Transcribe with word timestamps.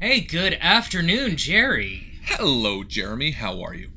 Hey, 0.00 0.20
good 0.20 0.58
afternoon, 0.60 1.36
Jerry. 1.36 2.18
Hello, 2.24 2.82
Jeremy. 2.84 3.32
How 3.32 3.62
are 3.62 3.74
you? 3.74 3.90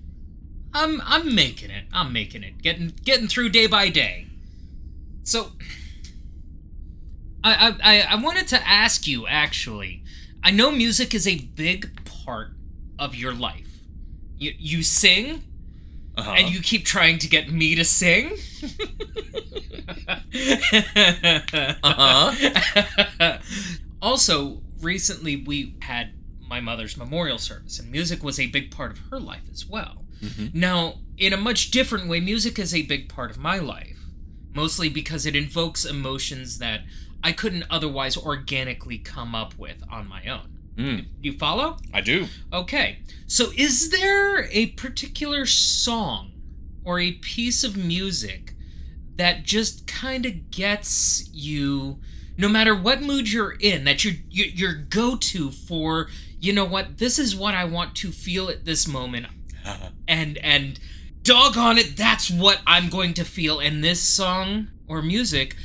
I'm 0.74 1.02
I'm 1.06 1.34
making 1.34 1.72
it. 1.72 1.86
I'm 1.92 2.14
making 2.14 2.44
it. 2.44 2.62
Getting 2.62 2.94
getting 3.04 3.28
through 3.28 3.50
day 3.50 3.68
by 3.68 3.90
day. 3.90 4.28
So 5.24 5.52
I 7.44 7.76
I 7.84 8.02
I 8.02 8.16
wanted 8.16 8.48
to 8.50 8.68
ask 8.68 9.08
you 9.08 9.28
actually. 9.28 10.04
I 10.44 10.52
know 10.52 10.72
music 10.72 11.14
is 11.14 11.28
a 11.28 11.40
big 11.40 12.06
part 12.06 12.52
of 13.00 13.16
your 13.16 13.34
life. 13.34 13.80
You 14.38 14.54
you 14.58 14.84
sing 14.84 15.44
Uh-huh. 16.18 16.32
and 16.38 16.50
you 16.50 16.62
keep 16.62 16.86
trying 16.86 17.20
to 17.20 17.28
get 17.30 17.52
me 17.52 17.76
to 17.76 17.84
sing? 17.86 18.32
Uh-huh. 21.84 23.38
also, 24.02 24.62
recently 24.82 25.36
we 25.38 25.76
had 25.82 26.14
my 26.48 26.60
mother's 26.62 26.96
memorial 26.98 27.38
service, 27.38 27.80
and 27.80 27.92
music 27.92 28.24
was 28.24 28.40
a 28.40 28.48
big 28.48 28.72
part 28.72 28.92
of 28.92 29.00
her 29.10 29.20
life 29.20 29.42
as 29.52 29.66
well. 29.66 30.06
Mhm. 30.22 30.54
Now, 30.54 31.00
in 31.18 31.34
a 31.34 31.38
much 31.38 31.72
different 31.72 32.08
way, 32.08 32.20
music 32.20 32.58
is 32.58 32.74
a 32.74 32.84
big 32.84 33.10
part 33.10 33.30
of 33.32 33.38
my 33.38 33.58
life, 33.60 33.98
mostly 34.54 34.90
because 34.90 35.26
it 35.26 35.36
invokes 35.36 35.84
emotions 35.86 36.58
that 36.60 36.86
I 37.24 37.32
couldn't 37.34 37.66
otherwise 37.70 38.16
organically 38.16 38.98
come 39.00 39.36
up 39.36 39.58
with 39.58 39.84
on 39.90 40.08
my 40.08 40.26
own. 40.26 40.58
Mm, 40.78 41.06
You 41.22 41.34
follow? 41.34 41.78
I 41.92 42.02
do. 42.02 42.28
Okay. 42.54 43.00
So 43.26 43.52
is 43.56 43.90
there 43.90 44.48
a 44.52 44.68
particular 44.68 45.46
song 45.48 46.32
or 46.84 47.00
a 47.00 47.14
piece 47.14 47.64
of 47.64 47.76
music 47.76 48.54
that 49.18 49.44
just 49.44 49.88
kind 49.88 50.26
of 50.26 50.52
gets 50.52 51.28
you 51.34 52.00
no 52.38 52.48
matter 52.48 52.76
what 52.76 53.02
mood 53.02 53.32
you're 53.32 53.56
in 53.60 53.84
that 53.86 54.04
your 54.04 54.14
your, 54.30 54.74
go-to 54.74 55.52
for 55.52 56.08
you 56.40 56.54
know 56.54 56.66
what 56.66 56.98
this 56.98 57.18
is 57.20 57.36
what 57.36 57.54
I 57.54 57.66
want 57.66 57.96
to 57.98 58.12
feel 58.12 58.50
at 58.50 58.66
this 58.66 58.88
moment 58.88 59.28
uh-huh. 59.66 59.90
and 60.08 60.38
and 60.40 60.80
doggone 61.24 61.78
it 61.78 61.98
that's 61.98 62.30
what 62.30 62.62
I'm 62.66 62.90
going 62.90 63.14
to 63.16 63.26
feel 63.26 63.60
and 63.60 63.84
this 63.84 64.02
song 64.02 64.68
or 64.88 65.02
music 65.02 65.56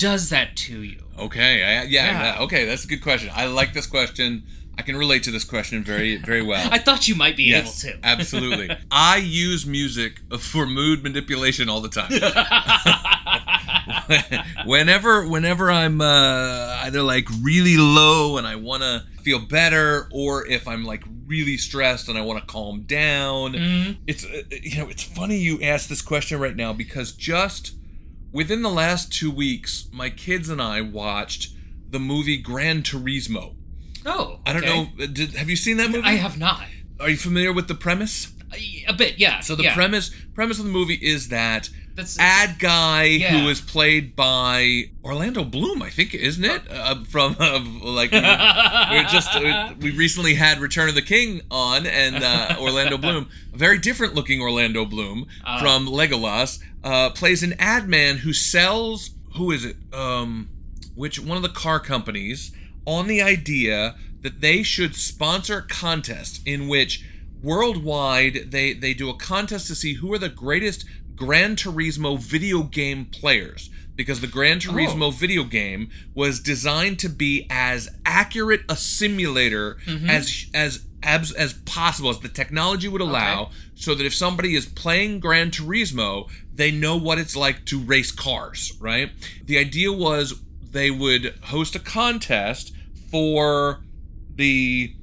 does 0.00 0.30
that 0.30 0.56
to 0.56 0.82
you. 0.82 0.98
Okay. 1.18 1.62
I, 1.62 1.82
yeah, 1.82 1.84
Yeah. 1.84 2.34
yeah. 2.34 2.42
Okay. 2.42 2.64
That's 2.64 2.84
a 2.84 2.88
good 2.88 3.02
question. 3.02 3.30
I 3.32 3.46
like 3.46 3.74
this 3.74 3.86
question. 3.86 4.42
I 4.78 4.82
can 4.82 4.96
relate 4.96 5.24
to 5.24 5.30
this 5.30 5.44
question 5.44 5.84
very, 5.84 6.16
very 6.16 6.42
well. 6.42 6.68
I 6.72 6.78
thought 6.78 7.06
you 7.06 7.14
might 7.14 7.36
be 7.36 7.44
yes, 7.44 7.84
able 7.84 7.98
to. 7.98 8.06
absolutely. 8.06 8.76
I 8.90 9.18
use 9.18 9.66
music 9.66 10.20
for 10.38 10.64
mood 10.64 11.02
manipulation 11.02 11.68
all 11.68 11.82
the 11.82 11.90
time. 11.90 12.10
whenever 14.64 15.26
whenever 15.26 15.70
I'm 15.70 16.00
uh, 16.00 16.80
either 16.84 17.02
like 17.02 17.28
really 17.42 17.76
low 17.76 18.36
and 18.36 18.46
I 18.46 18.56
want 18.56 18.82
to 18.82 19.04
feel 19.22 19.38
better, 19.38 20.08
or 20.12 20.46
if 20.46 20.66
I'm 20.68 20.84
like 20.84 21.04
really 21.26 21.56
stressed 21.56 22.08
and 22.08 22.18
I 22.18 22.22
want 22.22 22.40
to 22.40 22.46
calm 22.46 22.82
down, 22.82 23.52
Mhm. 23.54 23.98
it's 24.06 24.24
uh, 24.24 24.42
you 24.62 24.78
know 24.78 24.88
it's 24.88 25.02
funny 25.02 25.38
you 25.38 25.60
ask 25.62 25.88
this 25.88 26.02
question 26.02 26.40
right 26.40 26.56
now 26.56 26.72
because 26.72 27.12
just 27.12 27.74
within 28.32 28.62
the 28.62 28.70
last 28.70 29.12
two 29.12 29.30
weeks, 29.30 29.88
my 29.92 30.10
kids 30.10 30.48
and 30.48 30.60
I 30.62 30.80
watched 30.80 31.50
the 31.88 31.98
movie 32.00 32.36
Gran 32.36 32.82
Turismo. 32.82 33.54
Oh, 34.06 34.40
I 34.46 34.52
don't 34.52 34.64
know. 34.64 34.88
uh, 35.02 35.06
Did, 35.12 35.34
have 35.34 35.50
you 35.50 35.56
seen 35.56 35.76
that 35.76 35.90
movie? 35.90 36.06
I 36.06 36.12
have 36.12 36.38
not. 36.38 36.64
Are 36.98 37.10
you 37.10 37.16
familiar 37.16 37.52
with 37.52 37.68
the 37.68 37.74
premise? 37.74 38.32
A 38.88 38.92
bit, 38.92 39.18
yeah. 39.18 39.40
So 39.40 39.54
the 39.54 39.64
yeah. 39.64 39.74
premise 39.74 40.10
premise 40.34 40.58
of 40.58 40.64
the 40.64 40.70
movie 40.72 40.98
is 41.00 41.28
that 41.28 41.68
That's 41.96 42.18
ad 42.18 42.58
guy 42.58 43.04
Yeah. 43.04 43.40
who 43.40 43.48
is 43.48 43.60
played 43.60 44.16
by 44.16 44.90
Orlando 45.04 45.44
Bloom, 45.44 45.82
I 45.82 45.90
think, 45.90 46.14
isn't 46.14 46.44
it? 46.44 46.62
Uh, 46.70 47.04
from 47.04 47.36
uh, 47.38 47.60
like 47.82 48.12
we 48.12 48.18
we're 48.20 49.04
just 49.10 49.34
uh, 49.34 49.74
we 49.80 49.90
recently 49.90 50.34
had 50.34 50.58
Return 50.58 50.88
of 50.88 50.94
the 50.94 51.02
King 51.02 51.40
on, 51.50 51.86
and 51.86 52.16
uh, 52.22 52.56
Orlando 52.60 52.96
Bloom, 53.04 53.28
a 53.52 53.56
very 53.56 53.78
different 53.78 54.14
looking 54.14 54.40
Orlando 54.40 54.84
Bloom 54.84 55.26
Uh. 55.44 55.60
from 55.60 55.86
Legolas, 55.86 56.60
uh, 56.84 57.10
plays 57.10 57.42
an 57.42 57.54
ad 57.58 57.88
man 57.88 58.18
who 58.18 58.32
sells 58.32 59.10
who 59.36 59.50
is 59.52 59.64
it? 59.64 59.76
Um, 59.92 60.48
which 60.94 61.18
one 61.20 61.36
of 61.36 61.42
the 61.42 61.48
car 61.48 61.78
companies 61.80 62.52
on 62.86 63.06
the 63.06 63.22
idea 63.22 63.94
that 64.22 64.40
they 64.40 64.62
should 64.62 64.94
sponsor 64.94 65.58
a 65.58 65.62
contest 65.62 66.40
in 66.46 66.68
which 66.68 67.04
worldwide 67.42 68.50
they 68.50 68.72
they 68.72 68.92
do 68.94 69.08
a 69.08 69.14
contest 69.14 69.66
to 69.66 69.74
see 69.74 69.94
who 69.94 70.12
are 70.12 70.18
the 70.18 70.28
greatest 70.28 70.84
Gran 71.20 71.54
Turismo 71.54 72.18
video 72.18 72.62
game 72.62 73.04
players 73.04 73.68
because 73.94 74.22
the 74.22 74.26
Gran 74.26 74.56
oh. 74.56 74.60
Turismo 74.60 75.12
video 75.12 75.44
game 75.44 75.90
was 76.14 76.40
designed 76.40 76.98
to 77.00 77.10
be 77.10 77.46
as 77.50 77.90
accurate 78.06 78.62
a 78.70 78.74
simulator 78.74 79.76
mm-hmm. 79.84 80.08
as 80.08 80.46
as 80.54 80.86
as 81.02 81.32
as 81.32 81.52
possible 81.52 82.08
as 82.08 82.20
the 82.20 82.28
technology 82.28 82.88
would 82.88 83.02
allow 83.02 83.50
so 83.74 83.94
that 83.94 84.06
if 84.06 84.14
somebody 84.14 84.56
is 84.56 84.64
playing 84.64 85.20
Gran 85.20 85.50
Turismo 85.50 86.30
they 86.54 86.70
know 86.70 86.96
what 86.96 87.18
it's 87.18 87.36
like 87.36 87.66
to 87.66 87.78
race 87.78 88.10
cars 88.10 88.72
right? 88.80 89.10
The 89.44 89.58
idea 89.58 89.92
was 89.92 90.40
they 90.62 90.90
would 90.90 91.34
host 91.44 91.76
a 91.76 91.80
contest 91.80 92.72
for 93.10 93.82
the 94.36 94.94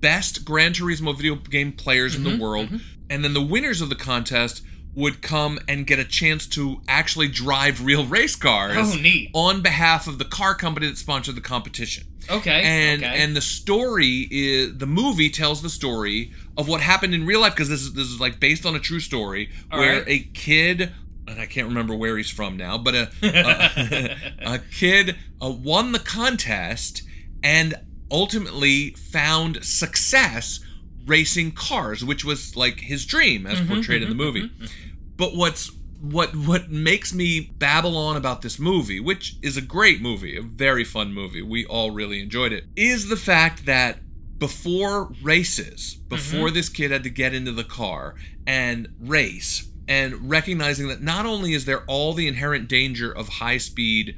best 0.00 0.44
Gran 0.44 0.72
Turismo 0.72 1.16
video 1.16 1.34
game 1.34 1.72
players 1.72 2.14
in 2.14 2.22
the 2.22 2.30
mm-hmm. 2.30 2.40
world, 2.40 2.66
mm-hmm. 2.66 2.76
and 3.10 3.24
then 3.24 3.34
the 3.34 3.42
winners 3.42 3.80
of 3.80 3.88
the 3.88 3.96
contest 3.96 4.62
would 4.96 5.20
come 5.22 5.60
and 5.68 5.86
get 5.86 5.98
a 5.98 6.04
chance 6.04 6.46
to 6.46 6.80
actually 6.88 7.28
drive 7.28 7.84
real 7.84 8.04
race 8.06 8.34
cars 8.34 8.76
Oh, 8.78 8.96
neat. 8.98 9.30
on 9.34 9.60
behalf 9.62 10.08
of 10.08 10.18
the 10.18 10.24
car 10.24 10.54
company 10.54 10.88
that 10.88 10.96
sponsored 10.96 11.36
the 11.36 11.40
competition. 11.42 12.04
Okay. 12.30 12.62
And 12.64 13.04
okay. 13.04 13.22
and 13.22 13.36
the 13.36 13.40
story 13.42 14.26
is 14.30 14.78
the 14.78 14.86
movie 14.86 15.30
tells 15.30 15.62
the 15.62 15.68
story 15.70 16.32
of 16.56 16.66
what 16.66 16.80
happened 16.80 17.14
in 17.14 17.24
real 17.26 17.40
life 17.40 17.52
because 17.54 17.68
this 17.68 17.82
is 17.82 17.92
this 17.92 18.08
is 18.08 18.18
like 18.18 18.40
based 18.40 18.66
on 18.66 18.74
a 18.74 18.80
true 18.80 18.98
story 18.98 19.50
All 19.70 19.78
where 19.78 19.98
right. 19.98 20.08
a 20.08 20.18
kid 20.20 20.92
and 21.28 21.40
I 21.40 21.46
can't 21.46 21.68
remember 21.68 21.94
where 21.94 22.16
he's 22.16 22.30
from 22.30 22.56
now, 22.56 22.78
but 22.78 22.94
a 22.94 23.10
a, 23.22 24.16
a 24.54 24.58
kid 24.58 25.14
uh, 25.42 25.50
won 25.50 25.92
the 25.92 25.98
contest 26.00 27.02
and 27.44 27.74
ultimately 28.10 28.90
found 28.90 29.62
success 29.64 30.60
racing 31.06 31.52
cars, 31.52 32.04
which 32.04 32.24
was 32.24 32.56
like 32.56 32.80
his 32.80 33.06
dream 33.06 33.46
as 33.46 33.58
Mm-hmm, 33.58 33.74
portrayed 33.74 34.02
in 34.02 34.08
mm-hmm, 34.08 34.18
the 34.18 34.24
movie. 34.24 34.42
Mm-hmm, 34.42 34.64
mm-hmm. 34.64 34.90
But 35.16 35.34
what's 35.36 35.70
what 36.00 36.36
what 36.36 36.70
makes 36.70 37.14
me 37.14 37.40
babble 37.58 37.96
on 37.96 38.16
about 38.16 38.42
this 38.42 38.58
movie, 38.58 39.00
which 39.00 39.36
is 39.42 39.56
a 39.56 39.62
great 39.62 40.00
movie, 40.02 40.36
a 40.36 40.42
very 40.42 40.84
fun 40.84 41.12
movie, 41.12 41.42
we 41.42 41.64
all 41.66 41.90
really 41.90 42.20
enjoyed 42.20 42.52
it, 42.52 42.64
is 42.76 43.08
the 43.08 43.16
fact 43.16 43.66
that 43.66 43.98
before 44.38 45.12
races, 45.22 45.94
before 46.08 46.50
this 46.50 46.68
kid 46.68 46.90
had 46.90 47.02
to 47.04 47.10
get 47.10 47.32
into 47.32 47.52
the 47.52 47.64
car 47.64 48.14
and 48.46 48.88
race, 49.00 49.68
and 49.88 50.28
recognizing 50.28 50.88
that 50.88 51.00
not 51.00 51.24
only 51.24 51.54
is 51.54 51.64
there 51.64 51.84
all 51.86 52.12
the 52.12 52.28
inherent 52.28 52.68
danger 52.68 53.10
of 53.10 53.28
high 53.28 53.56
speed 53.56 54.14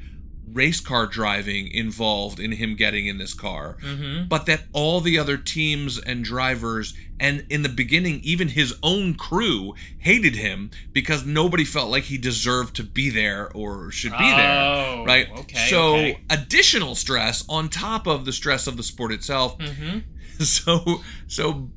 race 0.53 0.81
car 0.81 1.07
driving 1.07 1.69
involved 1.71 2.39
in 2.41 2.53
him 2.53 2.75
getting 2.77 3.07
in 3.07 3.19
this 3.19 3.35
car, 3.35 3.77
Mhm. 3.83 4.29
but 4.29 4.47
that 4.47 4.65
all 4.73 5.01
the 5.01 5.19
other 5.19 5.37
teams 5.37 5.99
and 5.99 6.25
drivers, 6.25 6.95
and 7.21 7.45
in 7.51 7.63
the 7.63 7.69
beginning, 7.69 8.21
even 8.23 8.49
his 8.49 8.75
own 8.83 9.15
crew, 9.15 9.75
hated 9.99 10.37
him 10.37 10.71
because 10.93 11.25
nobody 11.27 11.65
felt 11.65 11.91
like 11.91 12.05
he 12.05 12.19
deserved 12.19 12.75
to 12.77 12.83
be 12.83 13.11
there 13.11 13.51
or 13.53 13.91
should 13.91 14.13
be 14.13 14.31
there. 14.31 14.61
Oh, 14.61 15.05
Right? 15.07 15.29
okay, 15.39 15.67
So, 15.71 15.95
okay. 15.97 16.21
additional 16.31 16.95
stress 16.95 17.45
on 17.49 17.69
top 17.69 18.07
of 18.07 18.25
the 18.25 18.33
stress 18.33 18.67
of 18.67 18.77
the 18.77 18.83
sport 18.83 19.13
itself. 19.13 19.59
Mhm. 19.59 20.03
So, 20.41 21.03
so 21.27 21.73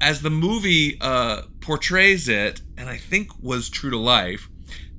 as 0.00 0.22
the 0.22 0.30
movie 0.30 0.96
uh, 1.02 1.42
portrays 1.60 2.28
it, 2.28 2.62
and 2.78 2.88
I 2.88 2.96
think 2.96 3.28
was 3.42 3.68
true 3.68 3.90
to 3.90 3.98
life, 3.98 4.48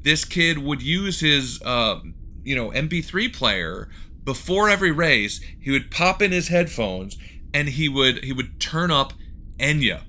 this 0.04 0.24
kid 0.24 0.60
would 0.60 0.84
use 0.84 1.20
his, 1.20 1.60
uh, 1.64 2.00
you 2.47 2.56
know, 2.56 2.69
MP3 2.72 3.34
player 3.34 3.90
before 4.24 4.69
every 4.69 4.91
race. 4.91 5.41
He 5.59 5.69
would 5.72 5.91
pop 5.91 6.22
in 6.22 6.31
his 6.31 6.47
headphones 6.47 7.18
and 7.53 7.68
he 7.69 7.90
would 7.90 8.24
he 8.24 8.31
would 8.34 8.60
turn 8.60 8.89
up 8.92 9.13
Enya. 9.60 10.04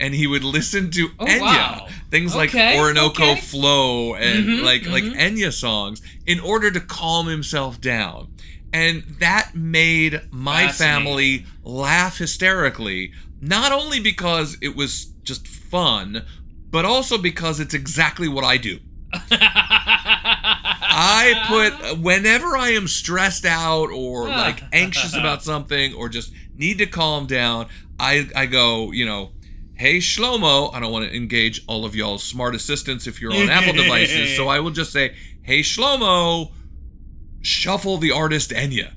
And 0.00 0.14
he 0.14 0.26
would 0.26 0.42
listen 0.42 0.90
to 0.92 1.10
Oh, 1.20 1.26
Enya, 1.26 1.40
wow. 1.40 1.88
things 2.10 2.34
like 2.34 2.54
Orinoco 2.54 3.32
okay. 3.32 3.40
Flow 3.40 4.14
and 4.14 4.44
Mhm, 4.46 4.62
like 4.64 4.86
like 4.86 5.04
mhm. 5.04 5.16
Enya 5.16 5.52
songs 5.52 6.00
in 6.26 6.40
order 6.40 6.70
to 6.70 6.80
calm 6.80 7.26
himself 7.28 7.80
down. 7.80 8.32
And 8.72 9.02
that 9.20 9.54
made 9.54 10.22
my 10.30 10.68
family 10.68 11.44
laugh 11.62 12.16
hysterically, 12.18 13.12
not 13.40 13.70
only 13.70 14.00
because 14.00 14.56
it 14.62 14.74
was 14.74 15.12
just 15.22 15.46
fun, 15.46 16.24
but 16.70 16.84
also 16.86 17.18
because 17.18 17.60
it's 17.60 17.74
exactly 17.74 18.28
what 18.28 18.44
I 18.44 18.56
do. 18.56 18.78
I 20.82 21.44
put 21.80 21.98
whenever 22.00 22.56
I 22.56 22.70
am 22.70 22.88
stressed 22.88 23.44
out 23.44 23.90
or 23.90 24.28
like 24.28 24.62
anxious 24.72 25.16
about 25.16 25.42
something 25.50 25.94
or 25.94 26.08
just 26.08 26.32
need 26.54 26.78
to 26.78 26.86
calm 26.86 27.26
down, 27.26 27.68
I 27.98 28.28
I 28.34 28.46
go, 28.46 28.92
you 28.92 29.06
know, 29.06 29.32
hey 29.74 29.98
Shlomo, 29.98 30.74
I 30.74 30.80
don't 30.80 30.92
want 30.92 31.08
to 31.08 31.16
engage 31.16 31.62
all 31.66 31.84
of 31.84 31.94
y'all's 31.94 32.24
smart 32.24 32.54
assistants 32.54 33.06
if 33.06 33.20
you're 33.20 33.32
on 33.32 33.48
Apple 33.50 33.72
devices, 33.74 34.36
so 34.36 34.48
I 34.48 34.60
will 34.60 34.70
just 34.70 34.92
say, 34.92 35.14
hey 35.42 35.60
Shlomo, 35.60 36.52
shuffle 37.40 37.98
the 37.98 38.10
artist 38.10 38.50
Enya. 38.50 38.92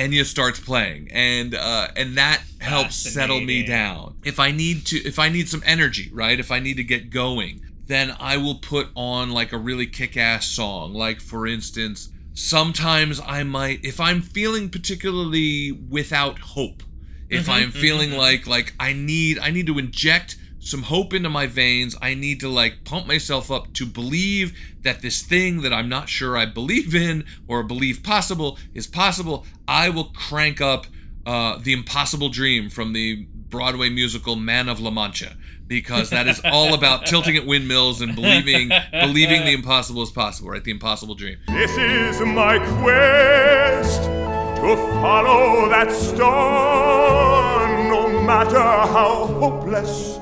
Enya 0.00 0.24
starts 0.24 0.60
playing, 0.60 1.08
and 1.12 1.54
uh, 1.54 1.88
and 1.96 2.16
that 2.16 2.42
helps 2.60 2.96
settle 2.96 3.40
me 3.40 3.62
down. 3.62 4.16
If 4.24 4.38
I 4.38 4.50
need 4.50 4.86
to, 4.86 4.96
if 4.96 5.18
I 5.18 5.28
need 5.28 5.48
some 5.48 5.62
energy, 5.66 6.10
right? 6.12 6.38
If 6.38 6.50
I 6.50 6.60
need 6.60 6.76
to 6.76 6.84
get 6.84 7.10
going, 7.10 7.60
then 7.86 8.14
I 8.18 8.36
will 8.36 8.56
put 8.56 8.88
on 8.94 9.30
like 9.30 9.52
a 9.52 9.58
really 9.58 9.86
kick-ass 9.86 10.46
song. 10.46 10.94
Like 10.94 11.20
for 11.20 11.46
instance, 11.46 12.08
sometimes 12.32 13.20
I 13.26 13.42
might, 13.42 13.84
if 13.84 14.00
I'm 14.00 14.20
feeling 14.22 14.70
particularly 14.70 15.72
without 15.72 16.38
hope, 16.56 16.82
if 17.28 17.46
Mhm, 17.46 17.52
I'm 17.52 17.70
feeling 17.72 18.10
mhm, 18.10 18.16
like 18.16 18.46
like 18.46 18.74
I 18.80 18.92
need 18.92 19.38
I 19.38 19.50
need 19.50 19.66
to 19.66 19.78
inject 19.78 20.36
some 20.60 20.82
hope 20.84 21.12
into 21.12 21.28
my 21.28 21.46
veins. 21.46 21.96
I 22.00 22.14
need 22.14 22.38
to 22.40 22.48
like 22.48 22.84
pump 22.84 23.06
myself 23.06 23.50
up 23.50 23.72
to 23.74 23.86
believe 23.86 24.56
that 24.82 25.02
this 25.02 25.22
thing 25.22 25.62
that 25.62 25.72
I'm 25.72 25.88
not 25.88 26.08
sure 26.08 26.36
I 26.36 26.46
believe 26.46 26.94
in 26.94 27.24
or 27.48 27.62
believe 27.62 28.02
possible 28.02 28.58
is 28.74 28.86
possible. 28.86 29.44
I 29.66 29.88
will 29.88 30.12
crank 30.14 30.60
up 30.60 30.86
uh, 31.26 31.58
the 31.58 31.72
Impossible 31.72 32.28
Dream 32.28 32.70
from 32.70 32.92
the 32.92 33.26
Broadway 33.50 33.90
musical 33.90 34.36
Man 34.36 34.68
of 34.68 34.80
La 34.80 34.90
Mancha 34.90 35.36
because 35.66 36.10
that 36.10 36.26
is 36.26 36.40
all 36.44 36.74
about 36.80 37.06
tilting 37.06 37.36
at 37.36 37.46
windmills 37.46 38.00
and 38.00 38.14
believing 38.14 38.70
believing 38.92 39.44
the 39.44 39.52
impossible 39.52 40.02
is 40.02 40.10
possible, 40.10 40.50
right? 40.50 40.62
The 40.62 40.70
Impossible 40.70 41.14
Dream. 41.14 41.38
This 41.48 41.70
is 41.78 42.20
my 42.20 42.58
quest 42.80 44.02
to 44.02 44.76
follow 45.00 45.68
that 45.70 45.90
star, 45.90 47.88
no 47.88 48.20
matter 48.22 48.58
how 48.58 49.26
hopeless, 49.26 50.18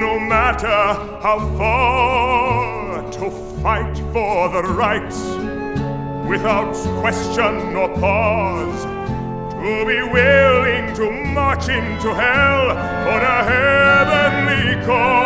no 0.00 0.18
matter 0.18 0.66
how 1.22 1.38
far, 1.56 3.10
to 3.12 3.30
fight 3.62 3.96
for 4.12 4.48
the 4.50 4.62
right 4.62 5.12
without 6.28 6.74
question 7.00 7.76
or 7.76 7.88
pause. 7.96 8.84
To 8.84 9.84
be 9.86 10.00
willing 10.02 10.94
to 10.94 11.10
march 11.34 11.68
into 11.68 12.14
hell 12.14 12.68
for 13.04 13.20
a 13.20 13.44
heavenly 13.44 14.86
cause. 14.86 15.20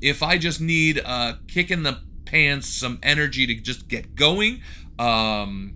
if 0.00 0.22
I 0.22 0.38
just 0.38 0.60
need 0.60 0.98
a 0.98 1.38
kick 1.48 1.70
in 1.70 1.82
the 1.82 1.98
pants, 2.24 2.68
some 2.68 2.98
energy 3.02 3.46
to 3.46 3.54
just 3.54 3.88
get 3.88 4.14
going, 4.14 4.62
um, 4.98 5.74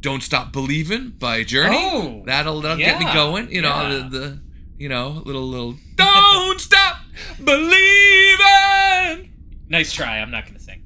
"Don't 0.00 0.22
Stop 0.22 0.52
Believing" 0.52 1.10
by 1.18 1.42
Journey. 1.44 1.76
Oh, 1.78 2.22
that'll, 2.26 2.60
that'll 2.60 2.76
get 2.78 2.98
me 2.98 3.06
going. 3.12 3.50
You 3.50 3.62
know 3.62 3.68
yeah. 3.68 4.08
the, 4.10 4.18
the 4.18 4.40
you 4.78 4.88
know 4.88 5.22
little 5.24 5.46
little 5.46 5.74
"Don't 5.96 6.60
Stop 6.60 6.98
Believing." 7.44 9.32
Nice 9.68 9.92
try. 9.92 10.18
I'm 10.18 10.30
not 10.30 10.46
gonna 10.46 10.60
sing. 10.60 10.82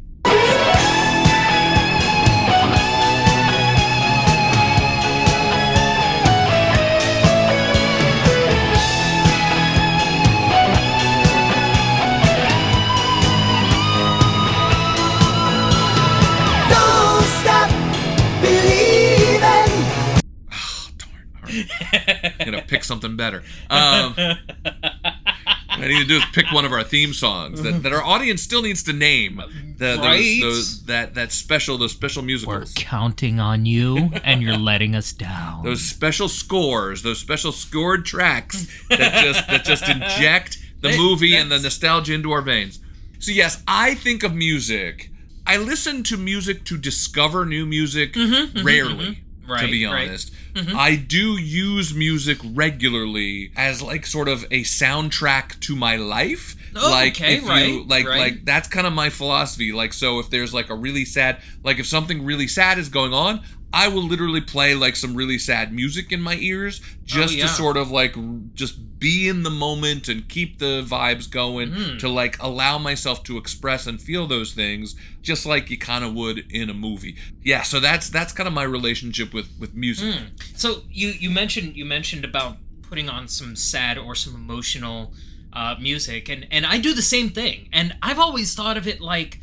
I'm 21.92 22.44
gonna 22.44 22.62
pick 22.62 22.84
something 22.84 23.16
better. 23.16 23.42
Um, 23.70 24.14
what 24.14 25.84
I 25.84 25.88
need 25.88 26.00
to 26.02 26.04
do 26.06 26.16
is 26.16 26.24
pick 26.32 26.52
one 26.52 26.64
of 26.64 26.72
our 26.72 26.84
theme 26.84 27.12
songs 27.14 27.62
that, 27.62 27.82
that 27.82 27.92
our 27.92 28.02
audience 28.02 28.42
still 28.42 28.62
needs 28.62 28.82
to 28.84 28.92
name. 28.92 29.40
The, 29.78 29.96
Right? 29.98 30.38
those, 30.40 30.40
those, 30.40 30.84
that 30.86 31.14
that 31.14 31.32
special 31.32 31.78
those 31.78 31.92
special 31.92 32.22
musicals. 32.22 32.74
We're 32.76 32.82
counting 32.82 33.40
on 33.40 33.66
you, 33.66 34.10
and 34.22 34.42
you're 34.42 34.56
letting 34.58 34.94
us 34.94 35.12
down. 35.12 35.64
those 35.64 35.82
special 35.82 36.28
scores, 36.28 37.02
those 37.02 37.18
special 37.18 37.52
scored 37.52 38.04
tracks 38.04 38.66
that 38.90 39.22
just 39.24 39.46
that 39.48 39.64
just 39.64 39.88
inject 39.88 40.58
the 40.80 40.96
movie 40.96 41.36
and 41.36 41.50
the 41.50 41.58
nostalgia 41.58 42.12
into 42.14 42.30
our 42.32 42.42
veins. 42.42 42.78
So 43.18 43.30
yes, 43.32 43.62
I 43.66 43.94
think 43.94 44.22
of 44.22 44.34
music. 44.34 45.10
I 45.46 45.56
listen 45.56 46.04
to 46.04 46.16
music 46.16 46.64
to 46.66 46.78
discover 46.78 47.44
new 47.44 47.66
music 47.66 48.14
rarely, 48.16 48.24
Mm-hmm, 48.62 49.21
Right, 49.48 49.60
to 49.62 49.66
be 49.66 49.84
right. 49.84 50.08
honest. 50.08 50.32
Mm-hmm. 50.54 50.78
I 50.78 50.96
do 50.96 51.32
use 51.32 51.94
music 51.94 52.38
regularly 52.44 53.50
as 53.56 53.82
like 53.82 54.06
sort 54.06 54.28
of 54.28 54.44
a 54.44 54.62
soundtrack 54.62 55.58
to 55.60 55.74
my 55.74 55.96
life. 55.96 56.54
Oh, 56.76 56.90
like 56.90 57.16
okay, 57.16 57.36
if 57.36 57.42
you 57.42 57.48
right, 57.48 57.88
like 57.88 58.06
right. 58.06 58.18
like 58.18 58.44
that's 58.44 58.68
kind 58.68 58.86
of 58.86 58.92
my 58.92 59.10
philosophy. 59.10 59.72
Like 59.72 59.92
so 59.92 60.20
if 60.20 60.30
there's 60.30 60.54
like 60.54 60.70
a 60.70 60.74
really 60.74 61.04
sad 61.04 61.38
like 61.64 61.78
if 61.78 61.86
something 61.86 62.24
really 62.24 62.46
sad 62.46 62.78
is 62.78 62.88
going 62.88 63.12
on, 63.12 63.42
I 63.74 63.88
will 63.88 64.02
literally 64.02 64.40
play 64.42 64.74
like 64.74 64.96
some 64.96 65.14
really 65.14 65.38
sad 65.38 65.72
music 65.72 66.12
in 66.12 66.20
my 66.20 66.34
ears 66.36 66.80
just 67.04 67.34
Oh, 67.34 67.36
yeah. 67.36 67.46
to 67.46 67.52
sort 67.52 67.76
of 67.76 67.90
like 67.90 68.14
just 68.54 68.98
be 68.98 69.28
in 69.28 69.42
the 69.42 69.50
moment 69.50 70.08
and 70.08 70.28
keep 70.28 70.58
the 70.58 70.84
vibes 70.86 71.28
going 71.30 71.70
Mm. 71.70 71.98
to 72.00 72.08
like 72.08 72.36
allow 72.40 72.78
myself 72.78 73.22
to 73.24 73.36
express 73.38 73.86
and 73.86 74.00
feel 74.00 74.26
those 74.26 74.52
things 74.52 74.94
just 75.22 75.44
like 75.46 75.70
you 75.70 75.78
kind 75.78 76.04
of 76.04 76.12
would 76.14 76.44
in 76.52 76.68
a 76.70 76.74
movie. 76.74 77.16
Yeah, 77.42 77.62
so 77.62 77.80
that's 77.80 78.10
that's 78.10 78.32
kind 78.32 78.46
of 78.46 78.52
my 78.52 78.62
relationship 78.64 79.32
with 79.34 79.48
with 79.58 79.74
music. 79.74 80.14
So 80.54 80.82
you 80.90 81.08
you 81.08 81.30
mentioned 81.30 81.76
you 81.76 81.84
mentioned 81.84 82.24
about 82.24 82.58
putting 82.82 83.08
on 83.08 83.26
some 83.26 83.56
sad 83.56 83.96
or 83.96 84.14
some 84.14 84.34
emotional 84.34 85.12
uh, 85.54 85.76
music, 85.80 86.28
and 86.28 86.46
and 86.50 86.64
I 86.66 86.78
do 86.78 86.94
the 86.94 87.02
same 87.02 87.30
thing. 87.30 87.68
And 87.72 87.96
I've 88.02 88.18
always 88.18 88.54
thought 88.54 88.76
of 88.76 88.86
it 88.86 89.00
like, 89.00 89.40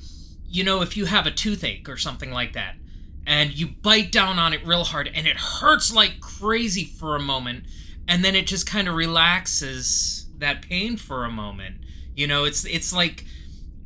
you 0.48 0.64
know, 0.64 0.82
if 0.82 0.96
you 0.96 1.06
have 1.06 1.26
a 1.28 1.32
toothache 1.32 1.88
or 1.90 1.98
something 1.98 2.32
like 2.32 2.54
that, 2.54 2.76
and 3.30 3.54
you 3.54 3.68
bite 3.68 4.12
down 4.12 4.40
on 4.40 4.54
it 4.54 4.66
real 4.66 4.84
hard, 4.84 5.10
and 5.14 5.28
it 5.28 5.38
hurts 5.38 5.94
like 5.94 6.20
crazy 6.20 6.84
for 6.84 7.16
a 7.16 7.20
moment, 7.20 7.64
and 8.08 8.26
then 8.26 8.36
it 8.36 8.48
just 8.48 8.66
kind 8.66 8.88
of 8.88 8.96
relaxes 8.96 10.26
that 10.40 10.64
pain 10.64 10.98
for 10.98 11.24
a 11.24 11.32
moment. 11.32 11.76
You 12.16 12.26
know, 12.26 12.44
it's 12.44 12.66
it's 12.66 12.92
like 12.92 13.26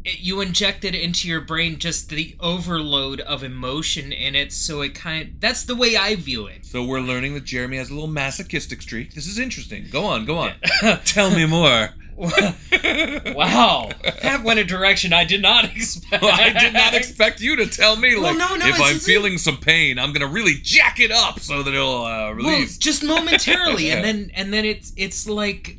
it, 0.06 0.20
you 0.22 0.40
inject 0.40 0.86
it 0.86 0.96
into 0.96 1.28
your 1.28 1.42
brain 1.42 1.78
just 1.78 2.10
the 2.10 2.38
overload 2.40 3.20
of 3.20 3.44
emotion 3.44 4.14
in 4.14 4.34
it 4.34 4.52
so 4.52 4.82
it 4.82 4.96
kind 4.96 5.30
of, 5.30 5.40
that's 5.40 5.64
the 5.64 5.76
way 5.76 5.96
i 5.96 6.14
view 6.16 6.46
it 6.46 6.66
So 6.66 6.84
we're 6.84 7.00
learning 7.00 7.36
that 7.36 7.44
Jeremy 7.46 7.78
has 7.78 7.90
a 7.90 7.94
little 7.94 8.10
masochistic 8.10 8.82
streak. 8.82 9.14
This 9.14 9.28
is 9.28 9.38
interesting. 9.38 9.88
Go 9.92 10.06
on, 10.06 10.26
go 10.26 10.38
on. 10.38 10.54
Tell 11.06 11.30
me 11.30 11.46
more. 11.46 11.90
wow 13.36 13.90
that 14.22 14.42
went 14.44 14.60
a 14.60 14.64
direction 14.64 15.14
i 15.14 15.24
did 15.24 15.42
not 15.42 15.66
expect 15.66 16.24
I 16.24 16.50
did 16.54 16.74
not 16.74 16.94
expect 16.94 17.40
you 17.42 17.56
to 17.58 17.68
tell 17.68 17.96
me 17.96 18.14
Well, 18.16 18.24
like 18.24 18.38
no, 18.38 18.56
no, 18.56 18.68
if 18.68 18.80
I'm 18.80 18.98
feeling 19.00 19.38
some 19.38 19.58
pain, 19.58 19.98
I'm 20.00 20.14
gonna 20.14 20.28
really 20.28 20.54
jack 20.62 21.00
it 21.00 21.12
up 21.12 21.40
so 21.40 21.64
that 21.64 21.74
it'll 21.74 22.04
uh, 22.06 22.36
well, 22.36 22.66
just 22.80 23.04
momentarily 23.04 23.92
and 23.92 24.04
then 24.06 24.32
and 24.36 24.54
then 24.54 24.66
it's 24.66 24.94
it's 24.98 25.28
like 25.28 25.78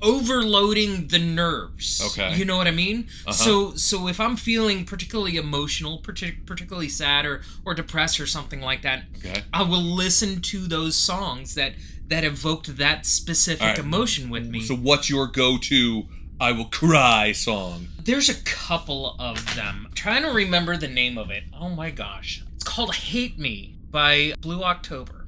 overloading 0.00 1.06
the 1.08 1.18
nerves 1.18 2.02
Okay. 2.04 2.34
you 2.36 2.44
know 2.44 2.56
what 2.56 2.66
i 2.66 2.72
mean 2.72 3.06
Uh-huh. 3.26 3.32
so 3.32 3.74
so 3.76 4.08
if 4.08 4.18
i'm 4.18 4.36
feeling 4.36 4.84
particularly 4.84 5.36
emotional 5.36 6.00
partic- 6.02 6.44
particularly 6.44 6.88
sad 6.88 7.24
or 7.24 7.42
or 7.64 7.72
depressed 7.74 8.18
or 8.18 8.26
something 8.26 8.60
like 8.60 8.82
that 8.82 9.04
okay. 9.18 9.42
i 9.52 9.62
will 9.62 9.80
listen 9.82 10.40
to 10.42 10.66
those 10.66 10.96
songs 10.96 11.54
that 11.54 11.74
that 12.12 12.24
evoked 12.24 12.76
that 12.76 13.06
specific 13.06 13.62
All 13.62 13.68
right. 13.68 13.78
emotion 13.78 14.28
with 14.28 14.46
me 14.46 14.60
So 14.60 14.76
what's 14.76 15.08
your 15.08 15.26
go-to 15.26 16.06
"I 16.38 16.52
will 16.52 16.66
cry" 16.66 17.32
song? 17.32 17.88
There's 18.04 18.28
a 18.28 18.34
couple 18.42 19.16
of 19.18 19.54
them. 19.56 19.86
I'm 19.88 19.94
trying 19.94 20.22
to 20.22 20.30
remember 20.30 20.76
the 20.76 20.88
name 20.88 21.16
of 21.16 21.30
it. 21.30 21.44
Oh 21.58 21.70
my 21.70 21.90
gosh. 21.90 22.44
It's 22.54 22.64
called 22.64 22.94
Hate 22.94 23.38
Me 23.38 23.76
by 23.90 24.34
Blue 24.40 24.62
October. 24.62 25.26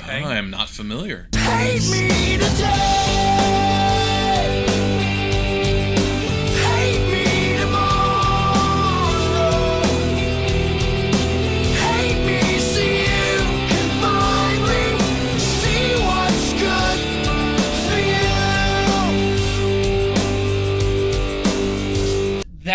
Okay. 0.00 0.22
I 0.22 0.36
am 0.36 0.50
not 0.50 0.68
familiar. 0.68 1.28
Hate 1.34 1.88
me 1.90 2.36
today. 2.36 3.05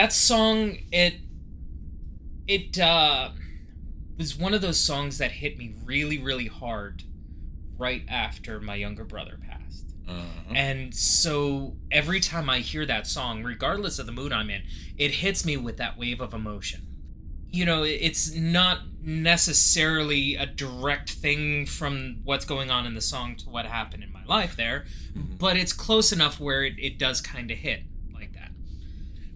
That 0.02 0.14
song 0.14 0.78
it 0.92 1.14
it 2.48 2.80
uh 2.80 3.30
was 4.18 4.36
one 4.36 4.56
of 4.56 4.62
those 4.62 4.80
songs 4.80 5.20
that 5.20 5.30
hit 5.32 5.60
me 5.60 5.76
really 5.86 6.18
really 6.18 6.48
hard 6.48 7.04
right 7.78 8.04
after 8.10 8.60
my 8.60 8.74
younger 8.74 9.04
brother 9.04 9.38
passed. 9.48 9.94
Uh-huh. 10.10 10.54
And 10.56 10.96
so 10.96 11.76
every 11.92 12.20
time 12.20 12.50
I 12.50 12.60
hear 12.62 12.84
that 12.88 13.06
song, 13.06 13.44
regardless 13.44 14.00
of 14.00 14.08
the 14.08 14.12
mood 14.12 14.34
I'm 14.34 14.50
in, 14.50 14.64
it 14.98 15.12
hits 15.12 15.46
me 15.46 15.56
with 15.56 15.78
that 15.78 16.00
wave 16.00 16.20
of 16.20 16.34
emotion. 16.34 16.82
You 17.52 17.66
know, 17.66 17.84
it's 17.84 18.34
not 18.34 18.80
necessarily 19.04 20.36
a 20.36 20.48
direct 20.48 21.12
thing 21.12 21.68
from 21.68 22.22
what's 22.24 22.46
going 22.46 22.72
on 22.72 22.88
in 22.88 22.96
the 22.96 23.02
song 23.02 23.36
to 23.36 23.50
what 23.52 23.68
happened 23.68 24.04
in 24.04 24.12
my 24.12 24.26
life 24.26 24.56
there, 24.56 24.86
Mhm. 25.14 25.38
but 25.38 25.58
it's 25.58 25.74
close 25.74 26.12
enough 26.12 26.40
where 26.40 26.64
it, 26.64 26.74
it 26.80 26.98
does 26.98 27.22
kind 27.22 27.52
of 27.52 27.60
hit. 27.60 27.84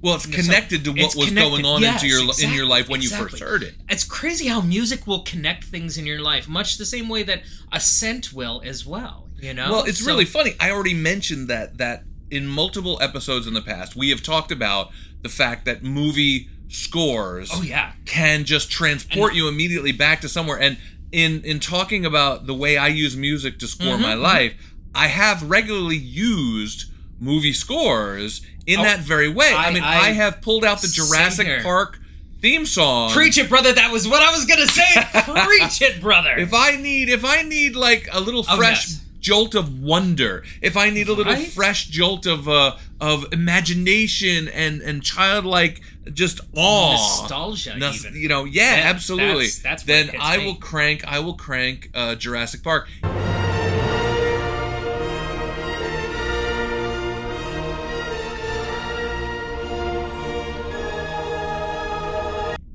Well, 0.01 0.15
it's 0.15 0.25
connected 0.27 0.83
to 0.85 0.91
what 0.91 0.99
it's 0.99 1.15
was 1.15 1.27
connected- 1.29 1.49
going 1.49 1.65
on 1.65 1.81
yes, 1.81 2.03
into 2.03 2.07
your 2.15 2.33
in 2.43 2.53
your 2.53 2.65
life 2.65 2.87
when 2.89 3.01
you 3.01 3.09
first 3.09 3.39
heard 3.39 3.63
it. 3.63 3.75
It's 3.89 4.03
crazy 4.03 4.47
how 4.47 4.61
music 4.61 5.07
will 5.07 5.21
connect 5.23 5.63
things 5.63 5.97
in 5.97 6.05
your 6.05 6.19
life, 6.21 6.47
much 6.47 6.77
the 6.77 6.85
same 6.85 7.09
way 7.09 7.23
that 7.23 7.41
a 7.71 7.79
scent 7.79 8.31
will 8.33 8.61
as 8.63 8.85
well. 8.85 9.29
You 9.41 9.53
know. 9.53 9.71
Well, 9.71 9.83
it's 9.83 9.99
So- 9.99 10.05
really 10.07 10.25
funny. 10.25 10.55
I 10.59 10.69
already 10.71 10.93
mentioned 10.93 11.47
that 11.47 11.77
that 11.79 12.03
in 12.29 12.45
multiple 12.47 12.97
episodes 13.01 13.47
in 13.47 13.53
the 13.53 13.61
past, 13.61 13.95
we 13.95 14.09
have 14.09 14.21
talked 14.23 14.51
about 14.51 14.91
the 15.21 15.29
fact 15.29 15.65
that 15.65 15.83
movie 15.83 16.49
scores 16.67 17.49
Oh 17.53 17.61
yeah. 17.61 17.93
can 18.05 18.43
just 18.45 18.69
transport 18.69 19.33
you 19.35 19.47
immediately 19.47 19.91
back 19.91 20.21
to 20.21 20.29
somewhere. 20.29 20.59
And 20.59 20.77
in 21.11 21.41
in 21.43 21.59
talking 21.59 22.05
about 22.05 22.45
the 22.47 22.53
way 22.53 22.77
I 22.77 22.87
use 22.87 23.15
music 23.15 23.57
to 23.59 23.67
score 23.67 23.93
Mm-hmm, 23.93 24.01
my 24.01 24.13
life, 24.15 24.53
I 24.93 25.07
have 25.07 25.41
regularly 25.43 25.97
used 25.97 26.85
movie 27.19 27.53
scores 27.53 28.41
in 28.67 28.79
Oh, 28.79 28.83
that 28.83 28.99
very 28.99 29.29
way. 29.29 29.53
I, 29.53 29.67
I- 29.69 29.73
mean, 29.73 29.83
I- 29.83 30.07
I, 30.07 30.11
have 30.11 30.41
pulled 30.41 30.65
out 30.65 30.81
the 30.81 30.87
Jurassic 30.87 31.47
here. 31.47 31.61
Park 31.63 31.99
theme 32.41 32.65
song. 32.65 33.11
Preach 33.11 33.37
it, 33.37 33.49
brother. 33.49 33.73
That 33.73 33.91
was 33.91 34.07
what 34.07 34.21
I 34.21 34.31
was 34.31 34.45
gonna 34.45 34.67
say. 34.67 34.83
Preach 35.45 35.81
it, 35.81 36.01
brother. 36.01 36.35
If 36.37 36.53
I 36.53 36.75
need 36.75 37.09
if 37.09 37.23
I 37.25 37.41
need 37.43 37.75
like 37.75 38.07
a 38.11 38.19
little 38.19 38.45
Oh, 38.49 38.57
fresh 38.57 38.87
yes. 38.89 39.01
jolt 39.19 39.55
of 39.55 39.81
wonder, 39.81 40.43
if 40.61 40.77
I 40.77 40.89
need 40.91 41.07
a 41.07 41.13
little 41.13 41.33
Right? 41.33 41.47
fresh 41.47 41.87
jolt 41.87 42.25
of 42.27 42.47
uh 42.47 42.75
of 43.01 43.25
imagination 43.33 44.47
and 44.49 44.81
and 44.81 45.01
childlike 45.03 45.81
just 46.13 46.39
awe. 46.55 46.91
Nostalgia, 46.91 47.77
Nos- 47.77 48.05
even. 48.05 48.19
you 48.21 48.27
know, 48.27 48.43
yeah, 48.45 48.75
Yeah, 48.77 48.83
absolutely. 48.89 49.47
that's- 49.47 49.59
that's 49.59 49.83
then 49.83 50.11
I 50.19 50.37
will 50.39 50.55
crank 50.55 51.03
I 51.07 51.19
will 51.19 51.33
crank 51.33 51.89
uh 51.95 52.13
Jurassic 52.15 52.61
Park. 52.61 52.87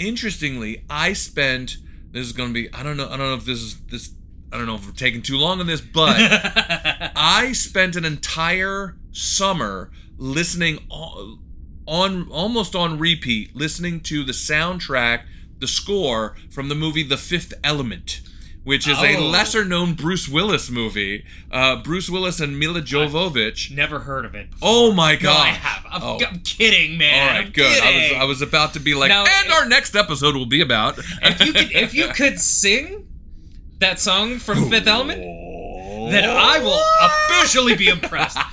Interestingly, 0.00 0.82
I 0.88 1.12
spent 1.12 1.76
this 2.10 2.26
is 2.26 2.32
going 2.32 2.48
to 2.48 2.54
be 2.54 2.72
I 2.72 2.82
don't 2.82 2.96
know 2.96 3.06
I 3.06 3.18
don't 3.18 3.28
know 3.28 3.34
if 3.34 3.44
this 3.44 3.60
is 3.60 3.80
this 3.82 4.12
I 4.50 4.56
don't 4.56 4.66
know 4.66 4.74
if 4.74 4.86
we're 4.86 4.92
taking 4.92 5.20
too 5.20 5.36
long 5.36 5.60
on 5.60 5.66
this, 5.66 5.82
but 5.82 6.16
I 7.16 7.52
spent 7.52 7.96
an 7.96 8.06
entire 8.06 8.96
summer 9.12 9.90
listening 10.16 10.78
on, 10.88 11.38
on 11.86 12.28
almost 12.30 12.74
on 12.74 12.98
repeat, 12.98 13.54
listening 13.54 14.00
to 14.00 14.24
the 14.24 14.32
soundtrack, 14.32 15.24
the 15.58 15.68
score 15.68 16.34
from 16.50 16.68
the 16.68 16.74
movie 16.74 17.02
The 17.02 17.18
Fifth 17.18 17.52
Element, 17.62 18.22
which 18.64 18.86
is 18.86 18.98
a 18.98 19.16
Oh. 19.16 19.26
lesser 19.28 19.64
known 19.64 19.94
Bruce 19.94 20.28
Willis 20.28 20.68
movie. 20.70 21.24
Uh, 21.50 21.76
Bruce 21.76 22.10
Willis 22.10 22.40
and 22.40 22.58
Milla 22.58 22.82
Jovovich. 22.82 23.70
Never 23.70 24.00
heard 24.00 24.24
of 24.24 24.34
it. 24.34 24.50
Before. 24.50 24.68
Oh 24.70 24.92
my 24.92 25.14
No, 25.14 25.18
god! 25.20 25.46
I 25.46 25.50
have. 25.50 25.86
I'm, 25.90 26.02
Oh. 26.02 26.18
I'm 26.26 26.40
kidding, 26.40 26.98
man. 26.98 27.22
All 27.22 27.34
right, 27.34 27.46
I'm 27.46 27.52
good. 27.52 27.82
I 27.82 27.92
was. 27.92 28.12
I 28.20 28.24
was 28.24 28.42
about 28.42 28.74
to 28.74 28.80
be 28.80 28.94
like, 28.94 29.08
Now, 29.08 29.24
and 29.24 29.46
if- 29.46 29.52
our 29.52 29.66
next 29.66 29.96
episode 29.96 30.34
will 30.36 30.46
be 30.46 30.60
about. 30.60 30.98
if 31.22 31.40
you 31.46 31.52
could, 31.52 31.72
if 31.72 31.94
you 31.94 32.08
could 32.08 32.38
sing 32.40 33.06
that 33.78 33.98
song 33.98 34.38
from 34.38 34.68
Fifth 34.68 34.86
Element, 34.86 35.20
then 36.12 36.24
I 36.28 36.58
will 36.58 36.80
officially 37.38 37.76
be 37.76 37.88
impressed. 37.88 38.36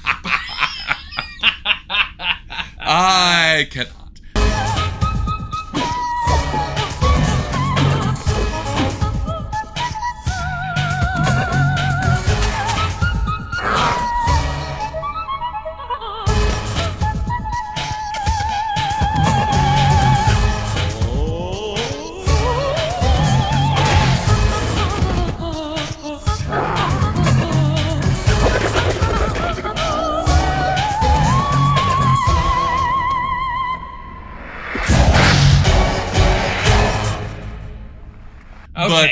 I 2.79 3.67
cannot. 3.69 4.06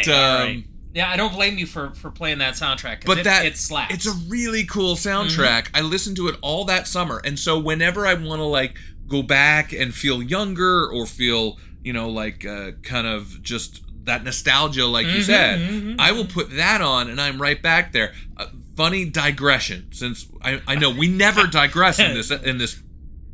But, 0.05 0.07
um, 0.07 0.41
right. 0.47 0.63
yeah, 0.93 1.09
I 1.09 1.17
don't 1.17 1.33
blame 1.33 1.57
you 1.57 1.65
for 1.65 1.91
for 1.91 2.09
playing 2.11 2.39
that 2.39 2.53
soundtrack. 2.55 3.05
but 3.05 3.19
it, 3.19 3.23
that 3.25 3.45
it 3.45 3.57
slaps. 3.57 3.93
It's 3.93 4.05
a 4.07 4.13
really 4.29 4.65
cool 4.65 4.95
soundtrack. 4.95 5.67
I 5.73 5.81
listened 5.81 6.15
to 6.17 6.27
it 6.27 6.35
all 6.41 6.65
that 6.65 6.87
summer, 6.87 7.21
and 7.23 7.37
so 7.39 7.59
whenever 7.59 8.05
I 8.05 8.13
want 8.13 8.39
to 8.39 8.45
like 8.45 8.77
go 9.07 9.21
back 9.21 9.71
and 9.71 9.93
feel 9.93 10.21
younger 10.23 10.87
or 10.89 11.05
feel 11.05 11.57
you 11.83 11.93
know 11.93 12.09
like 12.09 12.45
uh, 12.45 12.71
kind 12.83 13.05
of 13.07 13.41
just 13.43 13.81
that 14.05 14.23
nostalgia, 14.23 14.85
like 14.85 15.07
you 15.07 15.21
Mhm, 15.21 15.25
said, 15.25 15.59
mhm, 15.59 15.95
I 15.99 16.11
will 16.11 16.25
put 16.25 16.55
that 16.55 16.79
on, 16.81 17.09
and 17.09 17.19
I'm 17.19 17.41
right 17.41 17.59
back 17.61 17.91
there. 17.91 18.13
Uh, 18.37 18.45
funny 18.77 19.05
digression, 19.05 19.87
since 19.91 20.27
I, 20.43 20.61
I 20.67 20.75
know 20.75 20.91
we 20.91 21.07
never 21.07 21.47
digress 21.61 21.97
in 21.99 22.13
this 22.13 22.29
in 22.29 22.57
this 22.59 22.81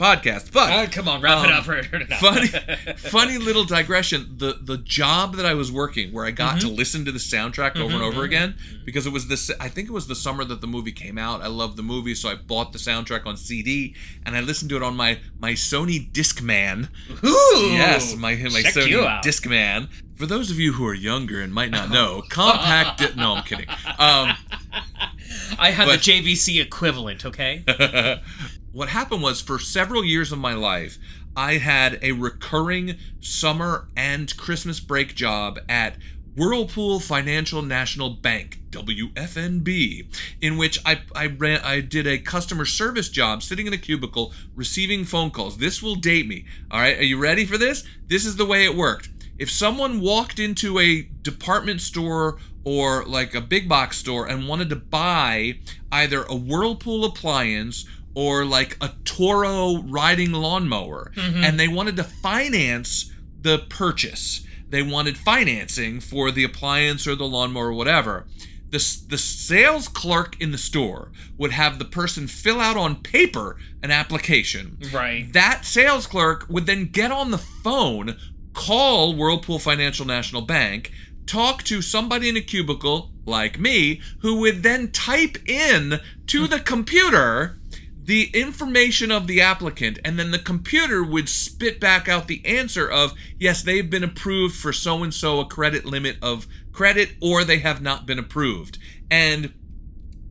podcast, 0.01 0.51
but 0.51 0.71
Oh, 0.73 0.87
come 0.91 1.07
on, 1.07 1.21
wrap 1.21 1.45
it 1.45 1.51
Um, 1.51 1.59
up. 1.59 1.67
it 1.93 2.11
up. 2.11 2.19
funny 2.19 2.47
funny 2.97 3.37
little 3.37 3.63
digression 3.65 4.35
the 4.37 4.57
the 4.61 4.77
job 4.77 5.35
that 5.35 5.45
i 5.45 5.53
was 5.53 5.71
working 5.71 6.11
where 6.11 6.25
i 6.25 6.31
got 6.31 6.57
Mm-hmm. 6.57 6.67
to 6.69 6.73
listen 6.73 7.05
to 7.05 7.11
the 7.11 7.19
soundtrack 7.19 7.75
over 7.77 7.93
and 7.93 8.01
over 8.03 8.23
again 8.23 8.55
because 8.85 9.05
it 9.05 9.13
was 9.13 9.27
this 9.27 9.51
i 9.59 9.67
think 9.69 9.87
it 9.89 9.91
was 9.91 10.07
the 10.07 10.15
summer 10.15 10.43
that 10.43 10.59
the 10.61 10.67
movie 10.67 10.91
came 10.91 11.17
out 11.17 11.41
i 11.41 11.47
loved 11.47 11.77
the 11.77 11.83
movie 11.83 12.15
so 12.15 12.29
i 12.29 12.35
bought 12.35 12.73
the 12.73 12.79
soundtrack 12.79 13.25
on 13.25 13.37
cd 13.37 13.93
and 14.25 14.35
i 14.35 14.39
listened 14.41 14.69
to 14.69 14.75
it 14.75 14.83
on 14.83 14.95
my 14.95 15.19
my 15.39 15.51
sony 15.53 16.11
discman 16.11 16.89
Ooh, 17.23 17.71
yes 17.71 18.15
my 18.15 18.33
my 18.35 18.63
sony 18.63 19.21
discman 19.21 19.87
for 20.15 20.25
those 20.25 20.49
of 20.51 20.59
you 20.59 20.73
who 20.73 20.85
are 20.85 20.93
younger 20.95 21.41
and 21.41 21.53
might 21.53 21.71
not 21.71 21.89
know 21.97 22.23
compact 22.29 22.99
di- 22.99 23.13
no 23.15 23.35
i'm 23.35 23.43
kidding 23.43 23.67
um 23.99 24.35
I 25.59 25.71
had 25.71 25.85
but- 25.85 26.01
the 26.03 26.11
JVC 26.11 26.61
equivalent. 26.61 27.25
Okay. 27.25 27.63
What 28.71 28.89
happened 28.89 29.21
was 29.21 29.41
for 29.41 29.59
several 29.59 30.03
years 30.03 30.31
of 30.31 30.39
my 30.39 30.53
life 30.53 30.97
i 31.35 31.53
had 31.53 31.99
a 32.01 32.11
recurring 32.11 32.97
summer 33.19 33.87
and 33.95 34.35
christmas 34.37 34.79
break 34.79 35.15
job 35.15 35.59
at 35.67 35.95
whirlpool 36.35 36.99
financial 36.99 37.61
national 37.61 38.09
bank 38.09 38.59
wfnb 38.71 40.05
in 40.39 40.57
which 40.57 40.79
i 40.85 41.01
i 41.13 41.27
ran 41.27 41.59
i 41.61 41.81
did 41.81 42.07
a 42.07 42.17
customer 42.17 42.65
service 42.65 43.09
job 43.09 43.43
sitting 43.43 43.67
in 43.67 43.73
a 43.73 43.77
cubicle 43.77 44.33
receiving 44.55 45.03
phone 45.03 45.29
calls. 45.29 45.57
This 45.57 45.81
will 45.81 45.95
date 45.95 46.27
me. 46.27 46.45
All 46.69 46.79
right 46.79 46.97
are 46.97 47.03
you 47.03 47.17
ready 47.17 47.45
for 47.45 47.57
this? 47.57 47.83
This 48.07 48.25
is 48.25 48.37
the 48.37 48.45
way 48.45 48.63
it 48.63 48.75
worked. 48.75 49.09
If 49.37 49.49
someone 49.49 50.01
walked 50.01 50.39
into 50.39 50.79
a 50.79 51.01
department 51.01 51.81
store 51.81 52.37
or 52.63 53.03
like 53.05 53.33
a 53.33 53.41
big 53.41 53.67
box 53.67 53.97
store 53.97 54.27
and 54.27 54.47
wanted 54.47 54.69
to 54.69 54.75
buy 54.75 55.57
either 55.91 56.23
a 56.23 56.35
Whirlpool 56.35 57.03
appliance 57.05 57.85
or 58.13 58.45
like 58.45 58.77
a 58.81 58.91
Toro 59.05 59.81
riding 59.83 60.31
lawnmower 60.31 61.11
mm-hmm. 61.15 61.43
and 61.43 61.59
they 61.59 61.67
wanted 61.67 61.95
to 61.97 62.03
finance 62.03 63.11
the 63.41 63.59
purchase. 63.69 64.45
They 64.69 64.81
wanted 64.81 65.17
financing 65.17 65.99
for 65.99 66.31
the 66.31 66.43
appliance 66.43 67.07
or 67.07 67.15
the 67.15 67.25
lawnmower 67.25 67.67
or 67.67 67.73
whatever. 67.73 68.25
The, 68.69 68.97
the 69.09 69.17
sales 69.17 69.89
clerk 69.89 70.39
in 70.39 70.51
the 70.51 70.57
store 70.57 71.11
would 71.37 71.51
have 71.51 71.77
the 71.77 71.85
person 71.85 72.27
fill 72.27 72.61
out 72.61 72.77
on 72.77 72.95
paper 72.95 73.57
an 73.83 73.91
application. 73.91 74.77
Right. 74.93 75.31
That 75.33 75.65
sales 75.65 76.07
clerk 76.07 76.45
would 76.47 76.67
then 76.67 76.85
get 76.85 77.11
on 77.11 77.31
the 77.31 77.37
phone, 77.37 78.17
call 78.53 79.13
Whirlpool 79.13 79.59
Financial 79.59 80.05
National 80.05 80.41
Bank, 80.41 80.93
talk 81.25 81.63
to 81.63 81.81
somebody 81.81 82.29
in 82.29 82.37
a 82.37 82.41
cubicle 82.41 83.11
like 83.25 83.59
me, 83.59 84.01
who 84.19 84.39
would 84.39 84.63
then 84.63 84.91
type 84.91 85.37
in 85.49 85.99
to 86.27 86.47
the 86.47 86.59
computer 86.59 87.57
the 88.11 88.29
information 88.33 89.09
of 89.09 89.25
the 89.25 89.39
applicant, 89.39 89.97
and 90.03 90.19
then 90.19 90.31
the 90.31 90.37
computer 90.37 91.01
would 91.01 91.29
spit 91.29 91.79
back 91.79 92.09
out 92.09 92.27
the 92.27 92.45
answer 92.45 92.85
of 92.85 93.13
yes, 93.39 93.63
they've 93.63 93.89
been 93.89 94.03
approved 94.03 94.53
for 94.53 94.73
so 94.73 95.01
and 95.01 95.13
so 95.13 95.39
a 95.39 95.45
credit 95.45 95.85
limit 95.85 96.17
of 96.21 96.45
credit, 96.73 97.11
or 97.21 97.45
they 97.45 97.59
have 97.59 97.81
not 97.81 98.05
been 98.05 98.19
approved. 98.19 98.77
And 99.09 99.53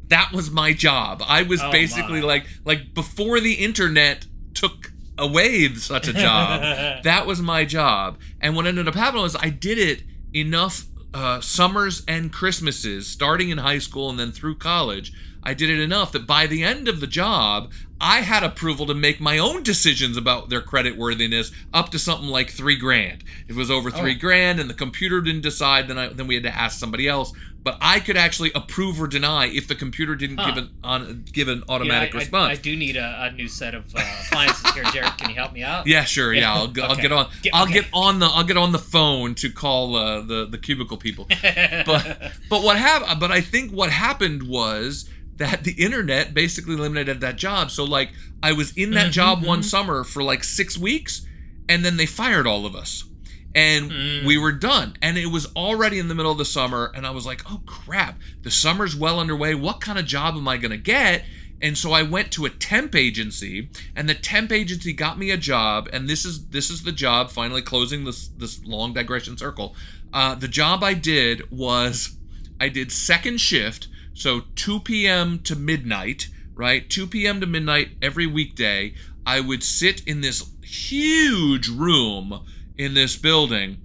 that 0.09 0.31
was 0.31 0.51
my 0.51 0.75
job. 0.75 1.23
I 1.27 1.41
was 1.41 1.63
Oh, 1.63 1.73
basically 1.73 2.21
my. 2.21 2.27
like 2.27 2.47
like 2.67 2.93
before 2.93 3.41
the 3.41 3.55
internet 3.55 4.27
took 4.53 4.93
away 5.17 5.73
such 5.75 6.07
a 6.07 6.13
job. 6.13 7.03
that 7.05 7.25
was 7.27 7.41
my 7.41 7.65
job. 7.65 8.19
And 8.43 8.55
what 8.55 8.67
ended 8.67 8.89
up 8.89 8.95
happening 8.95 9.23
was 9.23 9.37
I 9.37 9.49
did 9.49 9.79
it 9.79 10.03
enough 10.35 10.85
uh, 11.15 11.41
summers 11.41 12.05
and 12.07 12.31
Christmases, 12.31 13.07
starting 13.07 13.49
in 13.49 13.57
high 13.57 13.79
school 13.79 14.11
and 14.11 14.19
then 14.19 14.33
through 14.33 14.57
college. 14.57 15.15
I 15.43 15.55
did 15.55 15.71
it 15.71 15.81
enough 15.81 16.13
that 16.13 16.27
by 16.27 16.47
the 16.47 16.63
end 16.63 16.87
of 16.89 17.01
the 17.01 17.07
job, 17.07 17.73
I 18.01 18.21
had 18.21 18.43
approval 18.43 18.87
to 18.87 18.95
make 18.95 19.21
my 19.21 19.39
own 19.39 19.63
decisions 19.63 20.17
about 20.17 20.49
their 20.49 20.61
credit 20.63 20.97
worthiness 20.97 21.51
up 21.73 21.91
to 21.91 21.99
something 21.99 22.29
like 22.29 22.51
three 22.51 22.77
grand. 22.77 23.25
If 23.49 23.57
it 23.57 23.59
was 23.59 23.71
over 23.71 23.91
three 23.91 24.15
Oh. 24.17 24.19
grand 24.19 24.61
and 24.61 24.69
the 24.71 24.75
computer 24.75 25.21
didn't 25.21 25.43
decide, 25.43 25.89
then 25.89 25.99
I 25.99 26.09
then 26.09 26.27
we 26.27 26.35
had 26.35 26.45
to 26.45 26.55
ask 26.55 26.79
somebody 26.79 27.09
else. 27.09 27.33
But 27.63 27.77
I 27.83 28.01
could 28.01 28.17
actually 28.17 28.53
approve 28.55 28.99
or 29.03 29.07
deny 29.07 29.47
if 29.49 29.69
the 29.69 29.75
computer 29.75 30.15
didn't 30.17 30.37
give 30.37 30.57
an 30.57 30.71
on 30.83 31.25
give 31.31 31.49
an 31.49 31.63
automatic 31.69 32.15
I, 32.15 32.19
I- 32.19 32.21
response. 32.21 32.59
I, 32.59 32.63
do 32.63 32.75
need 32.75 32.97
a, 32.97 33.25
a 33.25 33.33
new 33.33 33.49
set 33.49 33.75
of 33.75 33.85
uh, 33.95 34.01
appliances 34.25 34.71
here, 34.73 34.85
Jared. 34.85 35.19
Can 35.19 35.29
you 35.29 35.37
help 35.37 35.53
me 35.53 35.63
out? 35.63 35.87
Yeah, 35.87 36.05
sure. 36.05 36.33
Yeah, 36.33 36.41
Yeah, 36.41 36.55
I'll, 36.55 36.69
go- 36.79 36.83
I'll 36.85 36.97
get 36.97 37.13
on. 37.13 37.31
Get- 37.43 37.55
I'll 37.55 37.65
okay. 37.65 37.75
get 37.75 37.87
on 37.93 38.19
the. 38.19 38.27
I'll 38.27 38.45
get 38.45 38.57
on 38.57 38.73
the 38.73 38.79
phone 38.79 39.35
to 39.37 39.51
call 39.51 39.95
uh, 39.97 40.23
the 40.23 40.47
the 40.47 40.57
cubicle 40.57 40.97
people. 40.97 41.27
but 41.87 42.33
but 42.49 42.63
what 42.63 42.79
happened? 42.79 43.21
But 43.21 43.31
I 43.31 43.43
think 43.43 43.73
what 43.73 43.91
happened 43.91 44.45
was 44.45 45.07
that 45.41 45.65
the 45.65 45.73
internet 45.73 46.33
basically 46.33 46.75
eliminated 46.75 47.21
that 47.21 47.37
job. 47.37 47.71
So 47.71 47.83
like 47.85 48.11
I 48.43 48.53
was 48.53 48.73
in 48.77 48.93
that 48.93 49.11
job 49.11 49.43
one 49.45 49.63
summer 49.65 50.05
for 50.05 50.23
like 50.23 50.45
six 50.45 50.79
weeks, 50.79 51.27
and 51.69 51.85
then 51.85 51.97
they 51.97 52.07
fired 52.07 52.47
all 52.47 52.65
of 52.67 52.75
us. 52.77 53.05
And 53.53 53.91
Mm. 53.91 54.25
we 54.27 54.39
were 54.39 54.53
done. 54.53 54.97
And 55.03 55.19
it 55.19 55.27
was 55.27 55.47
already 55.57 55.99
in 55.99 56.07
the 56.07 56.15
middle 56.15 56.31
of 56.31 56.39
the 56.39 56.45
summer. 56.45 56.93
And 56.95 57.05
I 57.05 57.11
was 57.11 57.27
like, 57.27 57.43
oh 57.51 57.61
crap, 57.67 58.17
the 58.43 58.51
summer's 58.51 58.95
well 58.95 59.19
underway. 59.19 59.57
What 59.57 59.81
kind 59.81 59.99
of 59.99 60.07
job 60.07 60.37
am 60.37 60.47
I 60.47 60.57
going 60.57 60.71
to 60.71 60.77
get? 60.77 61.25
And 61.61 61.77
so 61.77 61.91
I 61.93 62.03
went 62.03 62.31
to 62.33 62.47
a 62.47 62.51
temp 62.51 62.95
agency, 62.95 63.69
and 63.97 64.09
the 64.09 64.15
temp 64.15 64.51
agency 64.53 64.93
got 64.95 65.19
me 65.19 65.31
a 65.31 65.37
job. 65.37 65.89
And 65.93 66.09
this 66.09 66.25
is 66.25 66.47
this 66.47 66.71
is 66.71 66.85
the 66.85 66.93
job. 66.93 67.31
Finally, 67.31 67.63
closing 67.63 68.05
this 68.05 68.29
this 68.29 68.65
long 68.65 68.95
digression 68.95 69.37
circle. 69.37 69.75
Uh, 70.13 70.35
the 70.37 70.49
job 70.49 70.83
I 70.85 70.95
did 70.95 71.51
was 71.51 72.17
I 72.61 72.69
did 72.69 72.91
second 72.93 73.41
shift, 73.41 73.89
so 74.21 74.43
2 74.55 74.81
p.m. 74.81 75.39
to 75.45 75.57
midnight, 75.57 76.29
right? 76.55 76.89
2 76.91 77.07
p.m. 77.07 77.41
to 77.41 77.47
midnight 77.47 77.93
every 78.03 78.27
weekday. 78.27 78.93
I 79.25 79.41
would 79.41 79.63
sit 79.63 80.07
in 80.07 80.21
this 80.21 80.51
huge 80.63 81.69
room 81.69 82.45
in 82.77 82.93
this 82.93 83.17
building 83.17 83.79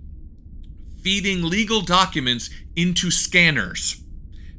feeding 1.02 1.44
legal 1.44 1.82
documents 1.82 2.50
into 2.76 3.12
scanners 3.12 4.02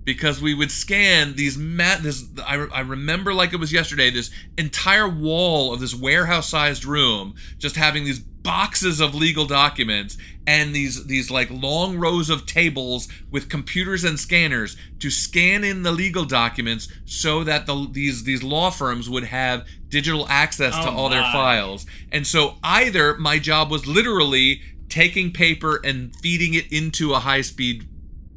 because 0.05 0.41
we 0.41 0.55
would 0.55 0.71
scan 0.71 1.35
these 1.35 1.59
mat 1.59 2.03
this 2.03 2.25
I, 2.47 2.55
I 2.73 2.81
remember 2.81 3.35
like 3.35 3.53
it 3.53 3.59
was 3.59 3.73
yesterday 3.73 4.11
this 4.11 4.31
entire 4.57 5.09
wall 5.09 5.75
of 5.75 5.81
this 5.81 5.95
warehouse 5.95 6.49
sized 6.49 6.85
room 6.85 7.35
just 7.59 7.77
having 7.77 8.05
these 8.05 8.21
boxes 8.47 9.01
of 9.01 9.13
legal 9.13 9.45
documents 9.45 10.17
and 10.47 10.73
these 10.73 11.07
these 11.07 11.33
like 11.33 11.51
long 11.51 11.99
rows 11.99 12.31
of 12.31 12.47
tables 12.47 13.09
with 13.29 13.49
computers 13.49 14.05
and 14.05 14.21
scanners 14.21 14.77
to 15.01 15.11
scan 15.11 15.65
in 15.65 15.83
the 15.83 15.91
legal 15.91 16.25
documents 16.25 16.87
so 17.05 17.43
that 17.43 17.67
the 17.67 17.89
these 17.91 18.23
these 18.23 18.45
law 18.45 18.71
firms 18.71 19.11
would 19.11 19.25
have 19.25 19.67
digital 19.89 20.29
access 20.29 20.77
to 20.77 20.89
Oh 20.89 20.97
all 20.97 21.09
their 21.09 21.25
files. 21.33 21.87
And 22.13 22.25
so 22.25 22.55
either 22.63 23.19
my 23.19 23.41
job 23.41 23.69
was 23.69 23.85
literally 23.85 24.61
taking 24.89 25.33
paper 25.33 25.81
and 25.83 26.15
feeding 26.15 26.55
it 26.55 26.73
into 26.73 27.15
a 27.15 27.19
high 27.19 27.41
speed 27.41 27.89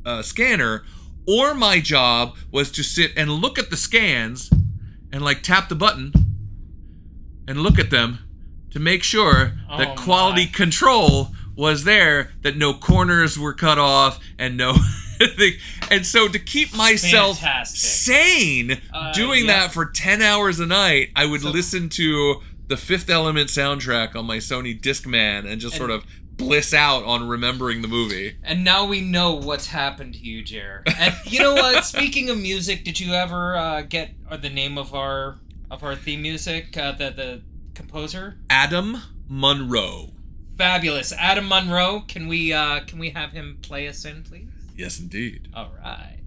uh, 0.08 0.24
scanner, 0.24 0.86
or 1.28 1.54
my 1.54 1.80
job 1.80 2.36
was 2.52 2.72
to 2.72 2.84
sit 2.84 3.12
and 3.16 3.30
look 3.30 3.60
at 3.60 3.70
the 3.70 3.78
scans 3.78 4.50
and 5.14 5.22
like 5.22 5.44
tap 5.44 5.70
the 5.70 5.76
button 5.76 6.12
and 7.48 7.62
look 7.62 7.78
at 7.78 7.92
them 7.92 8.18
to 8.72 8.80
make 8.80 9.04
sure 9.04 9.54
that 9.78 9.90
Oh, 9.98 10.02
quality 10.02 10.46
my. 10.46 10.52
control 10.52 11.30
was 11.56 11.84
there, 11.84 12.32
that 12.42 12.56
no 12.58 12.74
corners 12.74 13.38
were 13.38 13.54
cut 13.54 13.78
off 13.78 14.20
and 14.38 14.56
no. 14.58 14.76
And 15.92 16.06
so 16.06 16.30
to 16.30 16.40
keep 16.40 16.74
myself 16.76 17.40
Fantastic. 17.40 17.80
sane 17.80 18.82
Uh, 18.94 19.12
doing 19.12 19.48
that 19.48 19.74
for 19.74 19.86
10 19.86 20.22
hours 20.22 20.60
a 20.62 20.66
night, 20.66 21.10
I 21.16 21.26
would 21.26 21.42
So- 21.42 21.50
listen 21.50 21.90
to 21.90 22.42
the 22.68 22.78
Fifth 22.78 23.10
Element 23.10 23.50
soundtrack 23.50 24.16
on 24.16 24.26
my 24.26 24.38
Sony 24.38 24.80
Discman 24.80 25.46
and 25.46 25.60
just 25.60 25.74
And- 25.74 25.78
sort 25.80 25.92
of 25.92 26.06
bliss 26.38 26.74
out 26.74 27.04
on 27.04 27.28
remembering 27.28 27.82
the 27.82 27.88
movie. 27.90 28.36
And 28.44 28.64
now 28.64 28.86
we 28.86 29.02
know 29.02 29.34
what's 29.34 29.68
happened 29.68 30.14
to 30.14 30.20
you, 30.20 30.42
Jer. 30.42 30.84
And 30.98 31.14
you 31.26 31.40
know 31.40 31.54
what? 31.56 31.84
Speaking 31.94 32.30
of 32.30 32.38
music, 32.38 32.86
did 32.86 32.98
you 33.00 33.12
ever 33.14 33.58
uh, 33.58 33.82
get 33.82 34.12
uh, 34.30 34.38
the 34.38 34.50
name 34.50 34.78
of 34.78 34.94
our 34.94 35.40
of 35.70 35.84
our 35.84 35.96
theme 35.98 36.22
music? 36.22 36.78
Uh, 36.78 36.94
the 36.94 37.10
the 37.10 37.42
composer. 37.80 38.36
Adam 38.50 39.02
Monroe. 39.30 40.12
Fabulous, 40.58 41.14
Adam 41.14 41.48
Monroe. 41.48 42.04
Can 42.08 42.28
we 42.28 42.52
uh, 42.52 42.82
can 42.82 43.00
we 43.00 43.12
have 43.12 43.32
him 43.32 43.58
play 43.62 43.88
us 43.88 44.04
in, 44.04 44.24
please? 44.24 44.50
Yes, 44.76 45.00
indeed. 45.00 45.48
All 45.54 45.72
right. 45.82 46.20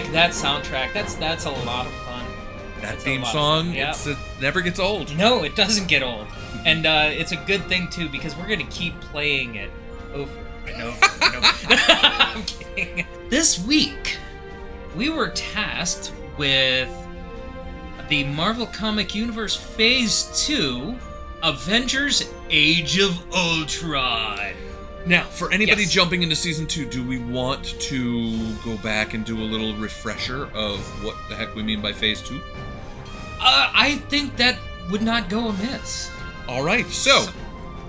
Like 0.00 0.12
that 0.12 0.30
soundtrack. 0.32 0.92
That's 0.92 1.14
that's 1.14 1.46
a 1.46 1.50
lot 1.50 1.86
of 1.86 1.92
fun. 1.92 2.24
That 2.82 2.94
It's 2.94 3.04
theme 3.04 3.24
song, 3.24 3.66
fun, 3.66 3.72
yeah. 3.72 3.90
it's, 3.90 4.06
it 4.06 4.18
never 4.40 4.60
gets 4.60 4.78
old. 4.78 5.16
No, 5.16 5.42
it 5.44 5.56
doesn't 5.56 5.88
get 5.88 6.02
old, 6.02 6.26
and 6.66 6.84
uh, 6.84 7.08
it's 7.10 7.32
a 7.32 7.36
good 7.36 7.64
thing 7.66 7.88
too 7.88 8.08
because 8.10 8.36
we're 8.36 8.48
gonna 8.48 8.64
keep 8.64 9.00
playing 9.00 9.54
it 9.54 9.70
over 10.12 10.30
and 10.66 10.82
over 10.82 11.06
and 11.22 11.36
over. 11.36 11.46
I'm 12.02 12.42
kidding. 12.42 13.06
This 13.30 13.58
week, 13.66 14.18
we 14.94 15.08
were 15.08 15.30
tasked 15.30 16.12
with 16.36 16.90
the 18.10 18.24
Marvel 18.24 18.66
Comic 18.66 19.14
Universe 19.14 19.56
Phase 19.56 20.30
Two, 20.46 20.94
Avengers: 21.42 22.30
Age 22.50 22.98
of 22.98 23.18
Ultron. 23.34 24.52
Now, 25.06 25.22
for 25.24 25.52
anybody 25.52 25.82
Yes. 25.82 25.92
jumping 25.92 26.22
into 26.24 26.34
season 26.34 26.66
two, 26.66 26.84
do 26.84 27.02
we 27.02 27.18
want 27.18 27.78
to 27.80 28.54
go 28.64 28.76
back 28.78 29.14
and 29.14 29.24
do 29.24 29.38
a 29.38 29.44
little 29.44 29.74
refresher 29.76 30.48
of 30.52 30.80
what 31.04 31.14
the 31.28 31.36
heck 31.36 31.54
we 31.54 31.62
mean 31.62 31.80
by 31.80 31.92
phase 31.92 32.20
two? 32.20 32.40
Uh, 33.40 33.70
I 33.72 34.02
think 34.08 34.36
that 34.36 34.56
would 34.90 35.02
not 35.02 35.28
go 35.28 35.48
amiss. 35.48 36.10
All 36.48 36.64
right, 36.64 36.86
so 36.90 37.26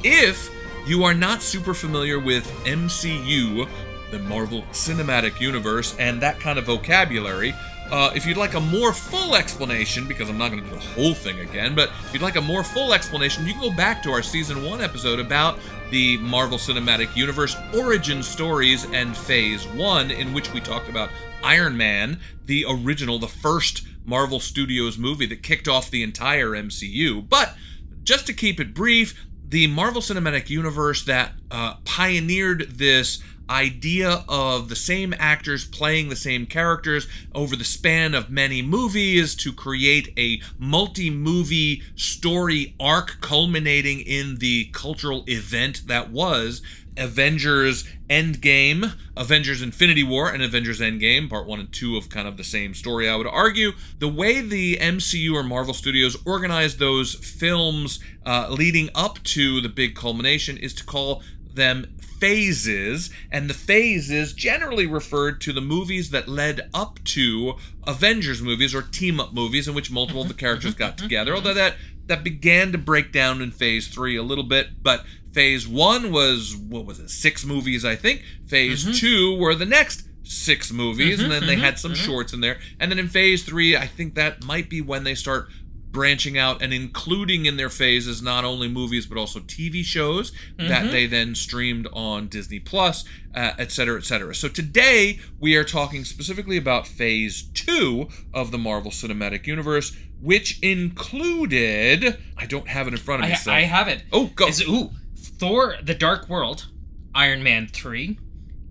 if 0.03 0.51
you 0.85 1.03
are 1.03 1.13
not 1.15 1.41
super 1.41 1.73
familiar 1.73 2.19
with 2.19 2.45
MCU, 2.65 3.67
the 4.11 4.19
Marvel 4.19 4.61
Cinematic 4.71 5.39
Universe, 5.41 5.95
and 5.97 6.21
that 6.21 6.39
kind 6.39 6.59
of 6.59 6.65
vocabulary, 6.65 7.53
uh, 7.91 8.11
if 8.15 8.25
you'd 8.25 8.37
like 8.37 8.53
a 8.53 8.59
more 8.59 8.93
full 8.93 9.35
explanation, 9.35 10.07
because 10.07 10.29
I'm 10.29 10.37
not 10.37 10.51
going 10.51 10.63
to 10.63 10.69
do 10.69 10.75
the 10.75 10.81
whole 10.81 11.13
thing 11.13 11.39
again, 11.39 11.75
but 11.75 11.89
if 12.05 12.13
you'd 12.13 12.21
like 12.21 12.35
a 12.35 12.41
more 12.41 12.63
full 12.63 12.93
explanation, 12.93 13.45
you 13.45 13.53
can 13.53 13.61
go 13.61 13.71
back 13.71 14.03
to 14.03 14.11
our 14.11 14.21
season 14.21 14.63
one 14.63 14.81
episode 14.81 15.19
about 15.19 15.59
the 15.89 16.17
Marvel 16.17 16.57
Cinematic 16.57 17.15
Universe 17.15 17.55
origin 17.73 18.21
stories 18.21 18.85
and 18.91 19.15
phase 19.15 19.65
one, 19.67 20.11
in 20.11 20.33
which 20.33 20.53
we 20.53 20.59
talked 20.59 20.89
about 20.89 21.09
Iron 21.43 21.77
Man, 21.77 22.19
the 22.45 22.65
original, 22.67 23.19
the 23.19 23.27
first 23.27 23.87
Marvel 24.05 24.39
Studios 24.39 24.97
movie 24.97 25.25
that 25.27 25.43
kicked 25.43 25.67
off 25.67 25.89
the 25.89 26.03
entire 26.03 26.49
MCU. 26.51 27.27
But 27.27 27.55
just 28.03 28.25
to 28.27 28.33
keep 28.33 28.59
it 28.59 28.73
brief, 28.73 29.25
the 29.47 29.67
Marvel 29.67 30.01
Cinematic 30.01 30.49
Universe 30.49 31.03
that 31.05 31.33
uh, 31.51 31.75
pioneered 31.85 32.71
this 32.71 33.23
idea 33.49 34.23
of 34.27 34.69
the 34.69 34.75
same 34.75 35.13
actors 35.17 35.65
playing 35.65 36.09
the 36.09 36.15
same 36.15 36.45
characters 36.45 37.07
over 37.33 37.55
the 37.55 37.63
span 37.63 38.13
of 38.13 38.29
many 38.29 38.61
movies 38.61 39.35
to 39.35 39.53
create 39.53 40.13
a 40.17 40.41
multi 40.57 41.09
movie 41.09 41.81
story 41.95 42.75
arc 42.79 43.17
culminating 43.21 43.99
in 44.01 44.37
the 44.37 44.65
cultural 44.73 45.23
event 45.27 45.87
that 45.87 46.09
was 46.09 46.61
Avengers 46.97 47.85
Endgame, 48.09 48.93
Avengers 49.15 49.61
Infinity 49.61 50.03
War, 50.03 50.29
and 50.29 50.41
Avengers 50.41 50.79
Endgame, 50.79 51.29
part 51.29 51.45
one 51.45 51.59
and 51.59 51.71
two 51.71 51.95
of 51.95 52.09
kind 52.09 52.27
of 52.27 52.37
the 52.37 52.43
same 52.43 52.73
story, 52.73 53.07
I 53.07 53.15
would 53.15 53.27
argue. 53.27 53.73
The 53.99 54.07
way 54.07 54.41
the 54.41 54.77
MCU 54.77 55.33
or 55.33 55.43
Marvel 55.43 55.73
Studios 55.73 56.17
organized 56.25 56.79
those 56.79 57.13
films 57.13 57.99
uh, 58.25 58.47
leading 58.49 58.89
up 58.95 59.21
to 59.23 59.61
the 59.61 59.69
big 59.69 59.95
culmination 59.95 60.57
is 60.57 60.73
to 60.75 60.83
call 60.83 61.21
them 61.57 61.97
phases, 62.19 63.09
and 63.31 63.49
the 63.49 63.53
phases 63.53 64.33
generally 64.33 64.87
referred 64.87 65.41
to 65.41 65.53
the 65.53 65.61
movies 65.61 66.09
that 66.11 66.27
led 66.27 66.69
up 66.73 67.03
to 67.03 67.55
Avengers 67.85 68.41
movies 68.41 68.73
or 68.73 68.81
team 68.81 69.19
up 69.19 69.33
movies 69.33 69.67
in 69.67 69.75
which 69.75 69.91
multiple 69.91 70.21
of 70.21 70.27
the 70.27 70.33
characters 70.33 70.73
got 70.73 70.97
together. 70.97 71.35
Although 71.35 71.53
that 71.53 71.75
that 72.07 72.23
began 72.23 72.71
to 72.71 72.77
break 72.77 73.11
down 73.11 73.41
in 73.41 73.51
phase 73.51 73.87
three 73.87 74.15
a 74.15 74.23
little 74.23 74.45
bit, 74.45 74.81
but 74.81 75.03
phase 75.33 75.67
one 75.67 76.11
was 76.11 76.55
what 76.55 76.85
was 76.85 76.99
it, 76.99 77.09
six 77.09 77.45
movies, 77.45 77.83
I 77.83 77.95
think. 77.95 78.23
Phase 78.47 78.83
mm-hmm. 78.83 78.93
two 78.93 79.37
were 79.37 79.53
the 79.53 79.65
next 79.65 80.07
six 80.23 80.71
movies, 80.71 81.19
and 81.19 81.31
mm-hmm, 81.31 81.39
then 81.39 81.47
they 81.47 81.55
had 81.55 81.75
mm-hmm, 81.75 81.93
some 81.93 81.95
shorts 81.95 82.33
in 82.33 82.41
there. 82.41 82.59
And 82.79 82.91
then 82.91 82.99
in 82.99 83.07
phase 83.07 83.43
three, 83.43 83.75
I 83.75 83.87
think 83.87 84.15
that 84.15 84.43
might 84.43 84.69
be 84.69 84.81
when 84.81 85.03
they 85.03 85.15
start 85.15 85.49
branching 85.97 86.37
out 86.37 86.61
and 86.61 86.75
including 86.75 87.47
in 87.47 87.57
their 87.57 87.71
phases 87.71 88.21
not 88.21 88.45
only 88.45 88.67
movies 88.67 89.07
but 89.07 89.17
also 89.17 89.39
TV 89.39 89.83
shows 89.83 90.31
that 90.59 90.91
they 90.91 91.07
then 91.07 91.33
streamed 91.33 91.87
on 91.91 92.27
Disney 92.27 92.59
Plus, 92.59 93.03
uh, 93.33 93.53
et 93.57 93.71
cetera, 93.71 93.97
et 93.97 94.03
cetera. 94.03 94.35
So 94.35 94.47
today 94.47 95.17
we 95.39 95.55
are 95.55 95.63
talking 95.63 96.05
specifically 96.05 96.55
about 96.55 96.85
Phase 96.85 97.49
Two 97.51 98.09
of 98.31 98.51
the 98.51 98.59
Marvel 98.59 98.91
Cinematic 98.91 99.47
Universe, 99.47 99.97
which 100.21 100.59
included 100.61 102.19
I 102.37 102.45
don't 102.45 102.67
have 102.67 102.85
it 102.87 102.93
in 102.93 102.99
front 102.99 103.23
of 103.23 103.29
I, 103.29 103.31
me. 103.31 103.35
so- 103.37 103.51
I 103.51 103.61
have 103.61 103.87
it. 103.87 104.03
Oh, 104.11 104.27
go. 104.27 104.49
Is, 104.49 104.61
ooh, 104.61 104.91
Thor: 105.17 105.77
The 105.81 105.95
Dark 105.95 106.29
World, 106.29 106.67
Iron 107.15 107.41
Man 107.41 107.67
three, 107.67 108.19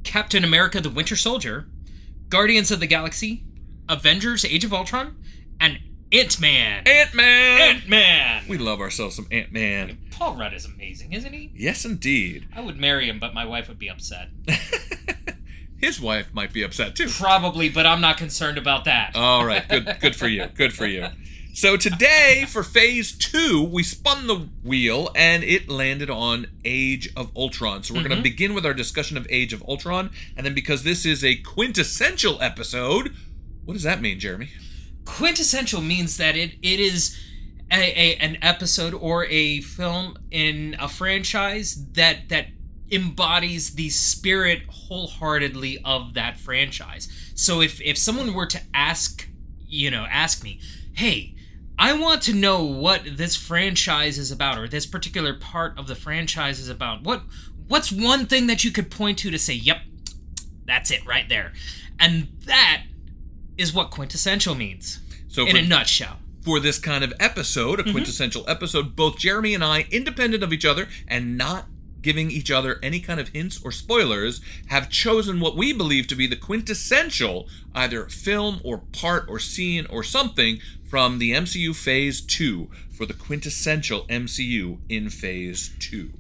Captain 0.05 0.45
America: 0.45 0.81
The 0.81 0.91
Winter 0.91 1.17
Soldier, 1.17 1.67
Guardians 2.29 2.71
of 2.71 2.79
the 2.79 2.87
Galaxy, 2.87 3.43
Avengers: 3.89 4.45
Age 4.45 4.65
of 4.65 4.73
Ultron, 4.73 5.17
and 5.59 5.81
Ant 6.13 6.41
Man. 6.41 6.87
Ant 6.87 7.15
Man. 7.15 7.61
Ant 7.61 7.89
Man. 7.89 8.45
We 8.49 8.59
love 8.59 8.81
ourselves 8.81 9.17
some 9.17 9.27
Ant 9.33 9.51
Man. 9.51 9.99
Paul 10.13 10.37
Rudd 10.37 10.55
is 10.55 10.65
amazing, 10.65 11.13
isn't 11.13 11.33
he? 11.33 11.51
Yes, 11.55 11.85
indeed. 11.85 12.47
I 12.55 12.61
would 12.61 12.79
marry 12.79 13.09
him, 13.09 13.19
but 13.19 13.35
my 13.35 13.45
wife 13.45 13.69
would 13.69 13.79
be 13.79 13.91
upset. 13.91 14.29
His 15.79 16.01
wife 16.01 16.33
might 16.33 16.53
be 16.53 16.63
upset 16.63 16.95
too. 16.95 17.09
Probably, 17.09 17.69
but 17.69 17.87
I'm 17.87 18.01
not 18.01 18.19
concerned 18.19 18.57
about 18.57 18.85
that. 18.85 19.17
All 19.17 19.45
right, 19.45 19.69
good, 19.69 19.97
good 20.01 20.17
for 20.17 20.29
you. 20.29 20.47
Good 20.47 20.73
for 20.73 20.87
you. 20.87 21.09
So 21.53 21.77
today, 21.77 22.45
for 22.47 22.63
Phase 22.63 23.13
Two, 23.13 23.65
we 23.65 23.83
spun 23.83 24.27
the 24.27 24.49
wheel 24.63 25.11
and 25.15 25.43
it 25.43 25.69
landed 25.69 26.09
on 26.09 26.47
Age 26.65 27.13
of 27.17 27.31
Ultron. 27.37 27.83
So 27.83 27.95
we're 27.95 28.01
going 28.01 28.11
to 28.11 28.17
mm-hmm. 28.17 28.23
begin 28.23 28.55
with 28.55 28.65
our 28.65 28.75
discussion 28.75 29.17
of 29.17 29.27
Age 29.29 29.53
of 29.53 29.63
Ultron, 29.69 30.11
and 30.37 30.47
then 30.47 30.55
because 30.55 30.83
this 30.83 31.05
is 31.05 31.25
a 31.25 31.37
quintessential 31.37 32.41
episode, 32.41 33.15
what 33.65 33.75
does 33.75 33.83
that 33.83 34.01
mean, 34.01 34.21
Jeremy? 34.21 34.51
Quintessential 35.07 35.81
means 35.81 36.19
that 36.19 36.37
it 36.37 36.53
it 36.63 36.81
is 36.81 37.19
a, 37.73 37.77
a 37.77 38.17
an 38.17 38.37
episode 38.43 38.93
or 38.93 39.25
a 39.27 39.61
film 39.63 40.19
in 40.31 40.77
a 40.79 40.89
franchise 40.89 41.87
that 41.93 42.29
that 42.29 42.49
embodies 42.93 43.75
the 43.75 43.89
spirit 43.89 44.63
wholeheartedly 44.69 45.79
of 45.85 46.15
that 46.15 46.39
franchise. 46.39 47.09
So 47.35 47.63
if 47.63 47.81
if 47.81 47.97
someone 47.97 48.35
were 48.35 48.47
to 48.47 48.61
ask, 48.75 49.27
you 49.67 49.91
know, 49.91 50.07
ask 50.11 50.45
me, 50.45 50.61
"Hey, 50.93 51.35
I 51.79 51.93
want 51.95 52.23
to 52.23 52.35
know 52.35 52.63
what 52.63 53.17
this 53.17 53.37
franchise 53.37 54.19
is 54.19 54.31
about 54.31 54.59
or 54.59 54.69
this 54.69 54.87
particular 54.87 55.35
part 55.35 55.79
of 55.79 55.87
the 55.87 55.95
franchise 55.95 56.59
is 56.59 56.69
about. 56.69 57.03
What 57.03 57.23
what's 57.69 57.91
one 57.91 58.27
thing 58.27 58.47
that 58.47 58.65
you 58.65 58.71
could 58.71 58.91
point 58.91 59.19
to 59.19 59.31
to 59.31 59.39
say, 59.39 59.55
"Yep, 59.55 59.81
that's 60.65 60.91
it 60.91 61.05
right 61.07 61.29
there." 61.29 61.53
And 61.99 62.29
that 62.45 62.85
is 63.59 63.73
what 63.73 63.91
quintessential 63.91 64.55
means 64.55 65.01
So 65.29 65.47
in 65.47 65.53
for, 65.53 65.59
a 65.59 65.63
nutshell. 65.63 66.19
for 66.43 66.61
this 66.61 66.79
kind 66.79 67.03
of 67.05 67.13
episode, 67.21 67.81
a 67.81 67.85
quintessential 67.91 68.45
episode, 68.49 68.95
both 68.97 69.19
Jeremy 69.19 69.55
and 69.55 69.65
I, 69.65 69.87
independent 69.91 70.43
of 70.43 70.53
each 70.53 70.65
other 70.65 70.89
and 71.09 71.37
not 71.37 71.67
giving 72.03 72.31
each 72.31 72.53
other 72.53 72.79
any 72.85 73.01
kind 73.01 73.19
of 73.19 73.29
hints 73.31 73.61
or 73.65 73.73
spoilers, 73.73 74.41
have 74.69 74.89
chosen 74.89 75.41
what 75.41 75.57
we 75.57 75.73
believe 75.73 76.07
to 76.07 76.15
be 76.15 76.27
the 76.29 76.37
quintessential 76.37 77.49
either 77.75 78.07
film 78.09 78.61
or 78.63 78.79
part 78.79 79.27
or 79.29 79.39
scene 79.41 79.87
or 79.91 80.05
something 80.05 80.61
from 80.89 81.19
the 81.19 81.33
MCU 81.33 81.75
Phase 81.75 82.21
2 82.21 82.71
for 82.97 83.07
the 83.07 83.13
quintessential 83.15 84.05
MCU 84.07 84.79
in 84.89 85.11
Phase 85.11 85.73
2. 85.81 86.13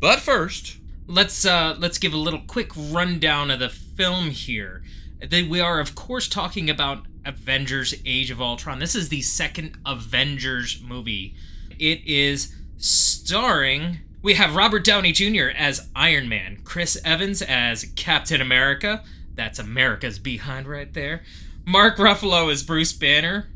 But 0.00 0.20
first, 0.20 0.78
Let's 1.10 1.46
uh 1.46 1.74
let's 1.78 1.96
give 1.96 2.12
a 2.12 2.18
little 2.18 2.42
quick 2.46 2.70
rundown 2.76 3.50
of 3.50 3.60
the 3.60 3.70
film 3.70 4.28
here. 4.28 4.82
We 5.20 5.60
are 5.60 5.80
of 5.80 5.94
course 5.94 6.28
talking 6.28 6.70
about 6.70 7.06
Avengers 7.24 7.94
Age 8.06 8.30
of 8.30 8.40
Ultron. 8.40 8.78
This 8.78 8.94
is 8.94 9.08
the 9.08 9.22
second 9.22 9.76
Avengers 9.84 10.80
movie. 10.82 11.34
It 11.78 12.06
is 12.06 12.54
starring 12.78 13.98
we 14.20 14.34
have 14.34 14.56
Robert 14.56 14.84
Downey 14.84 15.12
Jr. 15.12 15.48
as 15.56 15.88
Iron 15.94 16.28
Man, 16.28 16.58
Chris 16.64 17.00
Evans 17.04 17.40
as 17.40 17.84
Captain 17.94 18.40
America. 18.40 19.04
That's 19.34 19.60
America's 19.60 20.18
behind 20.18 20.66
right 20.66 20.92
there. 20.92 21.22
Mark 21.64 21.98
Ruffalo 21.98 22.50
as 22.50 22.64
Bruce 22.64 22.92
Banner. 22.92 23.48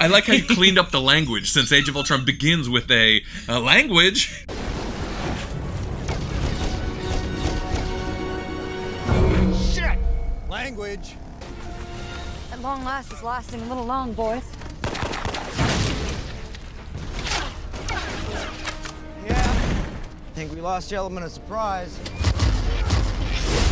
I 0.00 0.08
like 0.08 0.24
how 0.24 0.34
you 0.34 0.44
cleaned 0.44 0.78
up 0.78 0.90
the 0.90 1.00
language 1.00 1.50
since 1.50 1.72
Age 1.72 1.88
of 1.88 1.96
Ultron 1.96 2.26
begins 2.26 2.68
with 2.68 2.90
a, 2.90 3.22
a 3.48 3.58
language. 3.58 4.44
Language. 10.96 11.16
At 12.52 12.62
long 12.62 12.84
last 12.84 13.12
is 13.12 13.22
lasting 13.22 13.60
a 13.60 13.66
little 13.66 13.84
long, 13.84 14.12
boys. 14.14 14.42
Yeah. 19.26 19.34
I 19.34 20.34
Think 20.34 20.54
we 20.54 20.60
lost 20.60 20.88
the 20.88 20.96
element 20.96 21.26
of 21.26 21.32
surprise. 21.32 21.98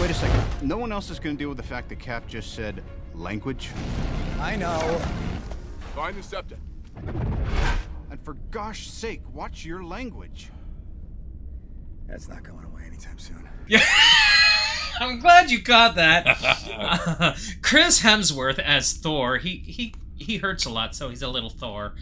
Wait 0.01 0.11
a 0.11 0.15
second. 0.15 0.69
No 0.69 0.77
one 0.77 0.93
else 0.93 1.09
is 1.09 1.19
going 1.19 1.37
to 1.37 1.39
deal 1.39 1.49
with 1.49 1.57
the 1.57 1.63
fact 1.63 1.89
that 1.89 1.99
Cap 1.99 2.27
just 2.27 2.55
said 2.55 2.83
language? 3.15 3.71
I 4.41 4.57
know. 4.57 5.01
Find 5.95 6.17
the 6.17 6.23
scepter. 6.23 6.57
And 8.11 8.21
for 8.23 8.35
gosh 8.51 8.89
sake, 8.89 9.23
watch 9.33 9.65
your 9.65 9.83
language. 9.83 10.51
That's 12.07 12.29
not 12.29 12.43
going 12.43 12.65
away 12.65 12.83
anytime 12.87 13.19
soon. 13.19 13.49
I'm 15.01 15.21
glad 15.21 15.51
you 15.51 15.61
got 15.61 15.97
that. 15.97 16.25
Chris 17.63 18.03
Hemsworth 18.03 18.59
as 18.59 18.93
Thor. 18.93 19.39
He 19.39 19.57
he 19.57 19.95
he 20.17 20.39
hurts 20.39 20.65
a 20.65 20.71
lot, 20.71 20.95
so 20.95 21.09
he's 21.09 21.23
a 21.23 21.29
little 21.29 21.51
Thor. 21.51 21.95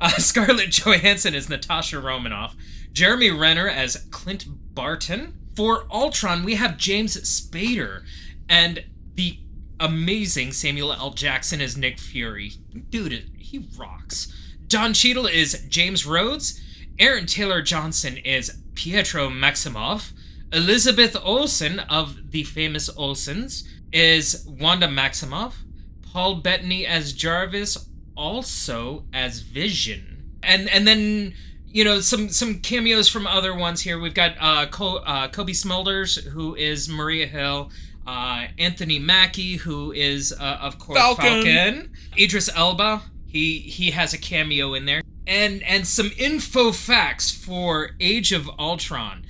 Uh, 0.00 0.08
Scarlett 0.10 0.70
Johansson 0.70 1.34
as 1.34 1.48
Natasha 1.48 2.00
Romanoff. 2.00 2.54
Jeremy 2.92 3.30
Renner 3.30 3.68
as 3.68 4.06
Clint 4.10 4.46
Barton. 4.74 5.38
For 5.54 5.86
Ultron, 5.90 6.44
we 6.44 6.56
have 6.56 6.76
James 6.76 7.16
Spader 7.16 8.02
and 8.48 8.84
the 9.14 9.38
amazing 9.80 10.52
Samuel 10.52 10.92
L. 10.92 11.10
Jackson 11.12 11.62
as 11.62 11.76
Nick 11.78 11.98
Fury. 11.98 12.52
Dude, 12.90 13.30
he 13.38 13.66
rocks. 13.78 14.32
Don 14.66 14.92
Cheadle 14.92 15.26
is 15.26 15.64
James 15.68 16.04
Rhodes. 16.04 16.60
Aaron 16.98 17.26
Taylor 17.26 17.62
Johnson 17.62 18.16
is 18.18 18.58
Pietro 18.74 19.28
Maximoff. 19.28 20.12
Elizabeth 20.52 21.16
Olsen 21.22 21.80
of 21.80 22.30
the 22.30 22.44
famous 22.44 22.88
Olsens 22.90 23.64
is 23.92 24.46
Wanda 24.46 24.86
Maximoff. 24.88 25.54
Paul 26.02 26.36
Bettany 26.36 26.86
as 26.86 27.12
Jarvis, 27.12 27.88
also 28.16 29.04
as 29.12 29.40
Vision. 29.40 30.38
And 30.42 30.68
and 30.70 30.86
then 30.86 31.34
you 31.66 31.84
know 31.84 32.00
some 32.00 32.28
some 32.30 32.60
cameos 32.60 33.08
from 33.08 33.26
other 33.26 33.54
ones 33.54 33.82
here. 33.82 33.98
We've 33.98 34.14
got 34.14 34.34
uh, 34.40 34.66
Co- 34.66 34.98
uh, 34.98 35.28
Cobie 35.28 35.52
Smulders, 35.52 36.22
who 36.22 36.54
is 36.54 36.88
Maria 36.88 37.26
Hill. 37.26 37.70
Uh, 38.06 38.46
Anthony 38.56 39.00
Mackie, 39.00 39.56
who 39.56 39.90
is 39.90 40.32
uh, 40.32 40.58
of 40.62 40.78
course 40.78 40.98
Falcon. 40.98 41.24
Falcon. 41.26 41.90
Idris 42.16 42.48
Elba, 42.54 43.02
he 43.26 43.58
he 43.58 43.90
has 43.90 44.14
a 44.14 44.18
cameo 44.18 44.74
in 44.74 44.86
there. 44.86 45.02
And 45.26 45.62
and 45.64 45.86
some 45.86 46.12
info 46.16 46.70
facts 46.70 47.32
for 47.32 47.90
Age 47.98 48.30
of 48.30 48.48
Ultron. 48.60 49.25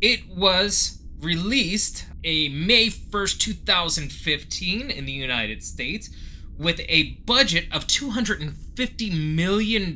It 0.00 0.28
was 0.28 1.02
released 1.20 2.06
a 2.24 2.48
May 2.48 2.88
1st, 2.88 3.38
2015 3.38 4.90
in 4.90 5.04
the 5.04 5.12
United 5.12 5.62
States 5.62 6.08
with 6.56 6.80
a 6.88 7.18
budget 7.26 7.66
of 7.70 7.86
$250 7.86 9.34
million 9.34 9.94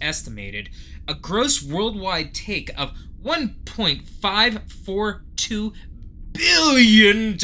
estimated, 0.00 0.70
a 1.06 1.12
gross 1.14 1.62
worldwide 1.62 2.32
take 2.34 2.70
of 2.78 2.94
$1.542 3.22 5.74
billion, 6.32 7.34
a 7.34 7.36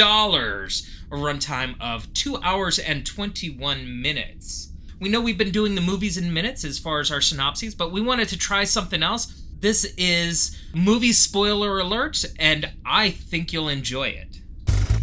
runtime 1.12 1.74
of 1.80 2.12
2 2.14 2.38
hours 2.38 2.78
and 2.78 3.04
21 3.06 4.02
minutes. 4.02 4.68
We 5.00 5.08
know 5.08 5.20
we've 5.20 5.38
been 5.38 5.50
doing 5.50 5.74
the 5.74 5.80
movies 5.80 6.18
in 6.18 6.32
minutes 6.32 6.64
as 6.64 6.78
far 6.78 7.00
as 7.00 7.10
our 7.10 7.22
synopses, 7.22 7.74
but 7.74 7.90
we 7.92 8.02
wanted 8.02 8.28
to 8.28 8.38
try 8.38 8.64
something 8.64 9.02
else. 9.02 9.39
This 9.60 9.92
is 9.98 10.58
movie 10.72 11.12
spoiler 11.12 11.78
alert, 11.80 12.24
and 12.38 12.70
I 12.82 13.10
think 13.10 13.52
you'll 13.52 13.68
enjoy 13.68 14.08
it. 14.08 14.40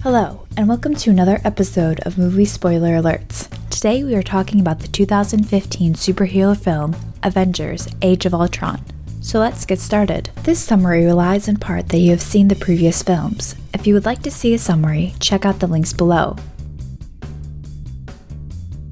Hello, 0.02 0.48
and 0.58 0.68
welcome 0.68 0.96
to 0.96 1.12
another 1.12 1.40
episode 1.44 2.00
of 2.00 2.18
Movie 2.18 2.46
Spoiler 2.46 3.00
Alerts. 3.00 3.50
Today 3.70 4.04
we 4.04 4.16
are 4.16 4.24
talking 4.24 4.60
about 4.60 4.80
the 4.80 4.88
2015 4.88 5.94
superhero 5.94 6.58
film 6.58 6.96
Avengers 7.22 7.88
Age 8.02 8.26
of 8.26 8.34
Ultron. 8.34 8.84
So 9.22 9.38
let's 9.38 9.64
get 9.64 9.78
started. 9.78 10.32
This 10.42 10.60
summary 10.60 11.06
relies 11.06 11.48
in 11.48 11.58
part 11.58 11.90
that 11.90 12.00
you 12.00 12.10
have 12.10 12.22
seen 12.24 12.48
the 12.48 12.56
previous 12.56 13.04
films. 13.04 13.54
If 13.76 13.86
you 13.86 13.94
would 13.94 14.06
like 14.06 14.24
to 14.24 14.32
see 14.32 14.56
a 14.56 14.58
summary, 14.58 15.14
check 15.20 15.46
out 15.46 15.60
the 15.60 15.68
links 15.68 15.94
below. 15.94 16.36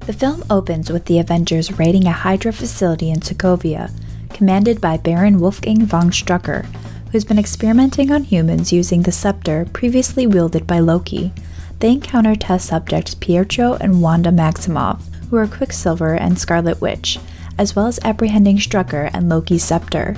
The 0.05 0.13
film 0.13 0.43
opens 0.51 0.91
with 0.91 1.05
the 1.05 1.17
Avengers 1.17 1.79
raiding 1.79 2.05
a 2.05 2.11
Hydra 2.11 2.53
facility 2.53 3.09
in 3.09 3.21
Sokovia, 3.21 3.91
commanded 4.35 4.81
by 4.81 4.97
Baron 4.97 5.39
Wolfgang 5.39 5.85
von 5.85 6.11
Strucker, 6.11 6.65
who's 7.11 7.23
been 7.23 7.39
experimenting 7.39 8.11
on 8.11 8.25
humans 8.25 8.73
using 8.73 9.01
the 9.01 9.11
scepter 9.11 9.65
previously 9.71 10.27
wielded 10.27 10.67
by 10.67 10.79
Loki. 10.79 11.31
They 11.79 11.93
encounter 11.93 12.35
test 12.35 12.67
subjects 12.67 13.15
Pietro 13.15 13.75
and 13.79 14.01
Wanda 14.01 14.31
Maximoff, 14.31 15.01
who 15.29 15.37
are 15.37 15.47
Quicksilver 15.47 16.15
and 16.15 16.37
Scarlet 16.37 16.81
Witch, 16.81 17.17
as 17.57 17.77
well 17.77 17.87
as 17.87 17.97
apprehending 18.03 18.57
Strucker 18.57 19.09
and 19.13 19.29
Loki's 19.29 19.63
scepter. 19.63 20.17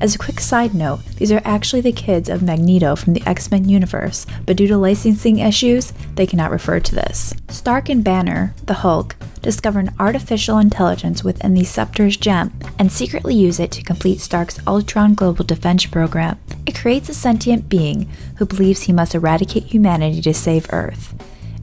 As 0.00 0.16
a 0.16 0.18
quick 0.18 0.40
side 0.40 0.74
note, 0.74 1.04
these 1.18 1.30
are 1.30 1.40
actually 1.44 1.82
the 1.82 1.92
kids 1.92 2.28
of 2.28 2.42
Magneto 2.42 2.96
from 2.96 3.12
the 3.12 3.22
X 3.24 3.52
Men 3.52 3.68
universe, 3.68 4.26
but 4.46 4.56
due 4.56 4.66
to 4.66 4.76
licensing 4.76 5.38
issues, 5.38 5.92
they 6.16 6.26
cannot 6.26 6.50
refer 6.50 6.80
to 6.80 6.94
this. 6.96 7.32
Stark 7.48 7.88
and 7.88 8.02
Banner, 8.02 8.52
the 8.66 8.74
Hulk, 8.74 9.14
discover 9.44 9.78
an 9.78 9.94
artificial 10.00 10.58
intelligence 10.58 11.22
within 11.22 11.54
the 11.54 11.64
Scepter's 11.64 12.16
gem 12.16 12.52
and 12.78 12.90
secretly 12.90 13.34
use 13.34 13.60
it 13.60 13.70
to 13.72 13.82
complete 13.82 14.20
Stark's 14.20 14.58
Ultron 14.66 15.14
Global 15.14 15.44
Defense 15.44 15.86
program. 15.86 16.38
It 16.66 16.74
creates 16.74 17.08
a 17.08 17.14
sentient 17.14 17.68
being 17.68 18.08
who 18.38 18.46
believes 18.46 18.82
he 18.82 18.92
must 18.92 19.14
eradicate 19.14 19.64
humanity 19.64 20.20
to 20.22 20.34
save 20.34 20.66
Earth. 20.72 21.14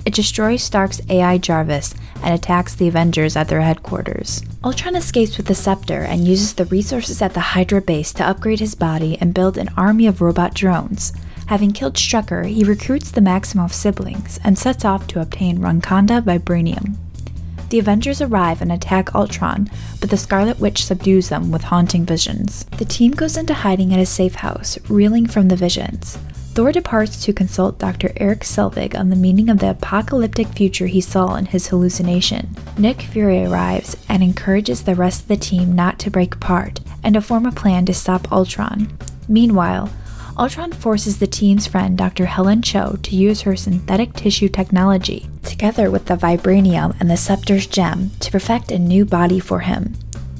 It 0.05 0.13
destroys 0.13 0.63
Stark's 0.63 1.01
AI 1.09 1.37
Jarvis 1.37 1.93
and 2.23 2.33
attacks 2.33 2.73
the 2.75 2.87
Avengers 2.87 3.35
at 3.35 3.47
their 3.47 3.61
headquarters. 3.61 4.43
Ultron 4.63 4.95
escapes 4.95 5.37
with 5.37 5.47
the 5.47 5.55
scepter 5.55 6.01
and 6.01 6.27
uses 6.27 6.53
the 6.53 6.65
resources 6.65 7.21
at 7.21 7.33
the 7.33 7.39
Hydra 7.39 7.81
base 7.81 8.13
to 8.13 8.27
upgrade 8.27 8.59
his 8.59 8.75
body 8.75 9.17
and 9.19 9.33
build 9.33 9.57
an 9.57 9.69
army 9.75 10.07
of 10.07 10.21
robot 10.21 10.53
drones. 10.53 11.13
Having 11.47 11.73
killed 11.73 11.95
Strucker, 11.95 12.47
he 12.47 12.63
recruits 12.63 13.11
the 13.11 13.21
Maximoff 13.21 13.73
siblings 13.73 14.39
and 14.43 14.57
sets 14.57 14.85
off 14.85 15.05
to 15.07 15.21
obtain 15.21 15.59
Wakanda 15.59 16.21
Vibranium. 16.21 16.95
The 17.71 17.79
Avengers 17.79 18.19
arrive 18.19 18.61
and 18.61 18.69
attack 18.69 19.15
Ultron, 19.15 19.71
but 20.01 20.09
the 20.09 20.17
Scarlet 20.17 20.59
Witch 20.59 20.83
subdues 20.83 21.29
them 21.29 21.51
with 21.51 21.63
haunting 21.63 22.05
visions. 22.05 22.65
The 22.77 22.83
team 22.83 23.13
goes 23.13 23.37
into 23.37 23.53
hiding 23.53 23.93
at 23.93 23.99
a 24.01 24.05
safe 24.05 24.35
house, 24.35 24.77
reeling 24.89 25.25
from 25.25 25.47
the 25.47 25.55
visions. 25.55 26.17
Thor 26.53 26.73
departs 26.73 27.23
to 27.23 27.31
consult 27.31 27.79
Dr. 27.79 28.11
Erik 28.17 28.41
Selvig 28.41 28.93
on 28.93 29.09
the 29.09 29.15
meaning 29.15 29.47
of 29.47 29.59
the 29.59 29.69
apocalyptic 29.69 30.49
future 30.49 30.87
he 30.87 30.99
saw 30.99 31.35
in 31.35 31.45
his 31.45 31.67
hallucination. 31.67 32.57
Nick 32.77 33.03
Fury 33.03 33.45
arrives 33.45 33.95
and 34.09 34.21
encourages 34.21 34.83
the 34.83 34.93
rest 34.93 35.21
of 35.21 35.27
the 35.29 35.37
team 35.37 35.73
not 35.73 35.97
to 35.99 36.11
break 36.11 36.35
apart 36.35 36.81
and 37.05 37.13
to 37.13 37.21
form 37.21 37.45
a 37.45 37.53
plan 37.53 37.85
to 37.85 37.93
stop 37.93 38.29
Ultron. 38.33 38.97
Meanwhile, 39.29 39.89
Ultron 40.37 40.73
forces 40.73 41.19
the 41.19 41.27
team's 41.27 41.67
friend 41.67 41.97
Dr. 41.97 42.25
Helen 42.25 42.63
Cho 42.63 42.97
to 43.03 43.15
use 43.15 43.41
her 43.43 43.55
synthetic 43.55 44.11
tissue 44.11 44.49
technology, 44.49 45.29
together 45.43 45.89
with 45.89 46.05
the 46.05 46.15
vibranium 46.15 46.95
and 46.99 47.09
the 47.09 47.17
scepter's 47.17 47.67
gem, 47.67 48.11
to 48.19 48.31
perfect 48.31 48.71
a 48.71 48.79
new 48.79 49.05
body 49.05 49.39
for 49.39 49.59
him. 49.61 49.95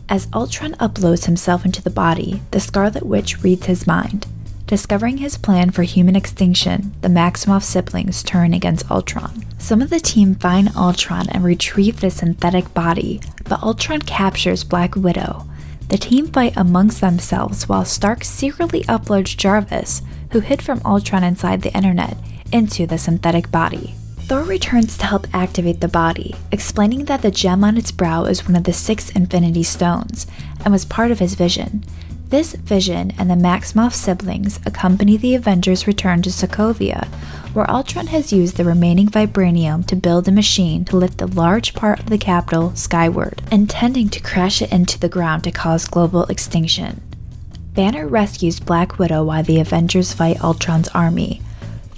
As 0.09 0.27
Ultron 0.33 0.73
uploads 0.73 1.25
himself 1.25 1.63
into 1.63 1.81
the 1.81 1.89
body, 1.89 2.41
the 2.51 2.59
Scarlet 2.59 3.05
Witch 3.05 3.43
reads 3.43 3.67
his 3.67 3.87
mind. 3.87 4.27
Discovering 4.67 5.17
his 5.17 5.37
plan 5.37 5.71
for 5.71 5.83
human 5.83 6.15
extinction, 6.15 6.93
the 7.01 7.07
Maximoff 7.09 7.63
siblings 7.63 8.23
turn 8.23 8.53
against 8.53 8.89
Ultron. 8.89 9.45
Some 9.57 9.81
of 9.81 9.89
the 9.89 9.99
team 9.99 10.35
find 10.35 10.75
Ultron 10.75 11.29
and 11.29 11.43
retrieve 11.43 11.99
the 11.99 12.09
synthetic 12.09 12.73
body, 12.73 13.21
but 13.43 13.61
Ultron 13.61 14.01
captures 14.01 14.63
Black 14.63 14.95
Widow. 14.95 15.45
The 15.89 15.97
team 15.97 16.27
fight 16.27 16.53
amongst 16.55 17.01
themselves 17.01 17.67
while 17.67 17.83
Stark 17.83 18.23
secretly 18.23 18.83
uploads 18.83 19.35
Jarvis, 19.35 20.01
who 20.31 20.39
hid 20.39 20.61
from 20.61 20.81
Ultron 20.85 21.23
inside 21.23 21.63
the 21.63 21.75
internet, 21.75 22.17
into 22.53 22.87
the 22.87 22.97
synthetic 22.97 23.51
body. 23.51 23.95
Thor 24.32 24.44
returns 24.44 24.98
to 24.98 25.06
help 25.06 25.28
activate 25.34 25.82
the 25.82 25.89
body, 25.89 26.34
explaining 26.54 27.04
that 27.04 27.22
the 27.22 27.32
gem 27.32 27.65
on 27.65 27.76
its 27.76 27.91
brow 27.91 28.24
is 28.24 28.46
one 28.46 28.56
of 28.56 28.63
the 28.63 28.72
six 28.72 29.10
Infinity 29.10 29.63
Stones 29.63 30.26
and 30.63 30.72
was 30.72 30.86
part 30.86 31.12
of 31.12 31.20
his 31.20 31.34
vision. 31.34 31.84
This 32.30 32.54
vision 32.54 33.12
and 33.17 33.30
the 33.30 33.36
Maximoff 33.36 33.91
siblings 33.91 34.58
accompany 34.65 35.17
the 35.17 35.36
Avengers' 35.36 35.86
return 35.86 36.22
to 36.22 36.30
Sokovia, 36.30 37.08
where 37.52 37.70
Ultron 37.70 38.08
has 38.08 38.32
used 38.32 38.56
the 38.56 38.63
remaining 38.63 39.10
vibranium 39.10 39.86
to 39.88 39.98
build 39.98 40.30
a 40.30 40.32
machine 40.32 40.86
to 40.86 40.96
lift 40.96 41.22
a 41.22 41.26
large 41.26 41.74
part 41.74 42.00
of 42.00 42.06
the 42.06 42.17
capital 42.17 42.74
skyward, 42.74 43.41
intending 43.52 44.08
to 44.08 44.22
crash 44.22 44.62
it 44.62 44.72
into 44.72 44.98
the 44.98 45.10
ground 45.10 45.44
to 45.44 45.52
cause 45.52 45.86
global 45.86 46.24
extinction. 46.28 47.02
Banner 47.74 48.08
rescues 48.08 48.62
Black 48.62 48.98
Widow 48.98 49.26
while 49.26 49.44
the 49.44 49.60
Avengers 49.60 50.13
fight 50.13 50.41
Ultron's 50.41 50.88
army. 50.94 51.41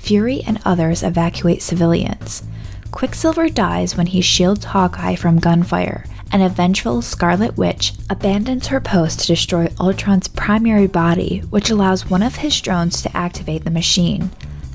Fury 0.03 0.41
and 0.45 0.59
others 0.65 1.01
evacuate 1.01 1.61
civilians. 1.61 2.43
Quicksilver 2.91 3.47
dies 3.47 3.95
when 3.95 4.07
he 4.07 4.19
shields 4.19 4.65
Hawkeye 4.65 5.15
from 5.15 5.39
gunfire, 5.39 6.03
and 6.29 6.43
a 6.43 7.01
Scarlet 7.01 7.55
Witch 7.57 7.93
abandons 8.09 8.67
her 8.67 8.81
post 8.81 9.21
to 9.21 9.27
destroy 9.27 9.69
Ultron's 9.79 10.27
primary 10.27 10.87
body, 10.87 11.39
which 11.49 11.69
allows 11.69 12.09
one 12.09 12.21
of 12.21 12.35
his 12.35 12.59
drones 12.59 13.01
to 13.01 13.15
activate 13.15 13.63
the 13.63 13.71
machine. 13.71 14.29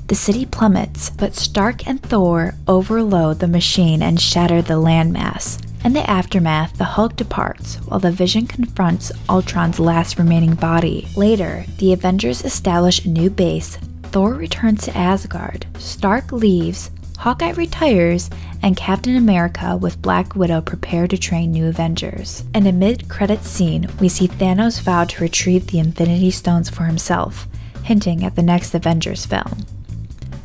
The 0.07 0.15
city 0.15 0.47
plummets, 0.47 1.11
but 1.11 1.35
Stark 1.35 1.87
and 1.87 2.01
Thor 2.01 2.55
overload 2.67 3.37
the 3.37 3.47
machine 3.47 4.01
and 4.01 4.19
shatter 4.19 4.63
the 4.63 4.81
landmass. 4.81 5.63
In 5.85 5.93
the 5.93 6.09
aftermath, 6.09 6.75
the 6.79 6.85
Hulk 6.85 7.15
departs 7.15 7.75
while 7.85 7.99
the 7.99 8.11
Vision 8.11 8.47
confronts 8.47 9.11
Ultron's 9.29 9.79
last 9.79 10.17
remaining 10.17 10.55
body. 10.55 11.07
Later, 11.15 11.65
the 11.77 11.93
Avengers 11.93 12.43
establish 12.43 13.05
a 13.05 13.09
new 13.09 13.29
base. 13.29 13.77
Thor 14.11 14.33
returns 14.33 14.83
to 14.85 14.97
Asgard. 14.97 15.67
Stark 15.77 16.31
leaves, 16.31 16.89
Hawkeye 17.19 17.51
retires, 17.51 18.29
and 18.63 18.75
Captain 18.75 19.15
America 19.15 19.77
with 19.77 20.01
Black 20.01 20.35
Widow 20.35 20.61
prepare 20.61 21.07
to 21.07 21.17
train 21.17 21.51
new 21.51 21.67
Avengers. 21.67 22.43
In 22.55 22.65
a 22.65 22.71
mid 22.71 23.07
credits 23.07 23.47
scene, 23.47 23.87
we 23.99 24.09
see 24.09 24.27
Thanos 24.27 24.81
vow 24.81 25.03
to 25.03 25.21
retrieve 25.21 25.67
the 25.67 25.79
Infinity 25.79 26.31
Stones 26.31 26.69
for 26.69 26.85
himself, 26.85 27.47
hinting 27.83 28.23
at 28.23 28.35
the 28.35 28.41
next 28.41 28.73
Avengers 28.73 29.25
film. 29.25 29.65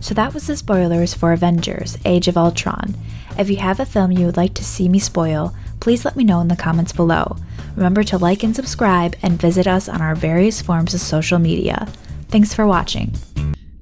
So 0.01 0.13
that 0.15 0.35
was 0.35 0.47
the 0.47 0.57
spoilers 0.57 1.15
for 1.15 1.33
Avengers 1.33 1.97
Age 2.05 2.29
of 2.29 2.37
Ultron. 2.37 2.95
If 3.39 3.49
you 3.49 3.57
have 3.57 3.81
a 3.81 3.87
film 3.87 4.13
you 4.13 4.27
would 4.27 4.37
like 4.37 4.55
to 4.55 4.65
see 4.65 4.89
me 4.91 4.99
spoil, 4.99 5.55
please 5.81 6.05
let 6.05 6.17
me 6.17 6.25
know 6.25 6.41
in 6.41 6.49
the 6.49 6.57
comments 6.57 6.93
below. 6.93 7.37
Remember 7.77 8.05
to 8.05 8.19
like 8.19 8.43
and 8.43 8.55
subscribe 8.55 9.17
and 9.23 9.41
visit 9.41 9.67
us 9.67 9.89
on 9.89 10.03
our 10.03 10.15
various 10.15 10.61
forms 10.61 10.93
of 10.93 11.01
social 11.01 11.39
media. 11.39 11.89
Thanks 12.29 12.53
for 12.53 12.67
watching. 12.67 13.15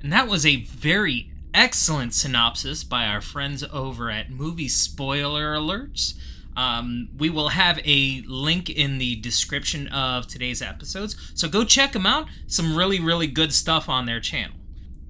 And 0.02 0.12
that 0.12 0.28
was 0.28 0.44
a 0.44 0.56
very 0.56 1.30
excellent 1.54 2.12
synopsis 2.12 2.82
by 2.82 3.06
our 3.06 3.20
friends 3.20 3.62
over 3.72 4.10
at 4.10 4.30
Movie 4.30 4.68
Spoiler 4.68 5.54
Alerts. 5.54 6.14
Um, 6.56 7.08
we 7.16 7.30
will 7.30 7.50
have 7.50 7.80
a 7.84 8.22
link 8.26 8.68
in 8.68 8.98
the 8.98 9.16
description 9.16 9.86
of 9.88 10.26
today's 10.26 10.60
episodes, 10.60 11.16
so 11.34 11.48
go 11.48 11.64
check 11.64 11.92
them 11.92 12.04
out. 12.04 12.26
Some 12.46 12.76
really, 12.76 13.00
really 13.00 13.26
good 13.26 13.54
stuff 13.54 13.88
on 13.88 14.06
their 14.06 14.20
channel. 14.20 14.56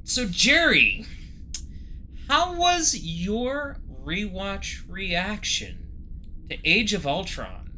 So, 0.04 0.26
Jerry, 0.28 1.06
how 2.28 2.54
was 2.54 2.96
your 2.96 3.78
rewatch 4.04 4.82
reaction 4.88 5.88
to 6.48 6.58
Age 6.64 6.92
of 6.92 7.06
Ultron? 7.06 7.72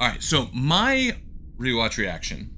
All 0.00 0.08
right, 0.08 0.22
so 0.22 0.48
my 0.52 1.16
rewatch 1.58 1.98
reaction, 1.98 2.50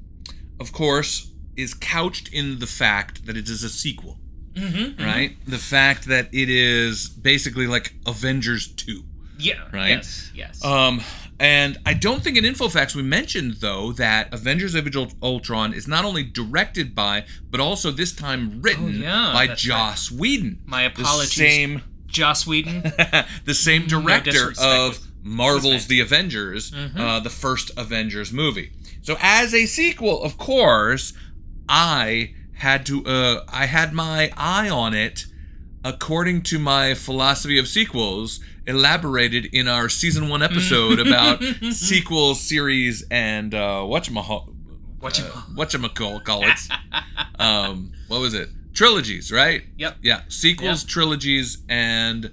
of 0.58 0.72
course, 0.72 1.33
is 1.56 1.74
couched 1.74 2.28
in 2.32 2.58
the 2.58 2.66
fact 2.66 3.26
that 3.26 3.36
it 3.36 3.48
is 3.48 3.62
a 3.62 3.68
sequel. 3.68 4.18
Mm-hmm, 4.54 5.02
right? 5.04 5.36
The 5.46 5.58
fact 5.58 6.06
that 6.06 6.28
it 6.32 6.48
is 6.48 7.08
basically 7.08 7.66
like 7.66 7.94
Avengers 8.06 8.68
2. 8.68 9.02
Yeah. 9.38 9.54
Right? 9.72 9.88
Yes. 9.90 10.30
Yes. 10.34 10.64
Um, 10.64 11.00
and 11.40 11.78
I 11.84 11.94
don't 11.94 12.22
think 12.22 12.36
in 12.36 12.44
InfoFacts 12.44 12.94
we 12.94 13.02
mentioned 13.02 13.54
though 13.54 13.90
that 13.94 14.32
Avengers: 14.32 14.76
Age 14.76 14.94
of 14.94 15.12
Ultron 15.20 15.74
is 15.74 15.88
not 15.88 16.04
only 16.04 16.22
directed 16.22 16.94
by, 16.94 17.24
but 17.50 17.58
also 17.58 17.90
this 17.90 18.12
time 18.12 18.62
written 18.62 18.84
Oh, 18.84 18.88
yeah, 19.06 19.30
by 19.34 19.48
Joss 19.54 20.12
Whedon. 20.12 20.60
My 20.64 20.82
apologies. 20.82 21.30
The 21.30 21.36
same, 21.36 21.82
Joss 22.06 22.46
Whedon. 22.46 22.82
the 23.44 23.54
same 23.54 23.86
director 23.88 24.30
disrespect 24.30 24.60
of 24.70 25.00
Marvel's. 25.24 25.88
The 25.88 25.98
Avengers, 25.98 26.70
Mhm. 26.70 26.96
uh, 27.00 27.18
the 27.18 27.30
first 27.30 27.72
Avengers 27.76 28.32
movie. 28.32 28.70
So 29.02 29.16
as 29.20 29.52
a 29.52 29.66
sequel, 29.66 30.22
of 30.22 30.38
course, 30.38 31.12
I 31.68 32.34
had 32.54 32.86
to. 32.86 33.04
Uh, 33.04 33.44
I 33.52 33.66
had 33.66 33.92
my 33.92 34.30
eye 34.36 34.68
on 34.68 34.94
it 34.94 35.26
according 35.84 36.40
to 36.42 36.58
my 36.58 36.94
philosophy 36.94 37.58
of 37.58 37.68
sequels 37.68 38.40
elaborated 38.66 39.44
in 39.52 39.68
our 39.68 39.88
season 39.90 40.28
one 40.30 40.42
episode 40.42 40.98
about 40.98 41.42
sequels, 41.72 42.40
series, 42.40 43.04
and 43.10 43.54
uh, 43.54 43.84
What 43.84 44.08
uh, 44.08 44.12
whatchamacall 45.54 46.48
it. 46.48 47.40
um, 47.40 47.92
what 48.08 48.20
was 48.20 48.32
it? 48.34 48.48
Trilogies, 48.72 49.30
right? 49.30 49.62
Yep. 49.76 49.96
Yeah, 50.02 50.22
sequels, 50.28 50.82
Yep. 50.82 50.88
trilogies, 50.90 51.58
and 51.68 52.30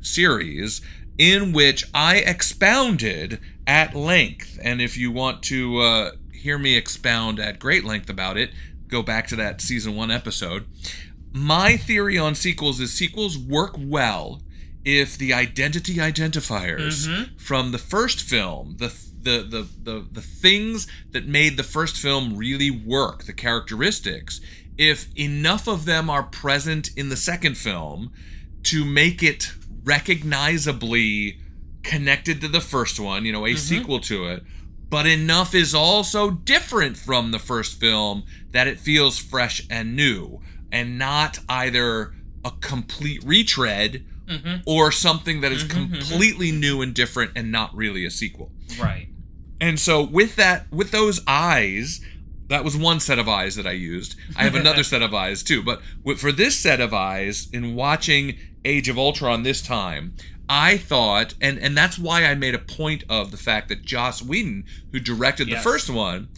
series 0.00 0.80
in 1.18 1.52
which 1.52 1.84
I 1.94 2.16
expounded 2.16 3.40
at 3.66 3.94
length. 3.94 4.58
And 4.62 4.80
if 4.82 4.96
you 4.96 5.12
want 5.12 5.42
to 5.44 5.78
uh, 5.80 6.10
hear 6.32 6.58
me 6.58 6.76
expound 6.76 7.38
at 7.38 7.58
great 7.58 7.84
length 7.84 8.08
about 8.10 8.36
it, 8.36 8.50
go 8.94 9.02
back 9.02 9.26
to 9.26 9.36
that 9.36 9.60
season 9.60 9.96
one 9.96 10.10
episode. 10.10 10.66
My 11.32 11.76
theory 11.76 12.16
on 12.16 12.34
sequels 12.36 12.78
is 12.80 12.92
sequels 12.92 13.36
work 13.36 13.74
well 13.76 14.40
if 14.84 15.18
the 15.18 15.32
identity 15.34 15.94
identifiers 15.94 17.08
Mhm. 17.08 17.40
from 17.40 17.72
the 17.72 17.78
first 17.78 18.20
film, 18.20 18.76
the 18.78 18.92
the, 19.20 19.38
the 19.54 19.66
the 19.82 20.06
the 20.12 20.20
things 20.20 20.86
that 21.12 21.26
made 21.26 21.56
the 21.56 21.62
first 21.64 21.96
film 21.96 22.36
really 22.36 22.70
work, 22.70 23.24
the 23.24 23.32
characteristics, 23.32 24.40
if 24.78 25.08
enough 25.16 25.66
of 25.66 25.86
them 25.86 26.08
are 26.10 26.22
present 26.22 26.90
in 26.96 27.08
the 27.08 27.16
second 27.16 27.56
film 27.56 28.12
to 28.64 28.84
make 28.84 29.22
it 29.22 29.52
recognizably 29.82 31.38
connected 31.82 32.40
to 32.40 32.48
the 32.48 32.60
first 32.60 33.00
one, 33.00 33.24
you 33.24 33.32
know, 33.32 33.46
a 33.46 33.56
sequel 33.56 33.98
to 34.00 34.26
it, 34.26 34.42
but 34.90 35.06
enough 35.06 35.54
is 35.54 35.74
also 35.74 36.30
different 36.30 36.96
from 36.96 37.30
the 37.30 37.38
first 37.38 37.80
film 37.80 38.24
that 38.52 38.66
it 38.66 38.78
feels 38.78 39.18
fresh 39.18 39.66
and 39.68 39.96
new 39.96 40.40
and 40.70 40.98
not 40.98 41.38
either 41.48 42.14
a 42.44 42.52
complete 42.60 43.22
retread 43.24 44.04
mm-hmm. 44.26 44.56
or 44.66 44.92
something 44.92 45.40
that 45.40 45.52
is 45.52 45.64
mm-hmm, 45.64 45.84
mm-hmm. 45.84 45.94
completely 45.94 46.52
new 46.52 46.82
and 46.82 46.94
different 46.94 47.32
and 47.36 47.50
not 47.50 47.74
really 47.74 48.04
a 48.04 48.10
sequel. 48.10 48.52
Right. 48.78 49.08
And 49.60 49.78
so 49.78 50.02
with 50.02 50.36
that 50.36 50.70
with 50.72 50.90
those 50.90 51.20
eyes, 51.26 52.00
that 52.48 52.64
was 52.64 52.76
one 52.76 53.00
set 53.00 53.18
of 53.18 53.28
eyes 53.28 53.56
that 53.56 53.66
I 53.66 53.72
used. 53.72 54.16
I 54.36 54.44
have 54.44 54.54
another 54.54 54.82
set 54.84 55.02
of 55.02 55.14
eyes 55.14 55.42
too, 55.42 55.62
but 55.62 55.80
for 56.18 56.32
this 56.32 56.58
set 56.58 56.80
of 56.80 56.92
eyes 56.92 57.48
in 57.52 57.74
watching 57.74 58.36
Age 58.64 58.88
of 58.88 58.98
Ultron 58.98 59.42
this 59.42 59.62
time, 59.62 60.14
I 60.48 60.76
thought 60.76 61.34
and 61.40 61.58
and 61.58 61.76
that's 61.76 61.98
why 61.98 62.24
I 62.24 62.34
made 62.34 62.54
a 62.54 62.58
point 62.58 63.04
of 63.08 63.30
the 63.30 63.36
fact 63.36 63.68
that 63.68 63.82
Joss 63.82 64.22
Whedon, 64.22 64.64
who 64.92 65.00
directed 65.00 65.48
the 65.48 65.56
first 65.56 65.88
one, 65.88 66.28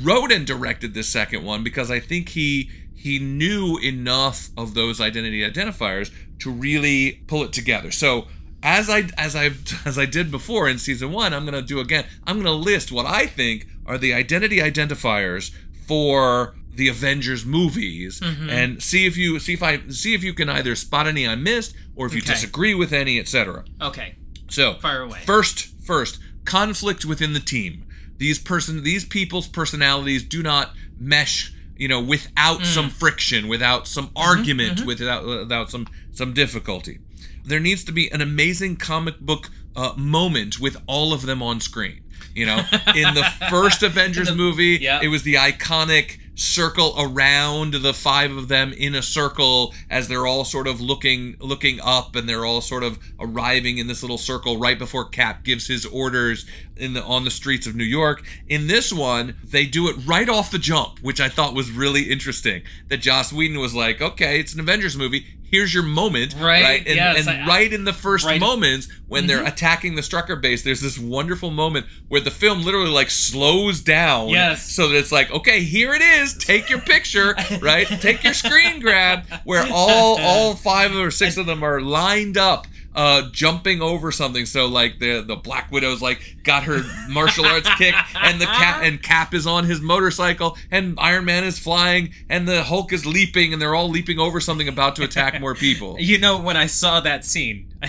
wrote 0.00 0.32
and 0.32 0.46
directed 0.46 0.94
the 0.94 1.02
second 1.02 1.44
one 1.44 1.62
because 1.62 1.90
I 1.90 2.00
think 2.00 2.30
he 2.30 2.70
he 2.94 3.18
knew 3.18 3.78
enough 3.78 4.50
of 4.56 4.74
those 4.74 5.00
identity 5.00 5.40
identifiers 5.40 6.10
to 6.38 6.50
really 6.50 7.22
pull 7.26 7.42
it 7.42 7.52
together. 7.52 7.90
So 7.90 8.28
as 8.62 8.88
I 8.88 9.08
as 9.18 9.34
I 9.34 9.50
as 9.84 9.98
I 9.98 10.06
did 10.06 10.30
before 10.30 10.68
in 10.68 10.78
season 10.78 11.12
one, 11.12 11.34
I'm 11.34 11.44
gonna 11.44 11.62
do 11.62 11.80
again. 11.80 12.06
I'm 12.26 12.38
gonna 12.38 12.52
list 12.52 12.92
what 12.92 13.06
I 13.06 13.26
think 13.26 13.66
are 13.84 13.98
the 13.98 14.14
identity 14.14 14.58
identifiers 14.58 15.50
for 15.86 16.54
the 16.74 16.88
Avengers 16.88 17.44
movies 17.44 18.20
Mm-hmm. 18.20 18.48
and 18.50 18.82
see 18.82 19.06
if 19.06 19.16
you 19.16 19.38
see 19.38 19.52
if 19.52 19.62
I 19.62 19.80
see 19.88 20.14
if 20.14 20.22
you 20.24 20.32
can 20.34 20.48
either 20.48 20.74
spot 20.74 21.06
any 21.06 21.26
I 21.26 21.34
missed 21.34 21.74
or 21.94 22.06
if 22.06 22.14
you 22.14 22.20
Okay. 22.22 22.32
disagree 22.32 22.74
with 22.74 22.92
any, 22.92 23.18
etc. 23.18 23.64
Okay. 23.80 24.16
So 24.48 24.74
Fire 24.74 25.02
away. 25.02 25.20
First, 25.24 25.66
first 25.84 26.18
conflict 26.44 27.04
within 27.04 27.32
the 27.32 27.40
team. 27.40 27.84
These 28.18 28.38
person, 28.38 28.82
these 28.84 29.04
people's 29.04 29.48
personalities 29.48 30.22
do 30.22 30.42
not 30.42 30.70
mesh. 30.98 31.52
You 31.76 31.88
know, 31.88 32.00
without 32.00 32.60
Mm. 32.60 32.66
some 32.66 32.90
friction, 32.90 33.48
without 33.48 33.88
some 33.88 34.06
Mm-hmm, 34.08 34.18
argument, 34.30 34.84
without 34.86 35.24
without 35.26 35.70
some 35.70 35.86
some 36.12 36.32
difficulty. 36.34 37.00
There 37.44 37.58
needs 37.60 37.82
to 37.84 37.92
be 37.92 38.08
an 38.12 38.20
amazing 38.20 38.76
comic 38.76 39.18
book 39.20 39.50
uh, 39.74 39.94
moment 39.96 40.60
with 40.60 40.76
all 40.86 41.12
of 41.12 41.22
them 41.22 41.42
on 41.42 41.60
screen. 41.60 42.02
You 42.34 42.46
know, 42.46 42.58
in 42.94 43.14
the 43.14 43.24
first 43.50 43.82
Avengers 43.82 44.32
movie, 44.34 44.78
yeah. 44.80 45.00
it 45.02 45.08
was 45.08 45.22
the 45.24 45.34
iconic 45.34 46.18
circle 46.34 46.94
around 46.98 47.74
the 47.74 47.92
five 47.92 48.34
of 48.34 48.48
them 48.48 48.72
in 48.72 48.94
a 48.94 49.02
circle 49.02 49.74
as 49.90 50.08
they're 50.08 50.26
all 50.26 50.44
sort 50.44 50.66
of 50.66 50.80
looking 50.80 51.36
looking 51.40 51.78
up 51.82 52.16
and 52.16 52.28
they're 52.28 52.44
all 52.44 52.60
sort 52.60 52.82
of 52.82 52.98
arriving 53.20 53.78
in 53.78 53.86
this 53.86 54.02
little 54.02 54.18
circle 54.18 54.58
right 54.58 54.78
before 54.78 55.04
Cap 55.04 55.44
gives 55.44 55.66
his 55.66 55.84
orders 55.84 56.46
in 56.76 56.94
the 56.94 57.02
on 57.02 57.24
the 57.24 57.30
streets 57.30 57.66
of 57.66 57.74
New 57.74 57.84
York. 57.84 58.22
In 58.48 58.66
this 58.66 58.92
one, 58.92 59.36
they 59.44 59.66
do 59.66 59.88
it 59.88 59.96
right 60.06 60.28
off 60.28 60.50
the 60.50 60.58
jump, 60.58 60.98
which 61.00 61.20
I 61.20 61.28
thought 61.28 61.54
was 61.54 61.70
really 61.70 62.04
interesting. 62.10 62.62
That 62.88 62.98
Joss 62.98 63.32
Whedon 63.32 63.58
was 63.60 63.74
like, 63.74 64.00
"Okay, 64.00 64.40
it's 64.40 64.54
an 64.54 64.60
Avengers 64.60 64.96
movie. 64.96 65.26
Here's 65.50 65.74
your 65.74 65.82
moment." 65.82 66.34
Right, 66.40 66.78
And, 66.86 66.96
yes, 66.96 67.26
and 67.26 67.42
I- 67.42 67.46
right 67.46 67.70
in 67.70 67.84
the 67.84 67.92
first 67.92 68.24
right- 68.24 68.40
moments 68.40 68.88
when 69.06 69.26
they're 69.26 69.38
mm-hmm. 69.38 69.48
attacking 69.48 69.94
the 69.96 70.00
Strucker 70.02 70.40
base, 70.40 70.62
there's 70.62 70.80
this 70.80 70.98
wonderful 70.98 71.50
moment 71.50 71.84
where 72.08 72.22
the 72.22 72.30
film 72.30 72.62
literally 72.62 72.88
like 72.90 73.10
slows 73.10 73.82
down 73.82 74.30
Yes. 74.30 74.72
so 74.72 74.88
that 74.88 74.96
it's 74.96 75.12
like, 75.12 75.30
okay, 75.30 75.62
here 75.62 75.92
it 75.92 76.00
is. 76.00 76.34
Take 76.38 76.70
your 76.70 76.80
picture, 76.80 77.34
right? 77.60 77.86
Take 77.86 78.24
your 78.24 78.32
screen 78.32 78.80
grab, 78.80 79.26
where 79.44 79.66
all 79.70 80.18
all 80.22 80.54
five 80.56 80.96
or 80.96 81.10
six 81.10 81.36
of 81.36 81.44
them 81.44 81.62
are 81.62 81.82
lined 81.82 82.38
up, 82.38 82.66
uh, 82.94 83.30
jumping 83.30 83.80
over 83.80 84.12
something. 84.12 84.46
So 84.46 84.66
like 84.66 84.98
the 84.98 85.22
the 85.22 85.36
Black 85.36 85.70
Widow's 85.72 86.02
like 86.02 86.36
got 86.44 86.64
her 86.64 86.82
martial 87.08 87.46
arts 87.46 87.68
kick, 87.78 87.94
and 88.14 88.40
the 88.40 88.46
cap 88.46 88.82
and 88.82 89.02
Cap 89.02 89.34
is 89.34 89.46
on 89.46 89.64
his 89.64 89.80
motorcycle, 89.80 90.56
and 90.70 90.94
Iron 90.98 91.24
Man 91.24 91.44
is 91.44 91.58
flying, 91.58 92.12
and 92.28 92.46
the 92.46 92.62
Hulk 92.62 92.92
is 92.92 93.06
leaping, 93.06 93.52
and 93.52 93.60
they're 93.60 93.74
all 93.74 93.88
leaping 93.88 94.18
over 94.18 94.40
something 94.40 94.68
about 94.68 94.96
to 94.96 95.04
attack 95.04 95.40
more 95.40 95.54
people. 95.54 95.96
You 96.12 96.18
know, 96.18 96.40
when 96.40 96.58
I 96.58 96.66
saw 96.66 97.00
that 97.00 97.24
scene, 97.24 97.72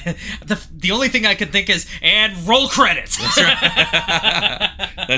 the, 0.46 0.64
the 0.72 0.92
only 0.92 1.10
thing 1.10 1.26
I 1.26 1.36
could 1.36 1.52
think 1.52 1.70
is, 1.70 1.86
and 2.02 2.38
roll 2.48 2.68
credits. 2.68 3.18
that's 3.18 3.38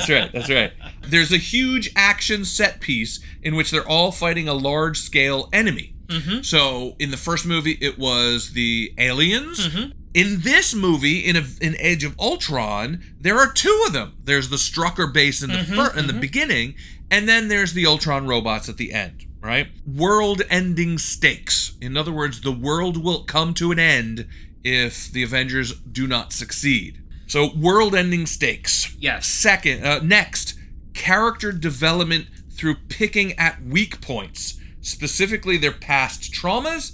right. 0.10 0.32
That's 0.32 0.50
right. 0.50 0.72
There's 1.02 1.32
a 1.32 1.38
huge 1.38 1.92
action 1.96 2.46
set 2.46 2.80
piece 2.80 3.20
in 3.44 3.56
which 3.56 3.70
they're 3.70 3.88
all 3.88 4.12
fighting 4.12 4.48
a 4.48 4.54
large 4.54 4.98
scale 4.98 5.50
enemy. 5.54 5.95
Mm-hmm. 6.08 6.42
So 6.42 6.96
in 7.00 7.12
the 7.12 7.18
first 7.18 7.46
movie, 7.46 7.78
it 7.82 7.98
was 7.98 8.52
the 8.52 8.94
aliens. 8.98 9.68
Mm-hmm. 9.68 9.92
In 10.14 10.42
this 10.42 10.74
movie, 10.74 11.20
in 11.20 11.36
a, 11.36 11.44
in 11.60 11.76
Age 11.78 12.04
of 12.04 12.18
Ultron, 12.20 13.04
there 13.20 13.38
are 13.38 13.52
two 13.52 13.84
of 13.86 13.94
them. 13.94 14.16
There's 14.24 14.50
the 14.50 14.56
Strucker 14.56 15.14
base 15.14 15.44
in 15.44 15.50
the 15.50 15.58
mm-hmm, 15.58 15.76
fir- 15.76 16.00
in 16.00 16.08
the 16.08 16.14
beginning, 16.14 16.76
and 17.12 17.28
then 17.28 17.50
there's 17.50 17.74
the 17.74 17.86
Ultron 17.86 18.28
robots 18.28 18.70
at 18.70 18.78
the 18.78 18.94
end. 18.94 19.26
Right? 19.42 19.68
World-ending 19.86 20.98
stakes. 20.98 21.74
In 21.80 21.98
other 21.98 22.12
words, 22.12 22.42
the 22.42 22.52
world 22.52 23.04
will 23.04 23.24
come 23.26 23.54
to 23.56 23.72
an 23.72 23.78
end 23.78 24.28
if 24.64 25.12
the 25.12 25.22
Avengers 25.22 25.74
do 25.82 26.08
not 26.08 26.34
succeed. 26.34 27.04
So, 27.28 27.54
world-ending 27.56 28.26
stakes. 28.26 28.96
Yes. 28.98 29.28
Second, 29.28 29.86
uh, 29.86 30.00
next, 30.00 30.56
character 30.96 31.52
development 31.52 32.28
through 32.50 32.76
picking 32.90 33.34
at 33.34 33.62
weak 33.62 34.02
points, 34.02 34.60
specifically 34.86 35.58
their 35.58 35.72
past 35.72 36.32
traumas 36.32 36.94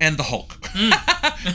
and 0.00 0.16
the 0.18 0.24
Hulk. 0.24 0.52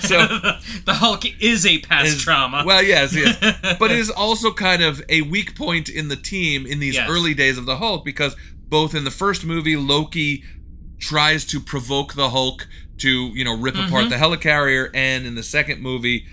so 0.02 0.26
the 0.86 0.94
Hulk 0.96 1.24
is 1.42 1.66
a 1.66 1.80
past 1.80 2.08
is- 2.08 2.22
trauma. 2.22 2.64
Well, 2.66 2.84
yes, 2.84 3.16
yes, 3.16 3.38
but 3.78 3.92
it 3.92 4.00
is 4.00 4.10
also 4.16 4.52
kind 4.54 4.82
of 4.82 5.02
a 5.10 5.22
weak 5.24 5.56
point 5.56 5.90
in 5.90 6.08
the 6.08 6.16
team 6.16 6.66
in 6.66 6.80
these 6.80 6.96
Yes. 6.96 7.10
early 7.10 7.34
days 7.34 7.58
of 7.58 7.66
the 7.66 7.78
Hulk 7.78 8.06
because 8.06 8.36
both 8.68 8.96
in 8.96 9.04
the 9.04 9.12
first 9.12 9.44
movie, 9.46 9.76
Loki 9.76 10.44
tries 11.00 11.46
to 11.48 11.60
provoke 11.60 12.14
the 12.14 12.30
Hulk 12.30 12.68
to 13.00 13.28
you 13.34 13.44
know 13.44 13.58
rip 13.58 13.76
apart 13.76 14.10
the 14.10 14.16
helicarrier, 14.16 14.90
and 14.94 15.26
in 15.26 15.36
the 15.36 15.44
second 15.44 15.82
movie, 15.82 16.26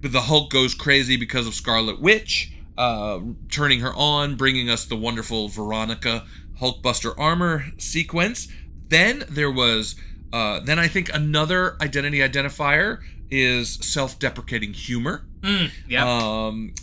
the 0.00 0.22
Hulk 0.22 0.50
goes 0.50 0.74
crazy 0.74 1.16
because 1.16 1.46
of 1.46 1.54
Scarlet 1.54 2.00
Witch. 2.00 2.50
Uh, 2.76 3.20
turning 3.50 3.80
her 3.80 3.94
on, 3.94 4.34
bringing 4.34 4.68
us 4.68 4.84
the 4.86 4.96
wonderful 4.96 5.48
Veronica 5.48 6.24
Hulkbuster 6.60 7.14
armor 7.16 7.66
sequence. 7.78 8.48
Then 8.94 9.24
there 9.28 9.50
was, 9.50 9.96
uh, 10.32 10.60
then 10.60 10.78
I 10.78 10.88
think 10.88 11.12
another 11.12 11.76
identity 11.80 12.18
identifier 12.18 13.00
is 13.30 13.74
self-deprecating 13.84 14.72
humor. 14.74 15.24
yeah. 15.88 16.04
Um, 16.06 16.74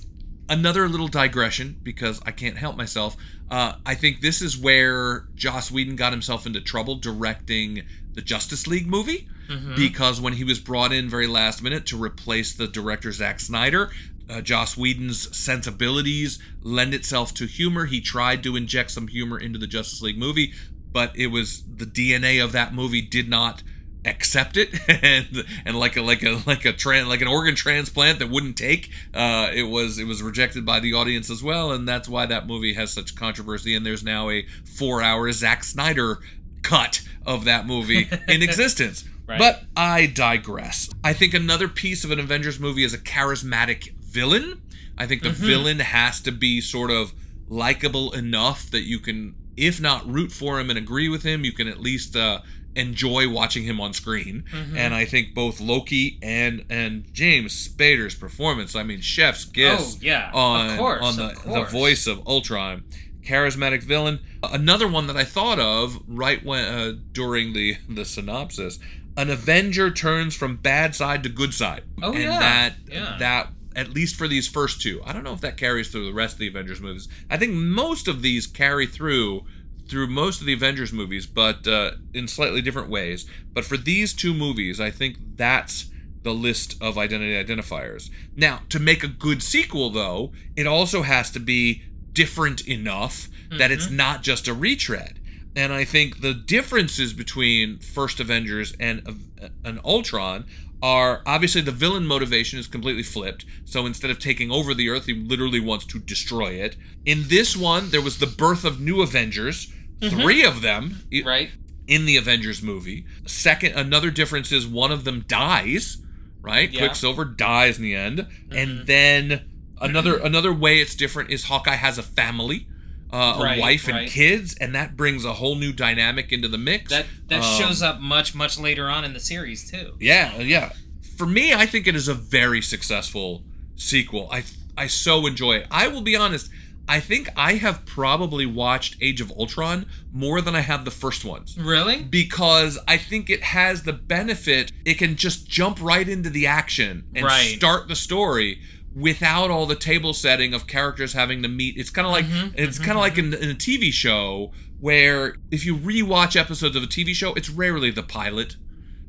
another 0.49 0.87
little 0.89 1.07
digression 1.07 1.79
because 1.81 2.21
I 2.25 2.31
can't 2.31 2.57
help 2.57 2.75
myself. 2.75 3.15
Uh, 3.49 3.75
I 3.85 3.95
think 3.95 4.21
this 4.21 4.41
is 4.41 4.57
where 4.57 5.27
Joss 5.35 5.71
Whedon 5.71 5.95
got 5.95 6.11
himself 6.11 6.45
into 6.45 6.61
trouble 6.61 6.95
directing 6.95 7.83
the 8.13 8.21
Justice 8.21 8.67
League 8.67 8.87
movie 8.87 9.27
because 9.75 10.21
when 10.21 10.33
he 10.33 10.45
was 10.45 10.59
brought 10.59 10.93
in 10.93 11.09
very 11.09 11.27
last 11.27 11.61
minute 11.61 11.85
to 11.87 12.01
replace 12.01 12.53
the 12.53 12.67
director 12.67 13.11
Zack 13.11 13.39
Snyder, 13.41 13.91
uh, 14.29 14.39
Joss 14.39 14.77
Whedon's 14.77 15.35
sensibilities 15.35 16.39
lend 16.61 16.93
itself 16.93 17.33
to 17.33 17.45
humor. 17.47 17.85
He 17.85 17.99
tried 17.99 18.43
to 18.43 18.55
inject 18.55 18.91
some 18.91 19.07
humor 19.07 19.37
into 19.37 19.59
the 19.59 19.67
Justice 19.67 20.01
League 20.01 20.17
movie, 20.17 20.53
but 20.91 21.15
it 21.15 21.27
was 21.27 21.63
the 21.63 21.85
DNA 21.85 22.43
of 22.43 22.51
that 22.51 22.73
movie 22.73 23.01
did 23.01 23.29
not 23.29 23.63
accept 24.05 24.57
it. 24.57 24.69
And 25.03 25.45
and 25.65 25.79
like 25.79 25.95
a 25.97 26.01
like 26.01 26.23
a 26.23 26.41
like 26.45 26.65
a 26.65 26.73
tran 26.73 27.07
like 27.07 27.21
an 27.21 27.27
organ 27.27 27.55
transplant 27.55 28.19
that 28.19 28.29
wouldn't 28.29 28.57
take 28.57 28.89
uh 29.13 29.49
it 29.53 29.63
was 29.63 29.97
it 29.97 30.05
was 30.05 30.21
rejected 30.21 30.65
by 30.65 30.79
the 30.79 30.93
audience 30.93 31.29
as 31.29 31.41
well. 31.41 31.71
And 31.71 31.87
that's 31.87 32.07
why 32.09 32.25
that 32.25 32.47
movie 32.47 32.73
has 32.73 32.91
such 32.91 33.15
controversy. 33.15 33.75
And 33.75 33.85
there's 33.85 34.03
now 34.03 34.29
a 34.29 34.45
4 34.65 35.01
hour 35.01 35.31
Zack 35.31 35.63
Snyder 35.63 36.19
cut 36.61 37.01
of 37.25 37.45
that 37.45 37.65
movie 37.65 38.09
in 38.27 38.41
existence. 38.43 39.05
Right. 39.27 39.39
but 39.39 39.63
I 39.77 40.07
digress. 40.07 40.89
I 41.03 41.13
think 41.13 41.33
another 41.33 41.69
piece 41.69 42.03
of 42.03 42.11
an 42.11 42.19
Avengers 42.19 42.59
movie 42.59 42.83
is 42.83 42.93
a 42.93 42.97
charismatic 42.97 43.93
villain. 43.93 44.61
I 44.97 45.05
think 45.07 45.23
the 45.23 45.29
villain 45.29 45.79
has 45.79 46.19
to 46.21 46.31
be 46.31 46.59
sort 46.59 46.91
of 46.91 47.13
likable 47.47 48.11
enough 48.11 48.69
that 48.71 48.81
you 48.81 48.99
can 48.99 49.35
if 49.57 49.79
not 49.81 50.07
root 50.07 50.31
for 50.31 50.59
him 50.59 50.69
and 50.69 50.77
agree 50.77 51.09
with 51.09 51.23
him 51.23 51.43
you 51.43 51.51
can 51.51 51.67
at 51.67 51.79
least 51.79 52.15
uh 52.15 52.39
enjoy 52.73 53.29
watching 53.29 53.63
him 53.63 53.81
on 53.81 53.91
screen. 53.93 54.45
And 54.75 54.93
i 54.93 55.03
think 55.03 55.33
both 55.33 55.59
loki 55.59 56.17
and 56.23 56.63
and 56.69 57.03
james 57.13 57.67
spader's 57.67 58.15
performance 58.15 58.75
i 58.77 58.83
mean 58.83 59.01
chef's 59.01 59.43
kiss 59.43 59.95
Oh, 59.95 59.99
yeah, 60.01 60.31
on 60.33 60.77
course, 60.77 61.03
on 61.03 61.15
the, 61.17 61.35
the 61.45 61.63
voice 61.65 62.07
of 62.07 62.25
ultron. 62.25 62.83
Charismatic 63.23 63.83
villain. 63.83 64.19
Another 64.41 64.87
one 64.87 65.07
that 65.07 65.17
i 65.17 65.23
thought 65.25 65.59
of 65.59 65.99
right 66.07 66.43
when 66.45 66.63
uh, 66.63 66.93
during 67.11 67.53
the 67.53 67.75
the 67.89 68.05
synopsis 68.05 68.79
an 69.17 69.29
avenger 69.29 69.91
turns 69.91 70.33
from 70.35 70.55
bad 70.55 70.95
side 70.95 71.23
to 71.23 71.29
good 71.29 71.53
side. 71.53 71.83
Oh, 72.01 72.13
and 72.13 72.23
yeah, 72.23 72.39
that 72.39 72.73
yeah. 72.89 73.17
that 73.19 73.47
at 73.75 73.89
least 73.89 74.15
for 74.15 74.27
these 74.27 74.47
first 74.47 74.81
two 74.81 75.01
i 75.05 75.13
don't 75.13 75.23
know 75.23 75.33
if 75.33 75.41
that 75.41 75.57
carries 75.57 75.89
through 75.89 76.05
the 76.05 76.13
rest 76.13 76.33
of 76.33 76.39
the 76.39 76.47
avengers 76.47 76.81
movies 76.81 77.07
i 77.29 77.37
think 77.37 77.53
most 77.53 78.07
of 78.07 78.21
these 78.21 78.47
carry 78.47 78.85
through 78.85 79.43
through 79.87 80.07
most 80.07 80.39
of 80.39 80.47
the 80.47 80.53
Avengers 80.53 80.93
movies, 80.93 81.25
but 81.25 81.67
uh, 81.67 81.91
in 82.13 82.25
slightly 82.25 82.61
different 82.61 82.89
ways. 82.89 83.29
But 83.53 83.65
for 83.65 83.75
these 83.75 84.13
two 84.13 84.33
movies, 84.33 84.79
I 84.79 84.89
think 84.89 85.17
that's 85.35 85.91
the 86.23 86.33
list 86.33 86.81
of 86.81 86.97
identity 86.97 87.33
identifiers. 87.33 88.09
Now, 88.33 88.61
to 88.69 88.79
make 88.79 89.03
a 89.03 89.09
good 89.09 89.43
sequel, 89.43 89.89
though, 89.89 90.31
it 90.55 90.65
also 90.65 91.01
has 91.01 91.29
to 91.31 91.41
be 91.41 91.83
different 92.13 92.65
enough 92.67 93.27
that 93.57 93.71
it's 93.71 93.89
not 93.89 94.23
just 94.23 94.47
a 94.47 94.53
retread. 94.53 95.19
And 95.57 95.73
I 95.73 95.83
think 95.83 96.21
the 96.21 96.33
differences 96.33 97.11
between 97.11 97.79
First 97.79 98.21
Avengers 98.21 98.73
and 98.79 99.05
uh, 99.41 99.49
an 99.65 99.81
Ultron 99.83 100.45
are 100.81 101.21
obviously 101.25 101.61
the 101.61 101.71
villain 101.71 102.05
motivation 102.07 102.57
is 102.59 102.67
completely 102.67 103.03
flipped. 103.03 103.45
So 103.65 103.85
instead 103.85 104.09
of 104.11 104.19
taking 104.19 104.51
over 104.51 104.73
the 104.73 104.89
Earth, 104.89 105.05
he 105.05 105.13
literally 105.13 105.59
wants 105.59 105.85
to 105.87 105.99
destroy 105.99 106.53
it. 106.53 106.75
In 107.05 107.27
this 107.27 107.55
one, 107.55 107.89
there 107.91 108.01
was 108.01 108.17
the 108.19 108.27
birth 108.27 108.65
of 108.65 108.79
new 108.81 109.01
Avengers, 109.01 109.71
three 110.01 110.43
of 110.43 110.61
them 110.61 111.03
Right. 111.23 111.51
in 111.87 112.05
the 112.05 112.17
Avengers 112.17 112.61
movie. 112.63 113.05
Second, 113.27 113.73
another 113.75 114.09
difference 114.09 114.51
is 114.51 114.65
one 114.65 114.91
of 114.91 115.03
them 115.03 115.23
dies, 115.27 115.97
right? 116.41 116.69
Yeah. 116.71 116.79
Mm-hmm. 116.79 116.87
Quicksilver 116.87 117.25
dies 117.25 117.77
in 117.77 117.83
the 117.83 117.95
end, 117.95 118.25
and 118.49 118.87
then 118.87 119.45
another 119.79 120.17
another 120.17 120.51
way 120.53 120.77
it's 120.79 120.95
different 120.95 121.29
is 121.31 121.45
Hawkeye 121.45 121.75
has 121.75 121.97
a 121.99 122.03
family. 122.03 122.67
Uh, 123.11 123.37
Right, 123.41 123.57
a 123.57 123.61
wife 123.61 123.87
and 123.87 123.97
right. 123.97 124.09
kids, 124.09 124.55
and 124.55 124.73
that 124.75 124.95
brings 124.95 125.25
a 125.25 125.33
whole 125.33 125.55
new 125.55 125.73
dynamic 125.73 126.31
into 126.31 126.47
the 126.47 126.57
mix. 126.57 126.89
That 126.91 127.05
that 127.27 127.43
Um, 127.43 127.59
shows 127.59 127.81
up 127.81 127.99
much 127.99 128.33
much 128.33 128.57
later 128.57 128.87
on 128.89 129.03
in 129.03 129.13
the 129.13 129.19
series 129.19 129.69
too. 129.69 129.95
yeah, 129.99 130.39
yeah. 130.39 130.71
For 131.17 131.25
me, 131.27 131.53
I 131.53 131.65
think 131.65 131.87
it 131.87 131.95
is 131.95 132.07
a 132.07 132.13
very 132.13 132.61
successful 132.61 133.43
sequel. 133.75 134.29
I 134.31 134.43
I 134.77 134.87
so 134.87 135.25
enjoy 135.27 135.57
it. 135.57 135.67
I 135.69 135.87
will 135.87 136.01
be 136.01 136.15
honest. 136.15 136.49
I 136.87 136.99
think 136.99 137.29
I 137.37 137.53
have 137.55 137.85
probably 137.85 138.45
watched 138.45 138.97
Age 139.01 139.21
of 139.21 139.31
Ultron 139.37 139.85
more 140.11 140.41
than 140.41 140.55
I 140.55 140.61
have 140.61 140.83
the 140.83 140.91
first 140.91 141.23
ones 141.23 141.55
Really? 141.57 142.01
because 142.03 142.79
I 142.87 142.97
think 142.97 143.29
it 143.29 143.43
has 143.43 143.83
the 143.83 143.93
benefit 143.93 144.71
it 144.83 144.95
can 144.95 145.15
just 145.15 145.47
jump 145.47 145.77
right 145.79 146.09
into 146.09 146.29
the 146.29 146.47
action 146.47 147.03
and 147.15 147.23
Right. 147.25 147.55
start 147.55 147.87
the 147.87 147.95
story 147.95 148.59
without 148.95 149.49
all 149.49 149.65
the 149.65 149.75
table 149.75 150.13
setting 150.13 150.53
of 150.53 150.67
characters 150.67 151.13
having 151.13 151.41
to 151.43 151.47
meet. 151.47 151.77
It's 151.77 151.89
kind 151.89 152.05
of 152.05 152.11
like 152.11 152.25
Mm-hmm, 152.25 152.55
it's 152.55 152.77
kind 152.77 152.91
of 152.91 152.97
like 152.97 153.17
in, 153.17 153.33
in 153.33 153.49
a 153.51 153.55
TV 153.55 153.91
show 153.91 154.51
where 154.79 155.35
if 155.51 155.65
you 155.65 155.77
rewatch 155.77 156.35
episodes 156.39 156.75
of 156.75 156.83
a 156.83 156.87
TV 156.87 157.13
show, 157.13 157.33
it's 157.33 157.49
rarely 157.49 157.91
the 157.91 158.03
pilot. 158.03 158.55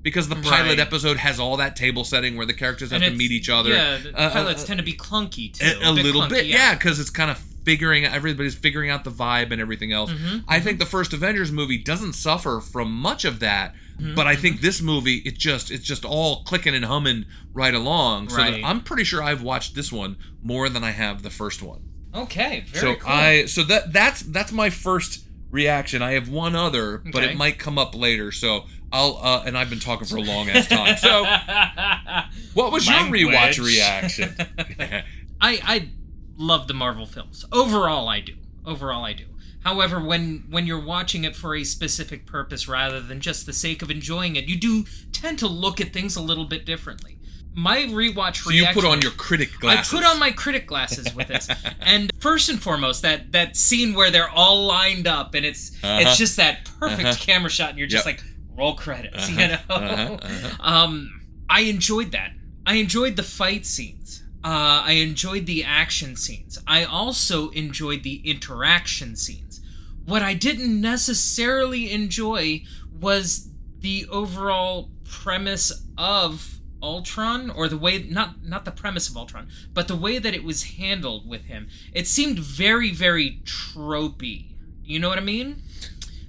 Because 0.02 0.28
the 0.28 0.34
pilot 0.36 0.70
Right. 0.70 0.78
episode 0.80 1.16
has 1.18 1.38
all 1.38 1.56
that 1.58 1.76
table 1.76 2.02
setting 2.04 2.36
where 2.36 2.44
the 2.46 2.52
characters 2.54 2.90
have 2.90 3.02
And 3.02 3.12
to 3.12 3.16
meet 3.18 3.30
each 3.30 3.48
other. 3.48 3.70
Yeah, 3.70 3.98
the 3.98 4.08
Uh, 4.10 4.22
uh, 4.26 4.30
pilots 4.32 4.64
uh, 4.64 4.66
tend 4.66 4.78
to 4.78 4.84
be 4.84 4.94
clunky 4.94 5.52
too. 5.52 5.64
a, 5.80 5.92
a 5.92 5.94
bit 5.94 6.04
little 6.04 6.22
clunky, 6.22 6.30
bit 6.30 6.46
yeah 6.46 6.74
because 6.74 6.98
it's 6.98 7.10
kind 7.10 7.30
of 7.30 7.38
figuring 7.64 8.04
everybody's 8.04 8.56
figuring 8.56 8.90
out 8.90 9.04
the 9.04 9.10
vibe 9.12 9.52
and 9.52 9.60
everything 9.60 9.92
else 9.92 10.10
Mm-hmm, 10.10 10.38
i 10.48 10.58
think 10.58 10.80
the 10.80 10.84
first 10.86 11.12
avengers 11.12 11.52
movie 11.52 11.78
doesn't 11.78 12.14
suffer 12.14 12.58
from 12.60 12.92
much 12.92 13.24
of 13.24 13.38
that 13.38 13.72
Mm-hmm, 14.01 14.14
but 14.14 14.26
i 14.26 14.34
think 14.36 14.61
this 14.61 14.80
movie 14.82 15.16
it 15.24 15.36
just 15.38 15.70
it's 15.70 15.84
just 15.84 16.05
all 16.05 16.43
clicking 16.45 16.74
and 16.74 16.84
humming 16.84 17.24
right 17.53 17.74
along 17.74 18.28
so 18.30 18.36
Right. 18.38 18.62
i'm 18.64 18.80
pretty 18.82 19.05
sure 19.05 19.22
i've 19.22 19.43
watched 19.43 19.74
this 19.74 19.93
one 19.93 20.16
more 20.43 20.68
than 20.68 20.82
i 20.84 20.90
have 20.90 21.22
the 21.22 21.30
first 21.30 21.62
one 21.62 21.82
Okay, 22.14 22.64
very 22.68 22.95
so 22.95 23.01
cool. 23.01 23.11
i 23.12 23.45
so 23.47 23.62
that 23.64 23.93
that's 23.93 24.22
that's 24.22 24.53
my 24.53 24.70
first 24.70 25.24
reaction 25.51 26.03
i 26.03 26.12
have 26.12 26.28
one 26.28 26.55
other 26.57 26.99
but 27.12 27.22
it 27.24 27.36
might 27.36 27.59
come 27.59 27.78
up 27.78 27.95
later 27.95 28.32
so 28.32 28.64
i'll 28.93 29.18
uh 29.22 29.43
and 29.47 29.57
i've 29.57 29.68
been 29.70 29.78
talking 29.80 30.07
for 30.07 30.16
a 30.16 30.22
long 30.22 30.49
ass 30.51 30.66
time 30.78 30.97
so 30.97 31.24
what 32.55 32.72
was 32.72 32.86
your 32.88 32.99
rewatch 32.99 33.62
reaction 33.62 34.34
I 35.40 35.59
I 35.64 35.88
love 36.36 36.68
the 36.68 36.74
Marvel 36.74 37.05
films. 37.07 37.45
Overall, 37.53 38.09
I 38.09 38.20
do. 38.20 38.34
Overall, 38.64 39.05
I 39.05 39.12
do. 39.12 39.24
However, 39.64 40.00
when 40.00 40.44
when 40.50 40.66
you're 40.66 40.84
watching 40.84 41.24
it 41.24 41.36
for 41.36 41.54
a 41.54 41.64
specific 41.64 42.26
purpose 42.26 42.66
rather 42.68 43.00
than 43.00 43.20
just 43.20 43.46
the 43.46 43.52
sake 43.52 43.82
of 43.82 43.90
enjoying 43.90 44.36
it, 44.36 44.44
you 44.44 44.56
do 44.56 44.84
tend 45.12 45.38
to 45.40 45.46
look 45.48 45.80
at 45.80 45.92
things 45.92 46.16
a 46.16 46.20
little 46.22 46.44
bit 46.46 46.64
differently. 46.66 47.18
My 47.54 47.78
rewatch 47.82 48.36
so 48.44 48.50
you 48.50 48.66
put 48.72 48.84
on 48.86 49.02
your 49.02 49.10
critic 49.12 49.50
glasses 49.60 49.92
I 49.92 49.96
put 49.98 50.06
on 50.06 50.18
my 50.18 50.30
critic 50.30 50.66
glasses 50.66 51.14
with 51.14 51.28
this, 51.28 51.48
and 51.80 52.10
first 52.18 52.48
and 52.48 52.60
foremost, 52.62 53.02
that 53.02 53.32
that 53.32 53.56
scene 53.56 53.92
where 53.94 54.10
they're 54.10 54.30
all 54.30 54.66
lined 54.66 55.06
up, 55.06 55.34
and 55.34 55.44
it's 55.44 55.70
Uh-huh. 55.84 55.98
it's 56.00 56.16
just 56.16 56.36
that 56.38 56.64
perfect 56.80 57.20
camera 57.20 57.50
shot, 57.50 57.70
and 57.70 57.78
you're 57.78 57.86
just 57.88 58.06
Yep. 58.06 58.16
like 58.16 58.24
roll 58.56 58.74
credits, 58.74 59.28
you 59.30 59.36
know. 59.36 59.58
uh-huh, 59.68 60.16
uh-huh. 60.22 60.56
Um, 60.60 61.20
I 61.48 61.60
enjoyed 61.62 62.12
that. 62.12 62.32
I 62.64 62.74
enjoyed 62.76 63.16
the 63.16 63.22
fight 63.22 63.66
scenes. 63.66 64.22
Uh, 64.44 64.82
I 64.86 64.92
enjoyed 64.92 65.46
the 65.46 65.62
action 65.62 66.16
scenes. 66.16 66.58
I 66.66 66.84
also 66.84 67.50
enjoyed 67.50 68.02
the 68.02 68.16
interaction 68.28 69.14
scenes. 69.14 69.51
What 70.05 70.22
I 70.22 70.34
didn't 70.34 70.80
necessarily 70.80 71.92
enjoy 71.92 72.62
was 73.00 73.48
the 73.80 74.07
overall 74.11 74.90
premise 75.05 75.72
of 75.98 76.59
Ultron, 76.82 77.50
or 77.50 77.68
the 77.68 77.76
way 77.78 78.03
not 78.09 78.44
not 78.44 78.64
the 78.64 78.72
premise 78.72 79.09
of 79.09 79.16
Ultron, 79.16 79.48
but 79.72 79.86
the 79.88 79.94
way 79.96 80.18
that 80.18 80.34
it 80.34 80.42
was 80.42 80.64
handled 80.64 81.28
with 81.28 81.44
him. 81.44 81.68
It 81.92 82.07
seemed 82.09 82.38
very 82.40 82.90
very 82.90 83.40
tropey. 83.44 84.46
You 84.84 84.98
know 84.98 85.09
what 85.09 85.18
I 85.18 85.22
mean? 85.22 85.62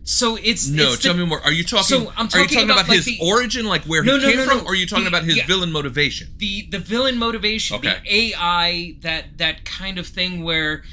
So 0.03 0.35
it's 0.35 0.67
No, 0.67 0.91
it's 0.93 1.01
tell 1.01 1.13
the- 1.13 1.19
me 1.21 1.25
more. 1.25 1.41
Are 1.41 1.51
you 1.51 1.63
talking? 1.63 1.85
So, 1.85 1.97
I'm 1.97 2.03
are 2.05 2.23
you 2.23 2.27
talking 2.29 2.47
talking 2.47 2.63
about, 2.65 2.73
about, 2.81 2.89
like, 2.89 2.97
his 2.97 3.05
the- 3.05 3.19
origin, 3.21 3.65
like 3.65 3.85
where 3.85 4.03
No, 4.03 4.17
he 4.17 4.23
no, 4.25 4.27
came 4.29 4.37
no, 4.37 4.45
from, 4.45 4.65
or 4.67 4.73
are 4.73 4.75
you 4.75 4.85
talking 4.85 5.05
The- 5.05 5.09
about 5.09 5.23
his 5.23 5.37
yeah. 5.37 5.47
villain 5.47 5.71
motivation? 5.71 6.27
the 6.37 6.67
the 6.69 6.77
villain 6.79 7.17
motivation, 7.17 7.77
Okay. 7.77 7.99
the 8.03 8.15
AI 8.37 8.95
that 9.01 9.37
that 9.37 9.65
kind 9.65 9.97
of 9.97 10.05
thing 10.05 10.43
where 10.43 10.83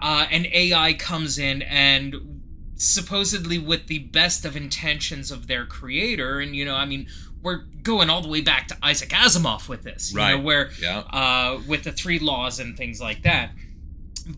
uh, 0.00 0.26
an 0.30 0.46
AI 0.52 0.92
comes 0.94 1.38
in 1.38 1.62
and 1.62 2.42
supposedly 2.76 3.58
with 3.58 3.86
the 3.88 3.98
best 3.98 4.44
of 4.44 4.56
intentions 4.56 5.30
of 5.30 5.46
their 5.48 5.66
creator, 5.66 6.38
and 6.40 6.54
you 6.54 6.64
know, 6.64 6.74
I 6.76 6.84
mean, 6.84 7.08
we're 7.42 7.64
going 7.82 8.08
all 8.10 8.20
the 8.20 8.28
way 8.28 8.40
back 8.40 8.68
to 8.68 8.76
Isaac 8.82 9.10
Asimov 9.10 9.68
with 9.68 9.82
this, 9.82 10.10
you 10.12 10.18
know, 10.18 10.22
Right. 10.22 10.42
where 10.42 10.70
Yeah. 10.80 10.98
uh, 11.10 11.60
with 11.66 11.84
the 11.84 11.92
three 11.92 12.18
laws 12.18 12.58
and 12.60 12.76
things 12.76 13.00
like 13.00 13.22
that. 13.22 13.52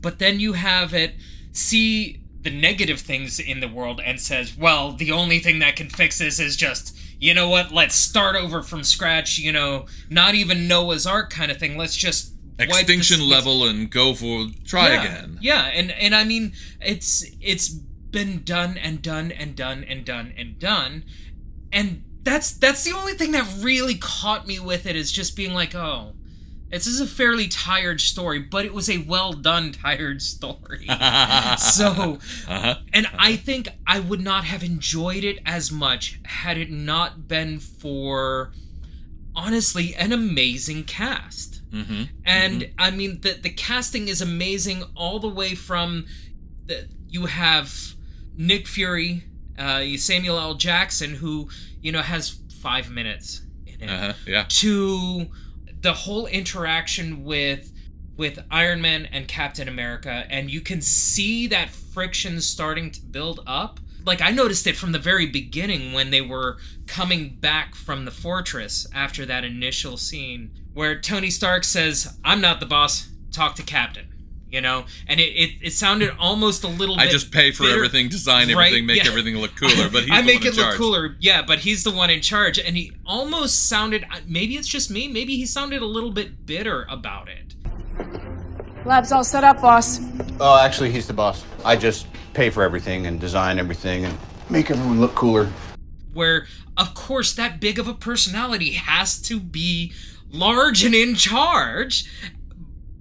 But 0.01 0.19
then 0.19 0.41
you 0.41 0.53
have 0.55 0.95
it 0.95 1.15
see 1.53 2.21
the 2.43 2.51
negative 2.51 3.01
things 3.01 3.39
in 3.39 3.61
the 3.61 3.69
world 3.69 4.01
and 4.05 4.19
says, 4.21 4.57
well, 4.57 4.93
the 4.93 5.13
only 5.13 5.41
thing 5.41 5.59
that 5.59 5.77
can 5.77 5.91
fix 5.91 6.19
this 6.19 6.39
is 6.39 6.57
just, 6.57 6.97
you 7.19 7.35
know 7.35 7.49
what, 7.49 7.71
let's 7.73 7.95
start 7.95 8.35
over 8.37 8.63
from 8.63 8.83
scratch, 8.85 9.37
you 9.39 9.53
know, 9.53 9.85
not 10.09 10.35
even 10.35 10.67
Noah's 10.69 11.07
Ark 11.07 11.29
kind 11.31 11.51
of 11.51 11.59
thing. 11.59 11.77
Let's 11.77 11.97
just 11.97 12.30
Extinction 12.63 13.29
level 13.29 13.65
and 13.65 13.91
go 13.91 14.15
for 14.15 14.47
try 14.65 14.89
yeah, 14.93 15.03
again. 15.03 15.39
Yeah, 15.41 15.65
and 15.67 15.91
and 15.93 16.15
I 16.15 16.25
mean 16.25 16.53
it's 16.81 17.25
it's 17.41 17.69
been 17.69 18.43
done 18.43 18.77
and 18.77 19.01
done 19.03 19.31
and 19.33 19.55
done 19.57 19.85
and 19.85 20.05
done 20.05 20.33
and 20.37 20.59
done, 20.59 21.05
and 21.73 22.03
that's 22.23 22.53
that's 22.53 22.85
the 22.85 22.93
only 22.93 23.15
thing 23.15 23.33
that 23.33 23.49
really 23.61 23.95
caught 23.95 24.47
me 24.47 24.59
with 24.59 24.87
it 24.87 24.97
is 24.97 25.11
just 25.13 25.37
being 25.37 25.55
like, 25.55 25.75
oh, 25.75 26.15
this 26.71 26.87
is 26.87 27.01
a 27.01 27.07
fairly 27.07 27.49
tired 27.49 28.01
story, 28.01 28.39
but 28.39 28.65
it 28.65 28.73
was 28.73 28.89
a 28.89 28.99
well 28.99 29.33
done 29.33 29.73
tired 29.85 30.23
story. 30.23 30.87
so, 31.59 32.19
Uh-huh. 32.49 32.75
and 32.93 33.07
I 33.17 33.37
think 33.37 33.69
I 33.87 34.01
would 34.01 34.21
not 34.21 34.45
have 34.45 34.63
enjoyed 34.63 35.25
it 35.25 35.39
as 35.47 35.73
much 35.73 36.21
had 36.25 36.59
it 36.59 36.71
not 36.71 37.27
been 37.27 37.59
for 37.59 38.53
honestly 39.45 39.95
an 39.95 40.13
amazing 40.13 40.85
cast. 40.85 41.63
Mm-hmm. 41.71 42.03
And 42.25 42.71
I 42.79 42.91
mean 42.91 43.21
the 43.21 43.33
the 43.47 43.51
casting 43.51 44.09
is 44.09 44.21
amazing 44.21 44.85
all 44.97 45.19
the 45.21 45.29
way 45.41 45.55
from 45.55 46.07
the 46.67 46.89
you 47.09 47.27
have 47.27 47.73
Nick 48.37 48.67
Fury, 48.69 49.25
uh, 49.59 49.83
Samuel 49.97 50.39
L. 50.39 50.55
Jackson, 50.55 51.15
who 51.15 51.49
you 51.81 51.93
know 51.93 52.03
has 52.03 52.39
five 52.63 52.91
minutes 52.91 53.43
in 53.67 53.89
it, 53.89 53.91
Uh-huh. 53.91 54.13
Yeah. 54.27 54.45
to 54.49 55.27
the 55.81 55.93
whole 55.93 56.27
interaction 56.27 57.25
with 57.25 57.73
with 58.17 58.39
Iron 58.51 58.81
Man 58.83 59.07
and 59.07 59.27
Captain 59.27 59.67
America, 59.69 60.27
and 60.29 60.51
you 60.51 60.61
can 60.61 60.81
see 60.83 61.47
that 61.49 61.71
friction 61.71 62.41
starting 62.41 62.91
to 62.91 63.01
build 63.01 63.41
up. 63.47 63.81
Like 64.05 64.21
I 64.23 64.31
noticed 64.31 64.67
it 64.67 64.77
from 64.77 64.93
the 64.93 64.99
very 64.99 65.27
beginning 65.27 65.93
when 65.93 66.11
they 66.11 66.21
were 66.21 66.59
coming 66.87 67.37
back 67.41 67.75
from 67.75 68.05
the 68.05 68.11
fortress 68.11 68.87
after 68.95 69.27
that 69.27 69.45
initial 69.45 69.97
scene 69.97 70.51
where 70.75 70.99
Tony 71.01 71.31
Stark 71.31 71.65
says, 71.65 72.17
"I'm 72.25 72.41
not 72.41 72.61
the 72.61 72.67
boss. 72.67 73.09
Talk 73.33 73.55
to 73.57 73.63
Captain." 73.63 74.07
You 74.51 74.61
know, 74.61 74.87
and 75.07 75.21
it, 75.21 75.29
it, 75.29 75.51
it 75.63 75.73
sounded 75.75 76.11
almost 76.19 76.65
a 76.65 76.69
little. 76.69 76.99
I 76.99 77.07
just 77.07 77.31
pay 77.31 77.53
for 77.53 77.63
bitter- 77.63 77.77
everything, 77.77 78.09
design 78.09 78.49
Right, 78.49 78.67
everything, 78.67 78.87
make 78.87 78.97
yeah. 79.05 79.09
everything 79.09 79.37
look 79.37 79.55
cooler. 79.55 79.89
But 79.89 80.03
he's 80.07 80.11
I 80.13 80.23
make 80.23 80.45
it 80.45 80.57
look 80.57 80.75
cooler, 80.75 81.15
yeah. 81.21 81.43
But 81.43 81.61
he's 81.61 81.85
the 81.85 81.93
one 81.93 82.11
in 82.11 82.21
charge, 82.21 82.59
and 82.59 82.77
he 82.77 82.91
almost 83.07 83.69
sounded. 83.69 84.05
Maybe 84.27 84.57
it's 84.57 84.67
just 84.67 84.91
me. 84.91 85.07
Maybe 85.07 85.37
he 85.37 85.47
sounded 85.47 85.83
a 85.83 85.87
little 85.87 86.11
bit 86.11 86.47
bitter 86.47 86.85
about 86.91 87.29
it. 87.29 87.55
Lab's 88.85 89.13
all 89.13 89.25
set 89.25 89.45
up, 89.45 89.61
boss. 89.61 90.01
Oh, 90.41 90.59
actually, 90.59 90.91
he's 90.91 91.07
the 91.07 91.13
boss. 91.13 91.45
I 91.65 91.77
just 91.77 92.07
pay 92.33 92.49
for 92.49 92.63
everything 92.63 93.07
and 93.07 93.21
design 93.21 93.59
everything 93.59 94.07
and 94.07 94.19
make 94.49 94.71
everyone 94.71 95.01
look 95.01 95.15
cooler. 95.15 95.51
Where, 96.15 96.47
of 96.77 96.95
course, 96.95 97.35
that 97.35 97.61
big 97.61 97.79
of 97.79 97.87
a 97.87 97.95
personality 97.95 98.73
has 98.73 99.21
to 99.23 99.39
be 99.39 99.93
large 100.31 100.83
and 100.83 100.95
in 100.95 101.15
charge. 101.15 102.11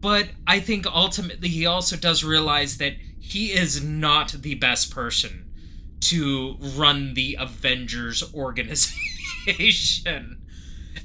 But 0.01 0.29
I 0.45 0.59
think 0.59 0.85
ultimately 0.85 1.49
he 1.49 1.65
also 1.65 1.95
does 1.95 2.23
realize 2.23 2.77
that 2.77 2.95
he 3.19 3.51
is 3.51 3.83
not 3.83 4.33
the 4.33 4.55
best 4.55 4.93
person 4.93 5.45
to 6.01 6.57
run 6.75 7.13
the 7.13 7.37
Avengers 7.39 8.23
organization. 8.33 10.41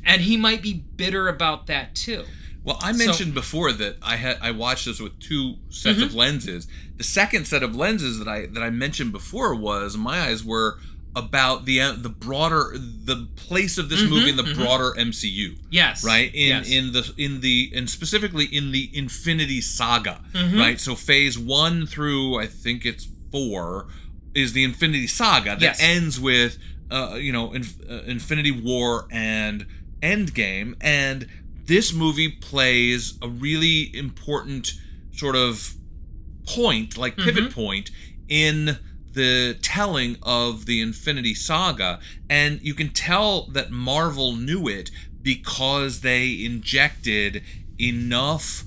and 0.05 0.23
he 0.23 0.37
might 0.37 0.63
be 0.63 0.75
bitter 0.75 1.29
about 1.29 1.69
that 1.69 1.95
too. 1.95 2.25
Well, 2.65 2.79
I 2.83 2.93
So- 2.93 2.99
mentioned 3.07 3.35
before 3.35 3.73
that 3.73 3.99
I 4.03 4.17
had 4.17 4.39
I 4.41 4.51
watched 4.51 4.87
this 4.87 4.99
with 5.01 5.19
two 5.21 5.57
sets 5.69 5.99
Mm-hmm. 5.99 6.07
of 6.07 6.15
lenses. 6.15 6.67
The 6.97 7.05
second 7.05 7.47
set 7.47 7.63
of 7.63 7.77
lenses 7.77 8.19
that 8.19 8.29
I 8.29 8.47
that 8.47 8.63
I 8.63 8.71
mentioned 8.71 9.13
before 9.13 9.55
was 9.55 9.97
my 9.97 10.21
eyes 10.21 10.43
were 10.43 10.79
about 11.17 11.65
the 11.65 11.81
uh, 11.81 11.93
the 11.93 12.09
broader 12.09 12.73
the 12.77 13.29
place 13.37 13.79
of 13.79 13.89
this 13.89 14.03
movie 14.03 14.31
in 14.31 14.37
the 14.37 14.43
broader 14.55 14.95
MCU. 14.99 15.51
Mm-hmm, 15.53 15.67
Yes. 15.71 16.03
Right? 16.05 16.35
In 16.35 16.49
Yes. 16.49 16.69
in 16.71 16.93
the 16.93 17.13
in 17.17 17.41
the 17.41 17.71
and 17.75 17.89
specifically 17.89 18.47
in 18.47 18.73
the 18.73 18.91
Infinity 18.93 19.61
Saga, 19.61 20.21
Mm-hmm. 20.33 20.59
right? 20.59 20.81
So 20.81 20.95
phase 20.97 21.39
1 21.39 21.87
through 21.87 22.39
I 22.41 22.47
think 22.47 22.85
it's 22.85 23.07
4 23.31 23.87
is 24.35 24.55
the 24.55 24.65
Infinity 24.65 25.07
Saga 25.07 25.51
that 25.51 25.61
Yes. 25.63 25.79
ends 25.81 26.19
with 26.19 26.59
uh, 26.91 27.17
you 27.21 27.31
know 27.33 27.53
Inf- 27.53 27.79
uh, 27.89 28.03
Infinity 28.07 28.51
War 28.51 29.07
and 29.13 29.67
Endgame, 30.03 30.75
and 30.81 31.27
this 31.67 31.93
movie 31.93 32.29
plays 32.29 33.19
a 33.23 33.29
really 33.29 33.95
important 33.97 34.73
sort 35.13 35.37
of 35.37 35.75
point, 36.47 36.99
like 36.99 37.17
pivot 37.17 37.45
mm-hmm. 37.45 37.61
point, 37.61 37.91
in 38.29 38.79
the 39.13 39.57
telling 39.63 40.17
of 40.23 40.67
the 40.67 40.81
Infinity 40.81 41.35
Saga, 41.35 42.01
and 42.29 42.61
you 42.63 42.75
can 42.75 42.91
tell 42.91 43.47
that 43.47 43.71
Marvel 43.71 44.35
knew 44.35 44.69
it 44.69 44.91
because 45.23 46.01
they 46.01 46.45
injected 46.45 47.43
enough 47.81 48.64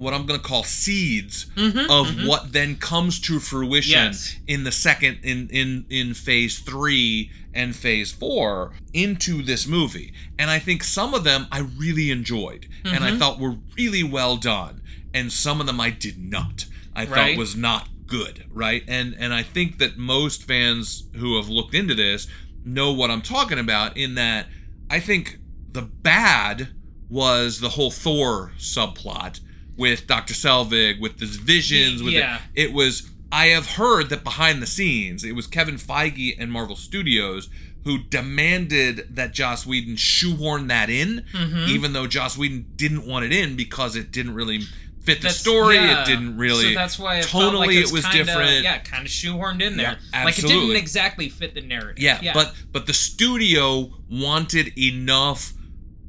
what 0.00 0.14
I'm 0.14 0.24
going 0.24 0.40
to 0.40 0.46
call 0.46 0.64
seeds 0.64 1.44
mm-hmm, 1.54 1.78
of 1.90 2.06
mm-hmm. 2.06 2.26
what 2.26 2.52
then 2.52 2.76
comes 2.76 3.20
to 3.20 3.38
fruition 3.38 4.06
Yes. 4.06 4.36
in 4.46 4.64
the 4.64 4.72
second 4.72 5.18
in 5.22 5.50
in 5.50 5.84
in 5.90 6.14
phase 6.14 6.58
3 6.58 7.30
and 7.52 7.76
phase 7.76 8.10
4 8.10 8.72
into 8.94 9.42
this 9.42 9.66
movie. 9.66 10.14
And 10.38 10.48
I 10.48 10.58
think 10.58 10.82
some 10.84 11.12
of 11.12 11.24
them 11.24 11.46
I 11.52 11.58
really 11.76 12.10
enjoyed 12.10 12.66
and 12.82 13.04
I 13.04 13.10
mm-hmm. 13.10 13.18
thought 13.18 13.38
were 13.38 13.56
really 13.76 14.02
well 14.02 14.38
done 14.38 14.80
and 15.12 15.30
some 15.30 15.60
of 15.60 15.66
them 15.66 15.78
I 15.78 15.90
did 15.90 16.18
not. 16.18 16.64
I 16.96 17.04
thought 17.04 17.36
was 17.36 17.54
not 17.54 17.88
good, 18.06 18.46
right? 18.50 18.82
And 18.88 19.14
and 19.18 19.34
I 19.34 19.42
think 19.42 19.76
that 19.78 19.98
most 19.98 20.44
fans 20.44 21.08
who 21.16 21.36
have 21.36 21.50
looked 21.50 21.74
into 21.74 21.94
this 21.94 22.26
know 22.64 22.90
what 22.90 23.10
I'm 23.10 23.22
talking 23.22 23.58
about 23.58 23.98
in 23.98 24.14
that 24.14 24.46
I 24.88 24.98
think 24.98 25.38
the 25.72 25.82
bad 25.82 26.68
was 27.10 27.60
the 27.60 27.70
whole 27.70 27.90
Thor 27.90 28.52
subplot 28.58 29.40
with 29.80 30.06
Dr. 30.06 30.34
Selvig 30.34 31.00
with 31.00 31.18
his 31.18 31.36
visions 31.36 32.02
with 32.02 32.12
Yeah. 32.14 32.40
it. 32.54 32.66
it 32.66 32.72
was 32.72 33.08
I 33.32 33.46
have 33.56 33.66
heard 33.72 34.10
that 34.10 34.22
behind 34.24 34.60
the 34.62 34.66
scenes 34.66 35.24
it 35.24 35.34
was 35.34 35.46
Kevin 35.46 35.76
Feige 35.76 36.36
and 36.38 36.52
Marvel 36.52 36.76
Studios 36.76 37.48
who 37.84 37.98
demanded 37.98 39.06
that 39.16 39.32
Joss 39.32 39.64
Whedon 39.66 39.96
shoehorn 39.96 40.66
that 40.68 40.90
in 40.90 41.24
Mm-hmm. 41.32 41.68
even 41.70 41.92
though 41.94 42.06
Joss 42.06 42.36
Whedon 42.36 42.66
didn't 42.76 43.06
want 43.06 43.24
it 43.24 43.32
in 43.32 43.56
because 43.56 43.96
it 43.96 44.12
didn't 44.12 44.34
really 44.34 44.60
fit 45.02 45.18
the 45.22 45.28
That's- 45.28 45.38
story 45.40 45.76
yeah. 45.76 46.02
it 46.02 46.06
didn't 46.06 46.36
really 46.36 46.74
So 46.74 46.74
that's 46.74 46.98
why 46.98 47.20
it 47.20 47.24
tonally 47.26 47.30
felt 47.30 47.54
like 47.54 47.70
it 47.70 47.90
was, 47.92 48.04
kinda, 48.04 48.24
different 48.24 48.62
Yeah, 48.64 48.78
kind 48.78 49.06
of 49.06 49.10
shoehorned 49.10 49.62
in 49.62 49.76
there. 49.78 49.98
Yeah, 50.12 50.24
like 50.24 50.38
it 50.38 50.42
didn't 50.46 50.76
exactly 50.76 51.28
fit 51.30 51.54
the 51.54 51.62
narrative. 51.62 52.02
Yeah, 52.02 52.32
but 52.34 52.54
but 52.70 52.86
the 52.86 52.92
studio 52.92 53.90
wanted 54.10 54.76
enough 54.78 55.54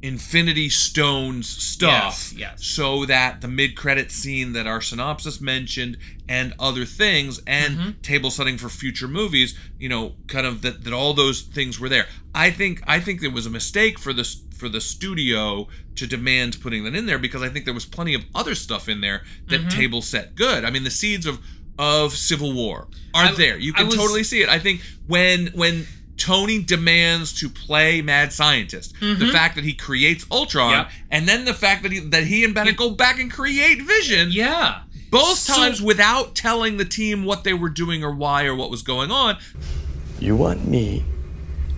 Infinity 0.02 0.68
Stones 0.68 1.48
stuff 1.48 2.32
Yes, 2.32 2.34
yes. 2.36 2.64
so 2.66 3.04
that 3.06 3.40
the 3.40 3.48
mid-credit 3.48 4.10
scene 4.10 4.52
that 4.52 4.66
our 4.66 4.80
synopsis 4.80 5.40
mentioned 5.40 5.96
and 6.28 6.52
other 6.58 6.84
things 6.84 7.40
and 7.46 7.78
Mm-hmm. 7.78 7.90
table 8.02 8.30
setting 8.30 8.58
for 8.58 8.68
future 8.68 9.06
movies, 9.08 9.56
you 9.78 9.88
know, 9.88 10.14
kind 10.26 10.46
of 10.46 10.62
that 10.62 10.84
that 10.84 10.92
all 10.92 11.14
those 11.14 11.40
things 11.42 11.78
were 11.78 11.88
there. 11.88 12.06
I 12.34 12.50
think 12.50 12.82
I 12.86 12.98
think 13.00 13.22
it 13.22 13.32
was 13.32 13.46
a 13.46 13.50
mistake 13.50 13.98
for 13.98 14.12
the 14.12 14.24
for 14.56 14.68
the 14.68 14.80
studio 14.80 15.68
to 15.96 16.06
demand 16.06 16.60
putting 16.60 16.84
that 16.84 16.94
in 16.94 17.06
there 17.06 17.18
because 17.18 17.42
I 17.42 17.48
think 17.48 17.64
there 17.64 17.74
was 17.74 17.84
plenty 17.86 18.14
of 18.14 18.22
other 18.34 18.54
stuff 18.54 18.88
in 18.88 19.00
there 19.00 19.22
that 19.48 19.60
Mm-hmm. 19.60 19.68
table 19.80 20.02
set 20.02 20.34
good. 20.34 20.64
I 20.64 20.70
mean, 20.70 20.84
the 20.84 20.90
seeds 20.90 21.26
of 21.26 21.38
of 21.78 22.12
Civil 22.14 22.52
War 22.52 22.88
are 23.14 23.26
I- 23.26 23.32
there. 23.32 23.56
You 23.58 23.72
can 23.72 23.86
was- 23.86 23.96
totally 23.96 24.24
see 24.24 24.42
it. 24.42 24.48
I 24.48 24.58
think 24.58 24.80
when 25.06 25.46
when 25.54 25.86
Tony 26.16 26.62
demands 26.62 27.32
to 27.40 27.48
play 27.48 28.02
mad 28.02 28.32
scientist, 28.32 28.94
the 29.00 29.06
mm-hmm. 29.06 29.30
fact 29.30 29.54
that 29.56 29.64
he 29.64 29.72
creates 29.72 30.24
Ultron, 30.30 30.70
Yep. 30.70 30.90
and 31.10 31.28
then 31.28 31.44
the 31.44 31.54
fact 31.54 31.82
that 31.82 31.92
he 31.92 31.98
that 31.98 32.24
he 32.24 32.44
and 32.44 32.54
Banner 32.54 32.72
go 32.72 32.90
back 32.90 33.18
and 33.18 33.30
create 33.30 33.82
Vision, 33.82 34.28
yeah. 34.30 34.82
both 35.10 35.38
So- 35.38 35.54
times 35.54 35.82
without 35.82 36.34
telling 36.34 36.76
the 36.76 36.84
team 36.84 37.24
what 37.24 37.44
they 37.44 37.54
were 37.54 37.70
doing 37.70 38.04
or 38.04 38.14
why 38.14 38.44
or 38.44 38.54
what 38.54 38.70
was 38.70 38.82
going 38.82 39.10
on. 39.10 39.38
You 40.20 40.36
want 40.36 40.68
me 40.68 41.04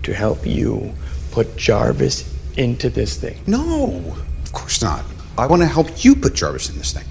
to 0.03 0.13
help 0.13 0.45
you 0.45 0.93
put 1.31 1.57
Jarvis 1.57 2.31
into 2.57 2.89
this 2.89 3.17
thing? 3.17 3.39
No, 3.47 4.15
of 4.43 4.53
course 4.53 4.81
not. 4.81 5.03
I 5.37 5.47
want 5.47 5.61
to 5.63 5.67
help 5.67 6.03
you 6.05 6.15
put 6.15 6.35
Jarvis 6.35 6.69
in 6.69 6.77
this 6.77 6.93
thing. 6.93 7.05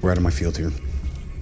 We're 0.00 0.12
out 0.12 0.16
of 0.16 0.22
my 0.22 0.30
field 0.30 0.56
here. 0.56 0.72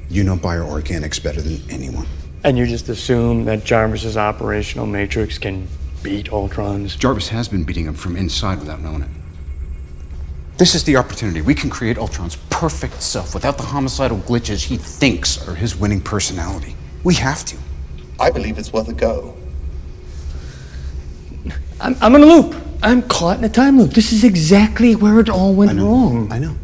You 0.09 0.25
know 0.25 0.37
bioorganics 0.37 1.23
better 1.23 1.43
than 1.43 1.61
anyone. 1.71 2.07
And 2.47 2.57
you 2.57 2.65
just 2.65 2.89
assume 2.89 3.45
that 3.47 3.65
Jarvis's 3.65 4.17
operational 4.17 4.87
matrix 4.87 5.37
can 5.37 5.67
beat 6.05 6.33
Ultron's? 6.33 6.95
Jarvis 6.95 7.29
has 7.31 7.49
been 7.49 7.65
beating 7.65 7.87
him 7.87 7.95
from 7.95 8.17
inside 8.17 8.61
without 8.61 8.81
knowing 8.81 9.03
it. 9.03 9.09
This 10.57 10.77
is 10.77 10.85
the 10.85 10.95
opportunity. 10.95 11.41
We 11.41 11.57
can 11.57 11.71
create 11.71 11.99
Ultron's 11.99 12.37
perfect 12.49 13.03
self 13.03 13.35
without 13.35 13.57
the 13.57 13.65
homicidal 13.65 14.19
glitches 14.19 14.63
he 14.63 14.77
thinks 14.77 15.49
are 15.49 15.57
his 15.57 15.75
winning 15.75 16.01
personality. 16.01 16.77
We 17.03 17.15
have 17.15 17.45
to. 17.47 17.57
I 18.21 18.31
believe 18.31 18.59
it's 18.59 18.73
worth 18.73 18.89
a 18.89 18.93
go. 18.93 19.37
I'm, 21.81 21.97
I'm 22.01 22.15
in 22.15 22.23
a 22.23 22.27
loop. 22.27 22.55
I'm 22.81 23.03
caught 23.03 23.39
in 23.39 23.45
a 23.45 23.49
time 23.49 23.77
loop. 23.77 23.91
This 23.91 24.13
is 24.13 24.23
exactly 24.23 24.95
where 24.95 25.19
it 25.19 25.29
all 25.29 25.53
went 25.53 25.73
I 25.73 25.75
know. 25.75 25.89
wrong. 25.89 26.33
I 26.33 26.39
know. 26.39 26.55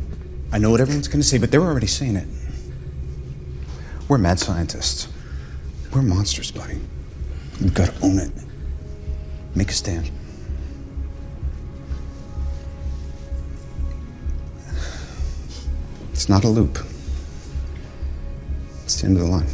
I 0.52 0.58
know 0.58 0.70
what 0.70 0.80
everyone's 0.80 1.08
going 1.08 1.20
to 1.20 1.26
say, 1.26 1.38
but 1.38 1.50
they're 1.50 1.60
already 1.60 1.88
saying 1.88 2.14
it. 2.14 2.28
We're 4.06 4.18
mad 4.18 4.38
scientists. 4.38 5.08
We're 5.92 6.02
monsters, 6.02 6.50
buddy. 6.50 6.78
We've 7.60 7.74
got 7.74 7.94
to 7.94 8.04
own 8.04 8.18
it. 8.18 8.32
Make 9.54 9.70
a 9.70 9.74
stand. 9.74 10.10
It's 16.12 16.28
not 16.28 16.44
a 16.44 16.48
loop. 16.48 16.78
It's 18.84 19.00
the 19.00 19.06
end 19.08 19.16
of 19.16 19.22
the 19.24 19.28
line. 19.28 19.46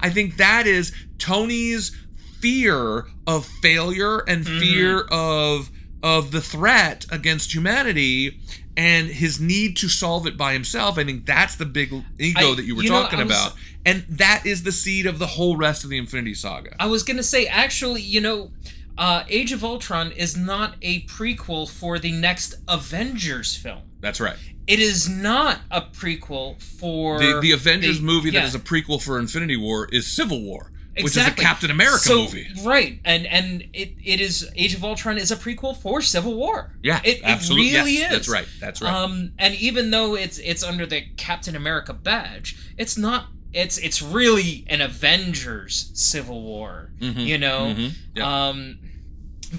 I 0.00 0.10
think 0.10 0.36
that 0.36 0.66
is 0.66 0.92
Tony's 1.18 1.96
fear 2.40 3.06
of 3.26 3.46
failure 3.62 4.18
and 4.28 4.44
Mm-hmm. 4.44 4.60
fear 4.60 5.00
of 5.10 5.70
of 6.00 6.30
the 6.30 6.40
threat 6.40 7.06
against 7.10 7.52
humanity 7.52 8.38
and 8.76 9.08
his 9.08 9.40
need 9.40 9.76
to 9.78 9.88
solve 9.88 10.28
it 10.28 10.36
by 10.36 10.52
himself. 10.52 10.96
I 10.96 11.02
think 11.02 11.26
that's 11.26 11.56
the 11.56 11.64
big 11.66 11.92
ego 12.20 12.52
I- 12.52 12.54
that 12.54 12.64
you 12.64 12.76
were 12.76 12.84
you 12.84 12.88
talking 12.88 13.18
I 13.18 13.24
was- 13.24 13.32
about. 13.32 13.54
And 13.88 14.04
that 14.08 14.42
is 14.44 14.62
the 14.62 14.72
seed 14.72 15.06
of 15.06 15.18
the 15.18 15.26
whole 15.26 15.56
rest 15.56 15.84
of 15.84 15.90
the 15.90 15.98
Infinity 15.98 16.34
Saga. 16.34 16.74
I 16.80 16.86
was 16.86 17.02
gonna 17.02 17.22
say, 17.22 17.46
actually, 17.46 18.02
you 18.02 18.20
know, 18.20 18.50
uh, 18.96 19.22
Age 19.28 19.52
of 19.52 19.64
Ultron 19.64 20.10
is 20.12 20.36
not 20.36 20.74
a 20.82 21.02
prequel 21.02 21.68
for 21.68 21.98
the 21.98 22.12
next 22.12 22.56
Avengers 22.68 23.56
film. 23.56 23.82
That's 24.00 24.20
right. 24.20 24.36
It 24.66 24.80
is 24.80 25.08
not 25.08 25.60
a 25.70 25.80
prequel 25.80 26.60
for 26.62 27.18
The, 27.18 27.40
the 27.40 27.52
Avengers 27.52 27.98
the- 28.00 28.04
movie 28.06 28.30
yeah, 28.30 28.40
that 28.40 28.48
is 28.48 28.54
a 28.54 28.58
prequel 28.58 29.00
for 29.02 29.18
Infinity 29.18 29.56
War 29.56 29.88
is 29.90 30.06
Civil 30.06 30.42
War, 30.42 30.70
which 30.94 31.04
exactly. 31.04 31.42
is 31.42 31.44
a 31.44 31.48
Captain 31.48 31.70
America 31.70 31.98
So- 32.00 32.22
movie. 32.24 32.48
right? 32.64 33.00
And 33.04 33.26
and 33.26 33.64
it, 33.72 33.92
it 34.04 34.20
is 34.20 34.50
Age 34.56 34.74
of 34.74 34.84
Ultron 34.84 35.16
is 35.16 35.30
a 35.30 35.36
prequel 35.36 35.76
for 35.76 36.02
Civil 36.02 36.34
War. 36.34 36.72
Yeah, 36.82 37.00
it, 37.04 37.20
absolutely. 37.24 37.70
It 37.70 37.78
really 37.78 37.94
Yes, 37.94 38.10
is. 38.10 38.16
that's 38.16 38.28
right. 38.28 38.48
That's 38.60 38.82
right. 38.82 38.92
Um, 38.92 39.32
and 39.38 39.54
even 39.54 39.90
though 39.90 40.14
it's 40.16 40.38
it's 40.38 40.62
under 40.62 40.84
the 40.86 41.02
Captain 41.16 41.56
America 41.56 41.92
badge, 41.94 42.56
it's 42.76 42.98
not. 42.98 43.28
It's 43.52 43.78
it's 43.78 44.02
really 44.02 44.64
an 44.68 44.80
Avengers 44.80 45.90
Civil 45.94 46.42
War. 46.42 46.90
You 47.00 47.38
know. 47.38 47.74
mhm, 47.76 47.92
yeah. 48.14 48.48
Um, 48.48 48.78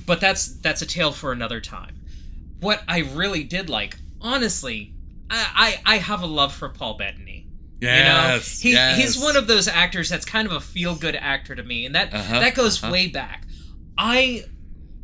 but 0.05 0.19
that's 0.21 0.47
that's 0.59 0.81
a 0.81 0.85
tale 0.85 1.11
for 1.11 1.31
another 1.31 1.59
time. 1.59 1.95
What 2.59 2.83
I 2.87 2.99
really 2.99 3.43
did 3.43 3.69
like, 3.69 3.97
honestly, 4.21 4.93
I 5.29 5.79
I, 5.85 5.95
I 5.95 5.97
have 5.97 6.21
a 6.21 6.27
love 6.27 6.53
for 6.53 6.69
Paul 6.69 6.95
Bettany. 6.97 7.47
Yes, 7.81 8.63
you 8.63 8.73
know, 8.73 8.77
he, 8.77 8.77
yes. 8.77 8.97
he's 8.97 9.23
one 9.23 9.37
of 9.37 9.47
those 9.47 9.67
actors 9.69 10.09
that's 10.09 10.25
kind 10.25 10.45
of 10.45 10.51
a 10.53 10.59
feel 10.59 10.95
good 10.95 11.15
actor 11.15 11.55
to 11.55 11.63
me, 11.63 11.85
and 11.85 11.95
that 11.95 12.13
Uh-huh, 12.13 12.39
that 12.41 12.53
goes 12.53 12.83
uh-huh. 12.83 12.91
way 12.91 13.07
back. 13.07 13.45
I 13.97 14.43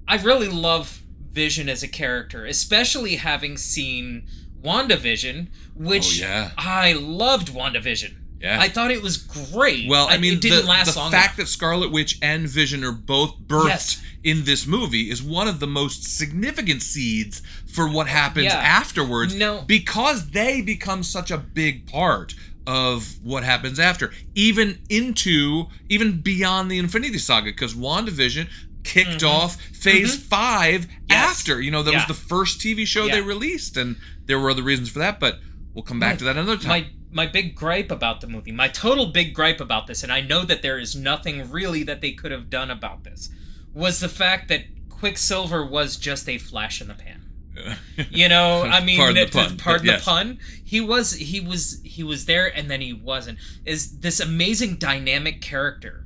I 0.07 0.17
really 0.17 0.49
love 0.49 1.01
Vision 1.31 1.69
as 1.69 1.83
a 1.83 1.87
character, 1.87 2.45
especially 2.45 3.15
having 3.15 3.57
seen 3.57 4.27
WandaVision, 4.61 5.47
which 5.73 6.21
Oh, 6.21 6.25
yeah. 6.25 6.51
I 6.57 6.93
loved 6.93 7.47
WandaVision. 7.53 8.15
Yeah. 8.45 8.59
I 8.61 8.69
thought 8.69 8.91
it 8.91 9.01
was 9.01 9.17
great. 9.17 9.89
Well, 9.89 10.07
I 10.09 10.17
mean, 10.17 10.33
it 10.33 10.41
didn't 10.41 10.63
the, 10.63 10.69
last 10.69 10.93
the 10.93 10.99
long 10.99 11.11
fact 11.11 11.37
enough. 11.39 11.47
that 11.47 11.51
Scarlet 11.51 11.91
Witch 11.91 12.17
and 12.21 12.47
Vision 12.47 12.83
are 12.83 12.91
both 12.91 13.37
birthed 13.39 13.67
Yes. 13.67 14.01
in 14.23 14.43
this 14.45 14.65
movie 14.67 15.09
is 15.09 15.21
one 15.23 15.47
of 15.47 15.59
the 15.59 15.67
most 15.67 16.03
significant 16.03 16.81
seeds 16.81 17.41
for 17.71 17.87
what 17.87 18.07
happens 18.07 18.45
Yeah. 18.45 18.55
afterwards. 18.57 19.33
No. 19.35 19.61
because 19.65 20.29
they 20.31 20.61
become 20.61 21.01
such 21.03 21.31
a 21.31 21.37
big 21.37 21.87
part 21.87 22.33
of 22.67 23.15
what 23.23 23.43
happens 23.43 23.79
after, 23.79 24.11
even 24.33 24.79
into 24.89 25.65
even 25.89 26.21
beyond 26.21 26.69
the 26.71 26.77
Infinity 26.79 27.17
Saga. 27.19 27.51
Because 27.51 27.73
WandaVision 27.75 28.47
kicked 28.83 29.23
off 29.23 29.55
Phase 29.61 30.15
Five 30.15 30.87
after. 31.09 31.61
You 31.61 31.71
know, 31.71 31.83
that 31.83 31.91
Mm-hmm. 31.91 31.99
Yeah. 31.99 32.07
was 32.07 32.17
the 32.19 32.27
first 32.27 32.59
TV 32.59 32.85
show 32.87 33.07
they 33.07 33.21
released, 33.21 33.77
and 33.77 33.97
there 34.25 34.39
were 34.39 34.49
other 34.51 34.63
reasons 34.63 34.89
for 34.89 34.99
that. 34.99 35.19
But 35.19 35.39
we'll 35.73 35.83
come 35.83 35.99
back 35.99 36.13
My- 36.13 36.17
to 36.17 36.23
that 36.25 36.37
another 36.37 36.57
time. 36.57 36.69
My 36.69 36.87
my 37.15 37.25
big 37.25 37.55
gripe 37.55 37.91
about 37.91 38.19
the 38.19 38.27
movie, 38.27 38.51
my 38.51 38.67
total 38.67 39.05
big 39.05 39.33
gripe 39.33 39.61
about 39.61 39.87
this, 39.87 40.03
and 40.03 40.11
I 40.11 40.19
know 40.19 40.43
that 40.43 40.61
there 40.61 40.77
is 40.77 40.97
nothing 40.97 41.49
really 41.49 41.81
that 41.83 42.01
they 42.01 42.11
could 42.11 42.31
have 42.31 42.49
done 42.49 42.69
about 42.69 43.05
this, 43.05 43.29
was 43.73 44.01
the 44.01 44.09
fact 44.09 44.49
that 44.49 44.65
Quicksilver 44.89 45.65
was 45.65 45.95
just 45.95 46.27
a 46.27 46.37
flash 46.37 46.81
in 46.81 46.89
the 46.89 46.93
pan. 46.93 47.21
You 48.11 48.27
know, 48.27 48.63
I 48.63 48.83
mean, 48.83 48.97
Pardon 48.97 49.25
the 49.25 49.31
pun, 49.31 49.57
pardon 49.57 49.85
but 49.85 49.91
the 49.91 49.97
yes. 49.97 50.03
pun. 50.03 50.39
He 50.65 50.81
was, 50.81 51.13
he 51.13 51.39
was, 51.39 51.79
he 51.85 52.03
was 52.03 52.25
there, 52.25 52.53
and 52.53 52.69
then 52.69 52.81
he 52.81 52.91
wasn't. 52.91 53.39
Is 53.63 53.99
this 53.99 54.19
amazing 54.19 54.75
dynamic 54.75 55.41
character? 55.41 56.04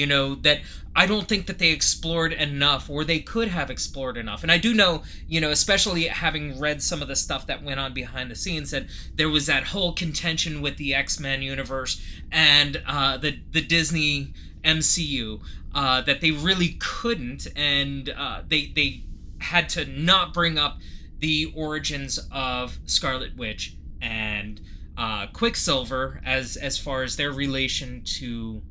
You 0.00 0.06
know 0.06 0.34
that 0.36 0.60
I 0.96 1.06
don't 1.06 1.28
think 1.28 1.46
that 1.46 1.58
they 1.58 1.70
explored 1.70 2.32
enough, 2.32 2.88
or 2.88 3.04
they 3.04 3.20
could 3.20 3.48
have 3.48 3.70
explored 3.70 4.16
enough. 4.16 4.42
And 4.42 4.50
I 4.50 4.56
do 4.56 4.72
know, 4.72 5.02
you 5.28 5.40
know, 5.40 5.50
especially 5.50 6.04
having 6.06 6.58
read 6.58 6.82
some 6.82 7.02
of 7.02 7.08
the 7.08 7.16
stuff 7.16 7.46
that 7.48 7.62
went 7.62 7.78
on 7.78 7.92
behind 7.92 8.30
the 8.30 8.34
scenes, 8.34 8.70
that 8.70 8.86
there 9.14 9.28
was 9.28 9.44
that 9.46 9.64
whole 9.64 9.92
contention 9.92 10.62
with 10.62 10.78
the 10.78 10.94
X 10.94 11.20
Men 11.20 11.42
universe 11.42 12.00
and 12.32 12.82
uh, 12.86 13.18
the 13.18 13.38
the 13.52 13.60
Disney 13.60 14.32
MCU 14.64 15.40
uh, 15.74 16.00
that 16.00 16.22
they 16.22 16.30
really 16.30 16.76
couldn't, 16.80 17.46
and 17.54 18.08
uh, 18.08 18.42
they 18.48 18.72
they 18.74 19.04
had 19.38 19.68
to 19.70 19.84
not 19.84 20.32
bring 20.32 20.58
up 20.58 20.78
the 21.18 21.52
origins 21.54 22.18
of 22.32 22.78
Scarlet 22.86 23.36
Witch 23.36 23.76
and 24.00 24.60
uh, 24.96 25.26
Quicksilver 25.28 26.20
as 26.24 26.56
as 26.56 26.78
far 26.78 27.02
as 27.02 27.16
their 27.16 27.32
relation 27.32 28.02
to 28.18 28.62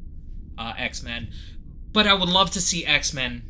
uh, 0.59 0.73
X 0.77 1.01
Men. 1.01 1.29
But 1.91 2.05
I 2.05 2.13
would 2.13 2.29
love 2.29 2.51
to 2.51 2.61
see 2.61 2.85
X 2.85 3.13
Men 3.13 3.41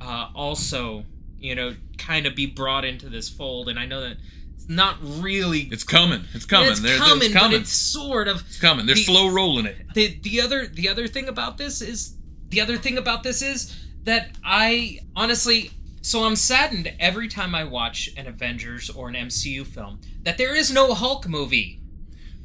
uh, 0.00 0.28
also, 0.34 1.04
you 1.38 1.54
know, 1.54 1.74
kind 1.98 2.24
of 2.26 2.34
be 2.34 2.46
brought 2.46 2.84
into 2.84 3.08
this 3.10 3.28
fold. 3.28 3.68
And 3.68 3.78
I 3.78 3.84
know 3.86 4.00
that 4.00 4.16
it's 4.54 4.68
not 4.68 4.96
really. 5.02 5.68
it's 5.70 5.84
coming. 5.84 6.24
It's 6.34 6.46
coming. 6.46 6.70
It's 6.70 6.80
They're- 6.80 6.96
coming, 6.98 7.24
it's 7.24 7.34
coming. 7.34 7.50
but 7.58 7.60
it's 7.62 7.72
sort 7.72 8.28
of. 8.28 8.40
It's 8.46 8.58
coming. 8.60 8.86
They're 8.86 8.94
the- 8.94 9.02
slow 9.02 9.28
rolling 9.28 9.66
it. 9.66 9.76
the 9.94 10.18
the 10.22 10.40
other 10.40 10.66
the 10.66 10.88
other 10.88 11.06
thing 11.08 11.28
about 11.28 11.58
this 11.58 11.82
is 11.82 12.14
the 12.48 12.60
other 12.60 12.78
thing 12.78 12.96
about 12.96 13.22
this 13.22 13.42
is 13.42 13.74
that 14.04 14.30
I 14.44 15.00
honestly 15.14 15.70
so 16.00 16.24
I'm 16.24 16.36
saddened 16.36 16.94
every 16.98 17.28
time 17.28 17.54
I 17.54 17.64
watch 17.64 18.08
an 18.16 18.26
Avengers 18.26 18.88
or 18.88 19.08
an 19.08 19.14
MCU 19.14 19.66
film 19.66 20.00
that 20.22 20.38
there 20.38 20.54
is 20.54 20.70
no 20.72 20.94
Hulk 20.94 21.28
movie. 21.28 21.82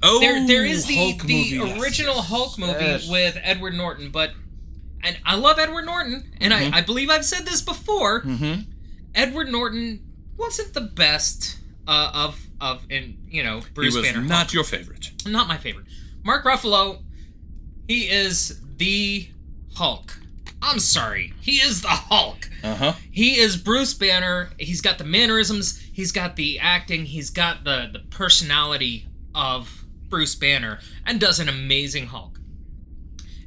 Oh, 0.03 0.19
there 0.19 0.45
there 0.45 0.65
is 0.65 0.85
the 0.85 0.95
Hulk 0.95 1.23
the 1.23 1.57
movie, 1.59 1.79
original 1.81 2.15
yes, 2.15 2.27
Hulk 2.29 2.57
movie 2.59 2.73
yes. 2.85 3.09
with 3.09 3.37
Edward 3.41 3.73
Norton, 3.73 4.09
but 4.11 4.31
and 5.01 5.17
I 5.25 5.35
love 5.35 5.59
Edward 5.59 5.85
Norton, 5.85 6.33
and 6.41 6.53
Mhm. 6.53 6.73
I, 6.73 6.77
I 6.77 6.81
believe 6.81 7.09
I've 7.09 7.25
said 7.25 7.45
this 7.45 7.61
before. 7.61 8.21
Mm-hmm. 8.23 8.61
Edward 9.15 9.49
Norton 9.49 10.01
wasn't 10.37 10.73
the 10.73 10.81
best 10.81 11.57
uh, 11.87 12.11
of 12.13 12.39
of 12.59 12.83
in 12.89 13.17
you 13.29 13.43
know 13.43 13.61
Bruce 13.73 13.93
he 13.93 13.99
was 14.01 14.07
Banner. 14.09 14.21
not 14.21 14.37
Hulk. 14.37 14.53
your 14.53 14.63
favorite. 14.63 15.11
Not 15.25 15.47
my 15.47 15.57
favorite. 15.57 15.85
Mark 16.23 16.43
Ruffalo, 16.45 17.01
he 17.87 18.09
is 18.09 18.59
the 18.77 19.27
Hulk. 19.75 20.19
I'm 20.61 20.79
sorry, 20.79 21.33
he 21.41 21.57
is 21.57 21.81
the 21.81 21.87
Hulk. 21.89 22.49
Uh 22.63 22.75
huh. 22.75 22.93
He 23.11 23.37
is 23.39 23.57
Bruce 23.57 23.93
Banner. 23.93 24.49
He's 24.57 24.79
got 24.81 24.97
the 24.97 25.03
mannerisms. 25.03 25.79
He's 25.91 26.11
got 26.13 26.35
the 26.37 26.59
acting. 26.59 27.05
He's 27.05 27.29
got 27.29 27.63
the 27.65 27.89
the 27.91 27.99
personality 28.09 29.07
of 29.35 29.82
Bruce 30.13 30.35
Banner, 30.35 30.77
and 31.07 31.19
does 31.19 31.39
an 31.39 31.49
amazing 31.49 32.05
Hulk. 32.05 32.39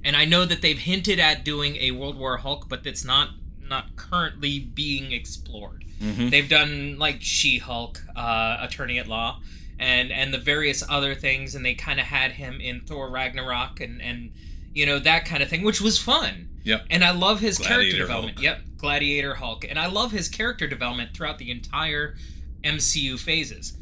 And 0.02 0.16
I 0.16 0.24
know 0.24 0.44
that 0.44 0.62
they've 0.62 0.76
hinted 0.76 1.20
at 1.20 1.44
doing 1.44 1.76
a 1.76 1.92
World 1.92 2.18
War 2.18 2.38
Hulk, 2.38 2.68
but 2.68 2.84
it's 2.84 3.04
not 3.04 3.30
not 3.62 3.94
currently 3.94 4.58
being 4.58 5.12
explored. 5.12 5.84
Mhm. 6.02 6.30
They've 6.30 6.48
done 6.48 6.98
like 6.98 7.18
She 7.22 7.58
Hulk, 7.58 8.02
uh, 8.16 8.56
Attorney 8.60 8.98
at 8.98 9.06
Law, 9.06 9.40
and 9.78 10.10
and 10.10 10.34
the 10.34 10.38
various 10.38 10.82
other 10.88 11.14
things, 11.14 11.54
and 11.54 11.64
they 11.64 11.74
kind 11.74 12.00
of 12.00 12.06
had 12.06 12.32
him 12.32 12.60
in 12.60 12.80
Thor 12.80 13.08
Ragnarok, 13.10 13.78
and 13.78 14.02
and 14.02 14.32
you 14.74 14.86
know 14.86 14.98
that 14.98 15.24
kind 15.24 15.44
of 15.44 15.48
thing, 15.48 15.62
which 15.62 15.80
was 15.80 16.00
fun. 16.00 16.48
Yep. 16.64 16.86
And 16.90 17.04
I 17.04 17.12
love 17.12 17.38
his 17.38 17.58
character 17.58 17.96
development. 17.96 18.38
Hulk. 18.38 18.44
Yep, 18.44 18.62
Gladiator 18.78 19.34
Hulk, 19.36 19.64
and 19.68 19.78
I 19.78 19.86
love 19.86 20.10
his 20.10 20.28
character 20.28 20.66
development 20.66 21.14
throughout 21.14 21.38
the 21.38 21.52
entire 21.52 22.16
MCU 22.64 23.16
phases. 23.16 23.74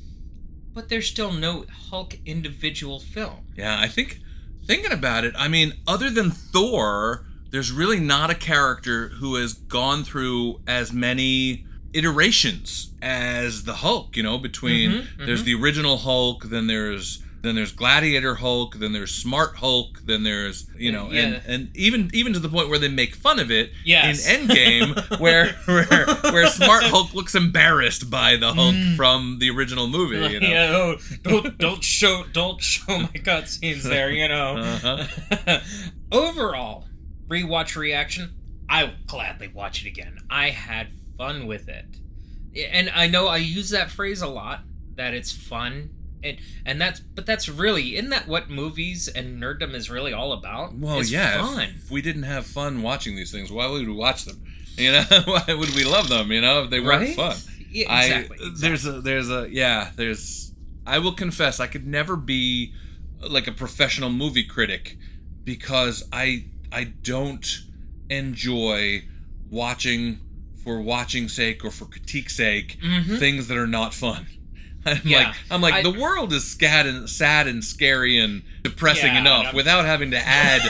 But 0.74 0.88
there's 0.88 1.06
still 1.06 1.32
no 1.32 1.64
Hulk 1.90 2.18
individual 2.26 2.98
film. 3.00 3.46
Yeah, 3.56 3.78
I 3.80 3.88
think 3.88 4.20
thinking 4.66 4.92
about 4.92 5.24
it, 5.24 5.34
I 5.38 5.48
mean, 5.48 5.74
other 5.86 6.10
than 6.10 6.30
Thor, 6.30 7.26
there's 7.50 7.70
really 7.70 8.00
not 8.00 8.30
a 8.30 8.34
character 8.34 9.10
who 9.20 9.36
has 9.36 9.54
gone 9.54 10.02
through 10.02 10.60
as 10.66 10.92
many 10.92 11.64
iterations 11.92 12.92
as 13.00 13.64
the 13.64 13.74
Hulk, 13.74 14.16
you 14.16 14.22
know, 14.22 14.36
between 14.38 14.90
Mhm, 14.90 15.26
there's 15.26 15.42
mhm. 15.42 15.46
the 15.46 15.54
original 15.54 15.98
Hulk, 15.98 16.44
then 16.44 16.66
there's 16.66 17.20
then 17.44 17.54
there's 17.54 17.72
Gladiator 17.72 18.36
Hulk, 18.36 18.76
then 18.76 18.92
there's 18.92 19.12
Smart 19.14 19.56
Hulk, 19.56 20.00
then 20.04 20.22
there's 20.22 20.66
you 20.76 20.90
know, 20.90 21.10
Yeah. 21.10 21.20
and 21.20 21.42
and 21.46 21.76
even 21.76 22.10
even 22.14 22.32
to 22.32 22.38
the 22.38 22.48
point 22.48 22.68
where 22.68 22.78
they 22.78 22.88
make 22.88 23.14
fun 23.14 23.38
of 23.38 23.50
it 23.50 23.72
Yes. 23.84 24.26
in 24.28 24.48
Endgame, 24.48 25.18
where 25.20 25.52
where 25.66 26.06
where 26.32 26.46
Smart 26.48 26.84
Hulk 26.92 27.12
looks 27.14 27.34
embarrassed 27.34 28.10
by 28.10 28.36
the 28.36 28.52
Hulk 28.52 28.74
Mm. 28.74 28.96
from 28.96 29.38
the 29.40 29.50
original 29.50 29.86
movie. 29.88 30.16
You 30.32 30.40
know? 30.40 30.46
Yeah, 30.54 30.70
oh, 30.72 30.96
don't 31.22 31.58
don't 31.58 31.84
show 31.84 32.24
don't 32.32 32.60
show 32.62 32.98
my 32.98 33.08
cutscenes 33.08 33.82
there. 33.82 34.10
You 34.10 34.28
know. 34.28 34.56
Uh-huh. 34.56 35.60
Overall, 36.12 36.84
rewatch 37.28 37.76
reaction. 37.76 38.32
I 38.68 38.84
will 38.84 38.92
gladly 39.06 39.48
watch 39.48 39.84
it 39.84 39.88
again. 39.88 40.18
I 40.30 40.50
had 40.50 40.88
fun 41.18 41.46
with 41.46 41.68
it, 41.68 41.84
and 42.72 42.90
I 42.94 43.08
know 43.08 43.26
I 43.26 43.36
use 43.38 43.70
that 43.70 43.90
phrase 43.90 44.22
a 44.22 44.28
lot. 44.28 44.60
That 44.96 45.12
it's 45.12 45.32
fun, 45.32 45.90
and 46.24 46.38
and 46.66 46.80
that's 46.80 47.00
but 47.00 47.26
that's 47.26 47.48
really 47.48 47.96
isn't 47.96 48.10
that 48.10 48.26
what 48.26 48.48
movies 48.50 49.06
and 49.08 49.40
nerddom 49.42 49.74
is 49.74 49.90
really 49.90 50.12
all 50.12 50.32
about? 50.32 50.74
Well, 50.74 51.00
It's 51.00 51.10
yeah. 51.10 51.40
fun. 51.40 51.68
If 51.76 51.90
we 51.90 52.02
didn't 52.02 52.24
have 52.24 52.46
fun 52.46 52.82
watching 52.82 53.14
these 53.16 53.30
things, 53.30 53.52
why 53.52 53.66
would 53.68 53.86
we 53.86 53.92
watch 53.92 54.24
them? 54.24 54.42
You 54.76 54.90
know, 54.90 55.04
why 55.26 55.44
would 55.48 55.72
we 55.76 55.84
love 55.84 56.08
them? 56.08 56.32
You 56.32 56.40
know, 56.40 56.64
if 56.64 56.70
they 56.70 56.80
weren't 56.80 57.02
Right? 57.02 57.14
fun. 57.14 57.36
Yeah, 57.70 57.86
I- 57.92 58.04
exactly, 58.06 58.38
There's 58.56 58.84
a 58.86 59.00
there's 59.00 59.30
a 59.30 59.46
yeah. 59.50 59.90
There's. 59.94 60.52
I 60.86 60.98
will 60.98 61.12
confess, 61.14 61.60
I 61.60 61.66
could 61.68 61.86
never 61.86 62.16
be 62.16 62.72
like 63.20 63.46
a 63.46 63.52
professional 63.52 64.10
movie 64.10 64.42
critic 64.44 64.98
because 65.44 66.02
I 66.12 66.46
I 66.72 66.84
don't 66.84 67.46
enjoy 68.10 69.04
watching 69.50 70.20
for 70.62 70.80
watching 70.80 71.28
sake 71.28 71.64
or 71.64 71.70
for 71.70 71.84
critique 71.84 72.30
sake 72.30 72.78
Mhm. 72.82 73.18
things 73.18 73.48
that 73.48 73.56
are 73.56 73.66
not 73.66 73.92
fun. 73.94 74.26
I'm 74.86 75.00
Yeah, 75.04 75.18
like 75.18 75.34
I'm 75.50 75.60
like 75.60 75.74
I- 75.74 75.82
the 75.82 75.90
world 75.98 76.32
is 76.32 76.44
sad 76.58 76.86
and 76.86 77.08
sad 77.08 77.46
and 77.46 77.64
scary 77.64 78.18
and 78.18 78.42
depressing 78.62 79.12
Yeah, 79.14 79.20
enough 79.20 79.46
I'm- 79.46 79.56
without 79.56 79.84
having 79.84 80.10
to 80.12 80.18
add 80.18 80.62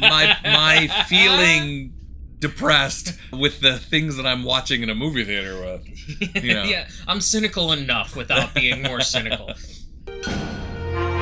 my 0.00 0.36
my 0.44 0.88
feeling 1.08 1.94
depressed 2.38 3.18
with 3.32 3.60
the 3.60 3.78
things 3.78 4.16
that 4.16 4.26
I'm 4.26 4.44
watching 4.44 4.82
in 4.82 4.88
a 4.90 4.94
movie 4.94 5.24
theater 5.24 5.60
with. 5.60 6.42
You 6.44 6.54
know. 6.54 6.62
yeah, 6.64 6.88
I'm 7.06 7.20
cynical 7.20 7.72
enough 7.72 8.16
without 8.16 8.54
being 8.54 8.82
more 8.82 9.00
cynical. 9.02 9.50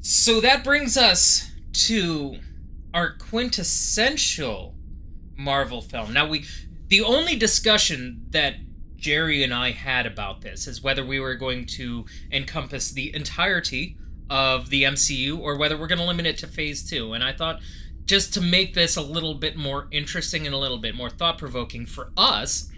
So 0.00 0.40
that 0.40 0.64
brings 0.64 0.96
us 0.96 1.50
to 1.86 2.38
our 2.94 3.12
quintessential 3.16 4.74
Marvel 5.38 5.80
film. 5.80 6.12
Now 6.12 6.28
we 6.28 6.44
the 6.88 7.00
only 7.02 7.36
discussion 7.36 8.26
that 8.30 8.56
Jerry 8.96 9.44
and 9.44 9.54
I 9.54 9.70
had 9.70 10.04
about 10.04 10.42
this 10.42 10.66
is 10.66 10.82
whether 10.82 11.04
we 11.04 11.20
were 11.20 11.36
going 11.36 11.64
to 11.66 12.04
encompass 12.32 12.90
the 12.90 13.14
entirety 13.14 13.96
of 14.28 14.70
the 14.70 14.82
MCU 14.82 15.38
or 15.38 15.56
whether 15.56 15.76
we're 15.76 15.86
going 15.86 16.00
to 16.00 16.04
limit 16.04 16.26
it 16.26 16.38
to 16.38 16.46
phase 16.46 16.88
2. 16.88 17.12
And 17.12 17.22
I 17.22 17.32
thought 17.32 17.60
just 18.04 18.34
to 18.34 18.40
make 18.40 18.74
this 18.74 18.96
a 18.96 19.02
little 19.02 19.34
bit 19.34 19.56
more 19.56 19.86
interesting 19.90 20.46
and 20.46 20.54
a 20.54 20.58
little 20.58 20.78
bit 20.78 20.94
more 20.94 21.10
thought 21.10 21.38
provoking 21.38 21.86
for 21.86 22.10
us 22.16 22.70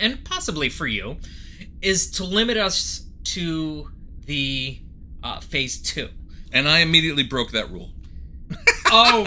and 0.00 0.24
possibly 0.24 0.68
for 0.68 0.86
you 0.86 1.16
is 1.82 2.10
to 2.12 2.24
limit 2.24 2.56
us 2.56 3.06
to 3.24 3.90
the 4.26 4.78
uh, 5.22 5.40
phase 5.40 5.80
2. 5.80 6.08
And 6.52 6.68
I 6.68 6.80
immediately 6.80 7.24
broke 7.24 7.50
that 7.52 7.70
rule. 7.70 7.90
Oh, 8.90 9.24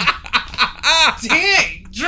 dang! 1.28 1.81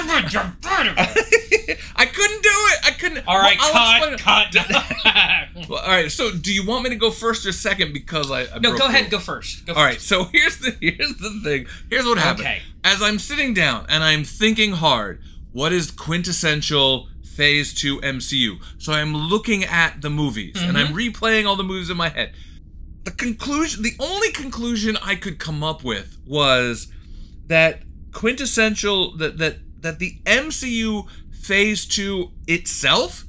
I 1.95 2.05
couldn't 2.05 2.41
do 2.41 2.49
it. 2.49 2.79
I 2.85 2.91
couldn't. 2.97 3.27
All 3.27 3.37
right, 3.37 3.57
Well, 3.59 3.71
I'll 3.75 4.17
cut, 4.17 4.53
cut. 4.53 5.47
Well, 5.69 5.79
all 5.79 5.87
right. 5.89 6.11
So, 6.11 6.31
do 6.31 6.53
you 6.53 6.65
want 6.65 6.83
me 6.83 6.89
to 6.89 6.95
go 6.95 7.11
first 7.11 7.45
or 7.45 7.51
second? 7.51 7.93
Because 7.93 8.31
I, 8.31 8.41
I 8.43 8.59
no, 8.59 8.69
broke 8.69 8.79
go 8.79 8.79
the 8.79 8.85
ahead. 8.85 9.01
rule? 9.03 9.11
Go 9.11 9.19
first. 9.19 9.65
Go 9.65 9.73
All 9.73 9.83
right. 9.83 9.95
first. 9.95 10.07
So 10.07 10.25
here's 10.25 10.57
the 10.57 10.75
here's 10.81 11.15
the 11.17 11.39
thing. 11.43 11.67
Here's 11.89 12.05
what 12.05 12.17
happened. 12.17 12.47
Okay. 12.47 12.61
As 12.83 13.01
I'm 13.01 13.19
sitting 13.19 13.53
down 13.53 13.85
and 13.89 14.03
I'm 14.03 14.23
thinking 14.23 14.73
hard, 14.73 15.21
what 15.51 15.71
is 15.71 15.91
quintessential 15.91 17.07
Phase 17.35 17.73
Two 17.73 17.99
MCU? 18.01 18.57
So 18.77 18.93
I'm 18.93 19.15
looking 19.15 19.63
at 19.63 20.01
the 20.01 20.09
movies 20.09 20.61
and 20.61 20.77
I'm 20.77 20.87
Mm-hmm. 20.87 20.95
replaying 20.97 21.47
all 21.47 21.55
the 21.55 21.63
movies 21.63 21.89
in 21.89 21.97
my 21.97 22.09
head. 22.09 22.33
the 23.03 23.11
conclusion, 23.11 23.83
the 23.83 23.93
only 23.99 24.31
conclusion 24.31 24.97
I 25.03 25.15
could 25.15 25.39
come 25.39 25.63
up 25.63 25.83
with 25.83 26.17
was 26.25 26.91
that 27.47 27.83
quintessential 28.11 29.15
that 29.17 29.37
that 29.37 29.57
that 29.83 29.99
the 29.99 30.17
MCU 30.25 31.07
Phase 31.31 31.85
Two 31.85 32.31
itself 32.47 33.25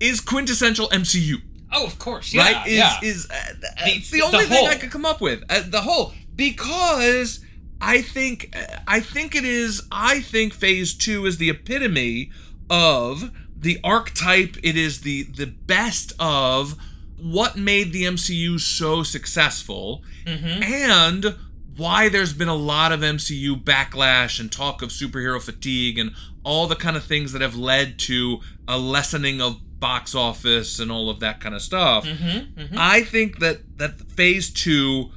is 0.00 0.20
quintessential 0.20 0.88
MCU. 0.88 1.36
Oh, 1.72 1.84
of 1.86 1.98
course, 1.98 2.32
yeah, 2.32 2.42
right? 2.52 2.66
Is 2.66 2.76
yeah. 2.78 2.98
is 3.02 3.28
uh, 3.30 3.34
The- 3.60 3.68
it's 3.86 4.10
the 4.10 4.18
the 4.20 4.24
only 4.26 4.44
thing. 4.46 4.66
I 4.66 4.74
could 4.76 4.90
come 4.90 5.04
up 5.06 5.20
with. 5.20 5.42
Uh, 5.50 5.62
the 5.66 5.82
whole 5.82 6.12
because 6.34 7.40
I 7.80 8.00
think 8.02 8.56
I 8.86 9.00
think 9.00 9.34
it 9.34 9.44
is. 9.44 9.82
I 9.92 10.20
think 10.20 10.54
Phase 10.54 10.94
Two 10.94 11.26
is 11.26 11.36
the 11.38 11.50
epitome 11.50 12.30
of 12.70 13.30
the 13.56 13.78
archetype. 13.84 14.56
It 14.62 14.76
is 14.76 15.02
the 15.02 15.24
the 15.24 15.46
best 15.46 16.12
of 16.18 16.74
what 17.20 17.56
made 17.56 17.92
the 17.92 18.04
MCU 18.04 18.58
so 18.60 19.02
successful, 19.02 20.02
and 20.26 21.34
why 21.78 22.08
there's 22.08 22.32
been 22.32 22.48
a 22.48 22.54
lot 22.54 22.92
of 22.92 23.00
MCU 23.00 23.62
backlash 23.62 24.38
and 24.38 24.52
talk 24.52 24.82
of 24.82 24.90
superhero 24.90 25.40
fatigue 25.40 25.98
and 25.98 26.10
all 26.44 26.66
the 26.66 26.76
kind 26.76 26.96
of 26.96 27.04
things 27.04 27.32
that 27.32 27.40
have 27.40 27.56
led 27.56 27.98
to 28.00 28.40
a 28.66 28.78
lessening 28.78 29.40
of 29.40 29.60
box 29.80 30.14
office 30.14 30.78
and 30.78 30.90
all 30.90 31.08
of 31.08 31.20
that 31.20 31.40
kind 31.40 31.54
of 31.54 31.62
stuff. 31.62 32.04
Mm-hmm, 32.04 32.74
I 32.76 33.02
think 33.02 33.38
that 33.38 33.78
that 33.78 34.00
Phase 34.12 34.50
Two 34.50 35.10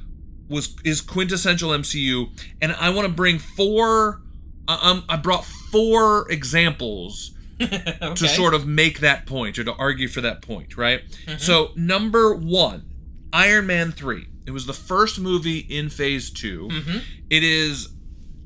was 0.48 0.76
is 0.84 1.00
quintessential 1.00 1.70
MCU, 1.70 2.30
and 2.60 2.72
I 2.72 2.90
want 2.90 3.08
to 3.08 3.12
bring 3.12 3.38
four. 3.38 4.20
Um, 4.68 5.04
I 5.08 5.16
brought 5.16 5.44
four 5.44 6.30
examples 6.30 7.32
to 7.58 8.28
sort 8.28 8.54
of 8.54 8.66
make 8.66 9.00
that 9.00 9.26
point 9.26 9.58
or 9.58 9.64
to 9.64 9.74
argue 9.74 10.08
for 10.08 10.20
that 10.20 10.40
point, 10.40 10.76
right? 10.76 11.02
Mm-hmm. 11.26 11.38
So 11.38 11.72
number 11.74 12.34
one, 12.34 12.92
Iron 13.32 13.66
Man 13.66 13.90
three. 13.92 14.28
It 14.46 14.50
was 14.50 14.66
the 14.66 14.72
first 14.72 15.18
movie 15.20 15.58
in 15.58 15.88
Phase 15.88 16.30
2 16.30 16.68
Mm-hmm. 16.70 16.98
It 17.30 17.44
is, 17.44 17.88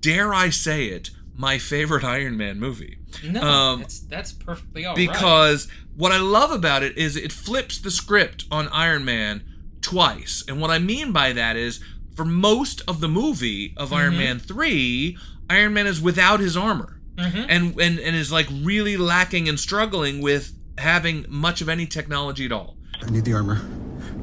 dare 0.00 0.32
I 0.34 0.50
say 0.50 0.86
it, 0.86 1.10
my 1.34 1.58
favorite 1.58 2.04
Iron 2.16 2.36
Man 2.36 2.58
movie. 2.60 2.98
No, 3.24 3.40
Um, 3.42 3.80
that's 3.80 4.00
that's 4.00 4.32
perfectly 4.32 4.84
all 4.84 4.94
right. 4.94 5.08
because 5.08 5.68
what 5.96 6.12
I 6.12 6.18
love 6.18 6.50
about 6.50 6.82
it 6.82 6.96
is 6.98 7.16
it 7.16 7.32
flips 7.32 7.78
the 7.78 7.90
script 7.90 8.44
on 8.50 8.68
Iron 8.68 9.04
Man 9.04 9.42
twice. 9.80 10.44
And 10.48 10.60
what 10.60 10.70
I 10.70 10.78
mean 10.78 11.12
by 11.12 11.32
that 11.32 11.56
is 11.56 11.80
for 12.14 12.24
most 12.24 12.82
of 12.88 13.00
the 13.00 13.08
movie 13.08 13.74
of 13.76 13.92
Iron 13.92 14.14
Mhm. 14.14 14.18
Man 14.18 14.38
3, 14.38 15.16
Iron 15.50 15.72
Man 15.74 15.86
is 15.86 16.00
without 16.00 16.40
his 16.40 16.56
armor. 16.56 17.00
Mhm. 17.16 17.46
And, 17.48 17.80
and 17.80 17.98
and 17.98 18.14
is 18.16 18.30
like 18.30 18.46
really 18.50 18.96
lacking 18.98 19.48
and 19.48 19.58
struggling 19.58 20.20
with 20.20 20.52
having 20.76 21.24
much 21.30 21.62
of 21.62 21.68
any 21.70 21.86
technology 21.86 22.44
at 22.44 22.52
all. 22.52 22.76
I 23.02 23.08
need 23.10 23.24
the 23.24 23.32
armor. 23.32 23.56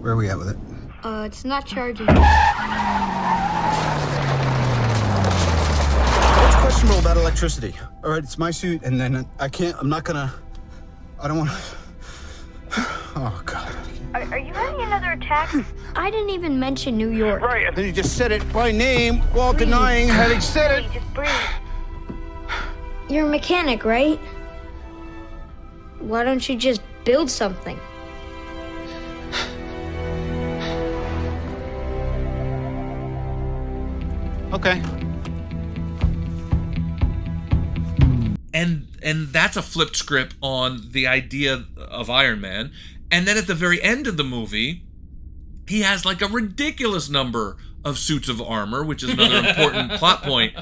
Where 0.01 0.13
are 0.13 0.15
we 0.15 0.29
at 0.29 0.37
with 0.37 0.49
it? 0.49 0.57
Uh, 1.03 1.23
it's 1.25 1.43
not 1.43 1.65
charging. 1.65 2.07
What's 2.07 2.15
questionable 6.61 6.99
about 6.99 7.17
electricity? 7.17 7.75
All 8.05 8.11
right, 8.11 8.23
it's 8.23 8.37
my 8.37 8.51
suit, 8.51 8.83
and 8.83 9.01
then 9.01 9.27
I 9.37 9.49
can't. 9.49 9.75
I'm 9.77 9.89
not 9.89 10.05
gonna. 10.05 10.33
I 11.19 11.27
don't 11.27 11.37
want 11.37 11.49
to. 11.49 11.57
Oh 13.15 13.43
God. 13.45 13.71
Are, 14.15 14.23
are 14.23 14.39
you 14.39 14.51
having 14.53 14.81
another 14.81 15.11
attack? 15.11 15.53
I 15.95 16.09
didn't 16.09 16.31
even 16.31 16.59
mention 16.59 16.97
New 16.97 17.11
York. 17.11 17.43
Right, 17.43 17.67
and 17.67 17.75
then 17.75 17.85
you 17.85 17.91
just 17.91 18.17
said 18.17 18.31
it 18.31 18.51
by 18.51 18.71
name 18.71 19.19
while 19.33 19.53
denying 19.53 20.07
having 20.07 20.41
said 20.41 20.83
it. 20.83 20.91
Just 20.91 21.13
breathe. 21.13 21.29
You're 23.09 23.27
a 23.27 23.29
mechanic, 23.29 23.85
right? 23.85 24.17
Why 25.99 26.23
don't 26.23 26.49
you 26.49 26.55
just 26.55 26.81
build 27.05 27.29
something? 27.29 27.79
Okay. 34.53 34.81
and 38.53 38.87
and 39.01 39.27
that's 39.29 39.57
a 39.57 39.61
flipped 39.61 39.97
script 39.97 40.35
on 40.41 40.89
the 40.91 41.07
idea 41.07 41.65
of 41.77 42.09
Iron 42.09 42.39
Man. 42.39 42.71
And 43.11 43.27
then 43.27 43.37
at 43.37 43.47
the 43.47 43.55
very 43.55 43.81
end 43.81 44.07
of 44.07 44.17
the 44.17 44.23
movie, 44.23 44.83
he 45.67 45.81
has 45.81 46.05
like 46.05 46.21
a 46.21 46.27
ridiculous 46.27 47.09
number 47.09 47.57
of 47.83 47.97
suits 47.97 48.29
of 48.29 48.41
armor, 48.41 48.83
which 48.83 49.03
is 49.03 49.09
another 49.09 49.37
important 49.49 49.91
plot 49.93 50.23
point 50.23 50.55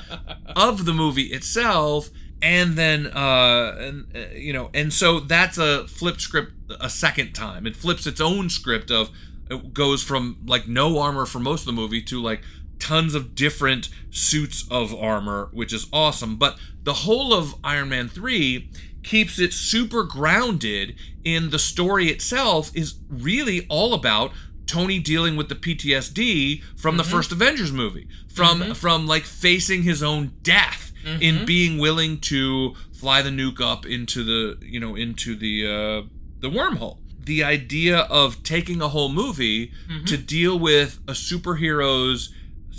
of 0.56 0.86
the 0.86 0.94
movie 0.94 1.28
itself. 1.28 2.10
And 2.42 2.76
then, 2.76 3.06
uh, 3.06 3.76
and 3.78 4.08
uh, 4.16 4.34
you 4.34 4.52
know, 4.52 4.72
and 4.74 4.92
so 4.92 5.20
that's 5.20 5.60
a 5.60 5.88
flipped 5.88 6.22
script 6.22 6.54
a 6.80 6.90
second 6.90 7.34
time. 7.34 7.68
It 7.68 7.76
flips 7.76 8.08
its 8.08 8.20
own 8.20 8.50
script 8.50 8.90
of 8.90 9.12
it 9.52 9.74
goes 9.74 10.02
from 10.02 10.38
like 10.46 10.68
no 10.68 10.98
armor 10.98 11.26
for 11.26 11.40
most 11.40 11.62
of 11.62 11.66
the 11.68 11.74
movie 11.74 12.02
to 12.04 12.22
like 12.22 12.42
tons 12.82 13.16
of 13.16 13.36
different 13.36 13.88
suits 14.10 14.66
of 14.70 14.94
armor, 14.94 15.48
which 15.54 15.72
is 15.72 15.88
awesome. 15.94 16.36
But 16.36 16.58
the 16.84 16.94
whole 17.06 17.34
of 17.34 17.56
Iron 17.64 17.90
Man 17.90 18.10
3 18.10 18.70
keeps 19.04 19.40
it 19.40 19.54
super 19.54 20.04
grounded 20.04 20.96
in 21.24 21.52
the 21.52 21.60
story 21.60 22.10
itself 22.10 22.72
is 22.76 22.96
really 23.10 23.66
all 23.70 23.94
about 23.94 24.32
Tony 24.66 25.00
dealing 25.00 25.36
with 25.36 25.50
the 25.50 25.56
PTSD 25.56 26.62
from 26.76 26.98
the 26.98 27.04
Mhm. 27.04 27.08
first 27.12 27.32
Avengers 27.32 27.72
movie. 27.72 28.08
From 28.28 28.62
Mhm. 28.62 28.76
from 28.76 29.08
like 29.08 29.26
facing 29.26 29.84
his 29.84 30.02
own 30.02 30.32
death 30.44 30.92
in 31.20 31.40
Mhm. 31.40 31.46
being 31.46 31.78
willing 31.78 32.20
to 32.20 32.76
fly 32.94 33.22
the 33.22 33.30
nuke 33.32 33.60
up 33.60 33.86
into 33.86 34.24
the, 34.24 34.58
you 34.66 34.80
know, 34.80 34.96
into 34.96 35.36
the 35.36 35.66
uh 35.66 36.08
the 36.40 36.50
wormhole. 36.50 36.98
The 37.24 37.44
idea 37.44 37.98
of 38.00 38.42
taking 38.44 38.82
a 38.82 38.88
whole 38.90 39.10
movie 39.10 39.72
Mhm. 39.90 40.06
to 40.08 40.18
deal 40.18 40.58
with 40.58 41.00
a 41.08 41.14
superhero's 41.14 42.30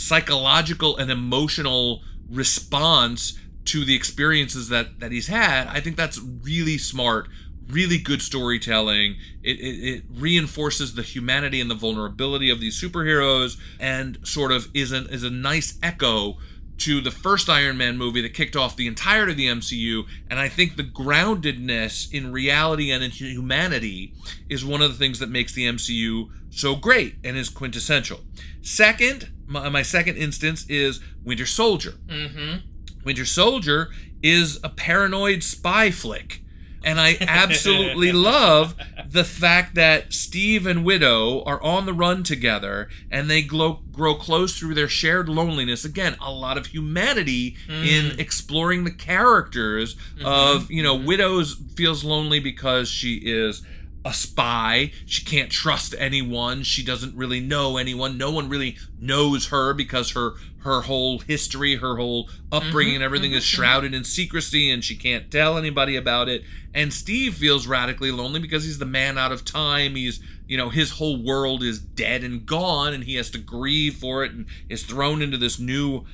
psychological 0.02 0.96
and 0.96 1.10
emotional 1.10 2.02
response 2.30 3.38
to 3.64 3.84
the 3.84 3.94
experiences 3.94 4.68
that 4.68 4.98
that 5.00 5.12
he's 5.12 5.28
had 5.28 5.66
i 5.68 5.80
think 5.80 5.96
that's 5.96 6.20
really 6.42 6.78
smart 6.78 7.28
really 7.68 7.98
good 7.98 8.20
storytelling 8.20 9.16
it, 9.42 9.58
it, 9.58 9.96
it 9.96 10.02
reinforces 10.10 10.94
the 10.94 11.02
humanity 11.02 11.60
and 11.60 11.70
the 11.70 11.74
vulnerability 11.74 12.50
of 12.50 12.60
these 12.60 12.80
superheroes 12.80 13.56
and 13.78 14.18
sort 14.26 14.50
of 14.50 14.68
is 14.74 14.92
an 14.92 15.06
is 15.10 15.22
a 15.22 15.30
nice 15.30 15.78
echo 15.82 16.36
to 16.78 17.00
the 17.00 17.12
first 17.12 17.48
Iron 17.48 17.76
Man 17.76 17.96
movie 17.96 18.22
that 18.22 18.34
kicked 18.34 18.56
off 18.56 18.74
the 18.74 18.88
entirety 18.88 19.30
of 19.30 19.36
the 19.36 19.46
MCU, 19.46 20.04
and 20.28 20.40
I 20.40 20.48
think 20.48 20.74
the 20.74 20.82
groundedness 20.82 22.12
in 22.12 22.32
reality 22.32 22.90
and 22.90 23.04
in 23.04 23.12
humanity 23.12 24.14
is 24.48 24.64
one 24.64 24.82
of 24.82 24.90
the 24.90 24.98
things 24.98 25.20
that 25.20 25.28
makes 25.28 25.52
the 25.52 25.66
MCU 25.66 26.30
so 26.50 26.74
great 26.74 27.16
and 27.22 27.36
is 27.36 27.48
quintessential. 27.48 28.20
Second, 28.62 29.30
my, 29.52 29.68
my 29.68 29.82
second 29.82 30.16
instance 30.16 30.66
is 30.68 31.00
Winter 31.24 31.46
Soldier. 31.46 31.94
Mm-hmm. 32.08 32.58
Winter 33.04 33.24
Soldier 33.24 33.90
is 34.22 34.58
a 34.64 34.68
paranoid 34.68 35.42
spy 35.42 35.90
flick. 35.90 36.40
And 36.84 37.00
I 37.00 37.16
absolutely 37.20 38.10
love 38.32 38.74
the 39.08 39.22
fact 39.22 39.76
that 39.76 40.12
Steve 40.12 40.66
and 40.66 40.84
Widow 40.84 41.44
are 41.44 41.62
on 41.62 41.86
the 41.86 41.92
run 41.92 42.24
together 42.24 42.88
and 43.08 43.30
they 43.30 43.40
glow, 43.40 43.82
grow 43.92 44.16
close 44.16 44.58
through 44.58 44.74
their 44.74 44.88
shared 44.88 45.28
loneliness. 45.28 45.84
Again, 45.84 46.16
a 46.20 46.32
lot 46.32 46.58
of 46.58 46.66
humanity 46.66 47.56
in 47.68 48.10
Mm. 48.12 48.18
exploring 48.18 48.82
the 48.82 48.90
characters 48.90 49.94
of, 50.24 50.72
you 50.72 50.82
know, 50.82 50.96
Widow's 50.96 51.54
feels 51.76 52.02
lonely 52.02 52.40
because 52.40 52.88
she 52.88 53.14
is 53.16 53.62
a 54.04 54.12
spy. 54.12 54.92
She 55.06 55.24
can't 55.24 55.50
trust 55.50 55.94
anyone. 55.98 56.62
She 56.62 56.84
doesn't 56.84 57.16
really 57.16 57.40
know 57.40 57.76
anyone. 57.76 58.18
No 58.18 58.30
one 58.30 58.48
really 58.48 58.76
knows 59.00 59.48
her 59.48 59.74
because 59.74 60.12
her 60.12 60.34
her 60.58 60.82
whole 60.82 61.18
history, 61.18 61.76
her 61.76 61.96
whole 61.96 62.26
mm-hmm, 62.26 62.54
upbringing, 62.54 62.96
and 62.96 63.04
everything 63.04 63.30
mm-hmm, 63.30 63.38
is 63.38 63.44
mm-hmm. 63.44 63.62
shrouded 63.62 63.94
in 63.94 64.04
secrecy, 64.04 64.70
and 64.70 64.84
she 64.84 64.94
can't 64.94 65.30
tell 65.30 65.58
anybody 65.58 65.96
about 65.96 66.28
it. 66.28 66.42
And 66.72 66.92
Steve 66.92 67.34
feels 67.34 67.66
radically 67.66 68.12
lonely 68.12 68.38
because 68.38 68.64
he's 68.64 68.78
the 68.78 68.86
man 68.86 69.18
out 69.18 69.32
of 69.32 69.44
time. 69.44 69.96
He's 69.96 70.20
you 70.46 70.56
know 70.56 70.68
his 70.68 70.92
whole 70.92 71.22
world 71.22 71.62
is 71.62 71.78
dead 71.78 72.24
and 72.24 72.46
gone, 72.46 72.94
and 72.94 73.04
he 73.04 73.16
has 73.16 73.30
to 73.30 73.38
grieve 73.38 73.94
for 73.94 74.24
it, 74.24 74.32
and 74.32 74.46
is 74.68 74.84
thrown 74.84 75.22
into 75.22 75.36
this 75.36 75.58
new 75.58 76.04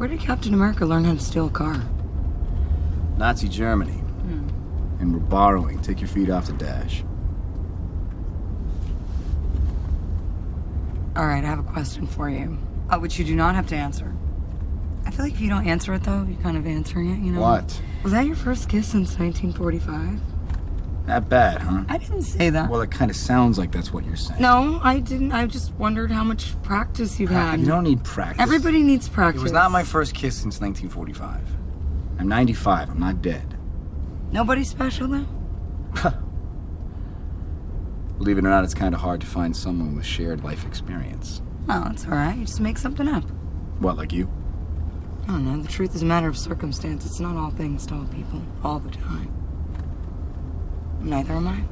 Where 0.00 0.08
did 0.08 0.20
Captain 0.20 0.54
America 0.54 0.86
learn 0.86 1.04
how 1.04 1.12
to 1.12 1.20
steal 1.20 1.48
a 1.48 1.50
car? 1.50 1.78
Nazi 3.20 3.48
Germany. 3.48 4.02
And 4.98 5.12
we're 5.12 5.20
borrowing. 5.20 5.80
Take 5.82 6.00
your 6.00 6.08
feet 6.08 6.30
off 6.30 6.46
the 6.46 6.54
dash. 6.54 7.04
All 11.14 11.26
right, 11.26 11.44
I 11.44 11.46
have 11.46 11.58
a 11.58 11.62
question 11.62 12.06
for 12.06 12.30
you, 12.30 12.56
uh, 12.88 12.98
which 12.98 13.18
you 13.18 13.26
do 13.26 13.36
not 13.36 13.54
have 13.54 13.66
to 13.68 13.76
answer. 13.76 14.14
I 15.04 15.10
feel 15.10 15.26
like 15.26 15.34
if 15.34 15.40
you 15.40 15.50
don't 15.50 15.66
answer 15.66 15.92
it, 15.92 16.02
though, 16.02 16.26
you're 16.28 16.40
kind 16.40 16.56
of 16.56 16.66
answering 16.66 17.10
it, 17.10 17.22
you 17.22 17.32
know? 17.32 17.40
What? 17.42 17.82
Was 18.02 18.12
that 18.12 18.24
your 18.24 18.36
first 18.36 18.70
kiss 18.70 18.88
since 18.88 19.18
1945? 19.18 20.18
That 21.06 21.28
bad, 21.28 21.60
huh? 21.60 21.84
I 21.88 21.98
didn't 21.98 22.22
say 22.22 22.48
that. 22.48 22.70
Well, 22.70 22.80
it 22.80 22.90
kind 22.90 23.10
of 23.10 23.16
sounds 23.18 23.58
like 23.58 23.70
that's 23.70 23.92
what 23.92 24.06
you're 24.06 24.16
saying. 24.16 24.40
No, 24.40 24.80
I 24.82 25.00
didn't. 25.00 25.32
I 25.32 25.46
just 25.46 25.74
wondered 25.74 26.10
how 26.10 26.24
much 26.24 26.60
practice 26.62 27.20
you've 27.20 27.30
had. 27.30 27.60
You 27.60 27.66
don't 27.66 27.84
need 27.84 28.02
practice. 28.02 28.42
Everybody 28.42 28.82
needs 28.82 29.08
practice. 29.10 29.40
It 29.40 29.44
was 29.44 29.52
not 29.52 29.70
my 29.70 29.82
first 29.84 30.14
kiss 30.14 30.36
since 30.36 30.60
1945. 30.60 31.59
I'm 32.20 32.28
95. 32.28 32.90
I'm 32.90 33.00
not 33.00 33.22
dead. 33.22 33.56
Nobody 34.30 34.62
special, 34.62 35.08
though? 35.08 35.26
Believe 38.18 38.36
it 38.36 38.44
or 38.44 38.50
not, 38.50 38.62
it's 38.62 38.74
kind 38.74 38.94
of 38.94 39.00
hard 39.00 39.22
to 39.22 39.26
find 39.26 39.56
someone 39.56 39.96
with 39.96 40.04
shared 40.04 40.44
life 40.44 40.66
experience. 40.66 41.40
Oh, 41.70 41.88
it's 41.90 42.04
all 42.04 42.10
right. 42.10 42.36
You 42.36 42.44
just 42.44 42.60
make 42.60 42.76
something 42.76 43.08
up. 43.08 43.24
What, 43.78 43.96
like 43.96 44.12
you? 44.12 44.30
I 45.22 45.28
don't 45.28 45.46
know. 45.46 45.62
The 45.62 45.68
truth 45.68 45.94
is 45.94 46.02
a 46.02 46.04
matter 46.04 46.28
of 46.28 46.36
circumstance. 46.36 47.06
It's 47.06 47.20
not 47.20 47.36
all 47.36 47.52
things 47.52 47.86
to 47.86 47.94
all 47.94 48.04
people 48.04 48.42
all 48.62 48.80
the 48.80 48.90
time. 48.90 49.32
Neither 51.00 51.32
am 51.32 51.48
I. 51.48 51.62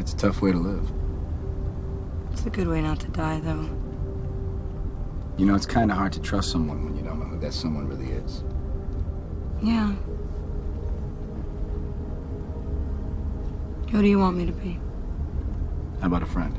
It's 0.00 0.14
a 0.14 0.16
tough 0.16 0.42
way 0.42 0.50
to 0.50 0.58
live. 0.58 0.92
It's 2.32 2.44
a 2.44 2.50
good 2.50 2.66
way 2.66 2.82
not 2.82 2.98
to 2.98 3.08
die, 3.08 3.38
though. 3.38 3.70
You 5.38 5.46
know, 5.46 5.54
it's 5.54 5.64
kind 5.66 5.92
of 5.92 5.96
hard 5.96 6.12
to 6.14 6.20
trust 6.20 6.50
someone 6.50 6.84
when 6.84 6.96
you 6.96 7.04
don't 7.04 7.20
know 7.20 7.26
who 7.26 7.38
that 7.38 7.54
someone 7.54 7.86
really 7.86 8.10
is. 8.10 8.42
Yeah. 9.62 9.94
Who 13.90 14.02
do 14.02 14.08
you 14.08 14.18
want 14.18 14.36
me 14.36 14.46
to 14.46 14.52
be? 14.52 14.80
How 16.00 16.08
about 16.08 16.22
a 16.22 16.26
friend? 16.26 16.58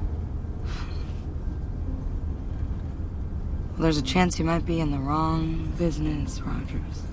Well, 3.71 3.83
there's 3.83 3.97
a 3.97 4.01
chance 4.01 4.39
you 4.39 4.45
might 4.45 4.65
be 4.65 4.79
in 4.79 4.91
the 4.91 4.99
wrong 4.99 5.73
business, 5.77 6.41
Rogers. 6.41 7.03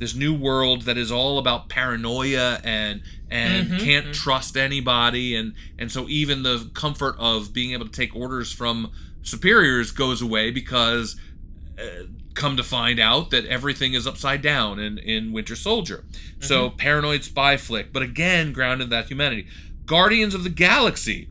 This 0.00 0.14
new 0.16 0.34
world 0.34 0.82
that 0.82 0.98
is 0.98 1.12
all 1.12 1.38
about 1.38 1.68
paranoia 1.68 2.58
and 2.64 3.02
and 3.30 3.68
Mhm, 3.68 3.80
can't 3.80 4.06
mhm. 4.08 4.12
trust 4.12 4.56
anybody 4.56 5.36
and 5.36 5.54
and 5.78 5.92
so 5.92 6.08
even 6.08 6.42
the 6.42 6.68
comfort 6.74 7.14
of 7.18 7.52
being 7.52 7.72
able 7.72 7.84
to 7.86 7.92
take 7.92 8.16
orders 8.16 8.50
from 8.50 8.90
superiors 9.22 9.92
goes 9.92 10.20
away 10.20 10.50
because 10.50 11.14
uh, 11.78 12.04
come 12.34 12.56
to 12.56 12.64
find 12.64 12.98
out 12.98 13.30
that 13.30 13.44
everything 13.46 13.92
is 13.94 14.06
upside 14.06 14.42
down 14.42 14.78
in 14.80 14.98
in 14.98 15.32
Winter 15.32 15.54
Soldier. 15.54 16.04
So 16.40 16.70
paranoid 16.70 17.22
spy 17.22 17.56
flick, 17.56 17.92
but 17.92 18.02
again 18.02 18.52
grounded 18.52 18.86
in 18.86 18.90
that 18.90 19.06
humanity. 19.08 19.46
Guardians 19.86 20.34
of 20.34 20.42
the 20.44 20.50
Galaxy 20.50 21.28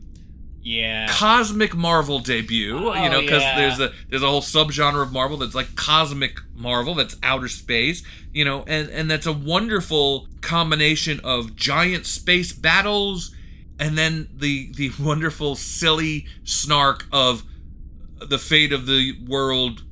Yeah. 0.62 1.06
cosmic 1.08 1.74
Marvel 1.74 2.18
debut. 2.18 2.76
Oh, 2.76 2.94
you 2.94 3.08
know, 3.08 3.20
because 3.20 3.42
yeah. 3.42 3.56
there's 3.56 3.80
a 3.80 3.92
there's 4.08 4.22
a 4.22 4.28
whole 4.28 4.42
subgenre 4.42 5.02
of 5.02 5.12
Marvel 5.12 5.38
that's 5.38 5.54
like 5.54 5.74
cosmic 5.74 6.38
Marvel, 6.54 6.94
that's 6.94 7.16
outer 7.22 7.48
space. 7.48 8.02
You 8.32 8.44
know, 8.44 8.64
and 8.66 8.88
and 8.90 9.10
that's 9.10 9.26
a 9.26 9.32
wonderful 9.32 10.28
combination 10.40 11.20
of 11.24 11.56
giant 11.56 12.06
space 12.06 12.52
battles, 12.52 13.34
and 13.78 13.96
then 13.96 14.28
the 14.34 14.70
the 14.76 14.92
wonderful 15.00 15.56
silly 15.56 16.26
snark 16.44 17.06
of 17.12 17.42
the 18.18 18.38
fate 18.38 18.72
of 18.72 18.86
the 18.86 19.14
world 19.26 19.82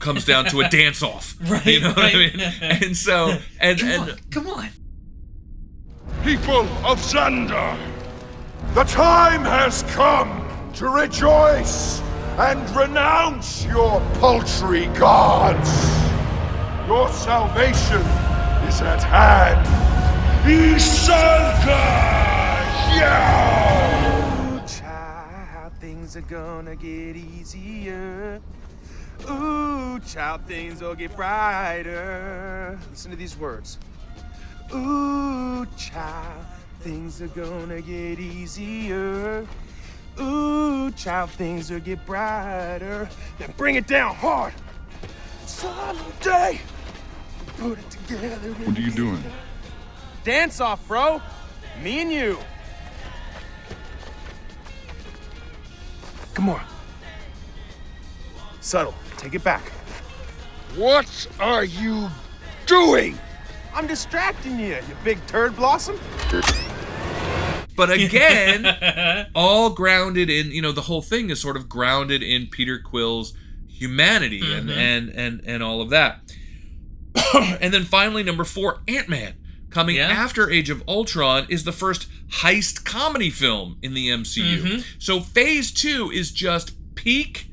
comes 0.00 0.24
down 0.24 0.44
to 0.46 0.60
a 0.60 0.68
dance 0.70 1.02
off. 1.02 1.36
Right, 1.48 1.64
You 1.66 1.80
know 1.80 1.88
what 1.90 2.04
I 2.04 2.14
mean? 2.14 2.40
And 2.60 2.96
so 2.96 3.38
and 3.60 3.78
Come 3.78 3.88
and 3.88 4.10
on, 4.10 4.18
come 4.30 4.46
on. 4.48 4.68
People 6.24 6.60
of 6.84 6.98
Xandar, 7.00 7.78
the 8.74 8.84
time 8.84 9.42
has 9.42 9.82
come 9.94 10.44
to 10.74 10.88
rejoice 10.88 12.00
and 12.38 12.60
renounce 12.76 13.64
your 13.64 14.00
paltry 14.20 14.86
gods. 14.88 15.70
Your 16.86 17.08
salvation 17.08 18.02
is 18.68 18.80
at 18.80 19.02
hand. 19.02 19.66
Isalka! 20.46 21.66
Yeah! 22.96 24.64
Child, 24.66 25.72
things 25.80 26.16
are 26.16 26.22
gonna 26.22 26.76
get 26.76 27.16
easier. 27.16 28.40
Ooh, 29.28 29.98
child, 30.00 30.42
things 30.46 30.80
will 30.80 30.94
get 30.94 31.14
brighter. 31.16 32.78
Listen 32.90 33.10
to 33.10 33.16
these 33.16 33.36
words. 33.36 33.78
Ooh, 34.72 35.66
child, 35.76 36.46
things 36.80 37.20
are 37.20 37.28
gonna 37.28 37.80
get 37.80 38.18
easier. 38.18 39.46
Ooh, 40.20 40.90
child, 40.92 41.30
things 41.30 41.70
will 41.70 41.80
get 41.80 42.04
brighter. 42.06 43.08
Then 43.38 43.54
bring 43.56 43.76
it 43.76 43.86
down 43.86 44.14
hard. 44.14 44.52
Someday, 45.46 46.60
put 47.56 47.78
it 47.78 47.90
together. 47.90 48.52
What 48.52 48.76
are 48.76 48.80
you 48.80 48.90
doing? 48.90 49.22
Dance 50.24 50.60
off, 50.60 50.86
bro. 50.88 51.22
Me 51.82 52.00
and 52.00 52.12
you. 52.12 52.38
Come 56.34 56.50
on. 56.50 56.64
Subtle. 58.60 58.94
Take 59.16 59.34
it 59.34 59.42
back. 59.42 59.62
What 60.76 61.26
are 61.40 61.64
you 61.64 62.08
doing? 62.66 63.18
I'm 63.78 63.86
distracting 63.86 64.58
you, 64.58 64.74
you 64.74 64.96
big 65.04 65.24
turd 65.28 65.54
blossom. 65.54 65.96
But 67.76 67.92
again, 67.92 69.28
all 69.36 69.70
grounded 69.70 70.28
in 70.28 70.50
you 70.50 70.60
know 70.60 70.72
the 70.72 70.80
whole 70.82 71.00
thing 71.00 71.30
is 71.30 71.40
sort 71.40 71.56
of 71.56 71.68
grounded 71.68 72.20
in 72.20 72.48
Peter 72.48 72.80
Quill's 72.80 73.34
humanity 73.68 74.40
and 74.52 74.68
Mhm. 74.68 74.76
and 74.76 75.08
and 75.10 75.40
and 75.46 75.62
all 75.62 75.80
of 75.80 75.90
that. 75.90 76.22
and 77.60 77.72
then 77.72 77.84
finally, 77.84 78.24
number 78.24 78.42
four, 78.42 78.80
Ant 78.88 79.08
Man, 79.08 79.34
coming 79.70 79.94
Yeah. 79.94 80.08
after 80.08 80.50
Age 80.50 80.70
of 80.70 80.82
Ultron, 80.88 81.46
is 81.48 81.62
the 81.62 81.70
first 81.70 82.08
heist 82.42 82.84
comedy 82.84 83.30
film 83.30 83.78
in 83.80 83.94
the 83.94 84.08
MCU. 84.08 84.60
Mhm. 84.60 84.84
So 84.98 85.20
Phase 85.20 85.70
Two 85.70 86.10
is 86.12 86.32
just 86.32 86.72
peak 86.96 87.48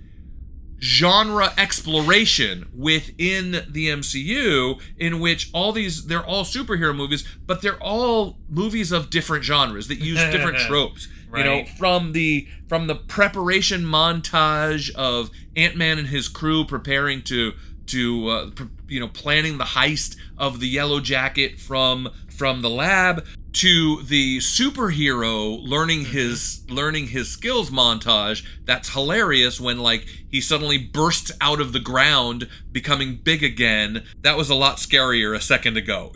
genre 0.85 1.51
exploration 1.57 2.69
within 2.71 3.65
the 3.67 3.87
MCU 3.87 4.79
in 4.97 5.19
which 5.19 5.49
all 5.51 5.71
these 5.71 6.05
they're 6.05 6.23
all 6.23 6.43
superhero 6.43 6.95
movies 6.95 7.27
but 7.47 7.63
they're 7.63 7.81
all 7.81 8.37
movies 8.47 8.91
of 8.91 9.09
different 9.09 9.43
genres 9.43 9.87
that 9.87 9.97
use 9.97 10.19
different 10.31 10.57
tropes. 10.67 11.07
You 11.35 11.43
know 11.43 11.65
from 11.79 12.13
the 12.13 12.47
from 12.69 12.85
the 12.87 12.95
preparation 12.95 13.83
montage 13.83 14.93
of 14.93 15.31
Ant-Man 15.55 15.97
and 15.97 16.07
his 16.07 16.27
crew 16.27 16.63
preparing 16.65 17.23
to 17.23 17.53
to 17.87 18.29
uh, 18.29 18.49
you 18.87 18.99
know 18.99 19.07
planning 19.07 19.57
the 19.57 19.65
heist 19.65 20.15
of 20.37 20.59
the 20.59 20.67
yellow 20.67 20.99
jacket 20.99 21.59
from 21.59 22.09
from 22.29 22.61
the 22.61 22.69
lab 22.69 23.25
to 23.55 24.01
the 24.01 24.39
superhero 24.39 25.57
learning 25.65 26.01
mm-hmm. 26.01 26.11
his 26.11 26.65
learning 26.69 27.07
his 27.07 27.31
skills 27.31 27.69
montage 27.69 28.45
that's 28.65 28.89
hilarious 28.89 29.61
when 29.61 29.79
like 29.79 30.05
he 30.29 30.41
suddenly 30.41 30.77
bursts 30.77 31.31
out 31.39 31.61
of 31.61 31.71
the 31.71 31.79
ground 31.79 32.49
becoming 32.73 33.15
big 33.15 33.41
again 33.41 34.03
that 34.21 34.35
was 34.35 34.49
a 34.49 34.55
lot 34.55 34.75
scarier 34.75 35.33
a 35.33 35.39
second 35.39 35.77
ago 35.77 36.11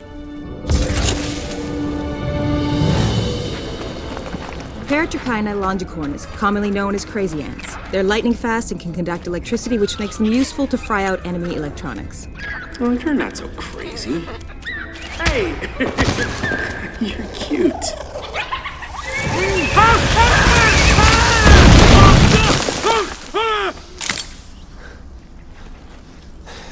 Paratrechina 4.89 5.53
longicornis, 5.53 6.25
commonly 6.35 6.71
known 6.71 6.95
as 6.95 7.05
crazy 7.05 7.43
ants. 7.43 7.75
They're 7.91 8.01
lightning 8.01 8.33
fast 8.33 8.71
and 8.71 8.81
can 8.81 8.91
conduct 8.91 9.27
electricity, 9.27 9.77
which 9.77 9.99
makes 9.99 10.17
them 10.17 10.25
useful 10.25 10.65
to 10.65 10.79
fry 10.79 11.03
out 11.03 11.23
enemy 11.27 11.55
electronics. 11.55 12.27
Oh, 12.79 12.89
well, 12.89 12.95
you're 12.95 13.13
not 13.13 13.37
so 13.37 13.47
crazy. 13.49 14.25
Hey! 15.21 15.49
you're 17.05 17.27
cute. 17.33 17.73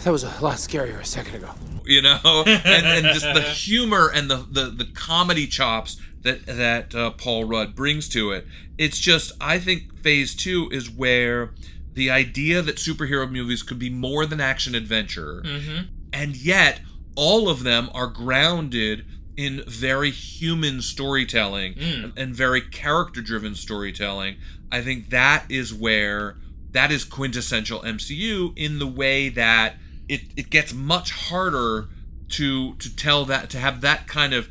That 0.03 0.11
was 0.11 0.23
a 0.23 0.27
lot 0.41 0.55
scarier 0.55 0.99
a 1.01 1.05
second 1.05 1.35
ago. 1.35 1.51
you 1.85 2.01
know 2.01 2.19
and, 2.45 2.85
and 2.85 3.05
just 3.07 3.25
the 3.33 3.41
humor 3.41 4.09
and 4.13 4.29
the, 4.31 4.45
the 4.49 4.65
the 4.69 4.85
comedy 4.93 5.47
chops 5.47 5.97
that 6.21 6.45
that 6.45 6.93
uh, 6.95 7.11
paul 7.11 7.43
rudd 7.45 7.75
brings 7.75 8.07
to 8.09 8.31
it 8.31 8.45
it's 8.77 8.99
just 8.99 9.31
i 9.41 9.57
think 9.59 9.97
phase 9.99 10.33
two 10.35 10.69
is 10.71 10.89
where 10.89 11.53
the 11.93 12.09
idea 12.09 12.61
that 12.61 12.75
superhero 12.77 13.29
movies 13.29 13.63
could 13.63 13.79
be 13.79 13.89
more 13.89 14.25
than 14.25 14.39
action 14.41 14.75
adventure 14.75 15.41
Mhm. 15.45 15.87
and 16.13 16.35
yet 16.37 16.81
all 17.18 17.49
of 17.49 17.63
them 17.63 17.89
are 17.93 18.07
grounded 18.07 19.03
in 19.36 19.63
very 19.68 20.11
human 20.11 20.82
storytelling 20.82 21.74
Mm. 21.74 22.13
and 22.15 22.36
very 22.36 22.61
character 22.61 23.22
driven 23.22 23.53
storytelling 23.55 24.36
i 24.72 24.82
think 24.82 25.09
that 25.09 25.45
is 25.49 25.74
where 25.74 26.36
that 26.72 26.91
is 26.91 27.03
quintessential 27.03 27.80
mcu 27.82 28.53
in 28.55 28.80
the 28.80 28.88
way 28.88 29.30
that 29.30 29.76
it, 30.07 30.22
it 30.38 30.49
gets 30.49 30.74
much 30.74 31.11
harder 31.11 31.88
to 32.30 32.76
to 32.76 32.95
tell 32.95 33.26
that 33.26 33.49
to 33.49 33.57
have 33.59 33.82
that 33.82 34.07
kind 34.07 34.34
of 34.34 34.47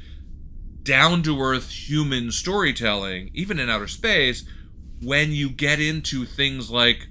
down 0.82 1.22
to 1.22 1.40
earth 1.40 1.70
human 1.70 2.30
storytelling 2.30 3.30
even 3.34 3.58
in 3.58 3.68
outer 3.70 3.88
space 3.88 4.44
when 5.02 5.32
you 5.32 5.48
get 5.50 5.80
into 5.80 6.24
things 6.24 6.70
like 6.70 7.08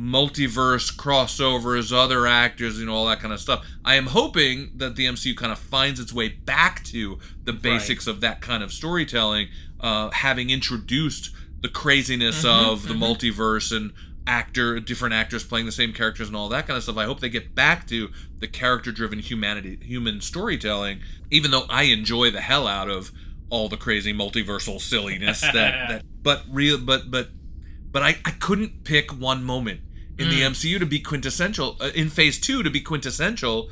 multiverse 0.00 0.94
crossovers, 0.96 1.92
other 1.92 2.26
actors, 2.26 2.80
you 2.80 2.86
know, 2.86 2.94
all 2.94 3.06
that 3.06 3.20
kind 3.20 3.34
of 3.34 3.40
stuff. 3.40 3.66
I 3.84 3.96
am 3.96 4.06
hoping 4.06 4.70
that 4.76 4.96
the 4.96 5.04
MCU 5.06 5.36
kind 5.36 5.52
of 5.52 5.58
finds 5.58 6.00
its 6.00 6.12
way 6.12 6.28
back 6.28 6.82
to 6.84 7.18
the 7.44 7.52
basics 7.52 8.06
of 8.06 8.22
that 8.22 8.40
kind 8.40 8.62
of 8.62 8.72
storytelling, 8.72 9.48
uh, 9.80 10.10
having 10.10 10.48
introduced 10.48 11.30
the 11.60 11.68
craziness 11.68 12.44
Mhm, 12.44 12.72
of 12.72 12.88
the 12.88 12.94
mhm. 12.94 13.00
multiverse 13.00 13.76
and 13.76 13.92
actor, 14.26 14.80
different 14.80 15.12
actors 15.14 15.44
playing 15.44 15.66
the 15.66 15.72
same 15.72 15.92
characters 15.92 16.28
and 16.28 16.36
all 16.36 16.48
that 16.48 16.66
kind 16.66 16.78
of 16.78 16.82
stuff. 16.82 16.96
I 16.96 17.04
hope 17.04 17.20
they 17.20 17.28
get 17.28 17.54
back 17.54 17.86
to 17.88 18.10
the 18.38 18.48
character-driven 18.48 19.18
humanity, 19.18 19.78
human 19.82 20.22
storytelling. 20.22 21.00
Even 21.30 21.50
though 21.50 21.66
I 21.68 21.84
enjoy 21.84 22.30
the 22.30 22.40
hell 22.40 22.66
out 22.66 22.88
of 22.88 23.12
all 23.50 23.68
the 23.68 23.76
crazy 23.76 24.14
multiversal 24.14 24.80
silliness 24.90 25.42
that, 25.42 25.52
that 25.52 26.02
but 26.22 26.44
real, 26.50 26.78
but 26.78 27.10
but 27.10 27.28
but 27.92 28.02
I 28.02 28.16
I 28.24 28.30
couldn't 28.30 28.84
pick 28.84 29.10
one 29.10 29.44
moment 29.44 29.80
in 30.20 30.28
the 30.28 30.42
Mm. 30.42 30.50
MCU 30.52 30.78
to 30.78 30.86
be 30.86 31.00
quintessential 31.00 31.76
uh, 31.80 31.90
in 31.94 32.10
Phase 32.10 32.38
Two 32.40 32.62
to 32.62 32.70
be 32.70 32.80
quintessential 32.80 33.70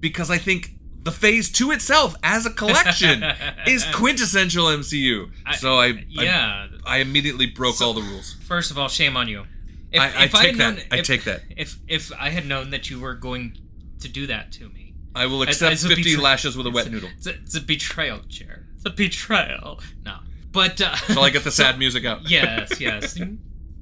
because 0.00 0.30
I 0.30 0.38
think 0.38 0.72
the 1.02 1.12
Phase 1.12 1.50
Two 1.50 1.70
itself 1.70 2.14
as 2.22 2.46
a 2.46 2.50
collection 2.50 3.22
is 3.66 3.84
quintessential 3.94 4.66
MCU. 4.66 5.30
So 5.58 5.78
I, 5.78 5.86
I- 5.86 6.04
yeah. 6.08 6.68
I, 6.84 6.98
immediately 6.98 7.46
broke 7.46 7.76
So- 7.76 7.86
all 7.86 7.94
the 7.94 8.02
rules. 8.02 8.34
First 8.46 8.70
of 8.70 8.78
all, 8.78 8.88
shame 8.88 9.16
on 9.16 9.28
you. 9.28 9.44
If, 9.92 10.00
I- 10.00 10.04
I 10.04 10.24
if 10.24 10.32
take 10.32 10.46
had 10.46 10.54
that. 10.56 10.74
known- 10.76 10.84
I 10.90 11.00
take 11.02 11.24
that. 11.24 11.42
If 11.56 11.78
if 11.88 12.12
I 12.18 12.30
had 12.30 12.46
known 12.46 12.70
that 12.70 12.90
you 12.90 13.00
were 13.00 13.14
going 13.14 13.56
to 14.00 14.08
do 14.08 14.26
that 14.26 14.52
to 14.52 14.68
me, 14.68 14.94
I 15.14 15.26
will 15.26 15.42
accept 15.42 15.72
as 15.72 15.84
a 15.84 15.88
50 15.88 16.02
betray- 16.02 16.22
lashes 16.22 16.56
with 16.56 16.66
a 16.66 16.70
wet 16.70 16.90
noodle. 16.90 17.08
It's 17.16 17.26
a, 17.26 17.34
it's 17.34 17.56
a 17.56 17.60
betrayal, 17.60 18.20
chair. 18.28 18.66
It's 18.76 18.84
a 18.84 18.90
betrayal. 18.90 19.80
No, 20.04 20.18
but 20.52 20.80
uh, 20.80 20.94
Shall 20.96 21.24
I 21.24 21.30
get 21.30 21.44
the 21.44 21.50
sad 21.62 21.78
music 21.78 22.04
out? 22.04 22.28
yes, 22.28 22.78
yes. 22.80 23.18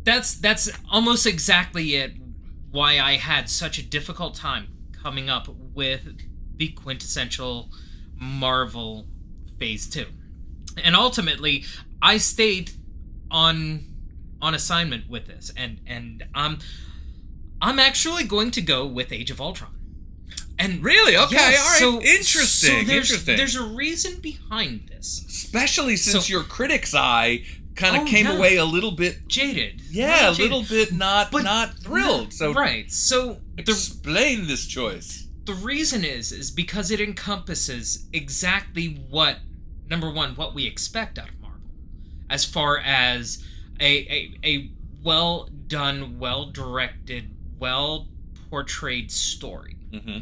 That's 0.05 0.35
that's 0.35 0.71
almost 0.91 1.27
exactly 1.27 1.95
it. 1.97 2.13
Why 2.71 2.99
I 2.99 3.17
had 3.17 3.49
such 3.49 3.79
a 3.79 3.83
difficult 3.83 4.35
time 4.35 4.69
coming 4.93 5.29
up 5.31 5.49
with 5.75 6.03
the 6.57 6.69
quintessential 6.69 7.71
Marvel 8.17 9.07
Phase 9.59 9.89
Two, 9.89 10.07
and 10.83 10.95
ultimately 10.97 11.65
I 12.03 12.19
stayed 12.19 12.73
on 13.31 13.85
on 14.43 14.55
assignment 14.55 15.09
with 15.09 15.27
this, 15.27 15.53
and 15.57 15.81
and 15.87 16.25
um, 16.35 16.59
I'm 17.63 17.79
actually 17.79 18.25
going 18.25 18.51
to 18.53 18.61
go 18.61 18.87
with 18.87 19.13
Age 19.13 19.31
of 19.31 19.41
Ultron. 19.41 19.71
And 20.59 20.85
Really? 20.85 21.17
Okay, 21.17 21.35
Yeah, 21.35 21.59
all 21.59 21.69
right. 21.71 21.79
so- 21.81 22.01
Interesting, 22.01 22.71
So 22.71 22.85
there's, 22.85 23.11
interesting. 23.11 23.37
There's 23.37 23.57
a 23.57 23.65
reason 23.65 24.21
behind 24.21 24.87
this. 24.89 25.25
Especially 25.27 25.97
since 25.97 26.27
So- 26.27 26.31
your 26.31 26.45
critic's 26.45 26.95
eye 26.95 27.43
kind 27.77 27.97
of 27.97 28.03
Oh, 28.03 28.07
came 28.07 28.27
yeah. 28.27 28.37
away 28.37 28.57
a 28.57 28.65
little 28.65 28.93
bit 28.93 29.27
jaded. 29.29 29.81
Yeah, 29.91 30.31
a 30.31 30.35
Jaded. 30.35 30.53
little 30.53 30.63
bit 30.69 30.93
not 30.93 31.33
not 31.33 31.75
thrilled. 31.79 32.33
So 32.33 32.53
right. 32.53 32.91
So 32.91 33.39
the 33.57 33.63
explain 33.63 34.47
this 34.47 34.67
choice. 34.67 35.29
the 35.45 35.55
reason 35.55 36.05
is 36.05 36.33
is 36.33 36.51
because 36.51 36.91
it 36.91 37.01
encompasses 37.01 38.07
exactly 38.13 39.05
what 39.11 39.39
number 39.91 40.11
one 40.11 40.35
what 40.37 40.55
we 40.55 40.67
expect 40.67 41.19
out 41.19 41.29
of 41.29 41.41
Marvel, 41.41 41.61
as 42.31 42.45
far 42.45 42.79
as 42.79 43.45
a 43.81 43.85
a, 43.87 44.39
a 44.45 44.71
well 45.03 45.49
done, 45.67 46.19
well 46.19 46.47
directed, 46.47 47.35
well 47.59 48.09
portrayed 48.51 49.11
story. 49.11 49.77
Mm-hmm. 49.93 50.19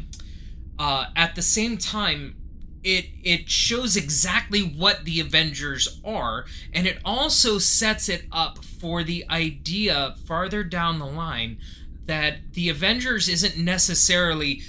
Uh, 0.79 1.05
at 1.15 1.35
the 1.35 1.41
same 1.41 1.77
time, 1.77 2.35
it 2.83 3.05
it 3.23 3.49
shows 3.49 3.95
exactly 3.95 4.61
what 4.61 5.05
the 5.05 5.19
Avengers 5.19 5.99
are, 6.03 6.45
and 6.73 6.85
it 6.87 6.99
also 7.05 7.57
sets 7.57 8.09
it 8.09 8.25
up 8.31 8.63
for 8.63 9.03
the 9.03 9.25
idea 9.29 10.15
farther 10.25 10.63
down 10.63 10.99
the 10.99 11.05
line 11.05 11.57
that 12.05 12.37
the 12.53 12.67
Avengers 12.69 13.29
isn't 13.29 13.57
necessarily 13.57 14.61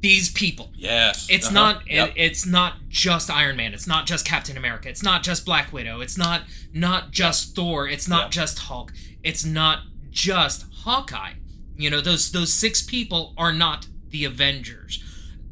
these 0.00 0.30
people. 0.30 0.70
Yes. 0.76 1.26
It's 1.30 1.46
Uh-huh. 1.46 1.54
not. 1.54 1.90
Yep. 1.90 2.08
It, 2.10 2.14
it's 2.16 2.46
not 2.46 2.74
just 2.88 3.30
Iron 3.30 3.56
Man. 3.56 3.72
It's 3.74 3.86
not 3.86 4.06
just 4.06 4.24
Captain 4.26 4.56
America. 4.56 4.88
It's 4.88 5.02
not 5.02 5.22
just 5.22 5.44
Black 5.46 5.72
Widow. 5.72 6.00
It's 6.00 6.18
not 6.18 6.42
not 6.72 7.10
just 7.10 7.54
Thor. 7.56 7.88
It's 7.88 8.06
not 8.06 8.30
just 8.30 8.58
Hulk. 8.58 8.92
It's 9.22 9.44
not 9.44 9.80
just 10.10 10.66
Hawkeye. 10.84 11.32
You 11.76 11.90
know 11.90 12.00
those 12.00 12.30
those 12.32 12.52
six 12.52 12.82
people 12.82 13.32
are 13.36 13.52
not 13.52 13.88
the 14.10 14.24
Avengers. 14.26 15.02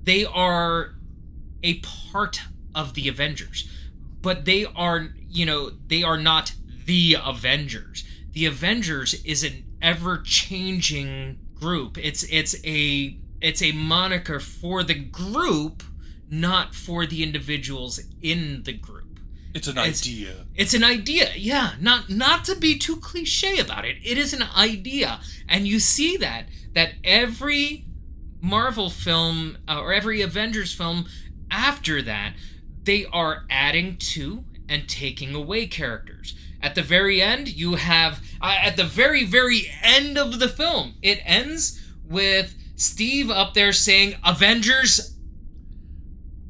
They 0.05 0.25
are 0.25 0.95
a 1.63 1.79
part 1.81 2.41
of 2.75 2.95
the 2.95 3.09
Avengers, 3.09 3.69
but 4.21 4.45
they 4.45 4.65
are 4.65 5.09
you 5.29 5.47
know 5.47 5.71
they 5.89 6.03
are 6.03 6.19
not 6.19 6.55
the 6.87 7.17
Avengers. 7.23 8.05
The 8.33 8.47
Avengers 8.47 9.23
is 9.25 9.45
an 9.45 9.65
ever 9.81 10.19
changing 10.19 11.39
group. 11.55 11.99
It's 11.99 12.23
it's 12.25 12.55
a 12.65 13.17
it's 13.41 13.63
a 13.63 13.73
moniker 13.73 14.41
for 14.41 14.83
the 14.83 14.95
group, 14.95 15.83
not 16.31 16.75
for 16.75 17.07
the 17.07 17.23
individuals 17.23 18.01
in 18.23 18.63
the 18.65 18.73
group. 18.73 19.19
It's 19.55 19.69
an 19.69 19.77
It's- 19.77 20.01
idea. 20.01 20.47
It's 20.55 20.73
an 20.75 20.83
idea, 20.85 21.33
yeah. 21.37 21.73
Not 21.81 22.09
not 22.09 22.45
to 22.47 22.55
be 22.57 22.79
too 22.79 22.97
cliche 22.97 23.59
about 23.59 23.85
it. 23.85 23.97
It 24.03 24.17
is 24.19 24.33
an 24.33 24.43
idea, 24.57 25.21
and 25.49 25.67
you 25.69 25.79
see 25.79 26.17
that 26.19 26.47
that 26.75 26.95
every 27.05 27.85
Marvel 28.41 28.89
film 28.91 29.59
uh, 29.69 29.79
or 29.81 29.93
every 29.93 30.21
Avengers 30.23 30.73
film 30.73 31.07
after 31.53 32.03
that, 32.03 32.35
they 32.83 33.07
are 33.13 33.45
adding 33.49 33.97
to 33.99 34.45
and 34.69 34.89
taking 34.89 35.35
away 35.35 35.67
characters. 35.67 36.35
At 36.61 36.75
the 36.75 36.83
very 36.83 37.21
end, 37.23 37.49
you 37.49 37.75
have 37.75 38.21
uh, 38.41 38.57
at 38.63 38.77
the 38.77 38.85
very 38.85 39.25
very 39.25 39.69
end 39.83 40.17
of 40.19 40.39
the 40.41 40.49
film, 40.49 40.95
it 41.03 41.21
ends 41.25 41.81
with 42.09 42.55
Steve 42.77 43.31
up 43.31 43.55
there 43.55 43.73
saying 43.73 44.15
Avengers 44.25 45.17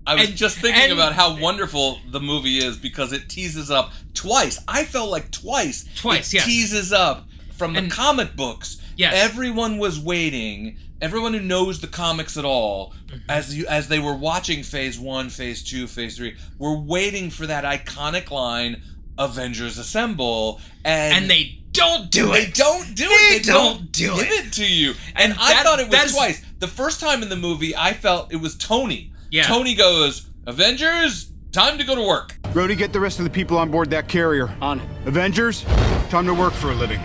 I 0.07 0.17
was 0.17 0.29
And- 0.29 0.37
just 0.37 0.59
thinking 0.59 0.83
and- 0.83 0.93
about 0.93 1.13
how 1.13 1.39
wonderful 1.39 2.01
the 2.11 2.21
movie 2.21 2.59
is 2.59 2.77
because 2.77 3.13
it 3.13 3.29
teases 3.29 3.71
up 3.71 3.93
twice. 4.15 4.59
I 4.67 4.85
felt 4.85 5.11
like 5.11 5.31
twice. 5.31 5.85
Twice, 5.97 6.33
it 6.33 6.39
yes. 6.39 6.47
teases 6.47 6.93
up 6.93 7.29
from 7.57 7.75
the 7.75 7.81
And- 7.81 7.91
comic 7.91 8.35
books. 8.35 8.79
Yes. 8.97 9.15
Everyone 9.15 9.79
was 9.79 9.99
waiting. 10.01 10.77
Everyone 11.03 11.35
who 11.35 11.41
knows 11.41 11.81
the 11.81 11.89
comics 11.89 12.37
at 12.37 12.45
all, 12.45 12.95
Mm-hmm. 13.09 13.19
as 13.29 13.55
you 13.55 13.67
as 13.67 13.89
they 13.89 13.99
were 13.99 14.15
watching 14.15 14.63
Phase 14.63 14.99
One, 14.99 15.29
Phase 15.29 15.63
Two, 15.63 15.87
Phase 15.87 16.17
Three, 16.17 16.37
were 16.59 16.79
waiting 16.79 17.29
for 17.29 17.47
that 17.47 17.65
iconic 17.65 18.31
line, 18.31 18.81
"Avengers 19.19 19.77
Assemble," 19.79 20.61
and 20.85 21.15
and 21.15 21.29
they 21.31 21.59
don't 21.73 22.11
do 22.11 22.33
it. 22.33 22.37
they 22.37 22.43
it. 22.47 22.55
don't 22.55 22.95
do 22.95 23.09
They 23.09 23.13
it. 23.15 23.43
They 23.45 23.53
don't 23.53 23.77
don't, 23.79 23.93
do 23.93 24.15
give 24.17 24.27
it. 24.31 24.47
it 24.47 24.53
to 24.55 24.65
you. 24.67 24.95
And, 25.17 25.33
And 25.33 25.41
I 25.41 25.55
that- 25.55 25.65
thought 25.65 25.81
it 25.81 25.89
was 25.91 26.13
twice. 26.15 26.41
The 26.61 26.69
first 26.69 27.01
time 27.01 27.23
in 27.23 27.29
the 27.29 27.37
movie, 27.37 27.75
I 27.77 27.93
felt 27.95 28.33
it 28.33 28.37
was 28.37 28.57
Tony. 28.57 29.13
Yeah. 29.31 29.43
Tony 29.45 29.75
goes, 29.75 30.29
"Avengers, 30.47 31.31
time 31.51 31.77
to 31.79 31.85
go 31.85 31.95
to 31.97 32.03
work." 32.03 32.37
Rhodey, 32.55 32.79
get 32.79 32.93
the 32.93 33.01
rest 33.01 33.19
of 33.19 33.25
the 33.25 33.31
people 33.31 33.59
on 33.59 33.71
board 33.71 33.91
that 33.91 34.07
carrier. 34.09 34.55
On 34.63 34.79
it. 34.81 34.87
Avengers, 35.07 35.63
time 36.11 36.27
to 36.27 36.35
work 36.35 36.53
for 36.55 36.71
a 36.71 36.75
living. 36.75 37.01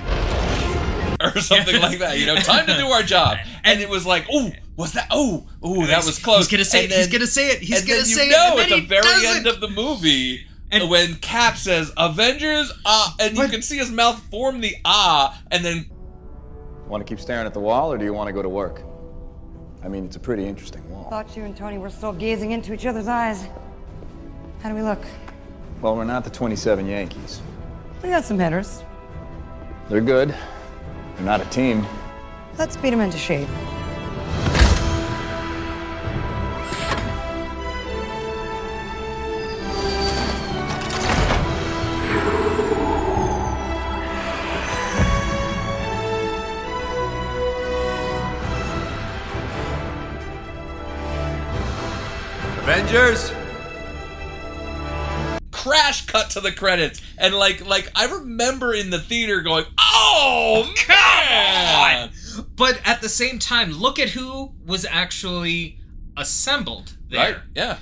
Or 1.21 1.31
something 1.41 1.79
like 1.81 1.99
that. 1.99 2.19
You 2.19 2.25
know, 2.27 2.35
time 2.35 2.65
to 2.67 2.77
do 2.77 2.87
our 2.87 3.03
job. 3.03 3.37
And 3.63 3.79
it 3.81 3.89
was 3.89 4.05
like, 4.05 4.25
oh, 4.31 4.51
was 4.75 4.93
that? 4.93 5.07
Oh, 5.11 5.47
oh, 5.63 5.85
that 5.87 6.05
was 6.05 6.19
close. 6.19 6.39
He's 6.39 6.47
gonna 6.49 6.65
say 6.65 6.83
And 6.83 6.91
it. 6.93 6.97
He's 6.97 7.07
gonna 7.07 7.27
say 7.27 7.49
it. 7.49 7.59
He's 7.59 7.81
gonna 7.81 7.99
then 8.01 8.09
you 8.09 8.15
say 8.15 8.29
know 8.29 8.57
it. 8.57 8.71
at 8.71 8.79
the 8.81 8.85
very 8.85 9.01
doesn't. 9.01 9.37
end 9.37 9.47
of 9.47 9.59
the 9.59 9.69
movie. 9.69 10.45
And 10.71 10.89
when 10.89 11.15
Cap 11.15 11.55
says 11.57 11.91
Avengers, 11.95 12.71
ah, 12.85 13.15
and 13.19 13.37
you 13.37 13.47
can 13.47 13.61
see 13.61 13.77
his 13.77 13.89
mouth 13.89 14.21
form 14.29 14.59
the 14.59 14.75
ah, 14.83 15.41
and 15.49 15.63
then 15.63 15.85
Want 16.87 17.05
to 17.05 17.09
keep 17.09 17.19
staring 17.19 17.45
at 17.45 17.53
the 17.53 17.59
wall, 17.59 17.91
or 17.91 17.97
do 17.97 18.05
you 18.05 18.13
want 18.13 18.27
to 18.27 18.33
go 18.33 18.41
to 18.41 18.47
work? 18.47 18.81
I 19.83 19.89
mean, 19.89 20.05
it's 20.05 20.15
a 20.15 20.19
pretty 20.19 20.45
interesting 20.45 20.89
wall. 20.89 21.09
Thought 21.09 21.35
you 21.35 21.43
and 21.43 21.55
Tony 21.55 21.77
were 21.77 21.89
still 21.89 22.13
gazing 22.13 22.51
into 22.51 22.73
each 22.73 22.85
other's 22.85 23.09
eyes. 23.09 23.45
How 24.61 24.69
do 24.69 24.75
we 24.75 24.81
look? 24.81 25.03
Well, 25.81 25.97
we're 25.97 26.05
not 26.05 26.23
the 26.23 26.29
27 26.29 26.87
Yankees. 26.87 27.41
We 28.01 28.09
got 28.09 28.23
some 28.23 28.39
hitters. 28.39 28.83
They're 29.89 29.99
good. 30.01 30.33
They're 31.17 31.25
not 31.25 31.41
a 31.41 31.45
team. 31.45 31.83
Let's 32.59 32.77
beat 32.77 32.91
them 32.91 33.01
into 33.01 33.17
shape. 33.17 33.49
Avengers! 52.59 53.31
crash 55.67 56.05
cut 56.05 56.29
to 56.29 56.39
the 56.39 56.51
credits, 56.51 57.01
and 57.17 57.33
like, 57.33 57.65
like 57.65 57.91
I 57.95 58.05
remember 58.05 58.73
in 58.73 58.89
the 58.89 58.99
theater 58.99 59.41
going, 59.41 59.65
"Oh 59.99 60.73
man!" 60.87 62.11
But 62.55 62.79
at 62.85 63.01
the 63.01 63.09
same 63.09 63.39
time, 63.39 63.71
look 63.71 63.99
at 63.99 64.09
who 64.09 64.53
was 64.65 64.85
actually 64.85 65.79
assembled 66.15 66.97
there. 67.09 67.33
Right? 67.33 67.41
Yeah. 67.55 67.77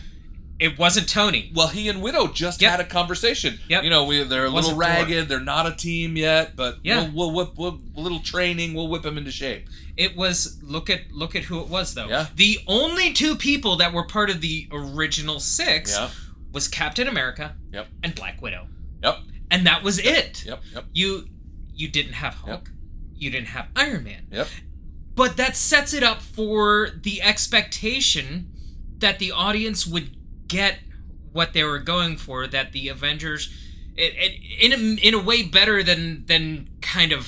It 0.57 0.79
wasn't 0.79 1.09
Tony. 1.09 1.51
Well, 1.53 1.67
he 1.67 1.89
and 1.89 2.01
Widow 2.01 2.27
just 2.29 2.61
had 2.61 2.79
a 2.79 2.85
conversation. 2.85 3.59
Yep. 3.67 3.83
You 3.83 3.89
know, 3.89 4.05
we, 4.05 4.23
they're 4.23 4.45
a 4.45 4.49
little 4.49 4.69
Thor. 4.71 4.79
ragged. 4.79 5.27
They're 5.27 5.41
not 5.41 5.67
a 5.67 5.75
team 5.75 6.15
yet, 6.15 6.55
but 6.55 6.77
Yeah. 6.81 7.09
we'll, 7.13 7.33
we'll 7.33 7.47
whip 7.47 7.57
we'll, 7.57 7.81
a 7.97 7.99
little 7.99 8.19
training. 8.21 8.73
We'll 8.73 8.87
whip 8.87 9.01
them 9.03 9.17
into 9.17 9.31
shape. 9.31 9.67
It 9.97 10.15
was 10.15 10.57
look 10.63 10.89
at 10.89 11.11
look 11.11 11.35
at 11.35 11.43
who 11.43 11.59
it 11.59 11.67
was 11.67 11.93
though. 11.93 12.07
Yeah. 12.07 12.27
The 12.35 12.59
only 12.67 13.11
two 13.11 13.35
people 13.35 13.75
that 13.77 13.91
were 13.91 14.05
part 14.05 14.29
of 14.29 14.39
the 14.39 14.67
original 14.71 15.41
six 15.41 15.93
Yeah. 15.93 16.09
was 16.53 16.69
Captain 16.69 17.07
America 17.09 17.55
Yep. 17.73 17.87
and 18.03 18.15
Black 18.15 18.41
Widow. 18.41 18.67
Yep. 19.03 19.17
And 19.51 19.67
that 19.67 19.83
was 19.83 19.99
it. 19.99 20.45
Yep. 20.45 20.61
Yep. 20.73 20.85
You 20.93 21.27
you 21.75 21.87
didn't 21.87 22.13
have 22.13 22.35
Hulk. 22.35 22.71
you 23.15 23.29
didn't 23.29 23.47
have 23.49 23.67
Iron 23.75 24.03
Man. 24.03 24.27
Yep. 24.31 24.47
But 25.15 25.37
that 25.37 25.55
sets 25.55 25.93
it 25.93 26.03
up 26.03 26.21
for 26.21 26.89
the 27.01 27.21
expectation 27.21 28.51
that 28.99 29.19
the 29.19 29.31
audience 29.31 29.85
would 29.87 30.15
get 30.47 30.79
what 31.31 31.53
they 31.53 31.63
were 31.63 31.79
going 31.79 32.17
for. 32.17 32.47
That 32.47 32.71
the 32.73 32.89
Avengers, 32.89 33.49
it, 33.95 34.13
it, 34.17 34.41
in 34.61 34.73
a, 34.73 35.07
in 35.07 35.13
a 35.13 35.19
way, 35.21 35.43
better 35.43 35.83
than 35.83 36.25
than 36.25 36.69
kind 36.81 37.11
of 37.11 37.25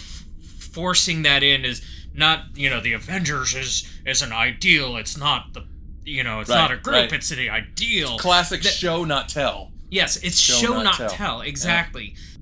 forcing 0.71 1.23
that 1.23 1.43
in 1.43 1.65
is 1.65 1.81
not 2.13 2.45
you 2.55 2.69
know 2.69 2.81
the 2.81 2.93
Avengers 2.93 3.55
is 3.55 3.89
is 4.05 4.21
an 4.21 4.31
ideal. 4.33 4.97
It's 4.97 5.17
not 5.17 5.53
the 5.53 5.65
you 6.03 6.23
know 6.23 6.41
it's 6.41 6.49
Right, 6.49 6.55
not 6.57 6.71
a 6.71 6.77
group. 6.77 6.93
right. 6.95 7.13
It's 7.13 7.29
the 7.29 7.49
ideal. 7.49 8.17
Classic 8.17 8.61
That- 8.61 8.73
show 8.73 9.03
not 9.05 9.29
tell. 9.29 9.71
Yes, 9.89 10.17
it's 10.17 10.37
Show, 10.37 10.55
show, 10.55 10.73
not 10.73 10.83
not, 10.83 10.95
tell. 10.97 11.09
tell. 11.09 11.43
Yeah. 11.45 11.49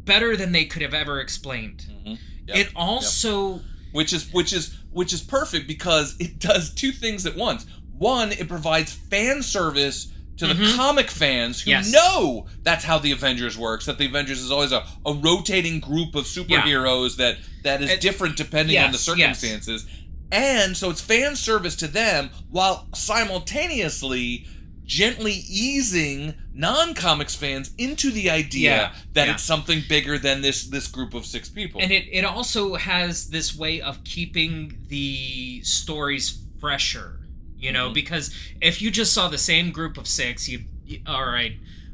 Better 0.06 0.38
than 0.38 0.52
they 0.52 0.66
could 0.66 0.82
have 0.82 0.94
ever 0.94 1.20
explained. 1.20 1.86
Yep, 2.06 2.18
It 2.48 2.70
also 2.76 3.62
which 3.92 4.14
is 4.14 4.32
which 4.32 4.54
is 4.54 4.78
which 4.92 5.12
is 5.14 5.22
perfect 5.22 5.68
because 5.68 6.16
it 6.20 6.40
does 6.40 6.74
two 6.74 6.92
things 6.92 7.26
at 7.26 7.36
once. 7.36 7.66
One, 7.98 8.32
it 8.32 8.48
provides 8.48 8.92
fan 8.94 9.42
service 9.42 10.12
to 10.38 10.48
the 10.48 10.54
Mhm. 10.54 10.76
comic 10.76 11.10
fans 11.10 11.62
who 11.62 11.72
Yes. 11.72 11.90
know 11.92 12.48
that's 12.62 12.84
how 12.84 13.00
the 13.00 13.12
Avengers 13.12 13.58
works. 13.58 13.86
That 13.86 13.98
the 13.98 14.06
Avengers 14.06 14.42
is 14.42 14.52
always 14.52 14.74
a, 14.74 14.86
a 15.06 15.14
rotating 15.14 15.80
group 15.80 16.14
of 16.14 16.26
superheroes 16.26 17.16
that 17.16 17.38
that 17.64 17.82
is 17.82 17.90
It- 17.90 18.02
different 18.02 18.36
depending 18.36 18.78
on 18.78 18.92
the 18.92 18.98
yes, 18.98 19.08
yes. 19.18 19.40
circumstances. 19.40 19.86
And 20.32 20.76
so 20.76 20.90
it's 20.90 21.00
fan 21.02 21.36
service 21.38 21.76
to 21.78 21.88
them 21.88 22.32
while 22.50 22.90
simultaneously 22.94 24.46
gently 24.86 25.34
easing 25.50 26.34
non-comics 26.54 27.36
fans 27.36 27.72
into 27.78 28.12
the 28.12 28.30
idea 28.30 28.70
Yeah, 28.76 28.94
that 29.14 29.28
yeah. 29.28 29.34
it's 29.34 29.44
something 29.44 29.82
bigger 29.90 30.18
than 30.18 30.42
this 30.42 30.68
this 30.68 30.88
group 30.88 31.14
of 31.14 31.26
six 31.26 31.50
people. 31.50 31.82
and 31.82 31.92
it, 31.92 32.06
it 32.12 32.24
also 32.26 32.76
has 32.76 33.30
this 33.30 33.56
way 33.56 33.82
of 33.82 34.04
keeping 34.04 34.78
the 34.88 35.62
stories 35.64 36.40
fresher 36.60 37.20
you 37.58 37.72
know 37.72 37.90
Mhm. 37.90 37.94
because 37.96 38.34
if 38.62 38.82
you 38.82 38.92
just 38.92 39.12
saw 39.14 39.28
the 39.28 39.38
same 39.38 39.72
group 39.72 39.98
of 39.98 40.08
six 40.08 40.48
you, 40.48 40.66
you 40.86 41.02
all 41.08 41.26
right 41.26 41.54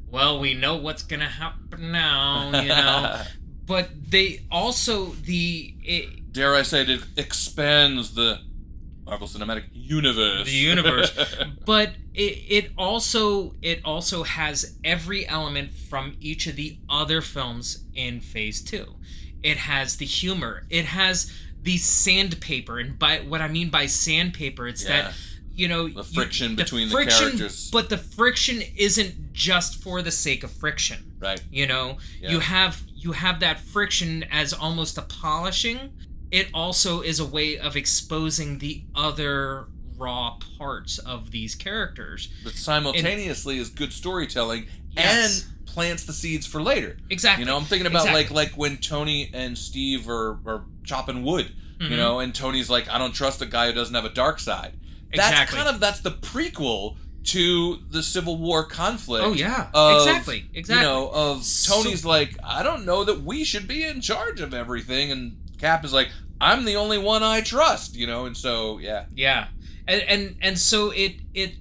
well 0.09 0.39
we 0.39 0.53
know 0.53 0.75
what's 0.75 1.03
gonna 1.03 1.29
happen 1.29 1.91
now 1.91 2.61
you 2.61 2.67
know 2.69 3.21
but 3.65 3.89
they 4.11 4.41
also 4.51 5.11
the 5.23 5.73
it, 5.83 6.31
dare 6.33 6.55
I 6.55 6.61
say, 6.63 6.81
it 6.83 7.01
expands 7.17 8.13
the 8.15 8.39
Marvel 9.12 9.28
Cinematic 9.28 9.66
Universe. 9.74 10.45
the 10.45 10.51
universe 10.53 11.12
but 11.66 11.91
it, 12.14 12.38
it 12.66 12.72
also 12.78 13.53
it 13.62 13.82
also 13.84 14.24
has 14.24 14.78
every 14.86 15.28
element 15.28 15.74
from 15.74 16.16
each 16.22 16.47
of 16.47 16.55
the 16.55 16.78
other 16.89 17.22
films 17.22 17.84
in 17.93 18.22
phase 18.22 18.62
two 18.62 18.95
it 19.43 19.57
has 19.57 19.97
the 19.97 20.05
humor 20.05 20.64
it 20.70 20.86
has 20.86 21.30
the 21.62 21.76
sandpaper 21.78 22.80
and 22.80 22.97
by 22.97 23.18
what 23.20 23.41
i 23.41 23.49
mean 23.49 23.70
by 23.70 23.86
sandpaper 23.86 24.66
it's 24.66 24.86
Yeah. 24.86 25.01
that 25.01 25.14
you 25.53 25.68
know 25.68 25.89
The 25.89 25.95
you- 25.95 26.03
friction 26.03 26.55
between 26.55 26.88
the 26.88 27.05
characters. 27.05 27.70
but 27.70 27.89
the 27.89 27.97
friction 27.97 28.62
isn't 28.78 29.34
just 29.34 29.84
for 29.84 30.01
the 30.01 30.12
sake 30.12 30.45
of 30.45 30.51
friction 30.51 31.12
right. 31.20 31.43
you 31.51 31.68
know 31.68 31.97
Yeah. 32.22 32.30
you 32.32 32.39
have 32.39 32.82
you 32.95 33.12
have 33.12 33.41
that 33.41 33.59
friction 33.59 34.24
as 34.32 34.53
almost 34.53 34.97
a 34.97 35.01
polishing 35.01 35.91
it 36.32 36.47
also 36.53 37.01
is 37.01 37.19
a 37.19 37.25
way 37.25 37.57
of 37.57 37.75
exposing 37.75 38.57
the 38.59 38.84
other 38.95 39.67
raw 39.97 40.38
parts 40.57 40.97
of 40.97 41.29
these 41.32 41.53
characters 41.53 42.29
But 42.43 42.53
simultaneously 42.53 43.57
is 43.59 43.69
good 43.69 43.93
storytelling 43.93 44.67
Yes. 44.95 45.45
and 45.45 45.67
plants 45.67 46.03
the 46.05 46.13
seeds 46.13 46.45
for 46.47 46.61
later. 46.61 46.97
Exactly. 47.09 47.43
You 47.43 47.45
know, 47.45 47.55
I'm 47.57 47.65
thinking 47.65 47.86
about 47.88 48.07
Exactly. 48.07 48.23
like 48.36 48.49
like 48.51 48.57
when 48.57 48.77
Tony 48.77 49.29
and 49.34 49.57
Steve 49.57 50.09
are, 50.09 50.39
are 50.45 50.63
chopping 50.84 51.23
wood. 51.23 51.53
You 51.79 51.88
Mhm. 51.89 51.97
know, 51.97 52.19
and 52.19 52.34
Tony's 52.36 52.69
like, 52.69 52.89
I 52.89 52.97
don't 52.97 53.13
trust 53.13 53.41
a 53.41 53.45
guy 53.45 53.67
who 53.67 53.73
doesn't 53.73 53.95
have 53.95 54.05
a 54.05 54.09
dark 54.09 54.39
side. 54.39 54.73
That's 55.13 55.29
Exactly. 55.32 55.57
kind 55.57 55.69
of 55.69 55.79
that's 55.79 56.01
the 56.01 56.11
prequel 56.11 56.97
to 57.25 57.79
the 57.89 58.01
Civil 58.03 58.38
War 58.38 58.63
conflict. 58.65 59.23
Oh, 59.25 59.34
yeah. 59.34 59.69
of, 59.73 60.01
Exactly. 60.07 60.45
Exactly. 60.53 60.86
You 60.86 60.91
know, 60.91 61.09
of 61.13 61.43
So- 61.43 61.84
Tony's 61.84 62.03
like, 62.05 62.36
I 62.43 62.63
don't 62.63 62.86
know 62.86 63.03
that 63.03 63.23
we 63.23 63.43
should 63.43 63.67
be 63.67 63.84
in 63.84 64.01
charge 64.01 64.41
of 64.41 64.53
everything, 64.53 65.11
and 65.11 65.38
Cap 65.62 65.86
is 65.86 65.93
like, 65.93 66.09
I'm 66.41 66.66
the 66.66 66.76
only 66.76 66.97
one 66.97 67.24
I 67.24 67.41
trust. 67.41 67.95
You 67.95 68.07
know, 68.07 68.26
and 68.26 68.36
so 68.36 68.80
yeah, 68.80 69.05
yeah 69.16 69.47
and 69.88 70.01
and, 70.01 70.36
and 70.41 70.59
so 70.59 70.91
it 70.91 71.16
it 71.34 71.55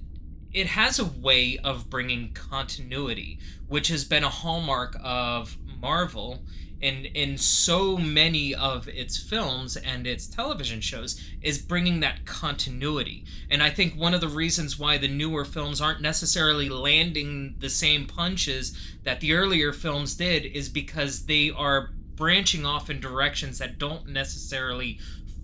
it 0.53 0.67
has 0.67 0.99
a 0.99 1.05
way 1.05 1.57
of 1.63 1.89
bringing 1.89 2.33
continuity 2.33 3.39
which 3.67 3.87
has 3.87 4.03
been 4.03 4.23
a 4.23 4.29
hallmark 4.29 4.97
of 5.03 5.57
marvel 5.79 6.39
in 6.81 7.05
in 7.05 7.37
so 7.37 7.97
many 7.97 8.55
of 8.55 8.87
its 8.87 9.17
films 9.17 9.77
and 9.77 10.07
its 10.07 10.27
television 10.27 10.81
shows 10.81 11.21
is 11.41 11.59
bringing 11.59 11.99
that 11.99 12.25
continuity 12.25 13.23
and 13.49 13.61
i 13.61 13.69
think 13.69 13.95
one 13.95 14.13
of 14.13 14.21
the 14.21 14.27
reasons 14.27 14.79
why 14.79 14.97
the 14.97 15.07
newer 15.07 15.45
films 15.45 15.79
aren't 15.79 16.01
necessarily 16.01 16.69
landing 16.69 17.55
the 17.59 17.69
same 17.69 18.05
punches 18.05 18.77
that 19.03 19.19
the 19.19 19.33
earlier 19.33 19.71
films 19.71 20.15
did 20.15 20.45
is 20.45 20.69
because 20.69 21.25
they 21.25 21.49
are 21.51 21.91
branching 22.15 22.65
off 22.65 22.89
in 22.89 22.99
directions 22.99 23.57
that 23.59 23.77
don't 23.79 24.07
necessarily 24.07 24.99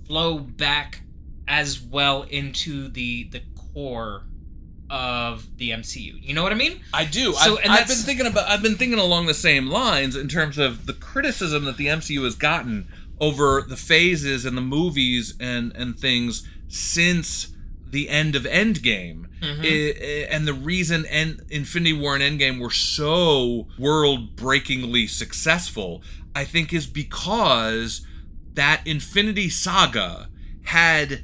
flow 0.05 0.38
back 0.39 1.01
as 1.47 1.80
well 1.82 2.24
into 2.24 2.88
the 2.89 3.24
the 3.32 3.41
core 3.74 4.24
of 4.89 5.57
the 5.57 5.72
MCU. 5.72 6.13
You 6.22 6.34
know 6.34 6.43
what 6.43 6.51
I 6.53 6.55
mean? 6.55 6.80
I 6.93 7.03
do. 7.05 7.34
So, 7.34 7.57
I've, 7.57 7.63
and 7.65 7.74
I've 7.74 7.88
been 7.88 7.97
thinking 7.97 8.26
about. 8.26 8.47
I've 8.47 8.61
been 8.61 8.76
thinking 8.76 8.99
along 8.99 9.26
the 9.26 9.34
same 9.34 9.68
lines 9.68 10.15
in 10.15 10.28
terms 10.30 10.57
of 10.57 10.86
the 10.86 10.93
criticism 10.93 11.65
that 11.65 11.78
the 11.78 11.88
MCU 11.88 12.24
has 12.24 12.36
gotten 12.36 12.88
over 13.20 13.65
the 13.68 13.76
phases 13.76 14.45
and 14.45 14.55
the 14.57 14.61
movies 14.61 15.34
and 15.39 15.76
and 15.76 15.97
things 15.99 16.47
since 16.70 17.49
the 17.89 18.09
end 18.09 18.36
of 18.36 18.43
Endgame. 18.43 19.26
Mhm. 19.41 19.63
I- 19.63 20.05
I- 20.05 20.28
and 20.36 20.47
the 20.47 20.53
reason 20.53 21.05
and 21.05 21.41
Infinity 21.49 21.93
War 21.93 22.15
and 22.18 22.24
Endgame 22.39 22.59
were 22.59 22.72
so 22.72 23.68
world-breakingly 23.78 25.07
successful, 25.07 26.01
I 26.38 26.43
think, 26.43 26.71
is 26.71 26.85
because 26.85 28.05
that 28.53 28.81
Infinity 28.85 29.49
Saga 29.49 30.29
had 30.65 31.23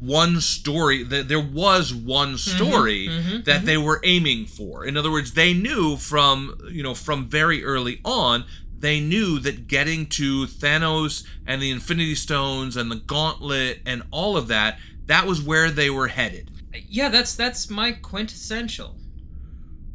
one 0.00 0.40
story 0.40 1.02
that 1.02 1.28
there 1.28 1.40
was 1.40 1.94
one 1.94 2.36
story 2.38 3.08
mhm, 3.08 3.44
that 3.44 3.64
they 3.64 3.76
were 3.78 4.00
aiming 4.04 4.46
for. 4.46 4.84
In 4.84 4.96
other 4.96 5.10
words 5.10 5.32
they 5.32 5.52
knew 5.54 5.96
from 5.96 6.58
you 6.70 6.82
know 6.82 6.94
from 6.94 7.28
very 7.28 7.64
early 7.64 8.00
on 8.04 8.44
they 8.78 8.98
knew 8.98 9.38
that 9.40 9.66
getting 9.66 10.06
to 10.06 10.46
Thanos 10.46 11.24
and 11.46 11.60
the 11.60 11.70
Infinity 11.70 12.14
Stones 12.14 12.76
and 12.76 12.90
the 12.90 12.96
Gauntlet 12.96 13.80
and 13.84 14.02
all 14.10 14.36
of 14.36 14.48
that 14.48 14.78
that 15.06 15.26
was 15.26 15.42
where 15.42 15.70
they 15.70 15.90
were 15.90 16.08
headed. 16.08 16.50
Yeah, 16.88 17.08
that's 17.08 17.34
that's 17.34 17.68
my 17.68 17.92
quintessential. 17.92 18.96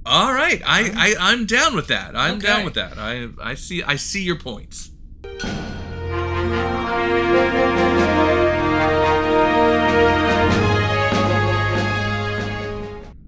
All 0.05 0.31
right 0.33 0.61
I, 0.65 0.91
I 0.95 1.31
I'm 1.31 1.45
down 1.45 1.75
with 1.75 1.87
that 1.87 2.15
I'm 2.15 2.37
Okay. 2.37 2.47
down 2.47 2.65
with 2.65 2.75
that 2.75 2.97
I 2.97 3.27
I 3.41 3.55
see 3.55 3.81
I 3.83 3.95
see 3.95 4.23
your 4.23 4.37
points 4.37 4.91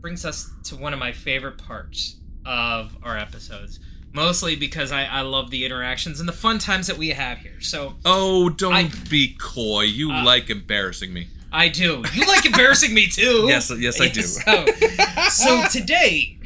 Brings 0.02 0.24
us 0.26 0.50
to 0.66 0.76
one 0.78 0.94
of 0.94 1.00
my 1.00 1.12
favorite 1.12 1.58
parts 1.58 2.16
of 2.46 2.96
our 3.04 3.18
episodes. 3.18 3.80
Mostly 4.14 4.56
because 4.56 4.92
I, 4.92 5.04
I 5.04 5.22
love 5.22 5.52
the 5.52 5.66
interactions 5.66 6.20
and 6.22 6.30
the 6.30 6.34
fun 6.34 6.60
times 6.60 6.88
that 6.88 6.98
we 6.98 7.10
have 7.10 7.40
here. 7.40 7.60
So 7.60 7.96
oh 8.06 8.48
don't 8.50 8.74
I- 8.74 8.90
be 9.10 9.36
coy 9.40 9.82
you 9.82 10.12
Uh, 10.12 10.24
like 10.24 10.50
embarrassing 10.50 11.14
me 11.14 11.28
I 11.52 11.68
do. 11.70 12.04
You 12.14 12.26
like 12.26 12.46
embarrassing 12.46 12.94
me 12.94 13.08
too. 13.08 13.46
Yes, 13.50 13.72
yes, 13.78 14.00
I 14.02 14.08
do. 14.10 14.22
So, 14.22 14.66
so 15.30 15.64
today, 15.72 16.37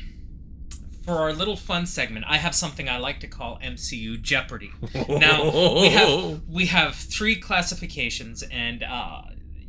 for 1.03 1.13
our 1.13 1.33
little 1.33 1.55
fun 1.55 1.85
segment, 1.85 2.25
I 2.27 2.37
have 2.37 2.53
something 2.55 2.87
I 2.87 2.97
like 2.97 3.19
to 3.21 3.27
call 3.27 3.59
MCU 3.63 4.21
Jeopardy. 4.21 4.71
Now 5.09 5.43
we 5.81 5.89
have 5.89 6.41
we 6.47 6.65
have 6.67 6.95
three 6.95 7.35
classifications, 7.35 8.43
and 8.43 8.83
uh, 8.83 9.23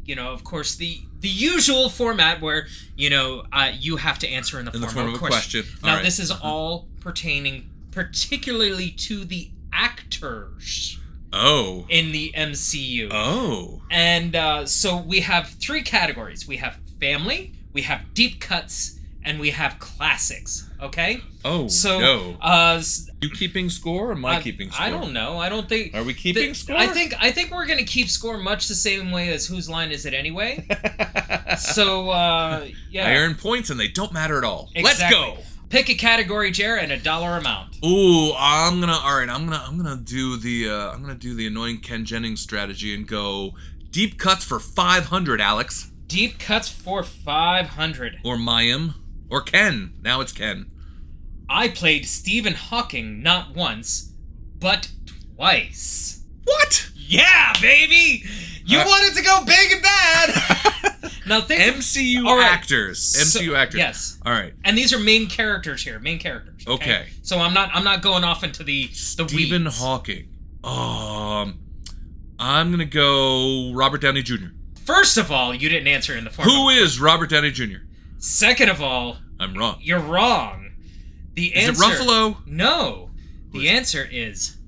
you 0.05 0.15
know, 0.15 0.33
of 0.33 0.45
course, 0.45 0.75
the 0.77 1.01
the 1.21 1.29
usual 1.29 1.89
format 1.89 2.41
where 2.41 2.67
you 2.97 3.11
know 3.11 3.45
uh, 3.53 3.73
you 3.75 3.97
have 3.97 4.19
to 4.21 4.29
answer 4.29 4.59
in 4.59 4.67
the, 4.67 4.73
In 4.73 4.81
the 4.81 4.89
form, 4.89 5.07
form 5.07 5.09
of 5.09 5.15
a 5.15 5.19
question. 5.19 5.65
Now 5.83 5.91
All 5.91 5.97
right. 5.97 6.05
this 6.05 6.19
is 6.19 6.31
all 6.31 6.89
pertaining 7.01 7.71
particularly 7.91 8.91
to 8.91 9.25
the 9.25 9.51
actors 9.73 10.99
oh 11.33 11.87
in 11.89 12.13
the 12.13 12.33
MCU. 12.37 13.09
oh 13.13 13.83
And 13.91 14.35
uh, 14.35 14.67
so 14.67 14.97
we 14.97 15.21
have 15.21 15.49
three 15.49 15.83
categories. 15.83 16.47
We 16.49 16.57
have 16.59 16.79
family, 17.01 17.53
we 17.73 17.83
have 17.83 18.15
deep 18.15 18.41
cuts, 18.41 18.99
and 19.24 19.39
we 19.40 19.51
have 19.51 19.78
classics. 19.78 20.69
Okay. 20.81 21.20
oh 21.44 21.69
So 21.69 22.01
no 22.01 22.36
uh, 22.40 22.82
you 23.20 23.31
keeping 23.31 23.70
score 23.70 24.09
or 24.09 24.12
am 24.12 24.24
I, 24.24 24.36
I- 24.36 24.43
keeping 24.43 24.70
score 24.70 24.86
I 24.86 24.90
don't 24.90 25.12
know. 25.12 25.39
I 25.39 25.49
don't 25.49 25.69
think. 25.69 25.94
Are 25.94 26.03
we 26.03 26.15
keeping 26.15 26.43
th- 26.44 26.57
score? 26.57 26.77
I 26.77 26.89
think 26.89 27.15
I 27.20 27.31
think 27.31 27.51
we're 27.51 27.66
gonna 27.66 27.85
keep 27.85 28.09
score 28.09 28.39
much 28.39 28.69
the 28.69 28.74
same 28.74 29.11
way 29.12 29.32
as 29.32 29.47
whose 29.47 29.69
line 29.69 29.90
is 29.93 30.07
it 30.07 30.15
anyway. 30.15 30.66
so 31.59 32.11
uh, 32.11 32.66
yeah. 32.90 33.09
I 33.09 33.16
earn 33.16 33.35
points 33.35 33.70
and 33.70 33.78
they 33.78 33.89
don't 33.89 34.12
matter 34.12 34.39
at 34.39 34.44
all. 34.44 34.70
Let's 34.81 35.09
go. 35.11 35.39
Pick 35.69 35.89
a 35.89 35.94
category, 35.94 36.51
Jer, 36.51 36.77
and 36.77 36.93
a 36.93 36.99
dollar 36.99 37.39
amount. 37.39 37.82
Ooh, 37.82 38.35
I'm 38.36 38.78
gonna. 38.81 38.93
All 38.93 39.19
right, 39.19 39.28
I'm 39.28 39.47
gonna. 39.47 39.65
I'm 39.66 39.78
gonna 39.78 39.97
do 39.97 40.36
the. 40.36 40.69
Uh, 40.69 40.90
I'm 40.93 41.01
gonna 41.01 41.15
do 41.15 41.35
the 41.35 41.47
annoying 41.47 41.78
Ken 41.78 42.05
Jennings 42.05 42.43
strategy 42.43 42.94
and 42.94 43.09
go 43.09 43.55
deep 43.90 44.19
cuts 44.19 44.44
for 44.44 44.61
500, 44.61 45.40
Alex. 45.40 45.90
Deep 46.09 46.39
cuts 46.39 46.69
for 46.69 47.03
500. 47.03 48.19
Or 48.23 48.36
Mayim. 48.36 48.94
Or 49.33 49.41
Ken. 49.41 49.95
Now 50.03 50.21
it's 50.21 50.31
Ken. 50.33 50.71
I 51.49 51.69
played 51.69 52.05
Stephen 52.07 52.53
Hawking 52.53 53.23
not 53.23 53.57
once, 53.57 54.13
but 54.61 54.91
twice. 55.37 56.23
What? 56.45 56.91
Yeah, 56.95 57.55
baby! 57.61 58.25
You 58.67 58.79
Uh, 58.81 58.85
wanted 58.87 59.17
to 59.17 59.23
go 59.23 59.43
big 59.45 59.73
and 59.73 59.83
bad! 59.83 61.11
now 61.27 61.41
think 61.41 61.67
of- 61.67 61.77
MCU 61.77 62.25
right. 62.25 62.45
actors. 62.53 63.03
So- 63.03 63.41
MCU 63.41 63.57
actors. 63.57 63.79
Yes. 63.79 64.19
All 64.27 64.33
right. 64.33 64.53
And 64.65 64.77
these 64.77 64.93
are 64.93 64.99
main 64.99 65.29
characters 65.29 65.83
here, 65.83 65.99
main 65.99 66.19
characters. 66.19 66.63
Okay. 66.67 67.07
So 67.23 67.39
I'm 67.39 67.55
not 67.55 67.71
I'm 67.73 67.85
not 67.85 68.03
going 68.03 68.25
off 68.25 68.45
into 68.45 68.63
the 68.63 68.89
the 68.89 68.95
Stephen 68.95 69.65
weeds. 69.65 69.79
Hawking. 69.79 70.29
Um, 70.63 71.59
I'm 72.39 72.71
gonna 72.71 72.85
go 72.85 73.73
Robert 73.75 74.03
Downey 74.03 74.23
Jr. 74.23 74.49
First 74.85 75.17
of 75.17 75.31
all, 75.33 75.55
you 75.55 75.69
didn't 75.71 75.89
answer 75.89 76.15
in 76.17 76.25
the 76.25 76.31
form. 76.31 76.49
Who 76.49 76.69
is 76.69 77.01
Robert 77.01 77.31
Downey 77.31 77.51
Jr.? 77.51 77.79
Second 78.23 78.69
of 78.69 78.81
all, 78.81 79.16
I'm 79.40 79.53
wrong. 79.55 79.78
you're 79.81 79.99
wrong. 79.99 80.70
The 81.35 81.49
Is 81.49 81.65
it 81.65 81.69
answer 81.70 81.82
Ruffalo? 81.82 82.47
No. 82.47 83.11
The 83.51 83.69
answer 83.69 84.09
is 84.09 84.59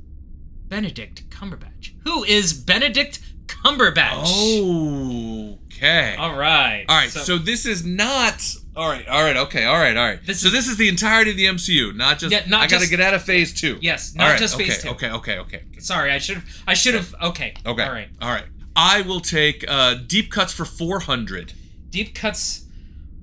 Benedict 0.66 1.30
Cumberbatch. 1.30 1.92
Who 2.02 2.24
is 2.24 2.52
Benedict 2.52 3.20
Cumberbatch? 3.46 5.56
Okay. 5.66 6.16
All 6.18 6.36
right. 6.36 6.84
All 6.88 6.96
right. 6.96 7.10
So, 7.10 7.38
this 7.38 7.64
is 7.64 7.86
not. 7.86 8.44
All 8.74 8.88
right. 8.88 9.06
All 9.06 9.22
right. 9.22 9.36
Okay. 9.36 9.64
All 9.64 9.78
right. 9.78 9.96
All 9.96 10.04
right. 10.04 10.26
This 10.26 10.40
so 10.40 10.48
this 10.48 10.66
is 10.66 10.76
the 10.76 10.88
entirety 10.88 11.30
of 11.30 11.36
the 11.36 11.44
MCU, 11.44 11.94
not 11.94 12.18
just. 12.18 12.32
Yeah, 12.32 12.42
not 12.48 12.62
I 12.62 12.66
got 12.66 12.82
to 12.82 12.90
get 12.90 13.00
out 13.00 13.14
of 13.14 13.22
Phase 13.22 13.54
Two. 13.54 13.78
Yes, 13.80 14.16
not 14.16 14.30
right, 14.30 14.38
just 14.38 14.58
Phase 14.58 14.84
okay, 14.84 14.88
Two. 14.88 14.94
Okay. 14.94 15.38
Okay. 15.38 15.38
Okay. 15.38 15.62
Sorry, 15.78 16.10
I 16.10 16.18
should 16.18 16.38
have 16.38 16.62
I 16.66 16.74
should 16.74 16.94
have 16.94 17.14
okay. 17.22 17.54
Okay. 17.64 17.84
All 17.84 17.92
right. 17.92 18.08
All 18.20 18.32
right. 18.32 18.46
I 18.74 19.02
will 19.02 19.20
take 19.20 19.64
uh, 19.68 19.94
deep 19.94 20.32
cuts 20.32 20.52
for 20.52 20.64
400. 20.64 21.52
Deep 21.90 22.12
cuts 22.12 22.63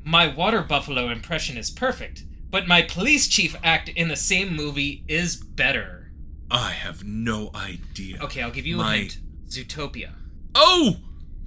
my 0.04 0.28
water 0.28 0.62
buffalo 0.62 1.10
impression 1.10 1.58
is 1.58 1.70
perfect, 1.70 2.24
but 2.50 2.68
my 2.68 2.82
police 2.82 3.28
chief 3.28 3.56
act 3.64 3.90
in 3.90 4.08
the 4.08 4.16
same 4.16 4.56
movie 4.56 5.04
is 5.08 5.36
better. 5.36 6.12
I 6.50 6.72
have 6.72 7.04
no 7.04 7.50
idea. 7.56 8.20
Okay, 8.22 8.42
I'll 8.42 8.52
give 8.52 8.66
you 8.66 8.78
My- 8.78 8.96
a 8.96 9.00
hint. 9.00 9.18
Zootopia. 9.48 10.12
Oh, 10.56 10.96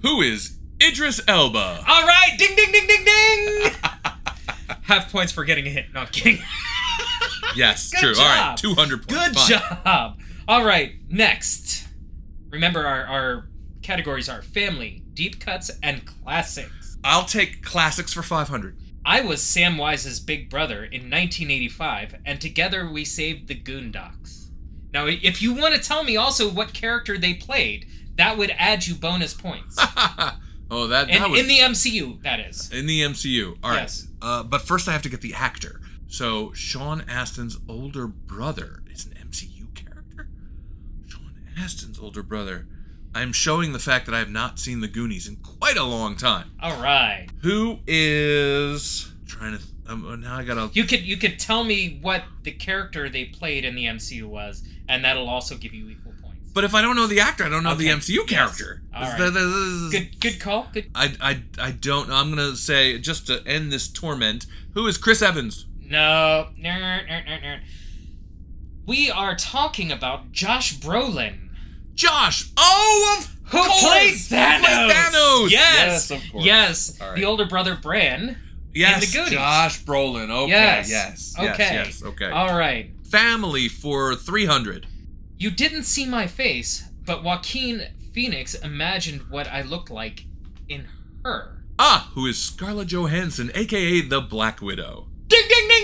who 0.02 0.20
is 0.22 0.58
Idris 0.82 1.20
Elba? 1.28 1.84
All 1.86 2.02
right, 2.06 2.30
ding 2.38 2.54
ding 2.56 2.72
ding 2.72 2.86
ding 2.86 3.04
ding. 3.04 3.72
Half 4.82 5.10
points 5.12 5.32
for 5.32 5.44
getting 5.44 5.66
a 5.66 5.70
hit. 5.70 5.92
Not 5.92 6.12
kidding. 6.12 6.42
Yes, 7.56 7.90
Good 7.92 8.00
true. 8.00 8.14
job. 8.14 8.22
All 8.24 8.48
right, 8.50 8.56
200 8.56 9.06
points. 9.08 9.12
Good 9.48 9.60
Fine. 9.60 9.84
job. 9.84 10.18
All 10.48 10.64
right, 10.64 10.94
next. 11.08 11.86
Remember, 12.50 12.84
our, 12.84 13.04
our 13.06 13.48
categories 13.80 14.28
are 14.28 14.42
family, 14.42 15.04
deep 15.14 15.38
cuts, 15.38 15.70
and 15.80 16.04
classics. 16.04 16.72
I'll 17.04 17.26
take 17.26 17.62
classics 17.62 18.12
for 18.12 18.22
500. 18.22 18.76
I 19.04 19.20
was 19.20 19.42
Samwise's 19.42 20.18
big 20.18 20.48
brother 20.48 20.78
in 20.78 21.10
1985, 21.10 22.16
and 22.24 22.40
together 22.40 22.90
we 22.90 23.04
saved 23.04 23.48
the 23.48 23.54
Goondocks. 23.54 24.48
Now, 24.92 25.06
if 25.06 25.42
you 25.42 25.52
want 25.52 25.74
to 25.74 25.80
tell 25.80 26.02
me 26.04 26.16
also 26.16 26.48
what 26.48 26.72
character 26.72 27.18
they 27.18 27.34
played, 27.34 27.86
that 28.16 28.38
would 28.38 28.54
add 28.58 28.86
you 28.86 28.94
bonus 28.94 29.34
points. 29.34 29.78
Oh, 30.70 30.86
that, 30.88 31.10
in, 31.10 31.20
that 31.20 31.30
was 31.30 31.40
in 31.40 31.46
the 31.46 31.58
MCU, 31.58 32.22
that 32.22 32.40
is. 32.40 32.72
in 32.72 32.86
the 32.86 33.02
MCU. 33.02 33.58
All 33.62 33.70
right. 33.70 33.82
Yes. 33.82 34.08
Uh, 34.22 34.42
but 34.42 34.62
first, 34.62 34.88
I 34.88 34.92
have 34.92 35.02
to 35.02 35.10
get 35.10 35.20
the 35.20 35.34
actor. 35.34 35.80
So 36.08 36.52
Sean 36.52 37.02
Astin's 37.02 37.58
older 37.68 38.06
brother 38.06 38.82
is 38.90 39.04
an 39.04 39.12
MCU 39.12 39.72
character. 39.74 40.28
Sean 41.06 41.34
Astin's 41.56 41.98
older 41.98 42.22
brother. 42.22 42.66
I'm 43.14 43.32
showing 43.32 43.72
the 43.72 43.78
fact 43.78 44.06
that 44.06 44.14
I 44.14 44.18
have 44.18 44.30
not 44.30 44.58
seen 44.58 44.80
the 44.80 44.88
Goonies 44.88 45.28
in 45.28 45.36
quite 45.36 45.76
a 45.76 45.84
long 45.84 46.16
time. 46.16 46.50
All 46.60 46.80
right. 46.82 47.26
Who 47.42 47.78
is 47.86 49.12
trying 49.26 49.58
to? 49.58 49.64
Um, 49.86 50.20
now 50.20 50.36
I 50.36 50.44
gotta. 50.44 50.70
You 50.72 50.84
could 50.84 51.02
you 51.02 51.16
could 51.16 51.38
tell 51.38 51.62
me 51.64 51.98
what 52.00 52.24
the 52.42 52.50
character 52.52 53.08
they 53.08 53.26
played 53.26 53.64
in 53.64 53.74
the 53.74 53.84
MCU 53.84 54.24
was, 54.24 54.62
and 54.88 55.04
that'll 55.04 55.28
also 55.28 55.56
give 55.56 55.74
you 55.74 55.90
equal 55.90 56.12
points. 56.22 56.50
But 56.54 56.64
if 56.64 56.74
I 56.74 56.80
don't 56.82 56.96
know 56.96 57.06
the 57.06 57.20
actor, 57.20 57.44
I 57.44 57.48
don't 57.50 57.62
know 57.64 57.74
the 57.74 57.88
MCU 57.88 58.26
character. 58.26 58.82
All 58.94 59.02
This- 59.04 59.34
right. 59.34 59.90
Good 59.90 60.20
good 60.20 60.40
call. 60.40 60.68
Good. 60.72 60.90
I, 60.94 61.14
I, 61.20 61.42
I 61.58 61.70
don't 61.72 62.08
know. 62.08 62.14
I'm 62.14 62.30
gonna 62.30 62.56
say 62.56 62.98
just 62.98 63.26
to 63.26 63.46
end 63.46 63.70
this 63.72 63.88
torment. 63.88 64.46
Who 64.72 64.86
is 64.86 64.96
Chris 64.96 65.20
Evans? 65.20 65.66
No. 65.80 66.48
We 68.86 69.10
are 69.10 69.34
talking 69.34 69.92
about 69.92 70.32
Josh 70.32 70.78
Brolin. 70.78 71.43
Josh. 71.94 72.50
Oh, 72.56 73.16
of 73.18 73.36
Who 73.52 73.58
course! 73.62 73.80
played 73.82 74.10
Who 74.12 74.36
Thanos? 74.36 74.60
played 74.60 74.90
Thanos? 74.96 75.50
Yes. 75.50 75.50
Yes, 75.50 76.10
of 76.10 76.32
course. 76.32 76.44
Yes. 76.44 76.98
All 77.00 77.08
right. 77.08 77.16
The 77.16 77.24
older 77.24 77.44
brother 77.46 77.76
Bran. 77.76 78.38
Yes, 78.74 79.04
In 79.04 79.10
the 79.10 79.16
Goonies. 79.16 79.32
Josh 79.38 79.84
Brolin. 79.84 80.30
Okay, 80.30 80.48
Yes. 80.50 80.90
yes, 80.90 81.34
Okay. 81.38 81.46
yes, 81.58 81.86
yes, 81.86 82.02
okay. 82.02 82.28
All 82.30 82.56
right. 82.58 82.90
Family 83.08 83.68
for 83.68 84.16
300. 84.16 84.86
You 85.38 85.50
didn't 85.52 85.84
see 85.84 86.04
my 86.06 86.26
face, 86.26 86.82
but 87.04 87.22
Joaquin 87.22 87.82
Phoenix 88.12 88.54
imagined 88.54 89.22
what 89.30 89.46
I 89.46 89.62
looked 89.62 89.90
like 89.90 90.24
in 90.68 90.86
her. 91.24 91.62
Ah, 91.78 92.10
who 92.14 92.26
is 92.26 92.38
Scarlett 92.38 92.88
Johansson, 92.88 93.50
aka 93.54 94.00
the 94.00 94.20
Black 94.20 94.60
Widow. 94.60 95.06
Ding 95.28 95.42
ding 95.48 95.68
ding 95.68 95.68
ding 95.68 95.83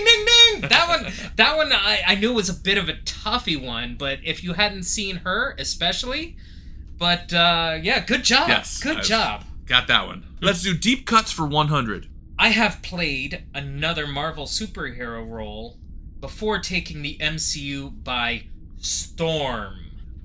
That 0.61 0.87
one 0.87 1.11
that 1.35 1.57
one 1.57 1.71
I, 1.73 2.01
I 2.07 2.15
knew 2.15 2.33
was 2.33 2.49
a 2.49 2.53
bit 2.53 2.77
of 2.77 2.89
a 2.89 2.93
toughy 3.05 3.55
one, 3.55 3.95
but 3.97 4.19
if 4.23 4.43
you 4.43 4.53
hadn't 4.53 4.83
seen 4.83 5.17
her 5.17 5.55
especially, 5.57 6.37
but 6.97 7.33
uh 7.33 7.77
yeah, 7.81 8.03
good 8.05 8.23
job. 8.23 8.49
Yes, 8.49 8.81
Good 8.81 8.97
I've 8.97 9.03
job. 9.03 9.43
Got 9.65 9.87
that 9.87 10.05
one. 10.07 10.25
Let's 10.41 10.63
do 10.63 10.73
deep 10.73 11.05
cuts 11.05 11.31
for 11.31 11.45
100. 11.45 12.07
I 12.37 12.49
have 12.49 12.81
played 12.81 13.43
another 13.53 14.07
Marvel 14.07 14.45
superhero 14.45 15.27
role 15.29 15.77
before 16.19 16.59
taking 16.59 17.01
the 17.01 17.17
MCU 17.19 18.03
by 18.03 18.43
storm. 18.79 19.77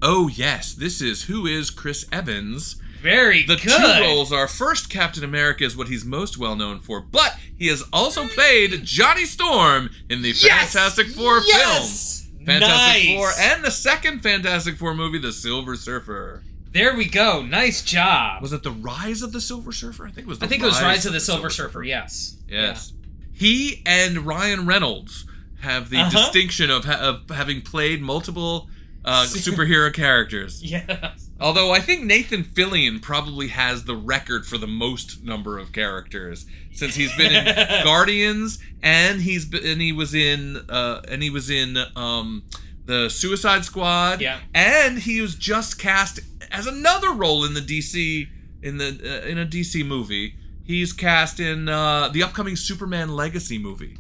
Oh 0.03 0.29
yes, 0.29 0.75
this 0.75 1.01
is 1.01 1.25
who 1.25 1.47
is 1.47 1.71
Chris 1.71 2.07
Evans. 2.13 2.77
Very 3.03 3.43
The 3.45 3.57
good. 3.57 3.79
two 3.79 4.01
roles 4.03 4.33
are 4.33 4.49
first 4.49 4.91
Captain 4.91 5.23
America 5.25 5.65
is 5.65 5.77
what 5.77 5.89
he's 5.89 6.05
most 6.05 6.39
well 6.39 6.57
known 6.57 6.81
for, 6.81 7.01
but 7.01 7.37
he 7.57 7.69
has 7.69 7.85
also 7.93 8.27
played 8.27 8.85
Johnny 8.85 9.25
Storm 9.25 9.91
in 10.09 10.23
the 10.23 10.31
Yes! 10.31 10.73
Fantastic 10.73 11.09
Four 11.09 11.41
Yes! 11.47 12.23
film. 12.27 12.47
Fantastic 12.47 13.09
Nice! 13.11 13.17
Four 13.17 13.31
and 13.39 13.65
the 13.65 13.71
second 13.71 14.21
Fantastic 14.23 14.77
Four 14.77 14.95
movie, 14.95 15.19
The 15.19 15.33
Silver 15.33 15.77
Surfer. 15.77 16.43
There 16.73 16.95
we 16.97 17.07
go. 17.07 17.43
Nice 17.43 17.83
job. 17.83 18.43
Was 18.43 18.53
it 18.53 18.63
The 18.63 18.71
Rise 18.71 19.23
of 19.23 19.33
the 19.33 19.41
Silver 19.41 19.73
Surfer? 19.73 20.07
I 20.07 20.11
think 20.11 20.27
it 20.27 20.29
was 20.29 20.39
the 20.41 20.47
I 20.47 20.49
think 20.49 20.63
it 20.63 20.67
was 20.67 20.81
Rise 20.83 21.07
of 21.07 21.13
the 21.13 21.21
Silver 21.21 21.49
Surfer, 21.51 21.83
yes. 21.83 22.37
Yes. 22.49 22.93
He 23.33 23.83
and 23.87 24.19
Ryan 24.27 24.67
Reynolds 24.67 25.25
have 25.61 25.91
the 25.91 25.99
Uh-huh. 25.99 26.11
distinction 26.11 26.71
of, 26.71 26.85
ha- 26.85 27.01
of 27.01 27.35
having 27.35 27.63
played 27.63 28.01
multiple 28.03 28.69
uh, 29.05 29.23
superhero 29.27 29.93
characters. 29.93 30.63
Yes. 30.63 31.26
Although 31.39 31.73
I 31.73 31.81
think 31.81 32.05
Nathan 32.05 32.45
Fillion 32.45 33.03
probably 33.03 33.49
has 33.49 33.85
the 33.85 33.95
record 33.95 34.47
for 34.47 34.57
the 34.57 34.67
most 34.67 35.23
number 35.23 35.59
of 35.59 35.73
characters 35.73 36.47
since 36.73 36.95
he's 36.95 37.15
been 37.17 37.33
in 37.35 37.45
Guardians 37.85 38.59
and 38.83 39.21
he's 39.21 39.45
been, 39.45 39.65
and 39.65 39.81
he 39.81 39.93
was 39.93 40.15
in 40.15 40.57
uh, 40.69 41.03
and 41.09 41.23
he 41.23 41.29
was 41.29 41.51
in 41.51 41.77
um, 41.95 42.45
the 42.87 43.11
Suicide 43.11 43.65
Squad. 43.65 44.21
Yeah. 44.23 44.39
And 44.55 44.99
he 44.99 45.21
was 45.21 45.35
just 45.35 45.79
cast 45.79 46.21
as 46.51 46.67
another 46.67 47.13
role 47.13 47.45
in 47.45 47.53
the 47.53 47.61
DC 47.61 48.29
in 48.63 48.79
the 48.79 48.87
uh, 48.87 49.27
in 49.27 49.39
a 49.39 49.47
DC 49.47 49.87
movie. 49.87 50.37
He's 50.65 50.93
cast 50.93 51.39
in 51.39 51.69
uh, 51.69 52.09
the 52.09 52.23
upcoming 52.23 52.57
Superman 52.57 53.15
Legacy 53.15 53.59
movie. 53.59 53.99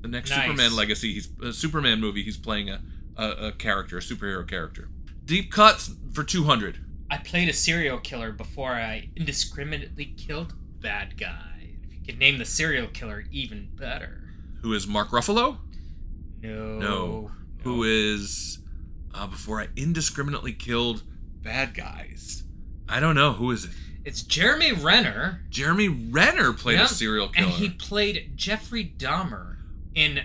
The 0.00 0.08
next 0.08 0.30
Nice. 0.30 0.42
Superman 0.46 0.74
Legacy, 0.74 1.12
he's 1.14 1.28
a 1.42 1.52
Superman 1.52 2.00
movie. 2.00 2.22
He's 2.22 2.36
playing 2.38 2.70
a, 2.70 2.80
a, 3.16 3.28
a 3.48 3.52
character, 3.52 3.98
a 3.98 4.00
superhero 4.00 4.46
character. 4.48 4.88
Deep 5.24 5.50
cuts 5.52 5.94
for 6.12 6.24
two 6.24 6.44
hundred. 6.44 6.78
I 7.10 7.18
played 7.18 7.48
a 7.48 7.52
serial 7.52 7.98
killer 7.98 8.32
before 8.32 8.72
I 8.72 9.10
indiscriminately 9.16 10.06
killed 10.16 10.54
bad 10.80 11.16
guy. 11.18 11.76
If 11.84 11.92
you 11.94 12.00
could 12.04 12.18
name 12.18 12.38
the 12.38 12.44
serial 12.44 12.88
killer, 12.88 13.24
even 13.30 13.68
better. 13.74 14.22
Who 14.62 14.72
is 14.72 14.86
Mark 14.86 15.10
Ruffalo? 15.10 15.58
No. 16.40 16.78
No. 16.78 17.30
Who 17.62 17.84
is 17.84 18.58
uh, 19.14 19.26
before 19.26 19.60
I 19.60 19.68
indiscriminately 19.76 20.52
killed 20.52 21.02
bad 21.42 21.74
guys? 21.74 22.42
I 22.88 22.98
don't 23.00 23.14
know. 23.14 23.32
Who 23.32 23.50
is 23.52 23.64
it? 23.66 23.70
It's 24.04 24.22
Jeremy 24.22 24.72
Renner. 24.72 25.42
Jeremy 25.50 25.88
Renner 25.88 26.52
played 26.52 26.78
Yep, 26.78 26.90
a 26.90 26.94
serial 26.94 27.28
killer. 27.28 27.46
And 27.46 27.54
he 27.54 27.68
played 27.70 28.32
Jeffrey 28.36 28.92
Dahmer 28.98 29.58
in 29.94 30.20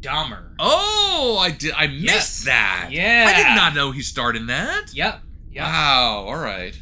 Dahmer. 0.00 0.54
Oh, 0.58 1.38
I 1.40 1.50
did. 1.50 1.72
I 1.74 1.86
missed 1.88 2.02
Yes. 2.04 2.44
that. 2.44 2.88
Yeah. 2.90 3.26
I 3.28 3.36
did 3.36 3.54
not 3.54 3.74
know 3.74 3.90
he 3.92 4.02
starred 4.02 4.36
in 4.36 4.46
that. 4.46 4.94
Yep. 4.94 5.20
Yep. 5.52 5.64
Wow. 5.64 6.24
All 6.28 6.38
right. 6.38 6.78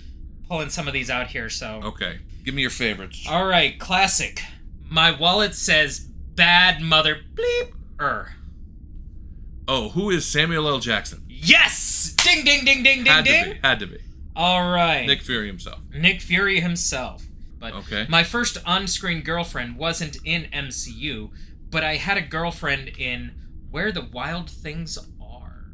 Pulling 0.48 0.70
some 0.70 0.86
of 0.86 0.94
these 0.94 1.10
out 1.10 1.26
here, 1.28 1.48
so. 1.50 1.80
Okay. 1.84 2.18
Give 2.44 2.54
me 2.54 2.62
your 2.62 2.70
favorites. 2.70 3.26
All 3.28 3.44
right, 3.46 3.78
classic. 3.78 4.42
My 4.88 5.10
wallet 5.10 5.54
says 5.54 5.98
bad 6.00 6.80
mother 6.80 7.18
bleep. 7.34 7.72
Er. 8.00 8.32
Oh, 9.66 9.90
who 9.90 10.08
is 10.10 10.24
Samuel 10.24 10.66
L. 10.68 10.78
Jackson? 10.78 11.24
Yes! 11.28 12.14
Ding, 12.24 12.44
ding, 12.44 12.64
ding, 12.64 12.82
ding, 12.82 13.04
ding, 13.04 13.06
Had 13.12 13.24
ding. 13.24 13.52
be. 13.54 13.58
Had 13.62 13.80
to 13.80 13.86
be. 13.86 13.98
All 14.34 14.70
right. 14.70 15.06
Nick 15.06 15.20
Fury 15.22 15.46
himself. 15.46 15.80
Nick 15.94 16.20
Fury 16.22 16.60
himself. 16.60 17.24
But 17.58 17.74
Okay. 17.74 18.06
my 18.08 18.22
first 18.22 18.56
on-screen 18.64 19.22
girlfriend 19.22 19.76
wasn't 19.76 20.16
in 20.24 20.44
MCU, 20.52 21.30
but 21.70 21.84
I 21.84 21.96
had 21.96 22.16
a 22.16 22.22
girlfriend 22.22 22.88
in 22.98 23.32
Where 23.70 23.92
the 23.92 24.08
Wild 24.12 24.50
Things 24.50 24.98
Are. 25.20 25.64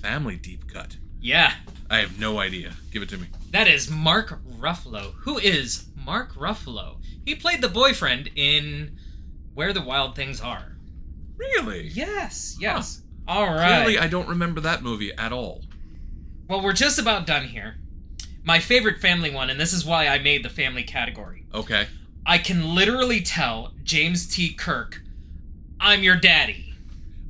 Family 0.00 0.36
deep 0.36 0.70
cut. 0.72 0.96
Yeah, 1.20 1.54
I 1.88 1.98
have 1.98 2.18
no 2.18 2.38
idea. 2.40 2.72
Give 2.90 3.02
it 3.02 3.08
to 3.10 3.18
me. 3.18 3.28
that 3.50 3.68
is 3.68 3.90
Mark 3.90 4.42
Ruffalo. 4.58 5.12
Who 5.20 5.38
is 5.38 5.86
Mark 5.94 6.34
Ruffalo? 6.34 6.96
He 7.24 7.34
played 7.36 7.60
the 7.60 7.68
boyfriend 7.68 8.30
in 8.34 8.98
Where 9.54 9.72
the 9.72 9.82
Wild 9.82 10.16
Things 10.16 10.40
Are. 10.40 10.76
Really? 11.36 11.88
Yes, 11.88 12.56
yes. 12.60 13.02
All 13.28 13.46
right. 13.46 13.84
Clearly, 13.84 13.98
I 13.98 14.08
don't 14.08 14.28
remember 14.28 14.60
that 14.62 14.82
movie 14.82 15.12
at 15.12 15.32
all. 15.32 15.62
Well, 16.48 16.62
we're 16.62 16.72
just 16.72 16.98
about 16.98 17.26
done 17.26 17.46
here. 17.46 17.76
My 18.44 18.58
favorite 18.58 19.00
family 19.00 19.30
one, 19.30 19.48
and 19.50 19.60
this 19.60 19.72
is 19.72 19.84
why 19.84 20.08
I 20.08 20.18
made 20.18 20.44
the 20.44 20.48
family 20.50 20.82
category. 20.82 21.44
Okay. 21.54 21.86
I 22.26 22.38
can 22.38 22.74
literally 22.74 23.20
tell 23.20 23.72
James 23.84 24.26
T. 24.26 24.52
Kirk, 24.52 25.01
I'm 25.82 26.02
your 26.02 26.16
daddy. 26.16 26.74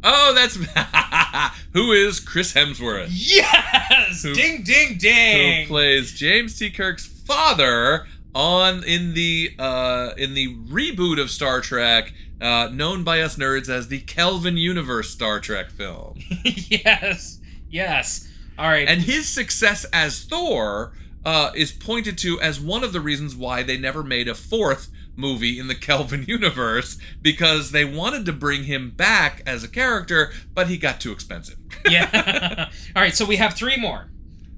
Oh, 0.04 0.34
that's 0.34 0.56
who 1.72 1.92
is 1.92 2.20
Chris 2.20 2.52
Hemsworth, 2.52 3.08
Yes! 3.10 4.22
Who- 4.22 4.34
ding, 4.34 4.62
ding, 4.64 5.62
who 5.62 5.68
plays 5.68 6.12
James 6.12 6.58
T. 6.58 6.70
Kirk's 6.70 7.06
father 7.06 8.06
on 8.34 8.82
in 8.84 9.14
the 9.14 9.54
uh, 9.58 10.10
in 10.16 10.34
the 10.34 10.56
reboot 10.56 11.20
of 11.20 11.30
Star 11.30 11.60
Trek, 11.60 12.12
uh, 12.40 12.68
known 12.72 13.04
by 13.04 13.20
us 13.20 13.36
nerds 13.36 13.68
as 13.68 13.88
the 13.88 14.00
Kelvin 14.00 14.56
Universe 14.56 15.10
Star 15.10 15.38
Trek 15.40 15.70
film. 15.70 16.18
yes, 16.44 17.38
yes. 17.70 18.28
All 18.58 18.68
right. 18.68 18.88
And 18.88 19.02
his 19.02 19.28
success 19.28 19.86
as 19.92 20.24
Thor 20.24 20.92
uh, 21.24 21.52
is 21.54 21.70
pointed 21.72 22.18
to 22.18 22.40
as 22.40 22.58
one 22.60 22.82
of 22.84 22.92
the 22.92 23.00
reasons 23.00 23.36
why 23.36 23.62
they 23.62 23.78
never 23.78 24.02
made 24.02 24.28
a 24.28 24.34
fourth 24.34 24.88
movie 25.16 25.58
in 25.58 25.68
the 25.68 25.74
Kelvin 25.74 26.24
universe 26.28 26.98
because 27.20 27.70
they 27.70 27.84
wanted 27.84 28.26
to 28.26 28.32
bring 28.32 28.64
him 28.64 28.90
back 28.90 29.42
as 29.46 29.62
a 29.62 29.68
character, 29.68 30.32
but 30.54 30.68
he 30.68 30.76
got 30.76 31.00
too 31.00 31.12
expensive. 31.12 31.58
yeah. 31.88 32.70
All 32.96 33.02
right, 33.02 33.14
so 33.14 33.24
we 33.24 33.36
have 33.36 33.54
three 33.54 33.76
more. 33.76 34.10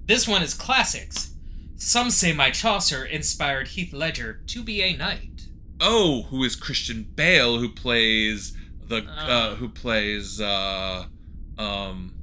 This 0.06 0.28
one 0.28 0.42
is 0.42 0.54
classics. 0.54 1.34
Some 1.76 2.10
say 2.10 2.32
my 2.32 2.50
Chaucer 2.50 3.04
inspired 3.04 3.68
Heath 3.68 3.92
Ledger 3.92 4.42
to 4.48 4.62
be 4.62 4.82
a 4.82 4.96
knight. 4.96 5.48
Oh, 5.80 6.22
who 6.24 6.44
is 6.44 6.56
Christian 6.56 7.02
Bale 7.14 7.58
who 7.58 7.68
plays 7.68 8.56
the 8.86 9.04
uh, 9.04 9.54
who 9.56 9.68
plays 9.68 10.40
uh, 10.40 11.06
um 11.58 12.14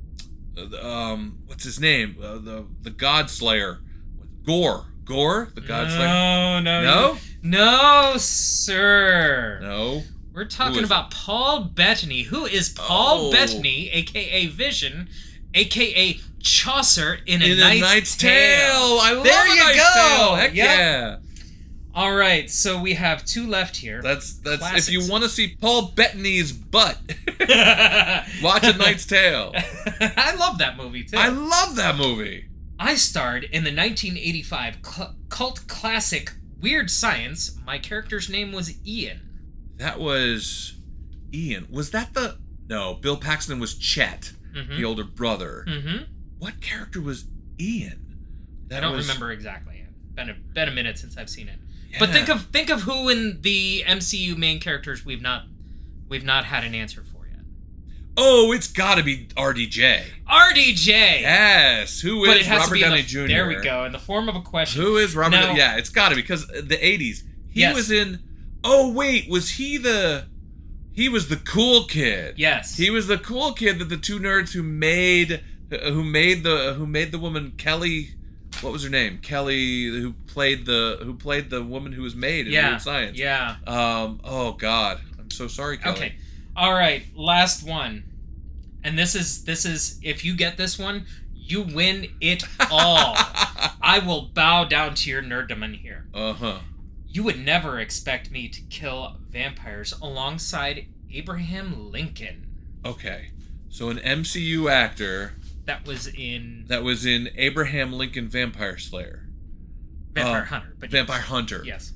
uh, 0.58 0.88
um 0.88 1.40
what's 1.48 1.64
his 1.64 1.80
name 1.80 2.16
uh, 2.24 2.38
the 2.38 2.66
the 2.82 2.90
God 2.90 3.30
Slayer 3.30 3.80
with 4.20 4.46
Gorr 4.46 4.86
Gorr 5.06 5.50
the 5.56 5.62
God 5.62 5.90
Slayer 5.90 6.08
No, 6.08 6.60
no, 6.60 6.82
no 6.84 7.18
no, 7.44 8.18
sir. 8.18 9.60
no 9.62 10.04
We're 10.34 10.46
talking 10.46 10.84
about 10.84 11.12
Paul 11.12 11.64
Bettany. 11.66 12.24
Who 12.24 12.46
is 12.46 12.70
Paul 12.70 13.28
Oh. 13.28 13.32
Bettany, 13.32 13.90
aka 13.90 14.46
Vision, 14.48 15.10
aka 15.54 16.20
Chaucer 16.40 17.20
in 17.26 17.42
a, 17.42 17.46
in 17.46 17.60
Knight's, 17.60 17.78
a 17.78 17.82
Knight's 17.82 18.16
Tale? 18.18 18.30
Tale. 18.70 19.00
I 19.02 19.12
love 19.14 19.24
there 19.24 19.48
you 19.48 19.64
Knight's 19.64 19.78
go. 19.78 19.94
Tale. 20.18 20.36
Heck 20.36 20.54
Yep. 20.56 20.66
yeah. 20.78 21.18
All 21.94 22.16
right, 22.16 22.50
so 22.50 22.80
we 22.80 22.94
have 22.94 23.26
two 23.26 23.48
left 23.48 23.76
here. 23.76 24.02
That's 24.02 24.36
that's 24.36 24.60
Classics. 24.60 24.88
if 24.88 24.94
you 24.94 25.12
want 25.12 25.24
to 25.24 25.30
see 25.30 25.58
Paul 25.60 25.92
Bettany's 25.94 26.54
butt, 26.54 26.98
watch 28.42 28.64
A 28.64 28.78
Knight's 28.78 29.06
Tale. 29.06 29.52
I 30.00 30.36
love 30.40 30.60
that 30.60 30.78
movie 30.78 31.04
too. 31.04 31.18
I 31.18 31.28
love 31.30 31.76
that 31.76 31.98
movie. 31.98 32.46
I 32.84 32.96
starred 32.96 33.44
in 33.44 33.64
the 33.64 33.70
1985 33.76 34.78
cl- 34.84 35.16
cult 35.30 35.68
classic 35.68 36.34
Weird 36.60 36.90
Science. 36.90 37.58
My 37.66 37.78
character's 37.78 38.30
name 38.30 38.52
was 38.52 38.74
Ian. 38.86 39.22
That 39.78 40.00
was 40.00 40.74
Ian. 41.34 41.68
Was 41.70 41.92
that 41.92 42.14
the 42.14 42.38
no? 42.68 42.94
Bill 42.96 43.18
Paxton 43.18 43.60
was 43.60 43.76
Chet, 43.78 44.34
Mhm. 44.56 44.78
the 44.78 44.86
older 44.86 45.04
brother. 45.04 45.66
Mm-hmm. 45.68 46.04
What 46.40 46.62
character 46.62 47.02
was 47.02 47.26
Ian? 47.60 48.18
That 48.68 48.80
I 48.84 48.88
don't 48.88 48.96
was- 48.98 49.08
remember 49.08 49.32
exactly. 49.32 49.86
Been 50.14 50.30
a, 50.30 50.34
been 50.34 50.68
a 50.68 50.72
minute 50.72 50.98
since 50.98 51.18
I've 51.18 51.30
seen 51.30 51.48
it. 51.48 51.58
But 52.00 52.10
think 52.12 52.30
of 52.30 52.46
think 52.48 52.70
of 52.70 52.82
who 52.84 53.10
in 53.10 53.42
the 53.42 53.84
MCU 53.86 54.38
main 54.38 54.60
characters 54.60 55.06
we've 55.06 55.22
not 55.22 55.46
we've 56.08 56.24
not 56.24 56.46
had 56.46 56.64
an 56.64 56.74
answer 56.76 57.04
for. 57.04 57.11
Oh, 58.24 58.52
it's 58.52 58.68
got 58.68 58.96
to 59.00 59.04
be 59.04 59.26
RDJ. 59.36 60.04
RDJ. 60.30 60.88
Yes. 60.88 62.00
Who 62.02 62.24
is 62.26 62.48
Robert 62.48 62.66
to 62.66 62.72
be 62.72 62.84
in 62.84 62.90
Downey 62.90 63.02
the, 63.02 63.08
Jr.? 63.08 63.28
There 63.28 63.48
we 63.48 63.56
go. 63.56 63.84
In 63.86 63.92
the 63.92 64.00
form 64.00 64.30
of 64.30 64.36
a 64.36 64.42
question. 64.42 64.80
Who 64.82 64.98
is 64.98 65.16
Robert? 65.16 65.32
Now- 65.38 65.56
yeah, 65.56 65.78
it's 65.78 65.90
got 65.90 66.10
to 66.10 66.16
be 66.16 66.22
because 66.22 66.46
the 66.48 66.78
'80s. 66.78 67.24
He 67.50 67.62
Yes. 67.62 67.76
was 67.76 67.90
in. 67.92 68.20
Oh 68.64 68.92
wait, 68.92 69.28
was 69.30 69.50
he 69.52 69.78
the? 69.78 70.26
He 70.94 71.10
was 71.10 71.30
the 71.30 71.38
cool 71.38 71.86
kid. 71.86 72.36
Yes. 72.38 72.78
He 72.78 72.90
was 72.92 73.08
the 73.08 73.18
cool 73.18 73.54
kid 73.54 73.80
that 73.80 73.90
the 73.90 73.98
two 73.98 74.20
nerds 74.20 74.52
who 74.54 74.62
made 74.62 75.42
who 75.72 76.04
made 76.04 76.44
the 76.44 76.76
who 76.78 76.86
made 76.86 77.12
the 77.12 77.20
woman 77.20 77.54
Kelly. 77.58 78.10
What 78.62 78.72
was 78.74 78.84
her 78.84 78.90
name? 78.90 79.18
Kelly, 79.24 79.86
who 79.86 80.14
played 80.28 80.66
the 80.68 81.00
who 81.02 81.16
played 81.16 81.50
the 81.50 81.64
woman 81.64 81.94
who 81.94 82.04
was 82.04 82.14
made 82.16 82.46
in 82.46 82.54
Yeah. 82.54 82.70
Weird 82.70 82.82
Science. 82.82 83.18
Yeah. 83.18 83.56
Um. 83.66 84.22
Oh 84.24 84.52
God, 84.54 85.02
I'm 85.18 85.32
so 85.32 85.48
sorry, 85.48 85.78
Kelly. 85.78 85.96
Okay. 85.96 86.16
All 86.56 86.74
right. 86.74 87.04
Last 87.16 87.64
one. 87.64 88.04
And 88.84 88.98
this 88.98 89.16
is 89.16 89.44
this 89.44 89.66
is 89.66 90.00
if 90.04 90.24
you 90.26 90.36
get 90.36 90.58
this 90.58 90.78
one, 90.80 91.06
you 91.34 91.62
win 91.64 92.08
it 92.22 92.44
all. 92.72 93.16
I 93.82 94.02
will 94.06 94.24
bow 94.34 94.64
down 94.66 94.96
to 94.96 95.10
your 95.10 95.22
nerddom 95.22 95.64
in 95.64 95.74
here. 95.76 96.08
Uh 96.14 96.34
huh. 96.34 96.60
You 97.08 97.24
would 97.24 97.40
never 97.40 97.80
expect 97.80 98.32
me 98.32 98.48
to 98.48 98.62
kill 98.64 99.18
vampires 99.30 99.94
alongside 100.02 100.86
Abraham 101.14 101.92
Lincoln. 101.92 102.48
Okay. 102.86 103.32
So 103.70 103.90
an 103.90 103.98
MCU 103.98 104.70
actor 104.72 105.34
That 105.66 105.86
was 105.86 106.08
in 106.08 106.66
that 106.68 106.84
was 106.84 107.06
in 107.06 107.30
Abraham 107.36 107.92
Lincoln 107.94 108.28
Vampire 108.30 108.78
Slayer. 108.78 109.28
Vampire 110.14 110.42
Uh, 110.42 110.46
Hunter. 110.46 110.76
But 110.80 110.90
Vampire 110.90 111.18
yes. 111.20 111.28
Hunter. 111.28 111.62
Yes. 111.66 111.94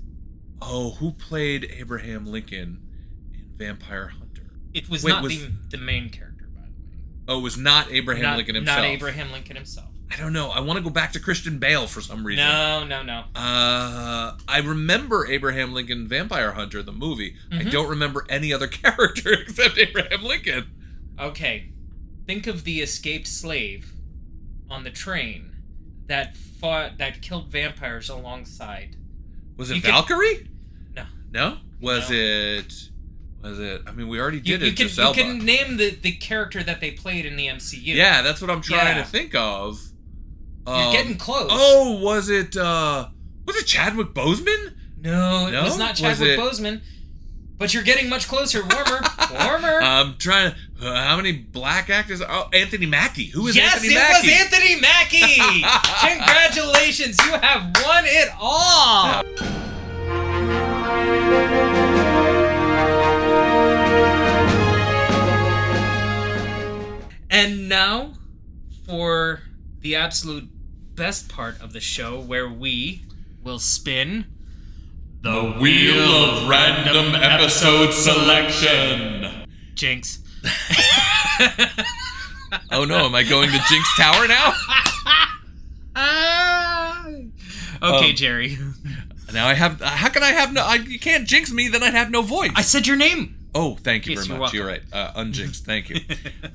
Oh, 0.62 0.92
who 0.92 1.12
played 1.12 1.70
Abraham 1.78 2.26
Lincoln 2.26 2.82
in 3.34 3.46
Vampire 3.58 4.08
Hunter? 4.08 4.52
It 4.74 4.90
was 4.90 5.04
Wait, 5.04 5.12
not 5.12 5.24
was- 5.24 5.46
the, 5.46 5.52
the 5.72 5.78
main 5.78 6.10
character, 6.10 6.24
by 6.26 6.34
the 6.34 6.34
way. 6.34 6.35
Oh, 7.28 7.40
it 7.40 7.42
was 7.42 7.58
not 7.58 7.92
Abraham 7.92 8.24
not, 8.24 8.38
Lincoln 8.38 8.56
himself. 8.56 8.78
Not 8.78 8.86
Abraham 8.86 9.32
Lincoln 9.32 9.56
himself. 9.56 9.88
I 10.12 10.18
don't 10.18 10.34
know. 10.34 10.50
I 10.52 10.60
want 10.60 10.78
to 10.78 10.84
go 10.84 10.92
back 10.92 11.14
to 11.14 11.20
Christian 11.20 11.58
Bale 11.58 11.88
for 11.88 12.00
some 12.00 12.26
reason. 12.26 12.46
No, 12.46 12.84
no, 12.86 13.02
no. 13.02 13.24
Uh, 13.36 14.38
I 14.48 14.60
remember 14.64 15.26
Abraham 15.26 15.74
Lincoln 15.74 16.08
Vampire 16.08 16.52
Hunter, 16.52 16.84
the 16.84 16.92
movie. 16.92 17.36
I 17.52 17.56
Mhm. 17.64 17.72
don't 17.72 17.90
remember 17.90 18.26
any 18.30 18.54
other 18.54 18.68
character 18.84 19.34
except 19.34 19.78
Abraham 19.80 20.24
Lincoln. 20.24 20.68
Okay. 21.20 21.70
Think 22.28 22.46
of 22.46 22.64
the 22.64 22.82
escaped 22.82 23.28
slave 23.28 23.92
on 24.70 24.84
the 24.84 24.92
train 24.92 25.56
that 26.08 26.38
fought 26.38 27.00
that 27.00 27.22
killed 27.24 27.52
vampires 27.52 28.08
alongside. 28.10 28.96
Was 29.58 29.72
it 29.72 29.76
You 29.78 29.82
could- 29.82 29.92
Valkyrie? 29.92 30.48
No. 30.96 31.06
No? 31.32 31.58
Was 31.82 32.10
No. 32.12 32.16
it? 32.16 32.90
Was 33.46 33.60
it? 33.60 33.84
I 33.86 33.92
mean, 33.92 34.08
we 34.08 34.20
already 34.20 34.38
You, 34.38 34.58
did 34.58 34.62
you 34.62 34.68
it. 34.70 34.76
can 34.76 34.88
you 35.08 35.14
can 35.14 35.46
name 35.46 35.78
the, 35.78 35.92
the 35.92 36.14
character 36.14 36.64
that 36.64 36.82
they 36.82 36.92
played 36.92 37.26
in 37.28 37.36
the 37.36 37.46
MCU. 37.48 37.80
Yeah, 37.96 38.22
that's 38.24 38.42
what 38.42 38.50
I'm 38.50 38.62
trying 38.62 38.98
Yeah. 38.98 39.04
to 39.04 39.08
think 39.10 39.36
of. 39.36 39.80
You're 40.66 40.76
Um, 40.76 40.92
getting 40.92 41.16
close. 41.18 41.50
Oh, 41.52 42.00
was 42.02 42.28
it? 42.30 42.58
uh 42.58 43.08
Was 43.46 43.56
it 43.56 43.66
Chadwick 43.68 44.14
Boseman? 44.16 44.74
No, 45.00 45.48
it 45.48 45.62
was 45.62 45.78
not 45.78 45.92
Was 45.92 46.00
Chadwick 46.00 46.30
it- 46.30 46.40
Boseman. 46.40 46.82
But 47.58 47.74
you're 47.74 47.84
getting 47.84 48.10
much 48.10 48.28
closer. 48.28 48.62
Warmer. 48.66 49.00
Warmer. 49.32 49.80
I'm 49.82 50.18
trying 50.18 50.54
to. 50.82 50.88
Uh, 50.90 51.04
how 51.06 51.16
many 51.16 51.32
black 51.32 51.90
actors? 51.90 52.22
Oh, 52.28 52.50
Anthony 52.52 52.86
Mackie. 52.88 53.28
Who 53.28 53.48
is 53.48 53.56
yes, 53.56 53.76
Anthony 53.76 53.94
it 53.94 53.98
was 53.98 54.42
Anthony 54.42 54.76
Mackie. 54.82 55.62
Congratulations, 56.18 57.18
you 57.24 57.32
have 57.32 57.62
won 57.86 58.04
it 58.08 58.30
all. 58.38 59.24
And 67.36 67.68
now 67.68 68.14
for 68.86 69.42
the 69.82 69.98
absolute 69.98 70.48
best 70.96 71.28
part 71.28 71.62
of 71.62 71.74
the 71.74 71.82
show 71.82 72.18
where 72.18 72.48
we 72.48 73.04
will 73.44 73.60
spin 73.60 74.24
The 75.20 75.58
Wheel 75.60 76.00
of 76.00 76.48
Random 76.48 77.14
Episode 77.14 77.92
Selection. 77.92 79.46
Jinx. 79.76 80.20
Oh 82.72 82.86
no, 82.86 83.06
am 83.06 83.16
I 83.16 83.24
going 83.24 83.50
to 83.50 83.60
Jinx 83.68 83.98
Tower 83.98 84.30
now? 84.30 84.54
Okay, 87.84 88.10
Um, 88.12 88.16
Jerry. 88.16 88.58
Now 89.34 89.48
I 89.48 89.56
have. 89.56 89.82
How 89.82 90.08
can 90.08 90.24
I 90.24 90.32
have 90.32 90.54
no? 90.54 90.62
I, 90.62 90.76
you 90.76 90.98
can't 90.98 91.28
jinx 91.28 91.52
me. 91.52 91.68
Then 91.68 91.84
I'd 91.84 91.94
have 91.94 92.12
no 92.12 92.22
voice. 92.22 92.52
I 92.56 92.62
said 92.62 92.88
your 92.88 92.96
name. 92.96 93.36
Oh, 93.58 93.76
thank 93.76 94.06
you 94.06 94.16
very 94.16 94.28
you're 94.28 94.38
much. 94.38 94.54
You're 94.54 94.68
right. 94.68 94.82
Uh, 94.92 95.14
unjinxed. 95.14 95.62
Thank 95.66 95.90
you. 95.90 96.02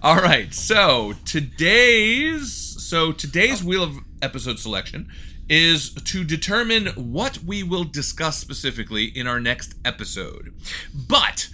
All 0.02 0.16
right. 0.16 0.52
So 0.52 1.14
today's 1.24 2.52
so 2.52 3.10
today's 3.12 3.64
wheel 3.64 3.82
of 3.82 3.97
episode 4.20 4.59
selection 4.59 5.09
is 5.48 5.94
to 5.94 6.24
determine 6.24 6.89
what 6.89 7.39
we 7.39 7.62
will 7.62 7.85
discuss 7.85 8.36
specifically 8.39 9.05
in 9.05 9.27
our 9.27 9.40
next 9.40 9.74
episode. 9.85 10.52
But 10.94 11.48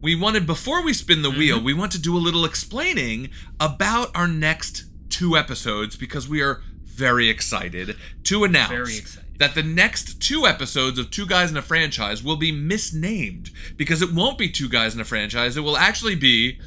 we 0.00 0.14
wanted 0.16 0.46
before 0.46 0.82
we 0.82 0.92
spin 0.94 1.22
the 1.22 1.28
Mm-hmm. 1.30 1.38
wheel, 1.38 1.60
we 1.62 1.74
want 1.74 1.92
to 1.92 1.98
do 2.00 2.16
a 2.16 2.18
little 2.18 2.44
explaining 2.44 3.28
about 3.60 4.10
our 4.16 4.26
next 4.28 4.84
two 5.10 5.36
episodes 5.36 5.96
because 5.96 6.28
we 6.28 6.40
are 6.42 6.62
very 6.84 7.28
excited 7.28 7.96
to 8.24 8.44
announce 8.44 8.70
Very 8.70 8.96
excited. 8.98 9.27
That 9.38 9.54
the 9.54 9.62
next 9.62 10.20
two 10.20 10.46
episodes 10.46 10.98
of 10.98 11.10
Two 11.10 11.26
Guys 11.26 11.48
and 11.48 11.58
a 11.58 11.62
Franchise 11.62 12.22
will 12.22 12.36
be 12.36 12.52
misnamed 12.52 13.50
because 13.76 14.02
it 14.02 14.12
won't 14.12 14.36
be 14.36 14.50
Two 14.50 14.68
Guys 14.68 14.92
and 14.92 15.00
a 15.00 15.04
Franchise. 15.04 15.56
It 15.56 15.60
will 15.60 15.76
actually 15.76 16.16
be 16.16 16.58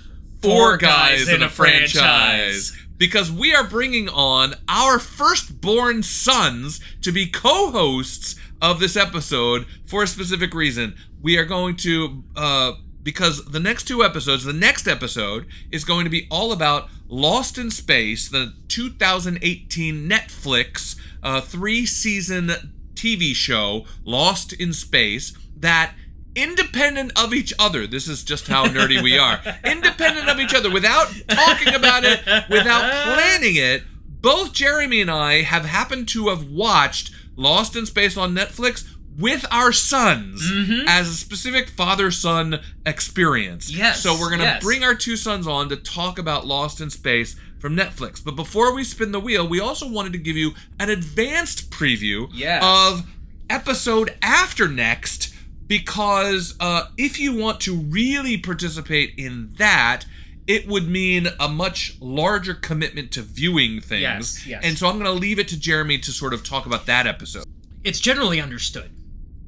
Four, 0.41 0.77
Guys, 0.77 1.29
in, 1.29 1.43
a, 1.43 1.49
franchise. 1.49 2.75
Because 2.97 3.31
we 3.31 3.53
are 3.53 3.63
bringing 3.63 4.09
on 4.09 4.55
our 4.67 4.97
firstborn 4.97 6.01
sons 6.01 6.79
to 7.01 7.11
be 7.11 7.27
co 7.27 7.69
hosts 7.69 8.35
of 8.59 8.79
this 8.79 8.95
episode 8.95 9.67
for 9.85 10.03
a 10.03 10.07
specific 10.07 10.53
reason. 10.55 10.95
We 11.21 11.37
are 11.37 11.45
going 11.45 11.75
to, 11.77 12.23
uh, 12.35 12.73
because 13.03 13.45
the 13.45 13.59
next 13.59 13.83
two 13.83 14.03
episodes, 14.03 14.43
the 14.43 14.53
next 14.53 14.87
episode 14.87 15.45
is 15.71 15.85
going 15.85 16.05
to 16.05 16.09
be 16.09 16.27
all 16.31 16.51
about 16.51 16.89
Lost 17.07 17.59
in 17.59 17.69
Space, 17.69 18.29
the 18.29 18.53
2018 18.67 20.09
Netflix 20.09 20.95
uh, 21.23 21.41
three 21.41 21.85
season 21.85 22.51
TV 22.93 23.33
show, 23.33 23.85
Lost 24.03 24.53
in 24.53 24.73
Space, 24.73 25.37
that 25.57 25.93
independent 26.35 27.11
of 27.21 27.33
each 27.33 27.53
other, 27.59 27.85
this 27.87 28.07
is 28.07 28.23
just 28.23 28.47
how 28.47 28.65
nerdy 28.65 29.01
we 29.01 29.17
are, 29.17 29.41
independent 29.65 30.29
of 30.29 30.39
each 30.39 30.53
other, 30.53 30.71
without 30.71 31.07
talking 31.27 31.73
about 31.73 32.03
it, 32.03 32.21
without 32.49 32.89
planning 33.15 33.55
it, 33.55 33.83
both 34.21 34.53
Jeremy 34.53 35.01
and 35.01 35.11
I 35.11 35.41
have 35.41 35.65
happened 35.65 36.07
to 36.09 36.29
have 36.29 36.49
watched 36.49 37.11
Lost 37.35 37.75
in 37.75 37.85
Space 37.85 38.17
on 38.17 38.35
Netflix 38.35 38.87
with 39.17 39.45
our 39.51 39.71
sons 39.71 40.41
as 40.87 41.09
a 41.09 41.13
specific 41.13 41.69
father 41.69 42.11
son 42.11 42.59
experience. 42.85 43.69
Yes, 43.69 44.01
So 44.01 44.13
we're 44.13 44.29
going 44.29 44.39
to 44.39 44.45
yes. 44.45 44.63
bring 44.63 44.83
our 44.83 44.95
two 44.95 45.17
sons 45.17 45.47
on 45.47 45.69
to 45.69 45.75
talk 45.75 46.17
about 46.17 46.47
Lost 46.47 46.79
in 46.81 46.89
Space 46.89 47.35
from 47.61 47.75
Netflix. 47.77 48.23
But 48.23 48.35
before 48.35 48.73
we 48.73 48.83
spin 48.83 49.11
the 49.11 49.19
wheel, 49.19 49.47
we 49.47 49.59
also 49.59 49.87
wanted 49.87 50.11
to 50.13 50.17
give 50.19 50.35
you 50.35 50.51
an 50.79 50.89
advanced 50.89 51.69
preview 51.69 52.27
Yes. 52.33 52.61
of 52.65 53.05
episode 53.49 54.15
after 54.21 54.67
next 54.67 55.33
because 55.67 56.55
uh, 56.59 56.87
if 56.97 57.19
you 57.19 57.35
want 57.35 57.61
to 57.61 57.75
really 57.75 58.37
participate 58.37 59.13
in 59.17 59.51
that, 59.57 60.03
it 60.47 60.67
would 60.67 60.89
mean 60.89 61.27
a 61.39 61.47
much 61.47 61.95
larger 62.01 62.53
commitment 62.55 63.11
to 63.11 63.21
viewing 63.21 63.79
things. 63.79 64.01
Yes, 64.01 64.47
yes. 64.47 64.61
And 64.65 64.77
so 64.77 64.87
I'm 64.87 64.95
going 64.95 65.05
to 65.05 65.11
leave 65.11 65.39
it 65.39 65.47
to 65.49 65.59
Jeremy 65.59 65.99
to 65.99 66.11
sort 66.11 66.33
of 66.33 66.43
talk 66.43 66.65
about 66.65 66.87
that 66.87 67.05
episode. 67.07 67.45
It's 67.83 67.99
generally 67.99 68.41
understood 68.41 68.89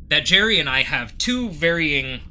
that 0.09 0.23
Jerry 0.25 0.59
and 0.59 0.69
I 0.69 0.83
have 0.83 1.17
two 1.17 1.49
varying 1.49 2.21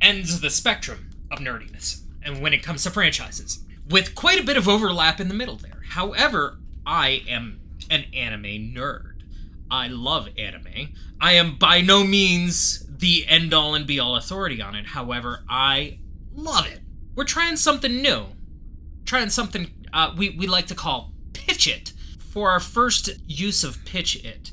ends 0.00 0.34
of 0.34 0.40
the 0.40 0.50
spectrum 0.50 1.10
of 1.30 1.38
nerdiness, 1.40 2.02
and 2.24 2.40
when 2.40 2.52
it 2.52 2.62
comes 2.62 2.82
to 2.84 2.90
franchises, 2.90 3.60
with 3.88 4.14
quite 4.14 4.40
a 4.40 4.44
bit 4.44 4.56
of 4.56 4.68
overlap 4.68 5.20
in 5.20 5.28
the 5.28 5.34
middle 5.34 5.56
there. 5.56 5.82
However, 5.90 6.58
I 6.86 7.22
am 7.28 7.60
an 7.90 8.04
anime 8.14 8.72
nerd. 8.74 9.22
I 9.70 9.88
love 9.88 10.28
anime. 10.36 10.94
I 11.20 11.32
am 11.32 11.56
by 11.56 11.80
no 11.80 12.04
means 12.04 12.84
the 12.88 13.26
end 13.26 13.54
all 13.54 13.74
and 13.74 13.86
be 13.86 13.98
all 13.98 14.16
authority 14.16 14.60
on 14.60 14.74
it. 14.74 14.86
However, 14.86 15.44
I 15.48 15.98
love 16.32 16.66
it. 16.66 16.80
We're 17.14 17.24
trying 17.24 17.56
something 17.56 18.00
new. 18.02 18.26
Trying 19.04 19.30
something 19.30 19.70
uh, 19.92 20.14
we, 20.16 20.30
we 20.30 20.46
like 20.46 20.66
to 20.68 20.74
call 20.74 21.12
pitch 21.32 21.66
it. 21.66 21.92
For 22.18 22.50
our 22.50 22.60
first 22.60 23.10
use 23.26 23.62
of 23.62 23.84
pitch 23.84 24.24
it, 24.24 24.52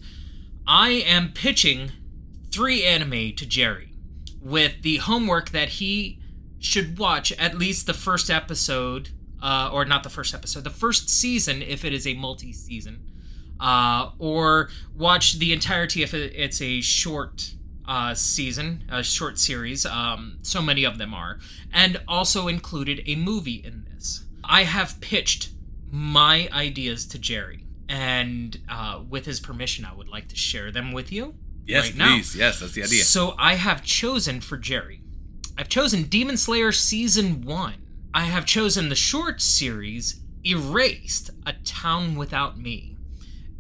I 0.68 0.90
am 0.90 1.32
pitching 1.32 1.92
three 2.52 2.84
anime 2.84 3.36
to 3.36 3.46
Jerry 3.46 3.94
with 4.42 4.82
the 4.82 4.98
homework 4.98 5.52
that 5.52 5.70
he 5.70 6.20
should 6.60 7.00
watch 7.00 7.32
at 7.34 7.58
least 7.58 7.88
the 7.88 7.94
first 7.94 8.30
episode, 8.30 9.10
uh, 9.42 9.70
or 9.72 9.86
not 9.86 10.04
the 10.04 10.10
first 10.10 10.34
episode, 10.34 10.64
the 10.64 10.70
first 10.70 11.10
season 11.10 11.62
if 11.62 11.86
it 11.86 11.94
is 11.94 12.06
a 12.06 12.14
multi 12.14 12.54
season, 12.54 13.04
uh, 13.60 14.12
or 14.18 14.70
watch 14.96 15.40
the 15.40 15.54
entirety 15.54 16.04
if 16.04 16.14
it's 16.14 16.62
a 16.62 16.82
short 16.82 17.54
uh, 17.88 18.14
season, 18.14 18.84
a 18.90 19.04
short 19.04 19.40
series. 19.40 19.86
Um, 19.86 20.40
so 20.42 20.62
many 20.62 20.84
of 20.84 20.98
them 20.98 21.14
are, 21.14 21.40
and 21.74 22.00
also 22.08 22.48
included 22.48 23.02
a 23.06 23.16
movie 23.16 23.62
in 23.64 23.86
this. 23.92 24.26
I 24.44 24.64
have 24.64 25.00
pitched 25.02 25.50
my 25.92 26.50
ideas 26.52 27.06
to 27.08 27.20
Jerry, 27.20 27.66
and 27.88 28.58
uh, 28.70 29.02
with 29.10 29.26
his 29.26 29.40
permission, 29.40 29.86
I 29.86 29.94
would 29.94 30.08
like 30.08 30.28
to 30.30 30.36
share 30.36 30.72
them 30.72 30.92
with 30.92 31.12
you. 31.12 31.36
Yes, 31.66 31.86
right 31.86 31.96
now. 31.98 32.16
please. 32.16 32.36
Yes, 32.36 32.60
that's 32.60 32.74
the 32.74 32.84
idea. 32.84 33.04
So 33.04 33.36
I 33.38 33.56
have 33.56 33.84
chosen 33.84 34.42
for 34.42 34.58
Jerry. 34.58 35.02
I've 35.58 35.70
chosen 35.70 36.04
Demon 36.04 36.38
Slayer 36.38 36.72
season 36.72 37.42
1. 37.44 37.74
I 38.14 38.26
have 38.26 38.46
chosen 38.46 38.90
the 38.90 38.96
short 38.96 39.40
series 39.40 40.22
Erased: 40.44 41.30
A 41.46 41.54
Town 41.54 42.16
Without 42.16 42.58
Me. 42.58 42.98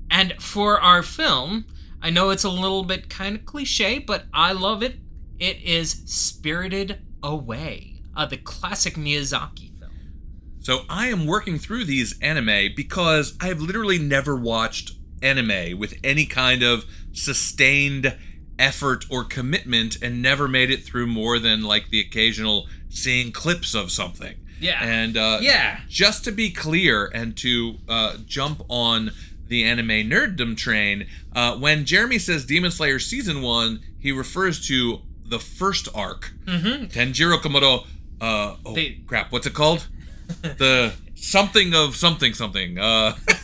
And 0.09 0.33
for 0.41 0.81
our 0.81 1.03
film, 1.03 1.65
I 2.01 2.09
know 2.09 2.31
it's 2.31 2.43
a 2.43 2.49
little 2.49 2.83
bit 2.83 3.09
kind 3.09 3.35
of 3.35 3.45
cliche, 3.45 3.99
but 3.99 4.25
I 4.33 4.53
love 4.53 4.81
it. 4.81 4.95
It 5.37 5.61
is 5.61 6.01
Spirited 6.05 6.99
Away, 7.21 8.01
uh, 8.15 8.25
the 8.25 8.37
classic 8.37 8.95
Miyazaki 8.95 9.77
film. 9.77 9.91
So 10.61 10.79
I 10.89 11.07
am 11.07 11.27
working 11.27 11.59
through 11.59 11.85
these 11.85 12.17
anime 12.19 12.73
because 12.75 13.37
I 13.39 13.47
have 13.47 13.61
literally 13.61 13.99
never 13.99 14.35
watched 14.35 14.93
anime 15.21 15.77
with 15.77 15.93
any 16.03 16.25
kind 16.25 16.63
of 16.63 16.85
sustained 17.11 18.17
effort 18.57 19.05
or 19.09 19.23
commitment 19.23 20.01
and 20.01 20.21
never 20.21 20.47
made 20.47 20.71
it 20.71 20.83
through 20.83 21.07
more 21.07 21.37
than 21.39 21.61
like 21.61 21.89
the 21.89 21.99
occasional 21.99 22.67
seeing 22.89 23.31
clips 23.31 23.73
of 23.75 23.91
something. 23.91 24.35
Yeah. 24.59 24.83
And 24.83 25.15
uh, 25.15 25.39
Yeah. 25.41 25.79
just 25.87 26.23
to 26.25 26.31
be 26.31 26.49
clear 26.51 27.05
and 27.13 27.35
to 27.37 27.75
uh, 27.87 28.17
jump 28.25 28.63
on 28.67 29.11
the 29.47 29.63
anime 29.63 30.09
nerddom 30.09 30.57
train, 30.57 31.07
uh, 31.33 31.55
when 31.57 31.85
Jeremy 31.85 32.19
says 32.19 32.45
Demon 32.45 32.71
Slayer 32.71 32.99
season 32.99 33.41
one, 33.41 33.79
he 33.99 34.11
refers 34.11 34.65
to 34.67 34.99
the 35.25 35.39
first 35.39 35.87
arc. 35.95 36.33
Mhm. 36.45 36.91
Tanjiro 36.91 37.39
Kamado. 37.41 37.85
Uh, 38.21 38.55
oh 38.65 38.75
They- 38.75 38.99
crap! 39.07 39.31
What's 39.31 39.47
it 39.47 39.53
called? 39.53 39.87
the 40.41 40.93
something 41.15 41.73
of 41.73 41.95
something 41.95 42.33
something. 42.33 42.77
Uh, 42.77 43.15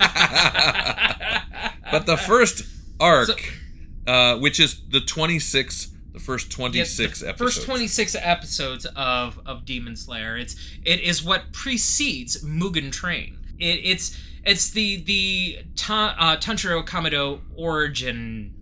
but 1.91 2.05
the 2.05 2.17
first 2.17 2.63
arc, 2.99 3.53
uh, 4.07 4.37
which 4.37 4.59
is 4.59 4.81
the 4.89 5.01
twenty 5.01 5.39
six, 5.39 5.89
the 6.15 6.21
first 6.21 6.49
twenty 6.51 6.83
six 6.85 7.19
the 7.19 7.29
episodes. 7.29 7.55
First 7.55 7.65
26 7.67 8.15
episodes 8.19 8.85
of 8.95 9.39
of 9.45 9.65
Demon 9.65 9.95
Slayer. 9.95 10.37
It's 10.37 10.55
it 10.83 11.01
is 11.01 11.23
what 11.23 11.51
precedes 11.51 12.43
Mugen 12.43 12.91
Train. 12.91 13.37
It, 13.59 13.81
it's 13.83 14.17
it's 14.45 14.69
the 14.71 14.97
the 15.03 15.59
ta, 15.75 16.15
uh, 16.17 16.37
Tanjiro 16.37 16.85
Kamado 16.85 17.41
origin 17.55 18.53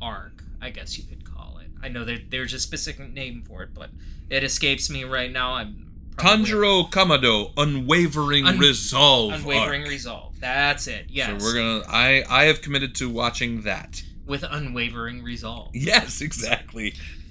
arc, 0.00 0.42
I 0.60 0.70
guess 0.70 0.96
you 0.96 1.04
could 1.04 1.24
call 1.24 1.58
it. 1.58 1.68
I 1.82 1.88
know 1.88 2.04
that 2.04 2.30
there's 2.30 2.52
a 2.54 2.58
specific 2.60 3.12
name 3.12 3.42
for 3.42 3.62
it, 3.62 3.74
but 3.74 3.90
it 4.30 4.44
escapes 4.44 4.88
me 4.88 5.04
right 5.04 5.30
now. 5.30 5.54
I'm 5.54 5.90
probably- 6.16 6.44
Tanjiro 6.46 6.90
Kamado, 6.90 7.52
unwavering 7.56 8.46
Un- 8.46 8.58
resolve. 8.58 9.32
Unwavering 9.32 9.82
arc. 9.82 9.90
resolve. 9.90 10.38
That's 10.40 10.86
it. 10.86 11.06
Yes. 11.08 11.42
So 11.42 11.44
we're 11.46 11.54
gonna. 11.54 11.84
I 11.88 12.24
I 12.28 12.44
have 12.44 12.62
committed 12.62 12.94
to 12.96 13.10
watching 13.10 13.62
that. 13.62 14.02
With 14.32 14.44
unwavering 14.50 15.22
resolve. 15.22 15.68
Yes, 15.74 16.22
exactly. 16.22 16.94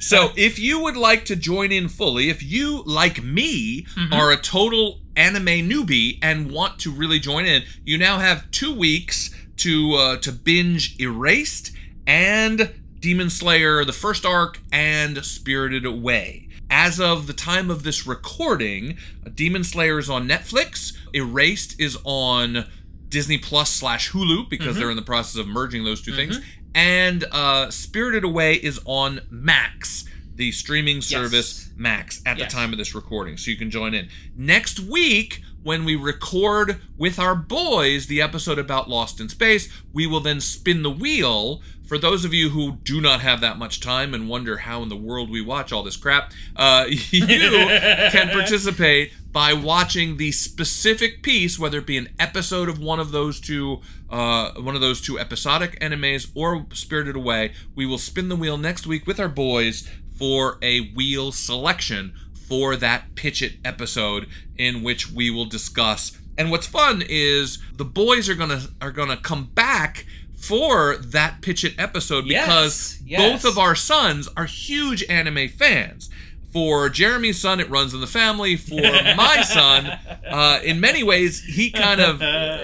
so, 0.00 0.30
if 0.36 0.58
you 0.58 0.80
would 0.80 0.96
like 0.96 1.26
to 1.26 1.36
join 1.36 1.70
in 1.70 1.88
fully, 1.88 2.30
if 2.30 2.42
you, 2.42 2.82
like 2.86 3.22
me, 3.22 3.82
Mhm. 3.94 4.10
are 4.10 4.32
a 4.32 4.38
total 4.38 5.00
anime 5.14 5.68
newbie 5.68 6.18
and 6.22 6.50
want 6.50 6.78
to 6.78 6.90
really 6.90 7.20
join 7.20 7.44
in, 7.44 7.62
you 7.84 7.98
now 7.98 8.20
have 8.20 8.50
two 8.50 8.72
weeks 8.72 9.28
to 9.58 9.92
uh, 9.96 10.16
to 10.16 10.32
binge 10.32 10.96
Erased 10.98 11.72
and 12.06 12.70
Demon 12.98 13.28
Slayer, 13.28 13.84
the 13.84 13.92
first 13.92 14.24
arc, 14.24 14.60
and 14.72 15.22
Spirited 15.22 15.84
Away. 15.84 16.48
As 16.70 16.98
of 16.98 17.26
the 17.26 17.34
time 17.34 17.70
of 17.70 17.82
this 17.82 18.06
recording, 18.06 18.96
Demon 19.34 19.62
Slayer 19.62 19.98
is 19.98 20.08
on 20.08 20.26
Netflix. 20.26 20.94
Erased 21.12 21.78
is 21.78 21.98
on 22.04 22.64
Disney 23.12 23.38
Plus 23.38 23.70
slash 23.70 24.10
Hulu 24.10 24.48
because 24.50 24.74
Mhm. 24.74 24.78
they're 24.80 24.90
in 24.90 24.96
the 24.96 25.02
process 25.02 25.36
of 25.36 25.46
merging 25.46 25.84
those 25.84 26.02
2 26.02 26.14
things. 26.16 26.38
Mhm. 26.38 26.42
And 26.74 27.24
uh, 27.30 27.70
Spirited 27.70 28.24
Away 28.24 28.54
is 28.54 28.80
on 28.86 29.20
Max, 29.30 30.04
the 30.34 30.50
streaming 30.52 31.02
service 31.02 31.68
Max, 31.76 32.20
at 32.26 32.38
Yes. 32.38 32.50
the 32.50 32.56
time 32.56 32.72
of 32.72 32.78
this 32.78 32.94
recording. 32.94 33.36
So 33.36 33.50
you 33.50 33.56
can 33.56 33.70
join 33.70 33.92
in. 33.94 34.08
Next 34.36 34.80
week, 34.80 35.42
when 35.62 35.84
we 35.84 35.94
record 35.94 36.80
with 36.96 37.18
our 37.18 37.34
boys 37.36 38.06
the 38.06 38.20
episode 38.22 38.58
about 38.58 38.88
Lost 38.90 39.20
in 39.20 39.28
Space, 39.28 39.68
we 39.92 40.06
will 40.06 40.20
then 40.20 40.40
spin 40.40 40.82
the 40.82 40.90
wheel. 40.90 41.62
For 41.86 41.98
those 41.98 42.24
of 42.24 42.32
you 42.32 42.50
who 42.50 42.72
do 42.84 43.00
not 43.00 43.20
have 43.20 43.40
that 43.40 43.58
much 43.58 43.80
time 43.80 44.14
and 44.14 44.28
wonder 44.28 44.58
how 44.58 44.82
in 44.82 44.88
the 44.88 44.96
world 44.96 45.30
we 45.30 45.42
watch 45.42 45.72
all 45.72 45.82
this 45.82 45.96
crap, 45.96 46.32
uh, 46.56 46.86
you 46.88 47.26
can 47.26 48.28
participate 48.32 49.12
by 49.32 49.52
watching 49.52 50.16
the 50.16 50.32
specific 50.32 51.22
piece, 51.22 51.58
whether 51.58 51.78
it 51.78 51.86
be 51.86 51.96
an 51.96 52.10
episode 52.18 52.68
of 52.68 52.78
one 52.78 53.00
of 53.00 53.12
those 53.12 53.40
two, 53.40 53.80
uh, 54.10 54.52
one 54.52 54.74
of 54.74 54.80
those 54.80 55.00
two 55.00 55.18
episodic 55.18 55.78
animes 55.80 56.30
or 56.34 56.66
Spirited 56.72 57.16
Away. 57.16 57.52
We 57.74 57.86
will 57.86 57.98
spin 57.98 58.28
the 58.28 58.36
wheel 58.36 58.58
next 58.58 58.86
week 58.86 59.06
with 59.06 59.18
our 59.18 59.28
boys 59.28 59.88
for 60.18 60.58
a 60.62 60.92
wheel 60.92 61.32
selection 61.32 62.14
for 62.34 62.76
that 62.76 63.14
Pitch 63.14 63.42
It 63.42 63.54
episode 63.64 64.28
in 64.56 64.82
which 64.82 65.10
we 65.10 65.30
will 65.30 65.46
discuss. 65.46 66.18
And 66.36 66.50
what's 66.50 66.66
fun 66.66 67.02
is 67.06 67.58
the 67.76 67.84
boys 67.84 68.28
are 68.28 68.34
gonna 68.34 68.62
are 68.80 68.90
gonna 68.90 69.16
come 69.16 69.46
back 69.54 70.06
for 70.42 70.96
that 70.96 71.40
Pitch 71.40 71.64
It 71.64 71.74
episode 71.78 72.26
because 72.26 73.00
Yes, 73.00 73.02
yes. 73.06 73.20
both 73.42 73.50
of 73.50 73.58
our 73.58 73.74
sons 73.74 74.28
are 74.36 74.44
huge 74.46 75.04
anime 75.08 75.48
fans. 75.48 76.10
For 76.52 76.90
Jeremy's 76.90 77.40
son, 77.40 77.60
it 77.60 77.70
runs 77.70 77.94
in 77.94 78.00
the 78.02 78.06
family. 78.06 78.56
For 78.56 78.74
my 79.16 79.42
son, 79.42 79.98
uh, 80.28 80.60
in 80.62 80.80
many 80.80 81.02
ways, 81.02 81.42
he 81.42 81.70
kind 81.70 82.00
of 82.00 82.20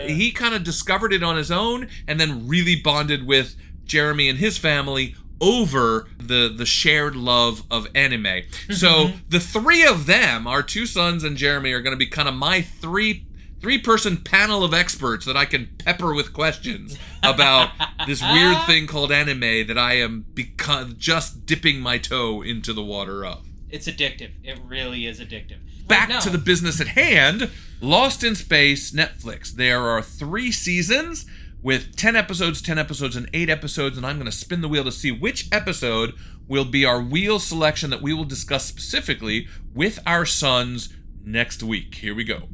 he 0.09 0.31
kind 0.33 0.55
of 0.55 0.63
discovered 0.63 1.13
it 1.15 1.23
on 1.23 1.37
his 1.37 1.51
own, 1.51 1.89
and 2.07 2.21
then 2.21 2.47
really 2.49 2.77
bonded 2.77 3.27
with 3.27 3.57
Jeremy 3.87 4.29
and 4.29 4.39
his 4.39 4.59
family 4.59 5.15
over 5.41 6.09
the 6.19 6.53
the 6.55 6.67
shared 6.67 7.17
love 7.17 7.63
of 7.71 7.87
anime. 7.95 8.43
So 8.71 9.13
the 9.29 9.41
three 9.41 9.87
of 9.87 10.05
them, 10.07 10.47
our 10.47 10.63
two 10.63 10.85
sons 10.85 11.25
and 11.25 11.37
Jeremy, 11.37 11.73
are 11.73 11.81
going 11.81 11.95
to 11.95 11.99
be 11.99 12.07
kind 12.09 12.29
of 12.29 12.35
my 12.35 12.61
three 12.61 13.25
three 13.61 13.79
person 13.79 14.17
panel 14.19 14.65
of 14.65 14.73
experts 14.73 15.25
that 15.27 15.37
I 15.37 15.45
can 15.45 15.69
pepper 15.79 16.15
with 16.15 16.33
questions 16.33 16.99
about 17.23 17.71
this 18.07 18.23
weird 18.23 18.65
thing 18.67 18.87
called 18.87 19.13
anime 19.13 19.67
that 19.67 19.79
I 19.79 19.95
am 19.95 20.27
become 20.35 20.95
just 20.99 21.47
dipping 21.47 21.81
my 21.81 21.99
toe 21.99 22.43
into 22.43 22.73
the 22.73 22.83
water 22.83 23.25
of. 23.25 23.47
It's 23.71 23.87
addictive. 23.87 24.31
It 24.43 24.59
really 24.65 25.07
is 25.07 25.21
addictive. 25.21 25.59
Back 25.87 26.09
But 26.09 26.21
to 26.23 26.31
the 26.31 26.39
business 26.39 26.81
at 26.81 26.89
hand. 26.89 27.51
Lost 27.81 28.25
in 28.25 28.35
Space, 28.35 28.91
Netflix. 28.93 29.53
There 29.53 29.83
are 29.83 30.03
three 30.03 30.51
seasons 30.51 31.27
with 31.63 31.97
10 31.97 32.17
episodes, 32.17 32.63
10 32.63 32.79
episodes, 32.79 33.17
and 33.17 33.29
8 33.33 33.49
episodes, 33.51 33.97
and 33.97 34.07
I'm 34.07 34.17
going 34.17 34.31
to 34.31 34.33
spin 34.33 34.61
the 34.61 34.69
wheel 34.69 34.85
to 34.85 34.93
see 34.93 35.11
which 35.11 35.49
episode 35.53 36.15
will 36.47 36.65
be 36.65 36.85
our 36.85 37.01
wheel 37.01 37.39
selection 37.39 37.91
that 37.91 38.03
we 38.03 38.13
will 38.13 38.25
discuss 38.25 38.65
specifically 38.65 39.47
with 39.75 39.99
our 40.07 40.25
sons 40.25 40.93
next 41.25 41.63
week. 41.63 41.97
Here 41.97 42.15
we 42.15 42.25
go. 42.25 42.49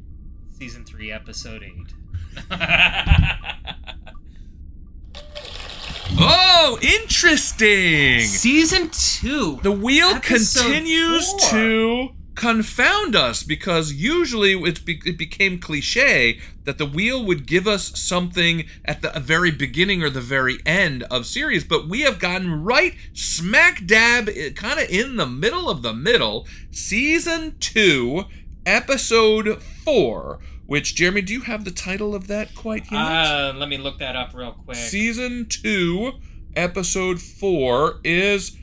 Season 0.58 0.84
three, 0.84 1.10
episode 1.12 1.62
eight. 1.62 1.94
Oh, 6.16 6.78
interesting. 6.80 8.20
Season 8.20 8.88
two. 8.90 9.58
The 9.62 9.72
wheel 9.72 10.18
continues 10.20 11.30
four. 11.30 11.50
to 11.50 12.08
confound 12.34 13.14
us 13.14 13.42
because 13.42 13.92
usually 13.92 14.52
it, 14.52 14.84
be- 14.84 15.00
it 15.04 15.16
became 15.18 15.58
cliche 15.58 16.38
that 16.64 16.78
the 16.78 16.86
wheel 16.86 17.24
would 17.24 17.46
give 17.46 17.66
us 17.66 17.98
something 17.98 18.64
at 18.84 19.02
the 19.02 19.10
very 19.20 19.50
beginning 19.50 20.02
or 20.02 20.10
the 20.10 20.20
very 20.20 20.58
end 20.64 21.02
of 21.04 21.26
series, 21.26 21.64
but 21.64 21.88
we 21.88 22.00
have 22.02 22.18
gotten 22.18 22.62
right 22.62 22.94
smack 23.12 23.84
dab, 23.86 24.28
eh, 24.28 24.50
kind 24.50 24.80
of 24.80 24.88
in 24.88 25.16
the 25.16 25.26
middle 25.26 25.68
of 25.68 25.82
the 25.82 25.92
middle, 25.92 26.46
season 26.70 27.56
two, 27.60 28.24
episode 28.66 29.62
four. 29.62 30.38
Which 30.66 30.94
Jeremy, 30.94 31.20
do 31.20 31.32
you 31.34 31.42
have 31.42 31.64
the 31.64 31.70
title 31.70 32.14
of 32.14 32.26
that 32.28 32.54
quite 32.54 32.90
yet? 32.90 32.98
Uh, 32.98 33.52
let 33.54 33.68
me 33.68 33.76
look 33.76 33.98
that 33.98 34.16
up 34.16 34.32
real 34.34 34.52
quick. 34.52 34.76
Season 34.76 35.46
2, 35.46 36.12
Episode 36.56 37.20
4 37.20 38.00
is 38.02 38.56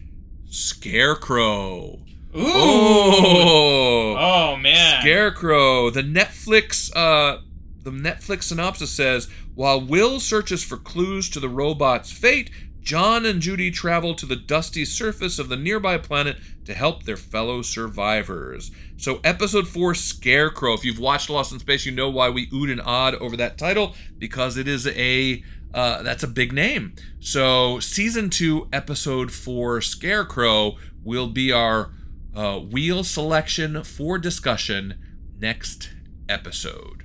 Scarecrow. 0.49 1.99
Ooh. 2.35 2.43
Oh. 2.43 4.15
Oh, 4.17 4.55
man. 4.57 5.01
Scarecrow. 5.01 5.89
The 5.89 6.01
Netflix 6.01 6.91
uh 6.95 7.41
the 7.83 7.91
Netflix 7.91 8.43
synopsis 8.43 8.91
says, 8.91 9.27
while 9.55 9.81
Will 9.81 10.19
searches 10.19 10.63
for 10.63 10.77
clues 10.77 11.29
to 11.31 11.39
the 11.39 11.49
robot's 11.49 12.11
fate, 12.11 12.51
John 12.81 13.25
and 13.25 13.41
Judy 13.41 13.69
travel 13.71 14.15
to 14.15 14.25
the 14.25 14.35
dusty 14.35 14.85
surface 14.85 15.37
of 15.39 15.49
the 15.49 15.55
nearby 15.55 15.97
planet 15.97 16.37
to 16.65 16.73
help 16.73 17.03
their 17.03 17.17
fellow 17.17 17.61
survivors. 17.61 18.71
So, 18.97 19.19
episode 19.23 19.67
4, 19.67 19.95
Scarecrow. 19.95 20.73
If 20.73 20.83
you've 20.83 20.99
watched 20.99 21.29
Lost 21.29 21.51
in 21.51 21.59
Space, 21.59 21.85
you 21.85 21.91
know 21.91 22.09
why 22.09 22.29
we 22.29 22.47
oohed 22.47 22.71
and 22.71 22.81
odd 22.81 23.15
over 23.15 23.37
that 23.37 23.57
title, 23.57 23.95
because 24.17 24.57
it 24.57 24.67
is 24.67 24.87
a. 24.87 25.43
Uh, 25.73 26.03
that's 26.03 26.23
a 26.23 26.27
big 26.27 26.51
name. 26.51 26.93
So, 27.21 27.79
season 27.79 28.29
2, 28.29 28.67
episode 28.73 29.31
4, 29.31 29.79
Scarecrow, 29.79 30.75
will 31.03 31.27
be 31.27 31.51
our 31.51 31.91
uh, 32.35 32.59
wheel 32.59 33.03
selection 33.03 33.83
for 33.83 34.17
discussion 34.17 34.95
next 35.39 35.91
episode. 36.27 37.00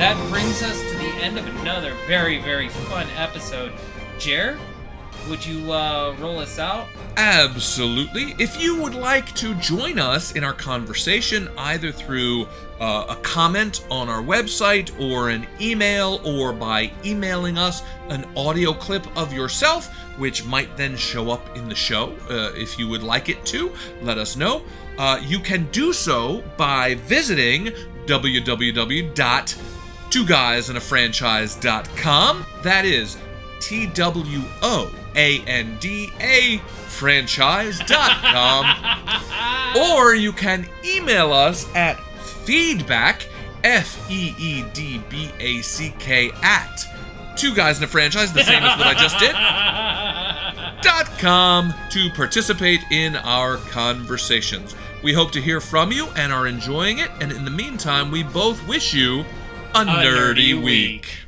That 0.00 0.16
brings 0.30 0.62
us 0.62 0.80
to 0.80 0.96
the 0.96 1.22
end 1.22 1.38
of 1.38 1.46
another 1.60 1.92
very, 2.06 2.40
very 2.40 2.70
fun 2.70 3.06
episode. 3.18 3.70
Jer, 4.18 4.58
would 5.28 5.44
you 5.44 5.70
uh, 5.74 6.16
roll 6.18 6.38
us 6.38 6.58
out? 6.58 6.86
Absolutely. 7.18 8.34
If 8.38 8.58
you 8.58 8.80
would 8.80 8.94
like 8.94 9.34
to 9.34 9.54
join 9.56 9.98
us 9.98 10.32
in 10.32 10.42
our 10.42 10.54
conversation, 10.54 11.50
either 11.58 11.92
through 11.92 12.46
uh, 12.80 13.08
a 13.10 13.16
comment 13.16 13.86
on 13.90 14.08
our 14.08 14.22
website 14.22 14.98
or 14.98 15.28
an 15.28 15.46
email, 15.60 16.22
or 16.24 16.54
by 16.54 16.90
emailing 17.04 17.58
us 17.58 17.82
an 18.08 18.26
audio 18.38 18.72
clip 18.72 19.06
of 19.18 19.34
yourself, 19.34 19.94
which 20.16 20.46
might 20.46 20.74
then 20.78 20.96
show 20.96 21.30
up 21.30 21.54
in 21.58 21.68
the 21.68 21.74
show, 21.74 22.16
uh, 22.30 22.52
if 22.54 22.78
you 22.78 22.88
would 22.88 23.02
like 23.02 23.28
it 23.28 23.44
to, 23.44 23.70
let 24.00 24.16
us 24.16 24.34
know. 24.34 24.62
Uh, 24.96 25.20
you 25.22 25.38
can 25.38 25.70
do 25.72 25.92
so 25.92 26.42
by 26.56 26.94
visiting 26.94 27.70
www.twoguysandanafranchise.com. 30.10 32.46
That 32.62 32.84
is 32.84 33.16
T 33.60 33.86
W 33.86 34.42
O 34.62 34.92
A 35.16 35.40
N 35.42 35.76
D 35.80 36.12
A 36.20 36.58
franchise.com. 36.88 38.66
or 39.80 40.14
you 40.14 40.32
can 40.32 40.68
email 40.84 41.32
us 41.32 41.72
at 41.74 41.98
feedback, 42.44 43.26
F 43.64 44.10
E 44.10 44.34
E 44.38 44.64
D 44.72 45.02
B 45.08 45.30
A 45.38 45.60
C 45.62 45.94
K, 45.98 46.30
at 46.42 46.84
two 47.36 47.54
guys 47.54 47.78
in 47.78 47.84
a 47.84 47.86
franchise, 47.86 48.32
the 48.32 48.42
same 48.42 48.62
as 48.62 48.78
what 48.78 48.86
I 48.86 48.94
just 48.94 49.18
did. 49.18 49.32
Dot 50.82 51.06
com 51.18 51.74
to 51.90 52.10
participate 52.10 52.80
in 52.90 53.16
our 53.16 53.56
conversations. 53.56 54.74
We 55.02 55.12
hope 55.12 55.30
to 55.32 55.40
hear 55.40 55.60
from 55.60 55.92
you 55.92 56.06
and 56.16 56.32
are 56.32 56.46
enjoying 56.46 56.98
it. 56.98 57.10
And 57.20 57.32
in 57.32 57.44
the 57.44 57.50
meantime, 57.50 58.10
we 58.10 58.22
both 58.22 58.66
wish 58.66 58.92
you 58.92 59.24
a, 59.74 59.84
nerdy, 59.84 60.60
week. 60.60 61.26